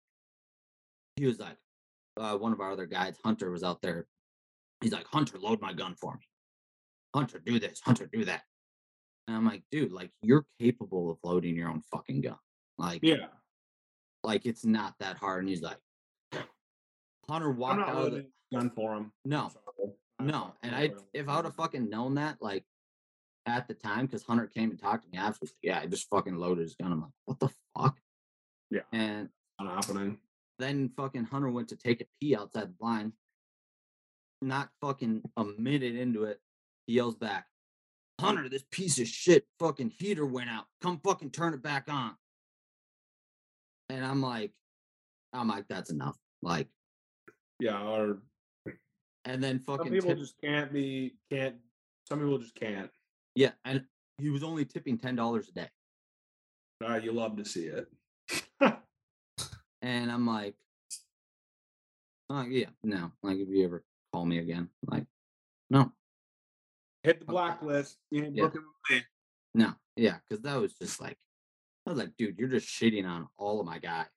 he 1.17 1.27
was 1.27 1.39
like 1.39 1.57
uh, 2.19 2.37
one 2.37 2.53
of 2.53 2.61
our 2.61 2.73
other 2.73 2.87
guys 2.87 3.17
hunter 3.25 3.51
was 3.51 3.63
out 3.63 3.81
there 3.83 4.07
he's 4.81 4.93
like 4.93 5.07
hunter 5.07 5.39
load 5.39 5.61
my 5.61 5.73
gun 5.73 5.95
for 5.95 6.15
me 6.15 6.27
hunter 7.15 7.39
do 7.45 7.59
this 7.59 7.81
hunter 7.85 8.09
do 8.13 8.25
that 8.25 8.43
and 9.27 9.37
i'm 9.37 9.45
like 9.45 9.63
dude 9.71 9.93
like 9.93 10.11
you're 10.23 10.45
capable 10.61 11.11
of 11.11 11.19
loading 11.25 11.57
your 11.57 11.69
own 11.69 11.81
fucking 11.93 12.21
gun 12.21 12.39
like 12.79 13.01
Yeah. 13.03 13.27
like 14.23 14.47
it's 14.47 14.65
not 14.65 14.95
that 15.01 15.17
hard 15.17 15.41
and 15.41 15.49
he's 15.49 15.63
like 15.63 15.79
hunter 17.29 17.51
walked 17.51 17.81
out 17.89 18.07
of 18.07 18.13
the 18.13 18.27
gun 18.53 18.71
for 18.71 18.95
him. 18.95 19.13
no 19.25 19.51
No, 20.19 20.55
and 20.63 20.75
I 20.75 20.93
if 21.13 21.29
I 21.29 21.37
would 21.37 21.45
have 21.45 21.55
fucking 21.57 21.91
known 21.91 22.15
that, 22.15 22.37
like 22.41 22.65
at 23.45 23.69
the 23.69 23.75
time, 23.75 24.07
because 24.07 24.23
Hunter 24.23 24.47
came 24.47 24.71
and 24.71 24.79
talked 24.81 25.05
to 25.05 25.11
me 25.11 25.19
afterwards, 25.19 25.55
yeah, 25.63 25.79
I 25.79 25.87
just 25.87 26.09
fucking 26.09 26.37
loaded 26.37 26.63
his 26.63 26.75
gun. 26.75 26.91
I'm 26.91 27.01
like, 27.03 27.11
what 27.27 27.39
the 27.39 27.51
fuck? 27.77 27.99
Yeah. 28.71 28.81
And 28.93 29.29
not 29.61 29.85
happening. 29.85 30.17
Then 30.59 30.91
fucking 30.97 31.25
Hunter 31.25 31.51
went 31.51 31.69
to 31.69 31.77
take 31.77 32.01
a 32.01 32.07
pee 32.21 32.37
outside 32.37 32.65
the 32.69 32.75
blind. 32.79 33.13
Not 34.43 34.69
fucking 34.81 35.23
a 35.37 35.45
minute 35.45 35.95
into 35.97 36.25
it, 36.25 36.41
he 36.87 36.95
yells 36.95 37.15
back, 37.17 37.47
Hunter, 38.21 38.49
this 38.49 38.65
piece 38.71 38.99
of 38.99 39.07
shit 39.09 39.47
fucking 39.59 39.93
heater 39.99 40.27
went 40.27 40.51
out. 40.51 40.65
Come 40.83 41.01
fucking 41.05 41.31
turn 41.31 41.55
it 41.55 41.63
back 41.63 41.85
on. 41.89 42.13
And 43.89 44.05
I'm 44.05 44.21
like, 44.21 44.53
I'm 45.33 45.49
like, 45.49 45.67
that's 45.69 45.91
enough. 45.91 46.17
Like, 46.43 46.69
Yeah, 47.61 47.81
or 47.83 48.19
and 49.25 49.43
then 49.43 49.63
some 49.65 49.79
fucking 49.79 49.93
people 49.93 50.11
tip- 50.11 50.19
just 50.19 50.35
can't 50.43 50.73
be 50.73 51.17
can't. 51.31 51.57
Some 52.09 52.21
people 52.21 52.39
just 52.39 52.55
can't. 52.55 52.91
yeah, 53.35 53.51
and 53.65 53.85
he 54.19 54.31
was 54.31 54.43
only 54.45 54.65
tipping 54.65 54.99
ten 54.99 55.17
dollars 55.17 55.49
a 55.49 55.53
day. 55.53 55.69
Uh, 56.87 56.97
you 56.97 57.13
love 57.13 57.37
to 57.37 57.45
see 57.45 57.67
it. 57.67 57.89
And 59.87 60.11
I'm 60.11 60.27
like, 60.27 60.57
oh 62.29 62.43
yeah, 62.43 62.71
no. 62.83 63.13
Like 63.23 63.37
if 63.37 63.49
you 63.49 63.65
ever 63.65 63.85
call 64.13 64.27
me 64.27 64.39
again, 64.39 64.69
like, 64.85 65.05
no, 65.71 65.93
Hit 67.05 67.21
the 67.21 67.27
blacklist. 67.27 67.99
You 68.11 68.25
Yeah. 68.35 68.47
booking 68.47 68.63
with 68.63 68.91
me. 68.91 69.05
no, 69.55 69.75
yeah, 69.95 70.19
because 70.29 70.43
that 70.43 70.57
was 70.61 70.75
just 70.75 71.01
like, 71.01 71.17
I 71.87 71.91
was 71.91 72.01
like, 72.01 72.17
dude, 72.19 72.37
you're 72.37 72.49
just 72.49 72.67
shitting 72.67 73.07
on 73.07 73.29
all 73.37 73.61
of 73.61 73.67
my 73.67 73.79
guys. 73.79 74.09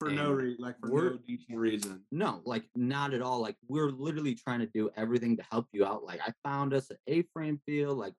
for 0.00 0.10
no 0.10 0.32
reason, 0.32 0.60
like 0.60 0.80
for 0.80 0.88
no 0.88 1.18
decent 1.24 1.56
reason. 1.56 2.02
No, 2.10 2.40
like 2.44 2.64
not 2.74 3.14
at 3.14 3.22
all. 3.22 3.40
Like 3.40 3.54
we're 3.68 3.90
literally 3.90 4.34
trying 4.34 4.58
to 4.58 4.66
do 4.74 4.90
everything 4.96 5.36
to 5.36 5.44
help 5.52 5.68
you 5.72 5.84
out. 5.84 6.02
Like 6.02 6.18
I 6.26 6.32
found 6.42 6.74
us 6.74 6.90
an 6.90 6.96
A-frame 7.06 7.60
field, 7.64 7.96
like 7.96 8.14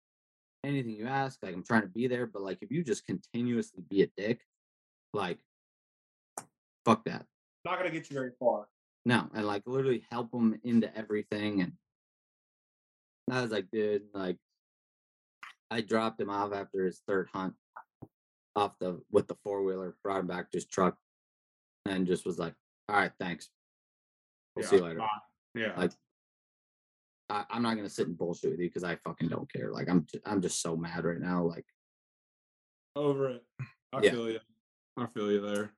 anything 0.64 0.92
you 0.94 1.08
ask, 1.08 1.38
like 1.44 1.54
I'm 1.54 1.66
trying 1.66 1.82
to 1.82 1.90
be 1.90 2.08
there. 2.08 2.28
But 2.28 2.44
like 2.44 2.60
if 2.62 2.72
you 2.72 2.82
just 2.82 3.06
continuously 3.06 3.84
be 3.90 4.04
a 4.04 4.08
dick, 4.16 4.40
like 5.12 5.40
fuck 6.86 7.06
that. 7.06 7.26
Not 7.66 7.78
gonna 7.78 7.92
get 7.92 8.10
you 8.10 8.16
very 8.16 8.32
far. 8.40 8.68
No, 9.06 9.30
and 9.34 9.46
like 9.48 9.64
literally 9.66 10.06
help 10.12 10.32
them 10.32 10.60
into 10.64 10.96
everything. 10.98 11.62
And 11.62 11.74
I 13.30 13.42
was 13.42 13.52
like, 13.52 13.68
dude, 13.72 14.04
like 14.14 14.38
I 15.70 15.82
dropped 15.82 16.20
him 16.20 16.30
off 16.30 16.54
after 16.54 16.86
his 16.86 17.02
third 17.08 17.30
hunt 17.34 17.54
off 18.56 18.74
the 18.80 19.02
with 19.12 19.28
the 19.28 19.36
four 19.44 19.64
wheeler, 19.64 19.96
brought 20.04 20.20
him 20.20 20.28
back 20.28 20.52
to 20.52 20.58
his 20.58 20.66
truck, 20.68 20.98
and 21.86 22.06
just 22.08 22.26
was 22.26 22.38
like, 22.40 22.54
all 22.90 22.98
right, 22.98 23.12
thanks. 23.20 23.50
We'll 24.56 24.66
see 24.68 24.76
you 24.78 24.84
later. 24.84 25.00
bye. 25.00 25.08
Yeah. 25.56 25.74
Like, 25.78 25.92
I, 27.30 27.46
I'm 27.50 27.64
not 27.64 27.76
gonna 27.76 27.90
sit 27.90 28.08
and 28.08 28.18
bullshit 28.18 28.52
with 28.52 28.60
you 28.60 28.68
because 28.68 28.84
I 28.84 28.98
fucking 29.06 29.30
don't 29.30 29.52
care. 29.52 29.72
Like 29.72 29.90
I'm 29.90 30.06
I'm 30.26 30.42
just 30.42 30.62
so 30.62 30.76
mad 30.76 31.06
right 31.06 31.20
now. 31.22 31.44
Like 31.44 31.66
over 32.96 33.30
it. 33.30 33.44
I 33.94 34.02
Yeah. 34.02 34.12
feel 34.12 34.30
you. 34.30 34.40
I 34.98 35.06
feel 35.08 35.32
you 35.32 35.40
there. 35.42 35.72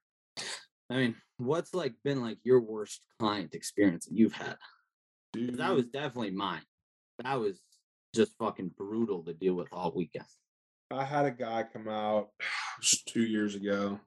I 0.94 0.98
mean, 0.98 1.16
what's 1.38 1.74
like 1.74 1.96
been 2.04 2.22
like 2.22 2.38
your 2.44 2.62
worst 2.62 3.02
client 3.20 3.56
experience 3.56 4.06
that 4.06 4.16
you've 4.16 4.34
had? 4.34 4.58
Dude, 5.34 5.58
That 5.58 5.74
was 5.74 5.86
definitely 5.88 6.32
mine. 6.32 6.62
That 7.24 7.40
was 7.40 7.60
just 8.14 8.38
fucking 8.38 8.72
brutal 8.78 9.24
to 9.24 9.34
deal 9.34 9.56
with 9.56 9.70
all 9.72 9.92
weekend. 9.96 10.26
I 10.92 11.04
had 11.04 11.26
a 11.26 11.32
guy 11.32 11.66
come 11.74 11.88
out 11.90 12.30
two 13.08 13.24
years 13.24 13.56
ago, 13.56 14.00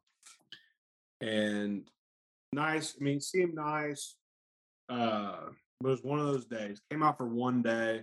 and 1.21 1.89
nice. 2.53 2.95
I 3.01 3.03
mean, 3.03 3.21
seemed 3.21 3.55
nice. 3.55 4.15
Uh, 4.89 5.47
but 5.81 5.89
it 5.89 5.91
was 5.91 6.05
one 6.05 6.21
of 6.21 6.27
those 6.27 6.47
days. 6.47 6.81
Came 6.91 7.03
out 7.03 7.19
for 7.19 7.27
one 7.27 7.63
day. 7.63 8.03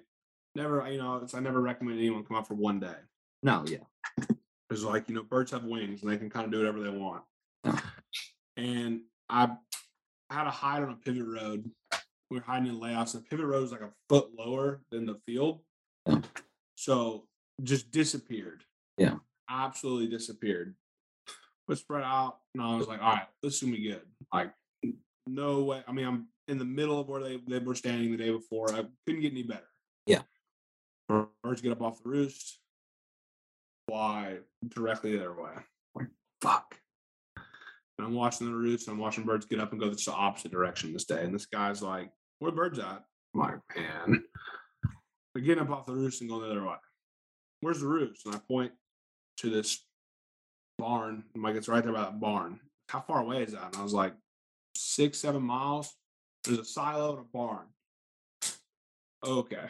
Never, 0.55 0.85
you 0.91 0.97
know, 0.97 1.21
it's, 1.23 1.33
I 1.33 1.39
never 1.39 1.61
recommend 1.61 1.99
anyone 1.99 2.25
come 2.25 2.35
out 2.35 2.47
for 2.47 2.55
one 2.55 2.81
day. 2.81 2.95
No, 3.41 3.63
yeah, 3.65 3.77
It's 4.69 4.83
like 4.83 5.07
you 5.07 5.15
know, 5.15 5.23
birds 5.23 5.51
have 5.51 5.63
wings 5.63 6.03
and 6.03 6.11
they 6.11 6.17
can 6.17 6.29
kind 6.29 6.45
of 6.45 6.51
do 6.51 6.57
whatever 6.57 6.81
they 6.81 6.89
want. 6.89 7.23
And 8.57 9.01
I 9.29 9.51
had 10.29 10.47
a 10.47 10.51
hide 10.51 10.83
on 10.83 10.89
a 10.89 10.95
pivot 10.95 11.25
road. 11.25 11.69
We 12.29 12.37
were 12.39 12.43
hiding 12.43 12.69
in 12.69 12.79
layouts, 12.79 13.13
and 13.13 13.23
the 13.23 13.27
pivot 13.27 13.45
road 13.45 13.61
was 13.61 13.71
like 13.71 13.81
a 13.81 13.91
foot 14.09 14.29
lower 14.37 14.81
than 14.91 15.05
the 15.05 15.19
field. 15.25 15.61
Yeah. 16.07 16.21
So 16.75 17.25
just 17.61 17.91
disappeared. 17.91 18.63
Yeah. 18.97 19.15
Absolutely 19.49 20.07
disappeared. 20.07 20.75
But 21.67 21.77
spread 21.77 22.03
out, 22.03 22.39
and 22.53 22.63
I 22.63 22.75
was 22.75 22.87
like, 22.87 23.01
all 23.01 23.13
right, 23.13 23.27
this 23.41 23.55
is 23.55 23.61
gonna 23.61 23.73
be 23.73 23.87
good. 23.87 24.01
Like, 24.33 24.51
no 25.27 25.63
way. 25.63 25.83
I 25.87 25.91
mean, 25.91 26.05
I'm 26.05 26.27
in 26.47 26.57
the 26.57 26.65
middle 26.65 26.99
of 26.99 27.07
where 27.07 27.21
they, 27.21 27.39
they 27.47 27.59
were 27.59 27.75
standing 27.75 28.11
the 28.11 28.17
day 28.17 28.31
before. 28.31 28.73
I 28.73 28.83
couldn't 29.05 29.21
get 29.21 29.31
any 29.31 29.43
better. 29.43 29.69
Yeah. 30.05 30.23
Birds 31.07 31.61
get 31.61 31.71
up 31.71 31.81
off 31.81 32.03
the 32.03 32.09
roost, 32.09 32.59
fly 33.87 34.39
directly 34.67 35.15
their 35.17 35.33
way. 35.33 35.51
And 38.03 38.11
I'm 38.11 38.17
watching 38.17 38.47
the 38.47 38.53
roost. 38.53 38.89
I'm 38.89 38.97
watching 38.97 39.23
birds 39.23 39.45
get 39.45 39.61
up 39.61 39.71
and 39.71 39.79
go 39.79 39.89
the 39.89 40.11
opposite 40.11 40.51
direction 40.51 40.91
this 40.91 41.05
day. 41.05 41.23
And 41.23 41.33
this 41.33 41.45
guy's 41.45 41.81
like, 41.81 42.11
"Where 42.39 42.51
the 42.51 42.57
birds 42.57 42.79
at?" 42.79 43.03
I'm 43.33 43.39
like, 43.39 43.59
"Man, 43.75 44.23
they're 45.33 45.43
getting 45.43 45.63
up 45.63 45.69
off 45.69 45.85
the 45.85 45.93
roost 45.93 46.21
and 46.21 46.29
going 46.29 46.43
the 46.43 46.51
other 46.51 46.65
way. 46.65 46.75
Where's 47.61 47.79
the 47.79 47.87
roost?" 47.87 48.25
And 48.25 48.35
I 48.35 48.39
point 48.39 48.73
to 49.37 49.49
this 49.49 49.85
barn. 50.77 51.23
I'm 51.33 51.41
like, 51.41 51.55
"It's 51.55 51.69
right 51.69 51.83
there 51.83 51.93
by 51.93 52.01
that 52.01 52.19
barn. 52.19 52.59
How 52.89 52.99
far 52.99 53.21
away 53.21 53.43
is 53.43 53.53
that?" 53.53 53.67
And 53.67 53.77
I 53.77 53.83
was 53.83 53.93
like, 53.93 54.13
six, 54.75 55.19
seven 55.19 55.43
miles. 55.43 55.95
There's 56.43 56.59
a 56.59 56.65
silo 56.65 57.11
and 57.11 57.19
a 57.19 57.29
barn. 57.31 57.67
Okay. 59.23 59.65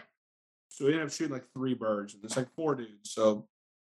So 0.70 0.86
we 0.86 0.94
ended 0.94 1.08
up 1.08 1.14
shooting 1.14 1.34
like 1.34 1.46
three 1.54 1.76
birds, 1.76 2.16
and 2.16 2.24
it's 2.24 2.36
like 2.36 2.52
four 2.56 2.74
dudes. 2.74 3.12
So 3.12 3.48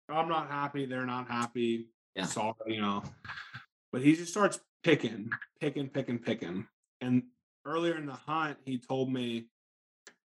I'm 0.08 0.28
not 0.28 0.50
happy. 0.50 0.86
They're 0.86 1.06
not 1.06 1.28
happy. 1.28 1.90
Yeah. 2.16 2.26
Sorry, 2.26 2.54
you 2.66 2.80
know. 2.80 3.02
But 3.94 4.02
he 4.02 4.16
just 4.16 4.32
starts 4.32 4.58
picking, 4.82 5.30
picking, 5.60 5.88
picking, 5.88 6.18
picking. 6.18 6.66
And 7.00 7.22
earlier 7.64 7.94
in 7.94 8.06
the 8.06 8.14
hunt, 8.14 8.58
he 8.64 8.76
told 8.76 9.12
me, 9.12 9.46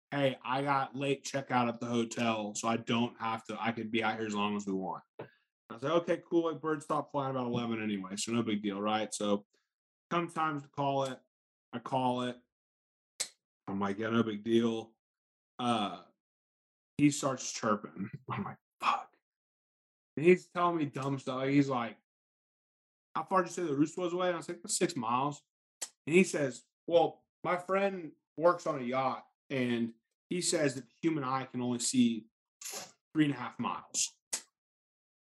Hey, 0.09 0.35
I 0.43 0.63
got 0.63 0.95
late 0.95 1.23
checkout 1.23 1.67
at 1.67 1.79
the 1.79 1.85
hotel, 1.85 2.55
so 2.55 2.67
I 2.67 2.77
don't 2.77 3.13
have 3.19 3.45
to, 3.45 3.57
I 3.61 3.71
could 3.71 3.91
be 3.91 4.03
out 4.03 4.17
here 4.17 4.25
as 4.25 4.33
long 4.33 4.57
as 4.57 4.65
we 4.65 4.73
want. 4.73 5.03
I 5.19 5.73
like, 5.73 5.83
okay, 5.83 6.21
cool. 6.27 6.51
Like 6.51 6.59
birds 6.59 6.85
stop 6.85 7.11
flying 7.11 7.35
about 7.35 7.45
11 7.45 7.83
anyway, 7.83 8.15
so 8.15 8.31
no 8.31 8.41
big 8.41 8.63
deal, 8.63 8.81
right? 8.81 9.13
So 9.13 9.45
come 10.09 10.27
times 10.27 10.63
to 10.63 10.69
call 10.69 11.03
it. 11.03 11.19
I 11.71 11.77
call 11.77 12.23
it. 12.23 12.37
I'm 13.67 13.79
like, 13.79 13.99
yeah, 13.99 14.09
no 14.09 14.23
big 14.23 14.43
deal. 14.43 14.89
Uh 15.59 15.99
he 16.97 17.11
starts 17.11 17.51
chirping. 17.51 18.09
I'm 18.31 18.43
like, 18.43 18.57
fuck. 18.81 19.07
And 20.17 20.25
he's 20.25 20.47
telling 20.47 20.77
me 20.77 20.85
dumb 20.85 21.19
stuff. 21.19 21.45
He's 21.45 21.69
like, 21.69 21.95
How 23.15 23.23
far 23.23 23.41
did 23.41 23.49
you 23.49 23.53
say 23.53 23.63
the 23.63 23.75
roost 23.75 23.97
was 23.97 24.13
away? 24.13 24.27
And 24.27 24.35
I 24.35 24.37
was 24.37 24.47
like, 24.47 24.59
six 24.67 24.95
miles. 24.95 25.41
And 26.07 26.15
he 26.15 26.23
says, 26.23 26.63
Well, 26.87 27.21
my 27.43 27.57
friend 27.57 28.11
works 28.37 28.65
on 28.67 28.79
a 28.79 28.83
yacht 28.83 29.23
and 29.49 29.91
he 30.29 30.41
says 30.41 30.75
that 30.75 30.85
the 30.85 30.93
human 31.01 31.23
eye 31.23 31.47
can 31.51 31.61
only 31.61 31.79
see 31.79 32.25
three 33.13 33.25
and 33.25 33.33
a 33.33 33.37
half 33.37 33.59
miles. 33.59 34.13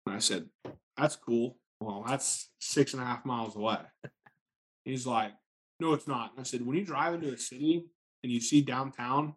And 0.05 0.15
I 0.15 0.19
said, 0.19 0.47
That's 0.97 1.15
cool. 1.15 1.57
Well, 1.79 2.03
that's 2.07 2.49
six 2.59 2.93
and 2.93 3.01
a 3.01 3.05
half 3.05 3.25
miles 3.25 3.55
away. 3.55 3.79
He's 4.83 5.07
like, 5.07 5.31
No, 5.79 5.93
it's 5.93 6.07
not. 6.07 6.31
And 6.31 6.41
I 6.41 6.43
said, 6.43 6.65
When 6.65 6.77
you 6.77 6.85
drive 6.85 7.13
into 7.13 7.33
a 7.33 7.37
city 7.37 7.85
and 8.23 8.31
you 8.31 8.41
see 8.41 8.61
downtown, 8.61 9.35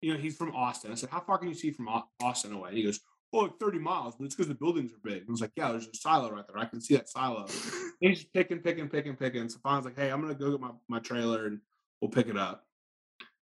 you 0.00 0.14
know, 0.14 0.18
he's 0.18 0.36
from 0.36 0.54
Austin. 0.54 0.92
I 0.92 0.94
said, 0.94 1.10
How 1.10 1.20
far 1.20 1.38
can 1.38 1.48
you 1.48 1.54
see 1.54 1.70
from 1.70 1.88
Austin 2.22 2.52
away? 2.52 2.74
He 2.74 2.82
goes, 2.82 3.00
Oh, 3.32 3.38
like 3.40 3.58
30 3.60 3.78
miles, 3.78 4.16
but 4.16 4.24
it's 4.24 4.34
because 4.34 4.48
the 4.48 4.54
buildings 4.54 4.92
are 4.92 4.98
big. 5.04 5.18
And 5.18 5.28
I 5.28 5.30
was 5.30 5.40
like, 5.40 5.52
Yeah, 5.56 5.70
there's 5.70 5.86
a 5.86 5.94
silo 5.94 6.30
right 6.32 6.44
there. 6.48 6.58
I 6.58 6.64
can 6.64 6.80
see 6.80 6.96
that 6.96 7.08
silo. 7.08 7.42
And 7.46 7.50
he's 8.00 8.20
just 8.20 8.32
picking, 8.32 8.58
picking, 8.58 8.88
picking, 8.88 9.14
picking. 9.16 9.48
So 9.48 9.58
finally, 9.62 9.76
I 9.76 9.78
was 9.78 9.84
like, 9.86 9.96
Hey, 9.96 10.10
I'm 10.10 10.20
going 10.20 10.32
to 10.34 10.38
go 10.38 10.50
get 10.50 10.60
my, 10.60 10.70
my 10.88 10.98
trailer 10.98 11.46
and 11.46 11.60
we'll 12.00 12.10
pick 12.10 12.26
it 12.28 12.36
up. 12.36 12.64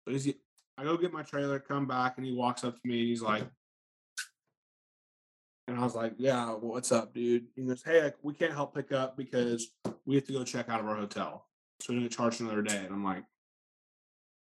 So 0.06 0.12
he's, 0.12 0.32
I 0.76 0.84
go 0.84 0.96
get 0.96 1.12
my 1.12 1.22
trailer, 1.22 1.59
come 1.60 1.86
back, 1.86 2.14
and 2.16 2.26
he 2.26 2.32
walks 2.32 2.64
up 2.64 2.74
to 2.74 2.80
me 2.88 3.00
and 3.00 3.09
he's 3.09 3.22
like, 3.22 3.44
and 5.68 5.78
I 5.78 5.82
was 5.82 5.94
like, 5.94 6.14
Yeah, 6.18 6.46
well, 6.46 6.60
what's 6.72 6.90
up, 6.92 7.14
dude? 7.14 7.46
He 7.55 7.62
goes, 7.62 7.82
Hey, 7.84 8.02
like, 8.02 8.16
we 8.22 8.32
can't 8.34 8.52
help 8.52 8.74
pick 8.74 8.90
up 8.90 9.16
because 9.16 9.68
we 10.06 10.14
have 10.16 10.24
to 10.26 10.32
go 10.32 10.42
check 10.44 10.68
out 10.68 10.80
of 10.80 10.86
our 10.86 10.96
hotel. 10.96 11.46
So 11.80 11.92
we're 11.92 12.00
going 12.00 12.09
to 12.09 12.16
charge 12.16 12.40
another 12.40 12.62
day. 12.62 12.78
And 12.84 12.92
I'm 12.94 13.05
like, 13.05 13.24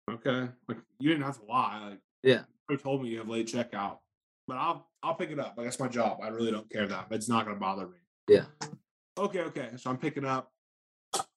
Okay. 0.10 0.48
Like, 0.68 0.78
you 1.00 1.10
didn't 1.10 1.26
have 1.26 1.40
to 1.40 1.46
lie. 1.46 1.90
Like, 1.90 2.00
Yeah. 2.24 2.44
you 2.70 2.78
told 2.78 3.04
me 3.04 3.10
you 3.10 3.20
have 3.20 3.28
late 3.28 3.48
checkout, 3.48 3.98
but 4.48 4.58
I'll 4.58 4.88
I'll 5.04 5.16
pick 5.16 5.32
it 5.32 5.40
up. 5.40 5.56
Like 5.58 5.66
that's 5.66 5.80
my 5.80 5.88
job. 5.88 6.20
I 6.24 6.30
really 6.30 6.52
don't 6.52 6.70
care 6.70 6.88
that, 6.88 7.08
but 7.10 7.16
it's 7.16 7.30
not 7.30 7.46
gonna 7.46 7.60
bother 7.60 7.88
me. 7.88 7.98
Yeah. 8.28 8.46
Okay, 9.18 9.42
okay. 9.42 9.70
So 9.78 9.90
I'm 9.90 9.98
picking 9.98 10.26
up, 10.26 10.52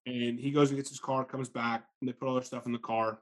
and 0.06 0.38
he 0.38 0.50
goes 0.50 0.70
and 0.70 0.78
gets 0.78 0.90
his 0.90 1.00
car, 1.00 1.24
comes 1.24 1.48
back, 1.48 1.84
and 2.00 2.08
they 2.08 2.12
put 2.12 2.28
all 2.28 2.34
their 2.34 2.42
stuff 2.44 2.66
in 2.66 2.72
the 2.72 2.78
car, 2.78 3.20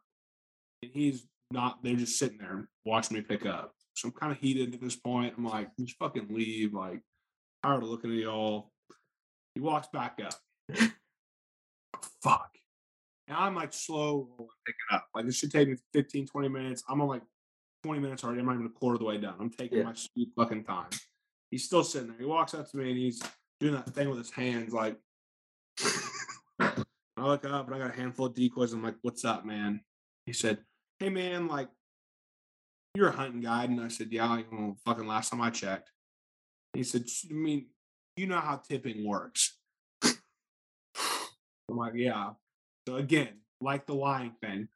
and 0.83 0.91
he's 0.93 1.27
not. 1.51 1.83
They're 1.83 1.97
just 1.97 2.19
sitting 2.19 2.39
there 2.39 2.69
watching 2.85 3.17
me 3.17 3.23
pick 3.23 3.47
up. 3.47 3.75
So 3.95 4.09
I'm 4.09 4.15
kind 4.15 4.33
of 4.33 4.39
heated 4.39 4.75
at 4.75 4.81
this 4.81 4.97
point. 4.97 5.35
I'm 5.37 5.45
like, 5.45 5.71
just 5.79 5.99
fucking 5.99 6.29
leave. 6.31 6.73
Like, 6.73 7.01
tired 7.63 7.83
of 7.83 7.89
looking 7.89 8.13
at 8.13 8.19
y'all. 8.19 8.73
He 9.55 9.61
walks 9.61 9.89
back 9.93 10.21
up. 10.25 10.35
Fuck. 12.23 12.51
And 13.27 13.37
I'm 13.37 13.55
like 13.55 13.73
slow 13.73 14.29
picking 14.67 14.97
up. 14.97 15.07
Like 15.15 15.27
this 15.27 15.37
should 15.37 15.51
take 15.51 15.69
me 15.69 15.77
15, 15.93 16.27
20 16.27 16.49
minutes. 16.49 16.83
I'm 16.89 17.01
on 17.01 17.09
like 17.09 17.23
20 17.85 18.01
minutes 18.01 18.25
already. 18.25 18.41
I'm 18.41 18.47
not 18.47 18.55
even 18.55 18.67
a 18.67 18.71
quarter 18.71 18.95
of 18.95 19.01
the 19.01 19.07
way 19.07 19.19
done. 19.19 19.35
I'm 19.39 19.51
taking 19.51 19.79
Yeah. 19.79 19.85
my 19.85 19.95
sweet 19.95 20.31
fucking 20.37 20.65
time. 20.65 20.91
He's 21.51 21.65
still 21.65 21.85
sitting 21.85 22.09
there. 22.09 22.19
He 22.19 22.25
walks 22.25 22.55
up 22.55 22.71
to 22.71 22.77
me 22.77 22.91
and 22.91 22.99
he's 22.99 23.23
doing 23.61 23.75
that 23.75 23.89
thing 23.95 24.09
with 24.09 24.19
his 24.19 24.31
hands, 24.31 24.73
like 24.73 24.99
I 26.61 26.75
look 27.17 27.45
up 27.45 27.67
and 27.67 27.75
I 27.75 27.79
got 27.79 27.95
a 27.95 27.97
handful 27.97 28.27
of 28.27 28.35
decoys. 28.35 28.73
I'm 28.73 28.83
like, 28.83 28.97
what's 29.03 29.25
up, 29.25 29.45
man? 29.45 29.81
He 30.27 30.33
said, 30.33 30.59
Hey 30.99 31.09
man, 31.09 31.49
like 31.49 31.69
you're 32.95 33.09
a 33.09 33.13
hunting 33.13 33.41
guide. 33.41 33.71
And 33.71 33.81
I 33.81 33.89
said, 33.89 34.09
Yeah, 34.11 34.29
like, 34.29 34.51
well, 34.53 34.77
fucking 34.85 35.07
last 35.07 35.31
time 35.31 35.41
I 35.41 35.51
checked. 35.51 35.91
He 36.75 36.83
said, 36.83 37.05
I 37.31 37.33
mean, 37.33 37.67
you 38.17 38.27
know 38.27 38.39
how 38.41 38.57
tipping 38.57 39.07
works. 39.07 39.57
I'm 40.05 41.77
like, 41.77 41.95
yeah. 41.97 42.31
So 42.87 42.97
again, 42.97 43.41
like 43.61 43.87
the 43.87 43.95
lying 43.95 44.35
thing, 44.43 44.69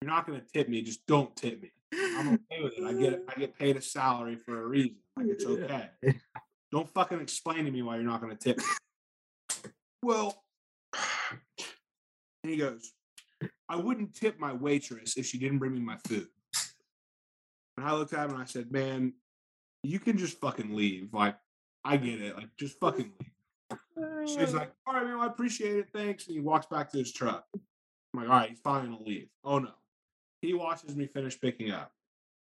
you're 0.00 0.10
not 0.10 0.26
gonna 0.26 0.42
tip 0.52 0.68
me, 0.68 0.82
just 0.82 1.06
don't 1.06 1.34
tip 1.36 1.62
me. 1.62 1.72
I'm 2.16 2.34
okay 2.34 2.62
with 2.62 2.78
it. 2.78 2.84
I 2.84 2.92
get 2.92 3.22
I 3.28 3.38
get 3.38 3.58
paid 3.58 3.76
a 3.76 3.80
salary 3.82 4.36
for 4.36 4.62
a 4.62 4.66
reason. 4.66 4.96
Like 5.16 5.26
it's 5.28 5.44
okay. 5.44 5.88
Don't 6.72 6.88
fucking 6.88 7.20
explain 7.20 7.64
to 7.64 7.70
me 7.70 7.82
why 7.82 7.96
you're 7.96 8.04
not 8.04 8.20
gonna 8.20 8.34
tip 8.34 8.58
me. 8.58 8.64
Well, 10.02 10.44
and 12.42 12.50
he 12.50 12.58
goes, 12.58 12.92
I 13.68 13.76
wouldn't 13.76 14.14
tip 14.14 14.38
my 14.38 14.52
waitress 14.52 15.16
if 15.16 15.26
she 15.26 15.38
didn't 15.38 15.58
bring 15.58 15.72
me 15.72 15.80
my 15.80 15.96
food. 16.06 16.28
And 17.76 17.86
I 17.86 17.92
looked 17.92 18.12
at 18.12 18.26
him 18.26 18.34
and 18.34 18.42
I 18.42 18.44
said, 18.44 18.70
Man, 18.70 19.14
you 19.82 19.98
can 19.98 20.18
just 20.18 20.40
fucking 20.40 20.74
leave. 20.74 21.12
Like, 21.12 21.36
I 21.84 21.96
get 21.96 22.20
it. 22.20 22.36
Like, 22.36 22.50
just 22.58 22.78
fucking 22.78 23.12
leave. 23.20 23.78
So 24.28 24.40
uh. 24.40 24.50
like, 24.52 24.72
All 24.86 24.94
right, 24.94 25.04
man, 25.04 25.20
I 25.20 25.26
appreciate 25.26 25.76
it. 25.76 25.88
Thanks. 25.92 26.26
And 26.26 26.34
he 26.34 26.40
walks 26.40 26.66
back 26.66 26.90
to 26.92 26.98
his 26.98 27.12
truck. 27.12 27.46
I'm 27.54 27.60
like, 28.20 28.28
All 28.28 28.36
right, 28.36 28.50
he's 28.50 28.60
finally 28.60 28.90
gonna 28.92 29.08
leave. 29.08 29.28
Oh 29.42 29.58
no. 29.58 29.70
He 30.44 30.54
watches 30.54 30.94
me 30.94 31.06
finish 31.06 31.40
picking 31.40 31.70
up. 31.70 31.90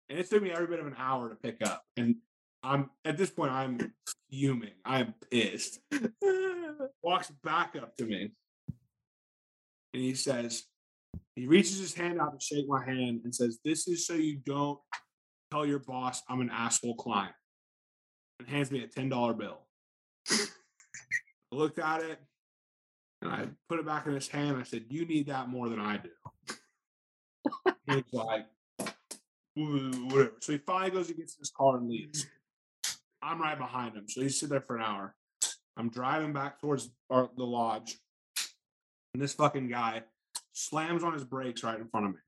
And 0.09 0.19
it 0.19 0.29
took 0.29 0.43
me 0.43 0.51
every 0.51 0.67
bit 0.67 0.79
of 0.79 0.87
an 0.87 0.95
hour 0.97 1.29
to 1.29 1.35
pick 1.35 1.65
up. 1.65 1.83
And 1.95 2.17
I'm 2.61 2.89
at 3.05 3.17
this 3.17 3.29
point, 3.29 3.51
I'm 3.51 3.93
fuming. 4.29 4.71
I 4.85 4.99
am 4.99 5.13
pissed. 5.31 5.79
Walks 7.03 7.31
back 7.43 7.75
up 7.75 7.95
to 7.97 8.05
me. 8.05 8.31
And 9.93 10.01
he 10.03 10.15
says, 10.15 10.63
he 11.35 11.47
reaches 11.47 11.79
his 11.79 11.93
hand 11.93 12.19
out 12.19 12.39
to 12.39 12.45
shake 12.45 12.67
my 12.67 12.83
hand 12.83 13.21
and 13.23 13.33
says, 13.33 13.59
This 13.63 13.87
is 13.87 14.05
so 14.05 14.13
you 14.13 14.37
don't 14.45 14.79
tell 15.51 15.65
your 15.65 15.79
boss 15.79 16.21
I'm 16.29 16.41
an 16.41 16.49
asshole 16.51 16.95
client. 16.95 17.33
And 18.39 18.47
hands 18.47 18.71
me 18.71 18.83
a 18.83 18.87
$10 18.87 19.37
bill. 19.37 19.59
I 20.29 21.55
looked 21.55 21.79
at 21.79 22.01
it 22.01 22.19
and 23.21 23.31
I 23.31 23.47
put 23.69 23.79
it 23.79 23.85
back 23.85 24.07
in 24.07 24.13
his 24.13 24.27
hand. 24.27 24.57
I 24.57 24.63
said, 24.63 24.85
You 24.89 25.05
need 25.05 25.27
that 25.27 25.49
more 25.49 25.69
than 25.69 25.79
I 25.79 25.97
do. 25.97 26.09
He's 27.87 28.03
like, 28.13 28.45
whatever. 29.55 30.33
So 30.39 30.53
he 30.53 30.57
finally 30.59 30.91
goes 30.91 31.09
and 31.09 31.17
gets 31.17 31.35
in 31.35 31.39
his 31.39 31.51
car 31.51 31.77
and 31.77 31.89
leaves. 31.89 32.25
I'm 33.21 33.41
right 33.41 33.57
behind 33.57 33.95
him. 33.95 34.07
So 34.07 34.21
he's 34.21 34.39
sitting 34.39 34.51
there 34.51 34.61
for 34.61 34.75
an 34.75 34.83
hour. 34.83 35.15
I'm 35.77 35.89
driving 35.89 36.33
back 36.33 36.59
towards 36.59 36.89
our, 37.09 37.29
the 37.35 37.43
lodge. 37.43 37.97
And 39.13 39.21
this 39.21 39.33
fucking 39.33 39.69
guy 39.69 40.03
slams 40.53 41.03
on 41.03 41.13
his 41.13 41.23
brakes 41.23 41.63
right 41.63 41.79
in 41.79 41.87
front 41.87 42.07
of 42.07 42.11
me. 42.13 42.19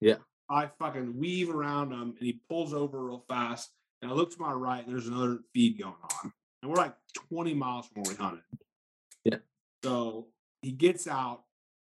Yeah. 0.00 0.16
I 0.48 0.68
fucking 0.78 1.18
weave 1.18 1.54
around 1.54 1.92
him 1.92 2.14
and 2.18 2.18
he 2.18 2.40
pulls 2.48 2.74
over 2.74 3.04
real 3.04 3.24
fast. 3.28 3.70
And 4.02 4.10
I 4.10 4.14
look 4.14 4.32
to 4.32 4.40
my 4.40 4.52
right 4.52 4.84
and 4.84 4.92
there's 4.94 5.06
another 5.06 5.40
feed 5.52 5.78
going 5.78 5.94
on. 6.02 6.32
And 6.62 6.70
we're 6.70 6.76
like 6.76 6.94
20 7.28 7.54
miles 7.54 7.86
from 7.86 8.02
where 8.02 8.14
we 8.14 8.16
hunted. 8.16 8.42
Yeah. 9.24 9.36
So 9.84 10.28
he 10.62 10.72
gets 10.72 11.06
out 11.06 11.42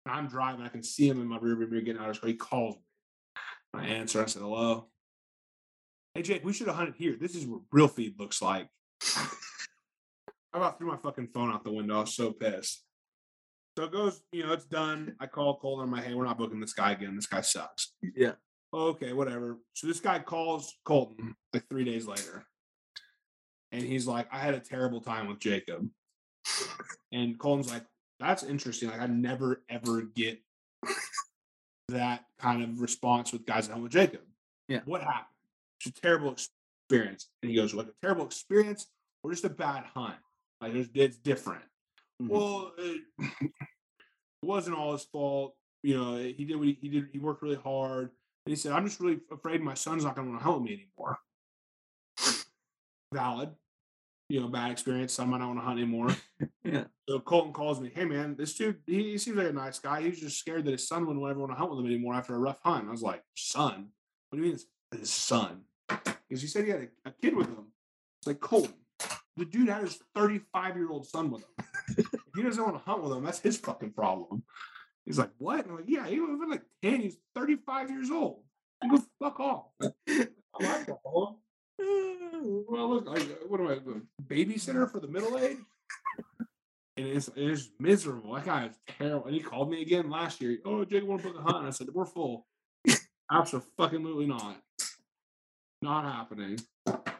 and 0.07 0.15
I'm 0.15 0.28
driving. 0.28 0.65
I 0.65 0.69
can 0.69 0.82
see 0.82 1.09
him 1.09 1.20
in 1.20 1.27
my 1.27 1.39
rearview 1.39 1.69
mirror 1.69 1.82
getting 1.82 2.01
out 2.01 2.11
of 2.11 2.16
his 2.16 2.19
car. 2.19 2.28
He 2.28 2.36
calls 2.36 2.77
me. 2.77 2.82
I 3.75 3.87
answer. 3.87 4.23
I 4.23 4.27
said, 4.27 4.43
hello. 4.43 4.89
Hey, 6.15 6.23
Jake, 6.23 6.45
we 6.45 6.53
should 6.53 6.69
have 6.69 6.77
hunted 6.77 6.95
here. 6.97 7.17
This 7.21 7.35
is 7.35 7.47
what 7.47 7.63
real 7.73 7.89
feed 7.89 8.19
looks 8.19 8.41
like. 8.41 8.69
I 9.17 10.59
about 10.59 10.79
threw 10.79 10.87
my 10.87 10.97
fucking 10.97 11.29
phone 11.35 11.53
out 11.53 11.65
the 11.65 11.73
window. 11.73 11.97
I 11.97 12.01
was 12.03 12.15
so 12.15 12.31
pissed. 12.31 12.85
So 13.77 13.85
it 13.85 13.93
goes, 13.93 14.21
you 14.31 14.47
know, 14.47 14.53
it's 14.53 14.67
done. 14.67 15.17
I 15.19 15.27
call 15.27 15.59
Cole 15.59 15.81
and 15.81 15.89
I'm 15.89 15.97
like, 15.97 16.07
hey, 16.07 16.15
we're 16.15 16.25
not 16.25 16.39
booking 16.39 16.61
this 16.61 16.75
guy 16.75 16.93
again. 16.93 17.17
This 17.17 17.27
guy 17.27 17.41
sucks. 17.41 17.95
Yeah. 18.15 18.35
Okay, 18.73 19.13
whatever. 19.13 19.59
So 19.73 19.89
this 19.89 19.99
guy 19.99 20.21
calls 20.21 20.73
Colton 20.85 21.35
like 21.53 21.69
three 21.69 21.85
days 21.85 22.07
later. 22.07 22.45
And 23.73 23.83
he's 23.83 24.07
like, 24.07 24.29
I 24.33 24.39
had 24.39 24.55
a 24.55 24.61
terrible 24.61 25.01
time 25.01 25.27
with 25.27 25.41
Jacob. 25.41 25.89
And 27.13 27.37
Colton's 27.37 27.73
like, 27.73 27.85
that's 28.21 28.45
interesting. 28.45 28.91
Like, 28.91 29.01
I 29.01 29.07
never 29.07 29.65
ever 29.69 30.03
get 30.03 30.39
that 31.89 32.24
kind 32.39 32.62
of 32.62 32.81
response 32.81 33.32
with 33.32 33.47
guys 33.47 33.66
that 33.66 33.74
hunt 33.74 33.85
with 33.85 33.93
Jacob. 33.93 34.20
Yeah. 34.69 34.81
What 34.85 35.02
happened? 35.02 35.27
It's 35.81 35.98
a 35.98 36.01
terrible 36.01 36.32
experience. 36.32 37.28
And 37.43 37.51
he 37.51 37.56
goes, 37.56 37.74
like 37.74 37.86
a 37.86 37.94
terrible 38.02 38.24
experience 38.24 38.86
or 39.23 39.31
just 39.31 39.44
a 39.44 39.51
bad 39.51 39.85
hunt? 39.94 40.16
Like, 40.61 40.73
it's 40.74 41.16
different. 41.16 41.62
Mhm. 42.23 42.28
Well, 42.28 42.73
it, 42.78 43.02
it 43.20 43.51
wasn't 44.43 44.77
all 44.77 44.93
his 44.93 45.05
fault. 45.05 45.55
You 45.82 45.98
know, 45.98 46.16
he 46.16 46.44
did 46.44 46.56
what 46.56 46.69
he, 46.69 46.78
he 46.81 46.89
did. 46.89 47.09
He 47.12 47.19
worked 47.19 47.43
really 47.43 47.56
hard. 47.56 48.11
And 48.47 48.51
he 48.51 48.56
said, 48.56 48.73
I'm 48.73 48.86
just 48.86 49.01
really 49.01 49.20
afraid 49.31 49.61
my 49.61 49.74
son's 49.74 50.05
not 50.05 50.15
going 50.15 50.28
to 50.28 50.32
want 50.32 50.43
to 50.43 50.44
hunt 50.44 50.62
with 50.62 50.70
me 50.70 50.89
anymore. 50.98 51.19
Valid. 53.12 53.51
You 54.29 54.41
know, 54.41 54.49
bad 54.49 54.71
experience. 54.71 55.13
Son 55.13 55.29
might 55.29 55.39
not 55.39 55.49
want 55.49 55.59
to 55.61 55.65
hunt 55.65 55.79
anymore. 55.79 56.09
Yeah. 56.65 56.85
So 57.07 57.21
Colton 57.21 57.53
calls 57.53 57.79
me, 57.79 57.91
hey 57.95 58.07
man, 58.07 58.37
this 58.37 58.55
dude, 58.55 58.79
he, 58.87 59.11
he 59.11 59.19
seems 59.19 59.37
like 59.37 59.49
a 59.49 59.53
nice 59.53 59.79
guy. 59.79 60.01
He's 60.01 60.19
just 60.19 60.39
scared 60.39 60.65
that 60.65 60.71
his 60.71 60.89
son 60.89 61.07
wouldn't 61.07 61.25
ever 61.25 61.39
want 61.39 61.53
to 61.53 61.57
hunt 61.57 61.71
with 61.71 61.81
him 61.81 61.87
anymore 61.87 62.15
after 62.15 62.35
a 62.35 62.39
rough 62.39 62.59
hunt. 62.63 62.89
I 62.89 62.91
was 62.91 63.03
like, 63.03 63.23
son? 63.37 63.89
What 64.31 64.39
do 64.39 64.43
you 64.43 64.45
mean 64.45 64.55
it's 64.55 64.67
his 64.99 65.11
son? 65.11 65.61
Because 65.89 66.41
he 66.41 66.49
said 66.49 66.65
he 66.65 66.71
had 66.71 66.89
a, 67.05 67.11
a 67.11 67.13
kid 67.13 67.37
with 67.37 67.49
him. 67.49 67.67
It's 68.19 68.27
like 68.27 68.41
Colton. 68.41 68.75
The 69.37 69.45
dude 69.45 69.69
had 69.69 69.83
his 69.83 69.99
35 70.15 70.77
year 70.77 70.91
old 70.91 71.07
son 71.07 71.31
with 71.31 71.43
him. 71.43 71.67
if 71.99 72.07
he 72.35 72.43
doesn't 72.43 72.63
want 72.63 72.77
to 72.77 72.91
hunt 72.91 73.03
with 73.03 73.13
him, 73.13 73.25
that's 73.25 73.41
his 73.41 73.59
fucking 73.59 73.93
problem. 73.93 74.43
He's 75.05 75.19
like, 75.19 75.31
what? 75.39 75.61
And 75.61 75.71
I'm 75.71 75.77
like, 75.77 75.85
yeah, 75.89 76.07
he 76.07 76.19
was 76.19 76.39
like 76.49 76.63
10. 76.83 77.01
He's 77.01 77.19
35 77.35 77.91
years 77.91 78.11
old. 78.11 78.43
You 78.83 78.91
go 78.91 79.05
fuck 79.21 79.39
off. 79.41 79.67
I'm 81.81 81.87
like, 81.87 82.33
"Oh, 82.35 82.65
well, 82.69 82.89
look, 82.91 83.07
like, 83.07 83.29
what 83.49 83.61
am 83.61 83.69
I, 83.69 83.73
a 83.75 84.23
babysitter 84.23 84.91
for 84.91 85.01
the 85.01 85.09
middle 85.09 85.39
age? 85.39 85.59
And 86.97 87.07
it's, 87.09 87.29
it's 87.35 87.71
miserable. 87.81 88.35
That 88.35 88.45
guy 88.45 88.67
is 88.67 88.75
terrible. 88.99 89.27
And 89.27 89.35
he 89.35 89.41
called 89.41 89.71
me 89.71 89.83
again 89.83 90.09
last 90.11 90.41
year. 90.41 90.59
Oh, 90.65 90.85
Jake, 90.85 91.05
want 91.07 91.23
to 91.23 91.29
book 91.29 91.39
a 91.39 91.43
hunt? 91.43 91.59
And 91.59 91.67
I 91.67 91.71
said, 91.71 91.89
we're 91.93 92.05
full. 92.07 92.47
Absolutely 93.33 94.27
not. 94.27 94.57
Not 95.83 96.05
happening. 96.05 96.59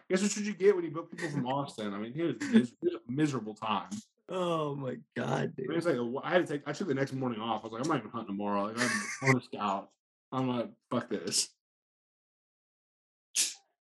Guess 0.09 0.23
what 0.23 0.31
should 0.31 0.47
you 0.47 0.55
get 0.55 0.77
when 0.77 0.85
you 0.85 0.91
book 0.91 1.11
people 1.11 1.29
from 1.31 1.47
Austin? 1.47 1.93
I 1.93 1.99
mean, 1.99 2.13
it 2.15 2.23
was, 2.23 2.37
it 2.53 2.75
was 2.83 2.95
a 2.95 3.13
miserable 3.13 3.55
time. 3.55 3.89
Oh 4.29 4.75
my 4.75 4.97
god, 5.17 5.29
I 5.29 5.41
mean, 5.43 5.53
dude. 5.69 5.77
it's 5.77 5.87
like 5.87 5.97
a- 5.97 6.21
I 6.23 6.31
had 6.31 6.47
to 6.47 6.53
take. 6.55 6.67
I 6.67 6.73
took 6.73 6.89
the 6.89 6.95
next 6.95 7.13
morning 7.13 7.41
off. 7.41 7.61
I 7.61 7.65
was 7.65 7.73
like, 7.73 7.83
I'm 7.83 7.89
not 7.89 7.99
even 7.99 8.11
hunting 8.11 8.35
tomorrow. 8.35 8.65
Like, 8.73 8.91
I'm 9.23 9.29
on 9.31 9.37
a 9.37 9.43
scout. 9.43 9.91
I'm 10.33 10.49
like, 10.49 10.71
fuck 10.91 11.11
this. 11.11 11.51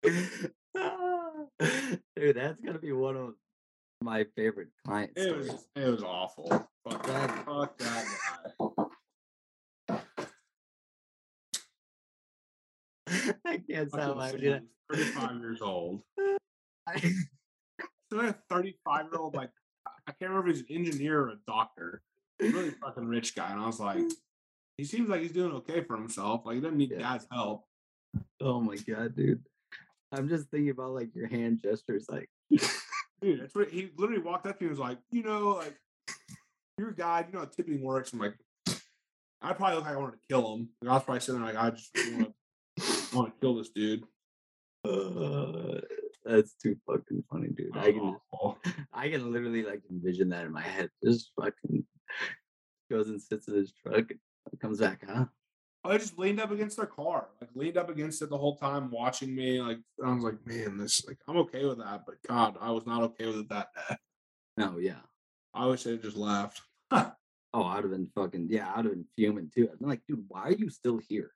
dude, 2.17 2.37
that's 2.37 2.61
gonna 2.61 2.79
be 2.79 2.93
one 2.93 3.17
of 3.17 3.35
my 4.03 4.25
favorite 4.37 4.69
client 4.87 5.13
It 5.17 5.23
stories. 5.29 5.49
was 5.53 5.67
it 5.77 5.89
was 5.89 6.03
awful. 6.03 6.49
Fuck 6.89 7.07
that. 7.07 7.45
Fuck 7.47 7.79
that 7.79 8.05
guy. 9.89 10.01
I 13.47 13.59
can't 13.69 13.89
stop 13.91 14.17
laughing. 14.17 14.61
35 14.93 15.39
years 15.41 15.63
old. 15.63 16.03
I- 16.89 17.13
So 18.11 18.21
a 18.21 18.35
35 18.51 19.07
year 19.11 19.21
old 19.21 19.35
like 19.35 19.51
I 20.07 20.13
can't 20.13 20.31
remember 20.31 20.51
if 20.51 20.57
he's 20.59 20.67
an 20.69 20.77
engineer 20.87 21.23
or 21.23 21.29
a 21.31 21.37
doctor. 21.47 22.03
Really 22.41 22.71
fucking 22.71 23.07
rich 23.07 23.35
guy. 23.35 23.51
And 23.53 23.61
I 23.61 23.67
was 23.67 23.81
like, 23.81 23.99
he 24.77 24.85
seems 24.85 25.09
like 25.09 25.23
he's 25.23 25.33
doing 25.33 25.53
okay 25.57 25.83
for 25.83 25.97
himself. 25.97 26.43
Like 26.45 26.57
he 26.57 26.61
doesn't 26.61 26.77
need 26.77 26.91
Yeah. 26.91 26.99
dad's 26.99 27.27
help. 27.33 27.65
oh 28.41 28.61
my 28.61 28.77
god, 28.77 29.17
dude. 29.17 29.43
I'm 30.15 30.29
just 30.29 30.49
thinking 30.51 30.71
about 30.71 30.93
like 30.93 31.15
your 31.15 31.29
hand 31.29 31.61
gestures, 31.63 32.07
like 32.09 32.29
Dude, 33.21 33.41
that's 33.41 33.55
what 33.55 33.71
he 33.71 33.91
literally 33.97 34.23
walked 34.23 34.47
up 34.47 34.59
to 34.59 34.65
me 34.65 34.69
and 34.69 34.79
was 34.79 34.87
like, 34.87 34.99
you 35.11 35.23
know, 35.23 35.51
like 35.51 35.77
you're 36.79 36.91
a 36.91 36.95
guy, 36.95 37.25
you 37.27 37.33
know 37.33 37.41
how 37.41 37.45
tipping 37.47 37.83
works. 37.83 38.13
I'm 38.13 38.19
like, 38.19 38.35
I 39.41 39.53
probably 39.53 39.77
look 39.77 39.85
like 39.85 39.95
I 39.95 39.99
wanted 39.99 40.13
to 40.13 40.29
kill 40.29 40.55
him. 40.55 40.69
Like, 40.83 40.91
I 40.91 40.95
was 40.95 41.03
probably 41.05 41.21
sitting 41.21 41.43
there 41.43 41.55
like, 41.55 41.63
I 41.63 41.71
just 41.71 41.91
want 41.97 42.33
to 42.79 43.17
want 43.17 43.35
to 43.35 43.41
kill 43.41 43.57
this 43.57 43.71
dude. 43.71 44.05
uh, 44.85 45.81
that's 46.25 46.55
too 46.55 46.77
fucking 46.87 47.25
funny, 47.31 47.49
dude. 47.49 47.77
I 47.77 47.93
can 47.93 48.17
Oh, 48.33 48.57
I 48.93 49.09
can 49.09 49.33
literally 49.33 49.63
like 49.63 49.83
envision 49.91 50.31
that 50.31 50.45
in 50.45 50.53
my 50.53 50.63
head. 50.63 50.91
Just 51.03 51.33
fucking 51.41 51.85
goes 52.91 53.09
and 53.09 53.21
sits 53.21 53.49
in 53.49 53.55
his 53.55 53.73
truck 53.73 54.05
comes 54.61 54.81
back, 54.81 55.03
huh? 55.09 55.27
I 55.87 55.99
just 55.99 56.19
leaned 56.19 56.41
up 56.41 56.51
against 56.51 56.77
their 56.79 56.87
car, 56.87 57.29
like 57.41 57.51
leaned 57.55 57.77
up 57.77 57.91
against 57.91 58.23
it 58.23 58.31
the 58.31 58.39
whole 58.39 58.57
time, 58.57 58.91
watching 58.91 59.35
me. 59.35 59.61
Like 59.61 59.79
I 60.05 60.13
was 60.13 60.25
like, 60.25 60.47
man, 60.47 60.79
this 60.79 61.07
like 61.07 61.19
I'm 61.29 61.37
okay 61.39 61.65
with 61.67 61.79
that, 61.79 62.05
but 62.07 62.17
God, 62.27 62.57
I 62.61 62.71
was 62.71 62.87
not 62.87 63.03
okay 63.03 63.27
with 63.27 63.37
it 63.37 63.49
that 63.51 63.69
day. 63.75 63.97
No, 64.57 64.79
yeah. 64.79 65.01
I 65.53 65.67
wish 65.67 65.85
they 65.85 65.97
just 65.97 66.17
left. 66.17 66.63
Oh, 67.57 67.63
I'd 67.63 67.85
have 67.85 67.93
been 67.93 68.09
fucking 68.17 68.49
yeah, 68.51 68.73
I'd 68.75 68.85
have 68.85 68.95
been 68.95 69.05
fuming 69.15 69.49
too. 69.55 69.69
I'd 69.71 69.79
been 69.79 69.89
like, 69.89 70.03
dude, 70.09 70.25
why 70.27 70.41
are 70.43 70.53
you 70.53 70.69
still 70.69 70.99
here? 71.09 71.31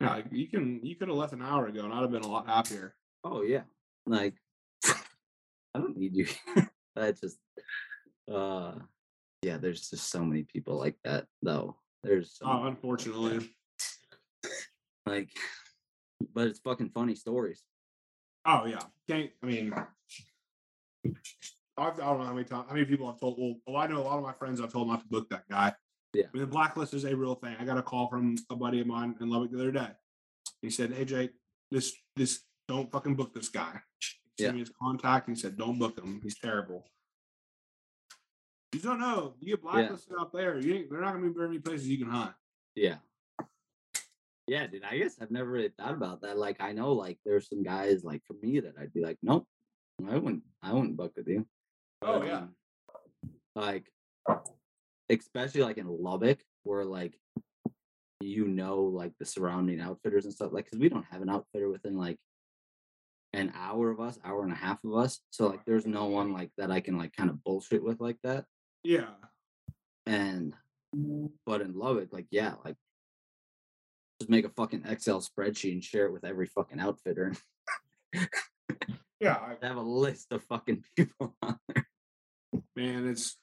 Yeah, 0.00 0.14
like, 0.14 0.24
you 0.30 0.48
can 0.48 0.80
you 0.82 0.96
could 0.96 1.08
have 1.08 1.18
left 1.18 1.34
an 1.34 1.42
hour 1.42 1.66
ago, 1.66 1.84
and 1.84 1.92
I'd 1.92 2.00
have 2.00 2.10
been 2.10 2.22
a 2.22 2.26
lot 2.30 2.48
happier. 2.48 2.94
Oh 3.24 3.42
yeah. 3.42 3.64
Like 4.06 4.36
I 4.86 4.94
don't 5.74 5.98
need 5.98 6.16
you. 6.16 6.26
That's 6.96 7.20
just 7.24 7.36
uh 8.32 8.72
yeah, 9.42 9.58
there's 9.58 9.90
just 9.90 10.10
so 10.10 10.24
many 10.24 10.44
people 10.44 10.78
like 10.78 10.96
that 11.04 11.26
though. 11.42 11.76
There's 12.02 12.38
so 12.38 12.46
Oh, 12.46 12.64
unfortunately. 12.64 13.46
Like 15.06 15.30
but 16.34 16.46
it's 16.48 16.60
fucking 16.60 16.90
funny 16.90 17.14
stories. 17.14 17.62
Oh 18.46 18.66
yeah, 18.66 18.80
can't. 19.08 19.30
I 19.42 19.46
mean, 19.46 19.72
I've, 21.76 22.00
I 22.00 22.04
don't 22.04 22.18
know 22.18 22.24
how 22.24 22.32
many 22.32 22.44
times, 22.44 22.66
how 22.68 22.74
many 22.74 22.86
people 22.86 23.08
I've 23.08 23.20
told. 23.20 23.36
Well, 23.38 23.54
well, 23.66 23.76
I 23.76 23.86
know 23.86 24.00
a 24.00 24.04
lot 24.04 24.18
of 24.18 24.24
my 24.24 24.32
friends. 24.32 24.60
I've 24.60 24.72
told 24.72 24.88
not 24.88 25.00
to 25.00 25.06
book 25.08 25.28
that 25.30 25.48
guy. 25.50 25.74
Yeah. 26.12 26.24
I 26.24 26.36
mean, 26.36 26.42
the 26.42 26.46
blacklist 26.50 26.94
is 26.94 27.04
a 27.04 27.14
real 27.14 27.34
thing. 27.34 27.56
I 27.58 27.64
got 27.64 27.78
a 27.78 27.82
call 27.82 28.08
from 28.08 28.36
a 28.50 28.56
buddy 28.56 28.80
of 28.80 28.86
mine 28.86 29.14
in 29.20 29.30
Lubbock 29.30 29.52
the 29.52 29.60
other 29.60 29.72
day. 29.72 29.88
He 30.62 30.70
said, 30.70 30.92
"Hey 30.92 31.04
Jake, 31.04 31.32
this 31.70 31.92
this 32.16 32.42
don't 32.68 32.90
fucking 32.90 33.16
book 33.16 33.34
this 33.34 33.48
guy." 33.48 33.80
He 34.36 34.44
Yeah. 34.44 34.52
his 34.52 34.72
contact. 34.80 35.28
And 35.28 35.36
he 35.36 35.40
said, 35.40 35.56
"Don't 35.56 35.78
book 35.78 35.98
him. 35.98 36.20
He's 36.22 36.38
terrible." 36.38 36.84
You 38.72 38.80
don't 38.80 39.00
know. 39.00 39.34
You 39.40 39.56
get 39.56 39.62
blacklisted 39.62 40.14
out 40.18 40.32
there. 40.32 40.58
You 40.60 40.74
ain't, 40.74 40.90
they're 40.90 41.00
not 41.00 41.12
gonna 41.12 41.26
be 41.26 41.34
very 41.34 41.48
many 41.48 41.60
places 41.60 41.88
you 41.88 41.98
can 41.98 42.08
hunt. 42.08 42.32
Yeah. 42.74 42.96
Yeah, 44.50 44.66
dude. 44.66 44.82
I 44.82 44.98
guess 44.98 45.14
I've 45.22 45.30
never 45.30 45.48
really 45.48 45.70
thought 45.78 45.94
about 45.94 46.22
that. 46.22 46.36
Like, 46.36 46.56
I 46.58 46.72
know, 46.72 46.90
like, 46.90 47.20
there's 47.24 47.48
some 47.48 47.62
guys 47.62 48.02
like 48.02 48.20
for 48.26 48.34
me 48.42 48.58
that 48.58 48.74
I'd 48.80 48.92
be 48.92 49.00
like, 49.00 49.16
nope, 49.22 49.46
I 50.04 50.18
wouldn't, 50.18 50.42
I 50.60 50.72
wouldn't 50.72 50.96
book 50.96 51.12
with 51.16 51.28
you. 51.28 51.46
Oh, 52.02 52.18
But, 52.18 52.26
yeah. 52.26 52.36
um, 52.38 52.54
like, 53.54 53.92
especially 55.08 55.62
like 55.62 55.78
in 55.78 55.86
Lubbock, 55.86 56.40
where 56.64 56.84
like, 56.84 57.16
you 58.20 58.48
know, 58.48 58.82
like 58.82 59.12
the 59.20 59.24
surrounding 59.24 59.80
outfitters 59.80 60.24
and 60.24 60.34
stuff. 60.34 60.50
Like, 60.52 60.68
cause 60.68 60.80
we 60.80 60.88
don't 60.88 61.06
have 61.12 61.22
an 61.22 61.30
outfitter 61.30 61.70
within 61.70 61.96
like 61.96 62.18
an 63.32 63.52
hour 63.54 63.88
of 63.92 64.00
us, 64.00 64.18
hour 64.24 64.42
and 64.42 64.52
a 64.52 64.56
half 64.56 64.82
of 64.82 64.96
us. 64.96 65.20
So 65.30 65.46
like, 65.46 65.64
there's 65.64 65.86
no 65.86 66.06
one 66.06 66.32
like 66.32 66.50
that 66.58 66.72
I 66.72 66.80
can 66.80 66.98
like 66.98 67.14
kind 67.14 67.30
of 67.30 67.44
bullshit 67.44 67.84
with 67.84 68.00
like 68.00 68.18
that. 68.24 68.46
Yeah. 68.82 69.10
And 70.06 70.54
but 71.46 71.60
in 71.60 71.78
Lubbock, 71.78 72.12
like 72.12 72.26
yeah, 72.32 72.54
like 72.64 72.74
just 74.20 74.30
make 74.30 74.44
a 74.44 74.50
fucking 74.50 74.82
Excel 74.86 75.20
spreadsheet 75.20 75.72
and 75.72 75.82
share 75.82 76.06
it 76.06 76.12
with 76.12 76.24
every 76.24 76.46
fucking 76.46 76.78
outfitter 76.78 77.32
Yeah. 79.20 79.36
I, 79.62 79.66
have 79.66 79.76
a 79.76 79.80
list 79.82 80.32
of 80.32 80.42
fucking 80.44 80.84
people 80.96 81.34
on 81.42 81.58
there. 81.74 81.86
man, 82.76 83.08
it's 83.08 83.38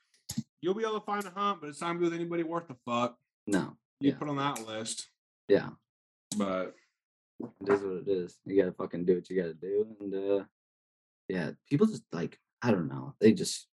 you'll 0.61 0.75
be 0.75 0.83
able 0.83 0.99
to 0.99 1.05
find 1.05 1.25
a 1.25 1.31
hunt, 1.31 1.61
but 1.61 1.69
it's 1.69 1.81
not 1.81 1.87
gonna 1.87 1.99
be 1.99 2.05
with 2.05 2.13
anybody 2.13 2.43
worth 2.43 2.67
the 2.67 2.75
fuck. 2.85 3.15
No. 3.47 3.75
You 3.99 4.11
Yeah. 4.11 4.17
put 4.17 4.29
on 4.29 4.37
that 4.37 4.65
list. 4.67 5.09
Yeah. 5.47 5.69
But 6.37 6.75
It 7.39 7.69
is 7.69 7.81
what 7.81 7.93
it 7.97 8.07
is. 8.07 8.37
You 8.45 8.61
gotta 8.61 8.73
fucking 8.73 9.05
do 9.05 9.15
what 9.15 9.29
you 9.29 9.41
gotta 9.41 9.53
do. 9.55 9.87
And 9.99 10.13
uh 10.13 10.43
yeah, 11.27 11.51
people 11.69 11.87
just 11.87 12.03
like 12.11 12.39
I 12.61 12.71
don't 12.71 12.87
know. 12.87 13.15
They 13.19 13.33
just 13.33 13.67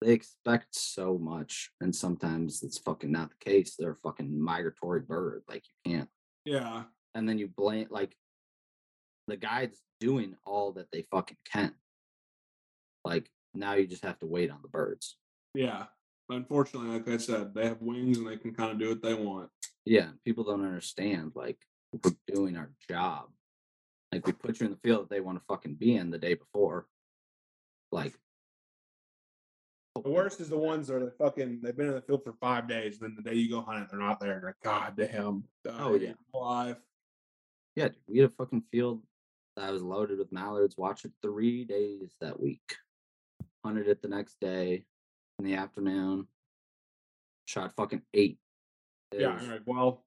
they 0.00 0.12
expect 0.12 0.74
so 0.74 1.18
much 1.18 1.70
and 1.80 1.94
sometimes 1.94 2.62
it's 2.62 2.78
fucking 2.78 3.12
not 3.12 3.30
the 3.30 3.50
case. 3.50 3.76
They're 3.78 3.92
a 3.92 3.96
fucking 3.96 4.40
migratory 4.40 5.00
bird. 5.00 5.42
Like 5.48 5.64
you 5.84 5.92
can't 5.92 6.08
yeah. 6.44 6.84
and 7.14 7.28
then 7.28 7.38
you 7.38 7.48
blame 7.48 7.86
like 7.90 8.14
the 9.26 9.36
guide's 9.36 9.80
doing 10.00 10.36
all 10.44 10.72
that 10.72 10.90
they 10.92 11.06
fucking 11.10 11.38
can. 11.50 11.74
Like 13.04 13.30
now 13.54 13.74
you 13.74 13.86
just 13.86 14.04
have 14.04 14.18
to 14.18 14.26
wait 14.26 14.50
on 14.50 14.60
the 14.62 14.68
birds. 14.68 15.16
Yeah. 15.54 15.84
Unfortunately, 16.28 16.90
like 16.90 17.08
I 17.08 17.18
said, 17.18 17.54
they 17.54 17.66
have 17.66 17.82
wings 17.82 18.18
and 18.18 18.26
they 18.26 18.36
can 18.36 18.54
kind 18.54 18.72
of 18.72 18.78
do 18.78 18.88
what 18.88 19.02
they 19.02 19.14
want. 19.14 19.50
Yeah, 19.84 20.08
people 20.24 20.44
don't 20.44 20.64
understand. 20.64 21.32
Like 21.34 21.58
we're 21.92 22.12
doing 22.26 22.56
our 22.56 22.70
job. 22.88 23.26
Like 24.10 24.26
we 24.26 24.32
put 24.32 24.60
you 24.60 24.66
in 24.66 24.72
the 24.72 24.78
field 24.78 25.02
that 25.02 25.10
they 25.10 25.20
want 25.20 25.38
to 25.38 25.44
fucking 25.46 25.74
be 25.74 25.96
in 25.96 26.10
the 26.10 26.18
day 26.18 26.34
before. 26.34 26.86
Like 27.92 28.14
The 30.02 30.10
worst 30.10 30.40
is 30.40 30.48
the 30.48 30.58
ones 30.58 30.88
that 30.88 31.02
are 31.02 31.12
fucking 31.18 31.60
they've 31.62 31.76
been 31.76 31.86
in 31.88 31.94
the 31.94 32.00
field 32.02 32.24
for 32.24 32.32
five 32.40 32.68
days, 32.68 32.98
then 32.98 33.14
the 33.16 33.22
day 33.22 33.36
you 33.36 33.48
go 33.48 33.60
hunt 33.60 33.82
it, 33.84 33.88
they're 33.90 34.00
not 34.00 34.18
there. 34.20 34.42
Like, 34.44 34.56
God 34.62 34.94
damn. 34.96 35.44
Oh, 35.68 35.94
yeah. 35.94 36.12
Alive. 36.34 36.76
Yeah, 37.76 37.88
dude, 37.88 37.96
we 38.08 38.18
had 38.18 38.30
a 38.30 38.32
fucking 38.32 38.64
field 38.72 39.02
that 39.56 39.70
was 39.72 39.82
loaded 39.82 40.18
with 40.18 40.32
mallards. 40.32 40.76
Watched 40.76 41.04
it 41.04 41.12
three 41.22 41.64
days 41.64 42.12
that 42.20 42.40
week. 42.40 42.74
Hunted 43.64 43.86
it 43.88 44.02
the 44.02 44.08
next 44.08 44.36
day 44.40 44.84
in 45.38 45.44
the 45.44 45.54
afternoon. 45.54 46.26
Shot 47.46 47.72
fucking 47.76 48.02
eight. 48.14 48.38
It 49.12 49.20
Yeah. 49.20 49.34
was- 49.34 49.60
well, 49.64 50.04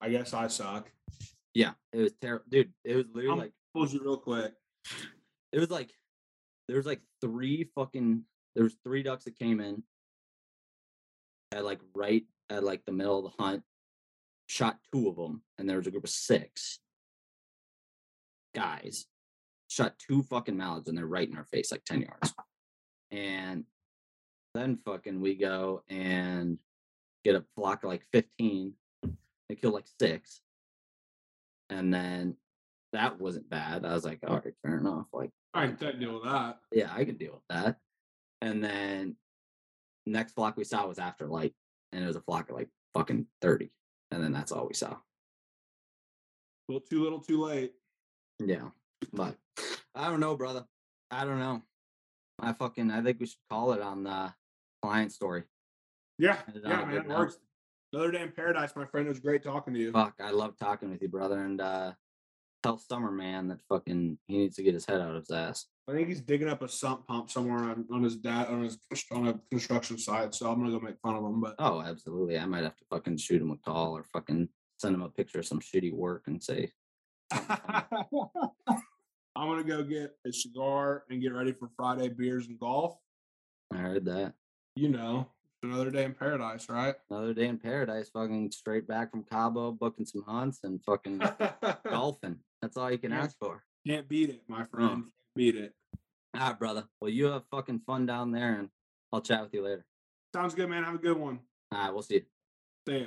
I 0.00 0.10
guess 0.10 0.34
I 0.34 0.46
suck. 0.48 0.92
yeah, 1.54 1.72
it 1.92 1.98
was 2.02 2.12
terrible, 2.20 2.44
dude. 2.50 2.72
It 2.84 2.96
was 2.96 3.06
literally 3.06 3.28
I'm- 3.28 3.38
like 3.38 3.52
Told 3.74 3.92
you 3.92 4.00
real 4.02 4.18
quick. 4.18 4.54
it 5.52 5.58
was 5.58 5.70
like 5.70 5.90
there 6.68 6.76
was 6.76 6.86
like 6.86 7.00
three 7.20 7.64
fucking 7.74 8.24
there 8.54 8.64
was 8.64 8.76
three 8.84 9.02
ducks 9.02 9.24
that 9.24 9.38
came 9.38 9.60
in 9.60 9.82
at 11.52 11.64
like 11.64 11.80
right 11.94 12.24
at 12.50 12.64
like 12.64 12.84
the 12.84 12.92
middle 12.92 13.18
of 13.18 13.32
the 13.32 13.42
hunt 13.42 13.62
shot 14.46 14.78
two 14.92 15.08
of 15.08 15.16
them 15.16 15.42
and 15.58 15.68
there 15.68 15.78
was 15.78 15.86
a 15.86 15.90
group 15.90 16.04
of 16.04 16.10
six 16.10 16.78
guys 18.54 19.06
shot 19.68 19.94
two 19.98 20.22
fucking 20.22 20.56
mallards 20.56 20.88
and 20.88 20.96
they're 20.96 21.06
right 21.06 21.28
in 21.28 21.36
our 21.36 21.44
face 21.44 21.72
like 21.72 21.84
10 21.84 22.02
yards 22.02 22.34
and 23.10 23.64
then 24.54 24.78
fucking 24.84 25.20
we 25.20 25.34
go 25.34 25.82
and 25.88 26.58
get 27.24 27.34
a 27.34 27.44
flock 27.56 27.82
of 27.82 27.90
like 27.90 28.04
15 28.12 28.74
they 29.48 29.54
kill 29.54 29.72
like 29.72 29.86
six 30.00 30.40
and 31.70 31.92
then 31.92 32.36
that 32.92 33.18
wasn't 33.18 33.48
bad 33.48 33.84
i 33.84 33.94
was 33.94 34.04
like 34.04 34.20
all 34.26 34.36
right 34.36 34.54
fair 34.62 34.78
enough 34.78 35.06
like 35.12 35.30
I 35.54 35.68
can 35.68 36.00
deal 36.00 36.14
with 36.14 36.24
that. 36.24 36.58
yeah, 36.72 36.90
I 36.92 37.04
can 37.04 37.16
deal 37.16 37.34
with 37.34 37.42
that. 37.48 37.76
And 38.44 38.62
then 38.62 39.16
next 40.04 40.34
flock 40.34 40.58
we 40.58 40.64
saw 40.64 40.86
was 40.86 40.98
after 40.98 41.26
light, 41.26 41.54
and 41.92 42.04
it 42.04 42.06
was 42.06 42.16
a 42.16 42.20
flock 42.20 42.50
of 42.50 42.56
like 42.56 42.68
fucking 42.92 43.26
30. 43.40 43.70
And 44.10 44.22
then 44.22 44.32
that's 44.32 44.52
all 44.52 44.66
we 44.68 44.74
saw. 44.74 44.90
A 44.90 44.98
little 46.68 46.86
too 46.86 47.02
little, 47.02 47.20
too 47.20 47.42
late. 47.42 47.72
Yeah. 48.38 48.68
But 49.14 49.36
I 49.94 50.10
don't 50.10 50.20
know, 50.20 50.36
brother. 50.36 50.66
I 51.10 51.24
don't 51.24 51.38
know. 51.38 51.62
I 52.38 52.52
fucking 52.52 52.90
I 52.90 53.00
think 53.00 53.18
we 53.18 53.26
should 53.26 53.38
call 53.48 53.72
it 53.72 53.80
on 53.80 54.04
the 54.04 54.34
client 54.82 55.12
story. 55.12 55.44
Yeah, 56.18 56.36
yeah, 56.54 56.84
man, 56.84 56.96
it 56.96 57.08
works. 57.08 57.38
Another 57.92 58.10
day 58.10 58.22
in 58.22 58.32
paradise, 58.32 58.76
my 58.76 58.84
friend. 58.84 59.06
It 59.06 59.10
was 59.10 59.20
great 59.20 59.42
talking 59.42 59.72
to 59.72 59.80
you. 59.80 59.92
Fuck, 59.92 60.16
I 60.20 60.30
love 60.30 60.56
talking 60.58 60.90
with 60.90 61.00
you, 61.00 61.08
brother. 61.08 61.44
And 61.44 61.60
uh 61.62 61.92
tell 62.64 62.78
Summer 62.78 63.10
man 63.10 63.48
that 63.48 63.60
fucking 63.68 64.18
he 64.26 64.38
needs 64.38 64.56
to 64.56 64.62
get 64.62 64.72
his 64.72 64.86
head 64.86 65.00
out 65.00 65.10
of 65.10 65.26
his 65.26 65.30
ass. 65.30 65.66
I 65.88 65.92
think 65.92 66.08
he's 66.08 66.22
digging 66.22 66.48
up 66.48 66.62
a 66.62 66.68
sump 66.68 67.06
pump 67.06 67.30
somewhere 67.30 67.58
on, 67.58 67.84
on 67.92 68.02
his 68.02 68.16
dad 68.16 68.48
on 68.48 68.62
his 68.62 68.78
on 69.12 69.28
a 69.28 69.38
construction 69.50 69.98
site. 69.98 70.34
So 70.34 70.50
I'm 70.50 70.58
gonna 70.58 70.70
go 70.70 70.80
make 70.80 70.98
fun 71.02 71.14
of 71.14 71.24
him. 71.24 71.40
But 71.42 71.56
Oh, 71.58 71.82
absolutely. 71.82 72.38
I 72.38 72.46
might 72.46 72.64
have 72.64 72.76
to 72.76 72.84
fucking 72.90 73.18
shoot 73.18 73.42
him 73.42 73.50
with 73.50 73.60
a 73.66 73.70
call 73.70 73.94
or 73.94 74.04
fucking 74.04 74.48
send 74.78 74.94
him 74.94 75.02
a 75.02 75.10
picture 75.10 75.40
of 75.40 75.46
some 75.46 75.60
shitty 75.60 75.92
work 75.92 76.22
and 76.26 76.42
say, 76.42 76.70
I'm 77.30 77.48
gonna 79.36 79.64
go 79.64 79.82
get 79.82 80.12
a 80.26 80.32
cigar 80.32 81.04
and 81.10 81.20
get 81.20 81.34
ready 81.34 81.52
for 81.52 81.68
Friday 81.76 82.08
beers 82.08 82.46
and 82.46 82.58
golf. 82.58 82.96
I 83.72 83.76
heard 83.76 84.06
that. 84.06 84.32
You 84.74 84.88
know, 84.88 85.28
another 85.64 85.90
day 85.90 86.04
in 86.04 86.14
paradise, 86.14 86.68
right? 86.68 86.94
Another 87.10 87.34
day 87.34 87.46
in 87.48 87.58
paradise, 87.58 88.10
fucking 88.10 88.50
straight 88.52 88.86
back 88.86 89.10
from 89.10 89.24
Cabo, 89.24 89.72
booking 89.72 90.06
some 90.06 90.22
hunts 90.26 90.60
and 90.64 90.82
fucking 90.84 91.20
golfing. 91.88 92.38
That's 92.62 92.76
all 92.76 92.90
you 92.90 92.98
can 92.98 93.12
ask 93.12 93.36
for. 93.38 93.62
Can't 93.86 94.08
beat 94.08 94.30
it, 94.30 94.42
my 94.48 94.64
friend. 94.64 94.88
Can't 94.88 95.04
beat 95.36 95.56
it. 95.56 95.74
All 96.34 96.48
right, 96.48 96.58
brother. 96.58 96.84
Well, 97.00 97.10
you 97.10 97.26
have 97.26 97.42
fucking 97.50 97.82
fun 97.86 98.06
down 98.06 98.32
there 98.32 98.58
and 98.58 98.68
I'll 99.12 99.20
chat 99.20 99.42
with 99.42 99.54
you 99.54 99.62
later. 99.62 99.84
Sounds 100.34 100.54
good, 100.54 100.68
man. 100.68 100.84
Have 100.84 100.96
a 100.96 100.98
good 100.98 101.16
one. 101.16 101.40
All 101.72 101.78
right, 101.78 101.92
we'll 101.92 102.02
see 102.02 102.14
you. 102.14 102.22
See 102.88 103.00
ya. 103.00 103.06